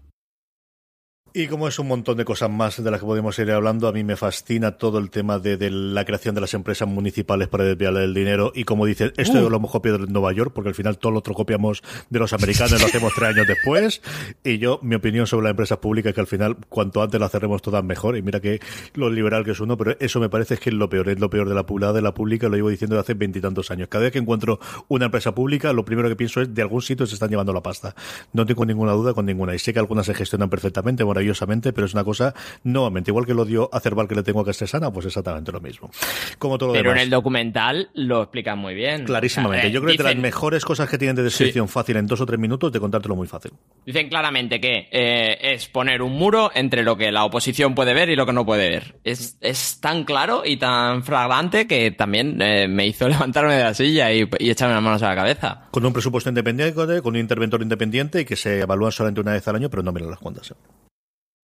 y 1.37 1.49
como 1.49 1.67
es 1.67 1.81
un 1.81 1.89
montón 1.89 2.17
de 2.17 2.25
cosas 2.25 2.49
más 2.49 2.83
de 2.83 2.89
las 2.93 3.01
que 3.01 3.07
podemos 3.07 3.37
ir 3.41 3.51
hablando, 3.51 3.89
a 3.89 3.93
mí 3.93 4.05
me 4.05 4.15
fascina 4.15 4.79
todo 4.79 4.99
el 4.99 5.11
tema 5.11 5.41
de, 5.41 5.69
la 5.69 6.05
creación 6.05 6.37
de 6.37 6.41
las 6.41 6.55
empresas 6.55 6.87
municipales 6.87 7.49
para 7.49 7.65
desviar 7.65 7.97
el 7.97 8.15
dinero. 8.15 8.53
Y 8.55 8.63
como 8.63 8.87
dices, 8.87 9.13
esto 9.17 9.45
uh. 9.45 9.51
lo 9.51 9.57
hemos 9.57 9.73
copiado 9.73 9.99
de 9.99 10.07
Nueva 10.07 10.33
York, 10.33 10.53
porque 10.55 10.69
al 10.69 10.77
final 10.77 10.97
todo 10.97 11.11
lo 11.11 11.19
otro 11.19 11.35
copiamos 11.35 11.83
de 12.09 12.21
los 12.21 12.33
americanos, 12.33 12.81
lo 12.81 12.87
hacemos 12.87 13.13
tres 13.17 13.31
años 13.31 13.49
después. 13.49 14.01
Y 14.45 14.59
yo, 14.59 14.79
mi 14.83 14.95
opinión 14.95 15.27
sobre 15.27 15.43
las 15.43 15.51
empresas 15.51 15.79
públicas 15.79 16.11
es 16.11 16.15
que 16.15 16.21
al 16.21 16.29
final, 16.29 16.57
cuanto 16.69 17.03
antes 17.03 17.21
las 17.21 17.33
cerremos 17.33 17.63
todas 17.63 17.83
mejor. 17.83 18.17
Y 18.17 18.23
mira 18.23 18.39
que 18.39 18.61
lo 18.95 19.11
liberal 19.11 19.45
que 19.45 19.51
es 19.51 19.61
uno, 19.61 19.77
pero 19.77 19.97
eso 19.99 20.21
me 20.21 20.29
parece 20.29 20.57
que 20.59 20.71
es 20.71 20.77
lo 20.77 20.89
peor, 20.89 21.09
es 21.09 21.19
lo 21.19 21.31
peor 21.31 21.49
de 21.49 21.57
la 21.57 21.67
publicidad 21.67 21.95
de 21.95 22.03
la 22.03 22.15
pública, 22.15 22.49
lo 22.49 22.55
llevo 22.55 22.69
diciendo 22.69 22.95
desde 22.95 23.07
hace 23.07 23.15
veintitantos 23.15 23.73
años. 23.73 23.89
Cada 23.89 24.05
vez 24.05 24.13
que 24.13 24.21
encuentro 24.21 24.61
una 24.87 25.07
empresa 25.07 25.35
pública, 25.35 25.73
lo 25.73 25.85
primero 25.85 26.09
que 26.09 26.15
pienso 26.15 26.41
es 26.41 26.55
de 26.55 26.63
algún 26.63 26.81
sitio 26.81 27.09
se 27.09 27.15
están 27.15 27.31
llevando 27.31 27.53
la 27.53 27.65
pasta. 27.65 27.97
No 28.33 28.47
tengo 28.47 28.65
ninguna 28.65 28.93
duda 28.93 29.15
con 29.15 29.27
ninguna. 29.27 29.53
Y 29.53 29.59
sé 29.59 29.73
que 29.73 29.81
algunas 29.81 30.07
se 30.07 30.15
gestionan 30.15 30.49
perfectamente, 30.49 31.03
maravillosamente, 31.25 31.73
pero 31.73 31.87
es 31.87 31.95
una 31.95 32.05
cosa, 32.05 32.35
nuevamente, 32.65 33.11
igual 33.11 33.27
que 33.27 33.35
lo 33.35 33.45
dio 33.45 33.69
a 33.73 33.81
Cerval 33.81 34.07
que 34.07 34.15
le 34.15 34.23
tengo 34.23 34.41
a 34.41 34.45
Castesana, 34.45 34.93
pues 34.93 35.07
exactamente 35.07 35.51
lo 35.53 35.61
mismo. 35.61 35.91
Como 36.39 36.59
todo 36.59 36.73
Pero 36.73 36.93
en 36.93 36.99
el 36.99 37.11
documental 37.11 37.89
lo 37.95 38.23
explican 38.23 38.59
muy 38.59 38.75
bien. 38.75 39.05
Clarísimamente. 39.05 39.71
Yo 39.71 39.81
creo 39.81 39.97
que 39.97 40.03
de 40.03 40.15
las 40.15 40.17
mejores 40.17 40.65
cosas 40.65 40.89
que 40.89 40.99
tienen 40.99 41.17
de 41.17 41.23
descripción 41.23 41.69
fácil 41.69 41.97
en 41.97 42.07
dos 42.07 42.21
o 42.21 42.27
tres 42.27 42.39
minutos, 42.39 42.73
de 42.73 42.81
contártelo 42.81 43.17
muy 43.17 43.27
fácil. 43.27 43.53
Dicen 43.87 44.09
claramente 44.09 44.61
que 44.61 44.89
eh, 44.91 45.55
es 45.55 45.69
poner 45.69 46.03
un 46.03 46.13
muro 46.13 46.51
entre 46.55 46.83
lo 46.83 46.97
que 46.97 47.11
la 47.11 47.25
oposición 47.25 47.75
puede 47.75 47.95
ver 47.95 48.11
y 48.11 48.17
lo 48.17 48.27
que 48.27 48.33
no 48.33 48.45
puede 48.45 48.69
ver. 48.69 48.97
Es, 49.05 49.39
es 49.41 49.81
tan 49.81 50.05
claro 50.05 50.43
y 50.45 50.59
tan 50.59 51.03
flagrante 51.03 51.67
que 51.67 51.91
también 51.91 52.41
eh, 52.41 52.69
me 52.69 52.87
hizo 52.87 53.09
levantarme 53.09 53.55
de 53.55 53.65
la 53.65 53.75
silla 53.75 54.13
y, 54.13 54.29
echarme 54.39 54.75
las 54.75 54.83
manos 54.83 55.03
a 55.03 55.09
la 55.09 55.15
cabeza. 55.15 55.69
Con 55.71 55.85
un 55.85 55.93
presupuesto 55.93 56.29
independiente, 56.29 56.75
con 56.75 57.15
un 57.15 57.21
interventor 57.21 57.63
independiente 57.63 58.21
y 58.21 58.25
que 58.25 58.37
se 58.37 58.61
evalúan 58.61 58.93
solamente 58.93 59.21
una 59.21 59.33
vez 59.33 59.47
al 59.49 59.57
año, 59.57 59.71
pero 59.71 59.83
no 59.83 59.93
miran 59.93 60.11
las 60.11 60.19
cuentas. 60.19 60.55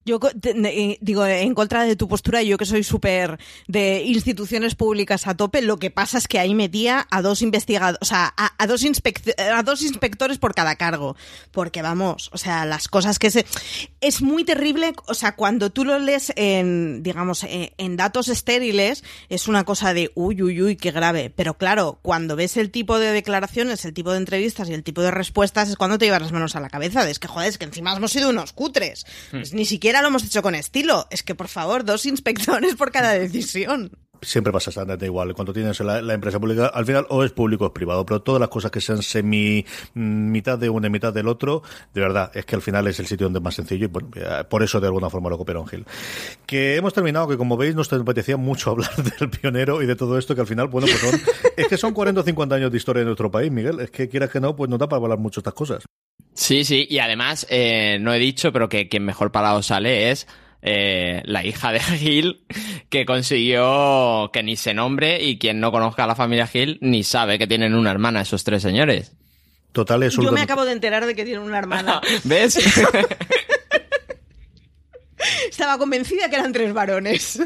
Yo 0.03 0.19
eh, 0.45 0.97
digo, 1.03 1.27
en 1.27 1.55
contra 1.55 1.85
de 1.85 1.95
tu 1.95 2.09
postura, 2.09 2.43
yo 2.43 2.57
que 2.57 2.65
soy 2.65 2.83
súper 2.83 3.39
de 3.69 4.03
instituciones 4.03 4.75
públicas 4.75 5.27
a 5.27 5.37
tope, 5.37 5.61
lo 5.61 5.77
que 5.77 5.91
pasa 5.91 6.17
es 6.17 6.27
que 6.27 6.39
ahí 6.39 6.55
metía 6.55 7.07
a 7.11 7.21
dos 7.21 7.43
investigadores, 7.43 7.99
o 8.01 8.07
sea, 8.07 8.33
a, 8.35 8.67
dos 8.67 8.83
a 8.83 9.63
dos 9.63 9.83
inspectores 9.83 10.39
por 10.39 10.55
cada 10.55 10.77
cargo. 10.77 11.17
Porque 11.53 11.83
vamos, 11.83 12.31
o 12.33 12.39
sea, 12.39 12.65
las 12.65 12.89
cosas 12.89 13.19
que 13.19 13.31
se. 13.31 13.45
Es 14.01 14.23
muy 14.23 14.43
terrible, 14.43 14.95
o 15.07 15.13
sea, 15.13 15.37
cuando 15.37 15.69
tú 15.69 15.85
lo 15.85 15.99
lees 15.99 16.33
en, 16.35 17.03
digamos, 17.03 17.45
eh, 17.45 17.75
en, 17.77 17.99
datos 17.99 18.29
estériles, 18.29 19.05
es 19.29 19.49
una 19.49 19.65
cosa 19.65 19.93
de 19.93 20.13
uy, 20.15 20.41
uy, 20.43 20.63
uy, 20.63 20.77
qué 20.77 20.93
grave. 20.93 21.29
Pero 21.29 21.59
claro, 21.59 21.99
cuando 22.01 22.37
ves 22.37 22.57
el 22.57 22.71
tipo 22.71 22.99
de 22.99 23.13
declaraciones, 23.13 23.85
el 23.85 23.93
tipo 23.93 24.13
de 24.13 24.17
entrevistas 24.17 24.71
y 24.71 24.73
el 24.73 24.83
tipo 24.83 25.03
de 25.03 25.11
respuestas, 25.11 25.69
es 25.69 25.77
cuando 25.77 25.99
te 25.99 26.07
llevas 26.07 26.23
las 26.23 26.33
manos 26.33 26.57
a 26.57 26.61
la 26.61 26.71
cabeza. 26.71 27.07
es 27.07 27.19
que, 27.19 27.29
joder, 27.29 27.51
es 27.51 27.59
que 27.59 27.67
encima 27.67 27.95
hemos 27.95 28.13
sido 28.13 28.31
unos 28.31 28.55
cutres. 28.55 29.05
Hmm. 29.31 29.43
ni 29.53 29.67
siquiera 29.67 29.90
lo 30.01 30.09
hemos 30.09 30.25
hecho 30.25 30.43
con 30.43 30.55
estilo. 30.55 31.07
Es 31.11 31.23
que, 31.23 31.35
por 31.35 31.49
favor, 31.49 31.85
dos 31.85 32.07
inspectores 32.07 32.75
por 32.77 32.93
cada 32.93 33.13
decisión 33.13 33.91
siempre 34.23 34.53
pasa 34.53 34.71
exactamente 34.71 35.07
igual. 35.07 35.35
Cuando 35.35 35.53
tienes 35.53 35.79
la, 35.81 36.15
empresa 36.15 36.39
pública, 36.39 36.67
al 36.67 36.87
final 36.87 37.07
o 37.09 37.25
es 37.25 37.33
público 37.33 37.65
o 37.65 37.67
es 37.69 37.73
privado, 37.73 38.05
pero 38.05 38.23
todas 38.23 38.41
las 38.41 38.49
cosas 38.49 38.71
que 38.71 38.81
sean 38.81 39.03
semi 39.03 39.65
mm, 39.95 40.31
mitad 40.31 40.59
de 40.59 40.69
uno 40.69 40.87
y 40.87 40.91
mitad 40.91 41.13
del 41.13 41.29
otro, 41.29 41.63
de 41.95 42.01
verdad, 42.01 42.31
es 42.35 42.45
que 42.45 42.57
al 42.57 42.63
final 42.63 42.87
es 42.87 42.99
el 43.01 43.07
sitio 43.07 43.27
donde 43.27 43.39
es 43.39 43.45
más 43.45 43.55
sencillo 43.55 43.87
y 43.87 43.89
bueno, 43.89 44.11
por 44.49 44.63
eso 44.63 44.81
de 44.81 44.87
alguna 44.87 45.11
forma 45.11 45.31
lo 45.31 45.39
copiaron 45.39 45.67
Gil. 45.67 45.85
Que 46.47 46.77
hemos 46.77 46.93
terminado, 46.93 47.29
que 47.29 47.37
como 47.37 47.57
veis 47.57 47.75
nos 47.75 47.93
apetecía 47.93 48.37
mucho 48.37 48.71
hablar 48.73 48.95
del 48.97 49.31
pionero 49.31 49.83
y 49.83 49.87
de 49.87 49.97
todo 49.97 50.19
esto, 50.19 50.35
que 50.35 50.41
al 50.41 50.47
final, 50.47 50.69
bueno, 50.69 50.87
pues 50.87 51.01
son, 51.01 51.21
es 51.57 51.69
que 51.69 51.77
son 51.77 51.93
40 51.93 52.21
o 52.21 52.25
50 52.25 52.55
años 52.55 52.71
de 52.71 52.77
historia 52.77 53.01
en 53.01 53.07
nuestro 53.07 53.31
país, 53.31 53.51
Miguel. 53.51 53.81
Es 53.81 53.91
que 53.91 54.09
quieras 54.09 54.31
que 54.31 54.41
no, 54.41 54.57
pues 54.57 54.71
no 54.71 54.79
da 54.79 54.89
para 54.89 55.03
hablar 55.03 55.19
mucho 55.19 55.41
estas 55.41 55.55
cosas. 55.55 55.85
Sí, 56.35 56.65
sí, 56.65 56.87
y 56.89 56.99
además, 57.01 57.47
eh, 57.51 57.99
no 58.01 58.15
he 58.15 58.19
dicho, 58.19 58.53
pero 58.53 58.69
que 58.69 58.89
quien 58.89 59.05
mejor 59.05 59.33
parado 59.33 59.63
sale 59.63 60.11
es 60.11 60.27
eh, 60.63 61.23
la 61.25 61.45
hija 61.45 61.73
de 61.73 61.81
Gil, 61.99 62.45
que 62.89 63.07
consiguió 63.07 64.31
que 64.33 64.43
ni 64.43 64.57
se 64.57 64.75
nombre 64.75 65.23
y 65.23 65.39
quien 65.39 65.61
no 65.61 65.73
conozca 65.73 66.05
a 66.05 66.07
la 66.07 66.15
familia 66.15 66.47
Gil 66.47 66.79
ni 66.81 67.03
sabe 67.05 67.39
que 67.39 67.47
tienen 67.47 67.75
una 67.75 67.91
hermana 67.91 68.21
esos 68.23 68.45
tres 68.45 68.63
señores. 68.63 69.13
Total, 69.73 70.11
Yo 70.11 70.33
me 70.33 70.41
acabo 70.41 70.65
de 70.65 70.73
enterar 70.73 71.07
de 71.07 71.15
que 71.15 71.25
tienen 71.25 71.43
una 71.43 71.59
hermana. 71.59 72.01
¿Ves? 72.25 72.59
Estaba 75.49 75.79
convencida 75.79 76.29
que 76.29 76.37
eran 76.37 76.53
tres 76.53 76.73
varones. 76.73 77.41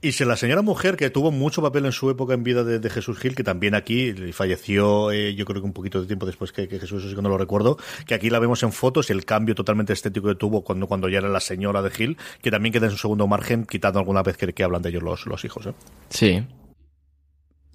Y 0.00 0.12
si 0.12 0.24
la 0.24 0.36
señora 0.36 0.62
mujer, 0.62 0.96
que 0.96 1.10
tuvo 1.10 1.32
mucho 1.32 1.60
papel 1.60 1.84
en 1.84 1.90
su 1.92 2.08
época 2.08 2.32
en 2.32 2.44
vida 2.44 2.62
de, 2.62 2.88
Jesús 2.88 3.18
Gil, 3.18 3.34
que 3.34 3.42
también 3.42 3.74
aquí 3.74 4.12
falleció, 4.32 5.10
eh, 5.10 5.34
yo 5.34 5.44
creo 5.44 5.60
que 5.60 5.66
un 5.66 5.72
poquito 5.72 6.00
de 6.00 6.06
tiempo 6.06 6.24
después 6.24 6.52
que, 6.52 6.68
Jesús, 6.68 7.00
eso 7.00 7.08
sí 7.10 7.16
que 7.16 7.22
no 7.22 7.28
lo 7.28 7.36
recuerdo, 7.36 7.78
que 8.06 8.14
aquí 8.14 8.30
la 8.30 8.38
vemos 8.38 8.62
en 8.62 8.70
fotos 8.70 9.10
y 9.10 9.12
el 9.12 9.24
cambio 9.24 9.56
totalmente 9.56 9.92
estético 9.92 10.28
que 10.28 10.36
tuvo 10.36 10.62
cuando, 10.62 10.86
cuando 10.86 11.08
ya 11.08 11.18
era 11.18 11.28
la 11.28 11.40
señora 11.40 11.82
de 11.82 11.90
Gil, 11.90 12.16
que 12.42 12.52
también 12.52 12.72
queda 12.72 12.86
en 12.86 12.92
su 12.92 12.98
segundo 12.98 13.26
margen, 13.26 13.64
quitando 13.64 13.98
alguna 13.98 14.22
vez 14.22 14.36
que, 14.36 14.62
hablan 14.62 14.82
de 14.82 14.90
ellos 14.90 15.02
los, 15.02 15.26
los 15.26 15.44
hijos. 15.44 15.66
¿eh? 15.66 15.74
Sí. 16.10 16.46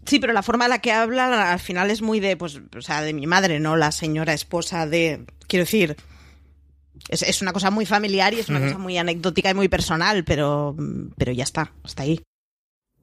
Sí, 0.05 0.19
pero 0.19 0.31
la 0.31 0.43
forma 0.43 0.65
en 0.65 0.69
la 0.69 0.79
que 0.79 0.93
habla 0.93 1.51
al 1.51 1.59
final 1.59 1.91
es 1.91 2.01
muy 2.01 2.21
de, 2.21 2.37
pues, 2.37 2.61
o 2.77 2.81
sea, 2.81 3.01
de 3.01 3.13
mi 3.13 3.27
madre, 3.27 3.59
¿no? 3.59 3.75
La 3.75 3.91
señora 3.91 4.33
esposa 4.33 4.87
de, 4.87 5.25
quiero 5.47 5.63
decir, 5.63 5.97
es, 7.09 7.41
una 7.41 7.53
cosa 7.53 7.71
muy 7.71 7.85
familiar 7.85 8.33
y 8.33 8.39
es 8.39 8.49
una 8.49 8.61
cosa 8.61 8.77
muy 8.77 8.97
anecdótica 8.97 9.49
y 9.49 9.53
muy 9.53 9.67
personal, 9.67 10.23
pero, 10.23 10.75
pero 11.17 11.31
ya 11.31 11.43
está, 11.43 11.73
hasta 11.83 12.03
ahí. 12.03 12.21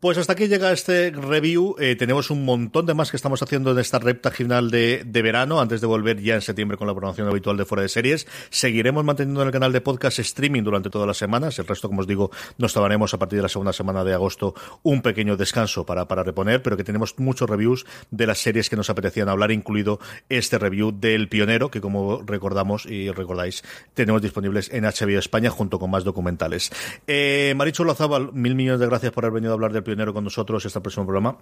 Pues 0.00 0.16
hasta 0.16 0.32
aquí 0.32 0.48
llega 0.48 0.72
este 0.72 1.10
review. 1.10 1.76
Eh, 1.78 1.94
tenemos 1.94 2.30
un 2.30 2.46
montón 2.46 2.86
de 2.86 2.94
más 2.94 3.10
que 3.10 3.18
estamos 3.18 3.42
haciendo 3.42 3.72
en 3.72 3.78
esta 3.78 3.98
recta 3.98 4.30
final 4.30 4.70
de, 4.70 5.04
verano, 5.12 5.60
antes 5.60 5.82
de 5.82 5.86
volver 5.86 6.22
ya 6.22 6.36
en 6.36 6.40
septiembre 6.40 6.78
con 6.78 6.86
la 6.86 6.94
programación 6.94 7.28
habitual 7.28 7.58
de 7.58 7.66
Fuera 7.66 7.82
de 7.82 7.90
Series. 7.90 8.26
Seguiremos 8.48 9.04
manteniendo 9.04 9.42
en 9.42 9.48
el 9.48 9.52
canal 9.52 9.74
de 9.74 9.82
podcast 9.82 10.18
streaming 10.20 10.62
durante 10.62 10.88
todas 10.88 11.06
las 11.06 11.18
semanas. 11.18 11.58
El 11.58 11.66
resto, 11.66 11.88
como 11.88 12.00
os 12.00 12.06
digo, 12.06 12.30
nos 12.56 12.72
tomaremos 12.72 13.12
a 13.12 13.18
partir 13.18 13.40
de 13.40 13.42
la 13.42 13.50
segunda 13.50 13.74
semana 13.74 14.02
de 14.02 14.14
agosto 14.14 14.54
un 14.82 15.02
pequeño 15.02 15.36
descanso 15.36 15.84
para, 15.84 16.08
para 16.08 16.22
reponer, 16.22 16.62
pero 16.62 16.78
que 16.78 16.84
tenemos 16.84 17.18
muchos 17.18 17.50
reviews 17.50 17.84
de 18.10 18.26
las 18.26 18.38
series 18.38 18.70
que 18.70 18.76
nos 18.76 18.88
apetecían 18.88 19.28
hablar, 19.28 19.50
incluido 19.50 20.00
este 20.30 20.58
review 20.58 20.92
del 20.98 21.28
Pionero, 21.28 21.70
que 21.70 21.82
como 21.82 22.22
recordamos 22.22 22.86
y 22.86 23.10
recordáis, 23.10 23.62
tenemos 23.92 24.22
disponibles 24.22 24.70
en 24.72 24.84
HBO 24.84 25.18
España 25.18 25.50
junto 25.50 25.78
con 25.78 25.90
más 25.90 26.04
documentales. 26.04 26.72
Eh, 27.06 27.52
Marichu 27.54 27.84
mil 28.32 28.54
millones 28.54 28.80
de 28.80 28.86
gracias 28.86 29.12
por 29.12 29.26
haber 29.26 29.34
venido 29.34 29.52
a 29.52 29.56
hablar 29.56 29.74
del 29.74 29.89
Pionero 29.90 30.14
con 30.14 30.22
nosotros 30.22 30.64
este 30.64 30.80
próximo 30.80 31.04
programa. 31.04 31.36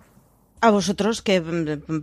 A 0.61 0.71
vosotros, 0.71 1.21
que 1.21 1.43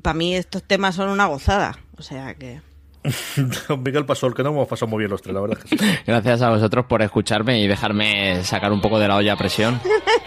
para 0.01 0.13
mí 0.13 0.35
estos 0.35 0.63
temas 0.63 0.95
son 0.95 1.09
una 1.09 1.25
gozada. 1.25 1.77
O 1.97 2.03
sea 2.03 2.35
que. 2.35 2.61
Miguel 3.83 4.05
Pasol, 4.05 4.33
que 4.33 4.43
no 4.43 4.49
hemos 4.49 4.67
pasado 4.67 4.89
muy 4.89 4.99
bien 4.99 5.11
los 5.11 5.21
tres, 5.21 5.33
la 5.33 5.41
verdad. 5.41 5.57
Gracias 6.07 6.41
a 6.41 6.49
vosotros 6.49 6.85
por 6.85 7.01
escucharme 7.01 7.59
y 7.59 7.67
dejarme 7.67 8.43
sacar 8.43 8.71
un 8.71 8.81
poco 8.81 8.99
de 8.99 9.07
la 9.07 9.15
olla 9.15 9.33
a 9.33 9.37
presión. 9.37 9.81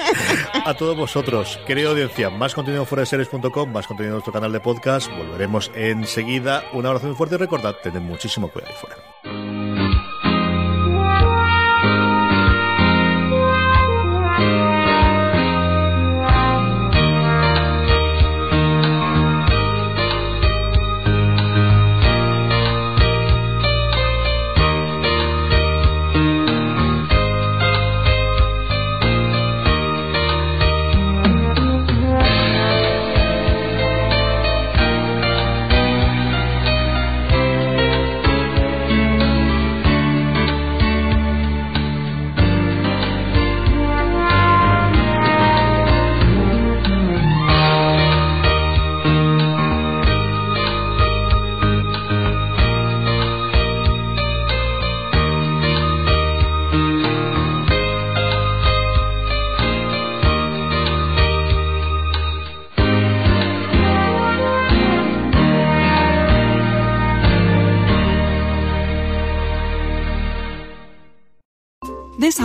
a 0.65 0.75
todos 0.75 0.97
vosotros, 0.97 1.59
querida 1.67 1.91
audiencia, 1.91 2.31
más 2.31 2.55
contenido 2.55 2.85
fuera 2.85 3.01
de 3.01 3.07
series.com, 3.07 3.73
más 3.73 3.87
contenido 3.87 4.15
en 4.15 4.17
nuestro 4.17 4.33
canal 4.33 4.53
de 4.53 4.61
podcast. 4.61 5.09
Volveremos 5.11 5.71
enseguida. 5.75 6.65
Un 6.73 6.87
abrazo 6.87 7.07
muy 7.07 7.17
fuerte 7.17 7.37
y 7.37 7.39
recordad, 7.39 7.77
tened 7.83 8.01
muchísimo 8.01 8.49
cuidado 8.49 8.73
ahí 8.73 8.79
fuera. 8.81 9.58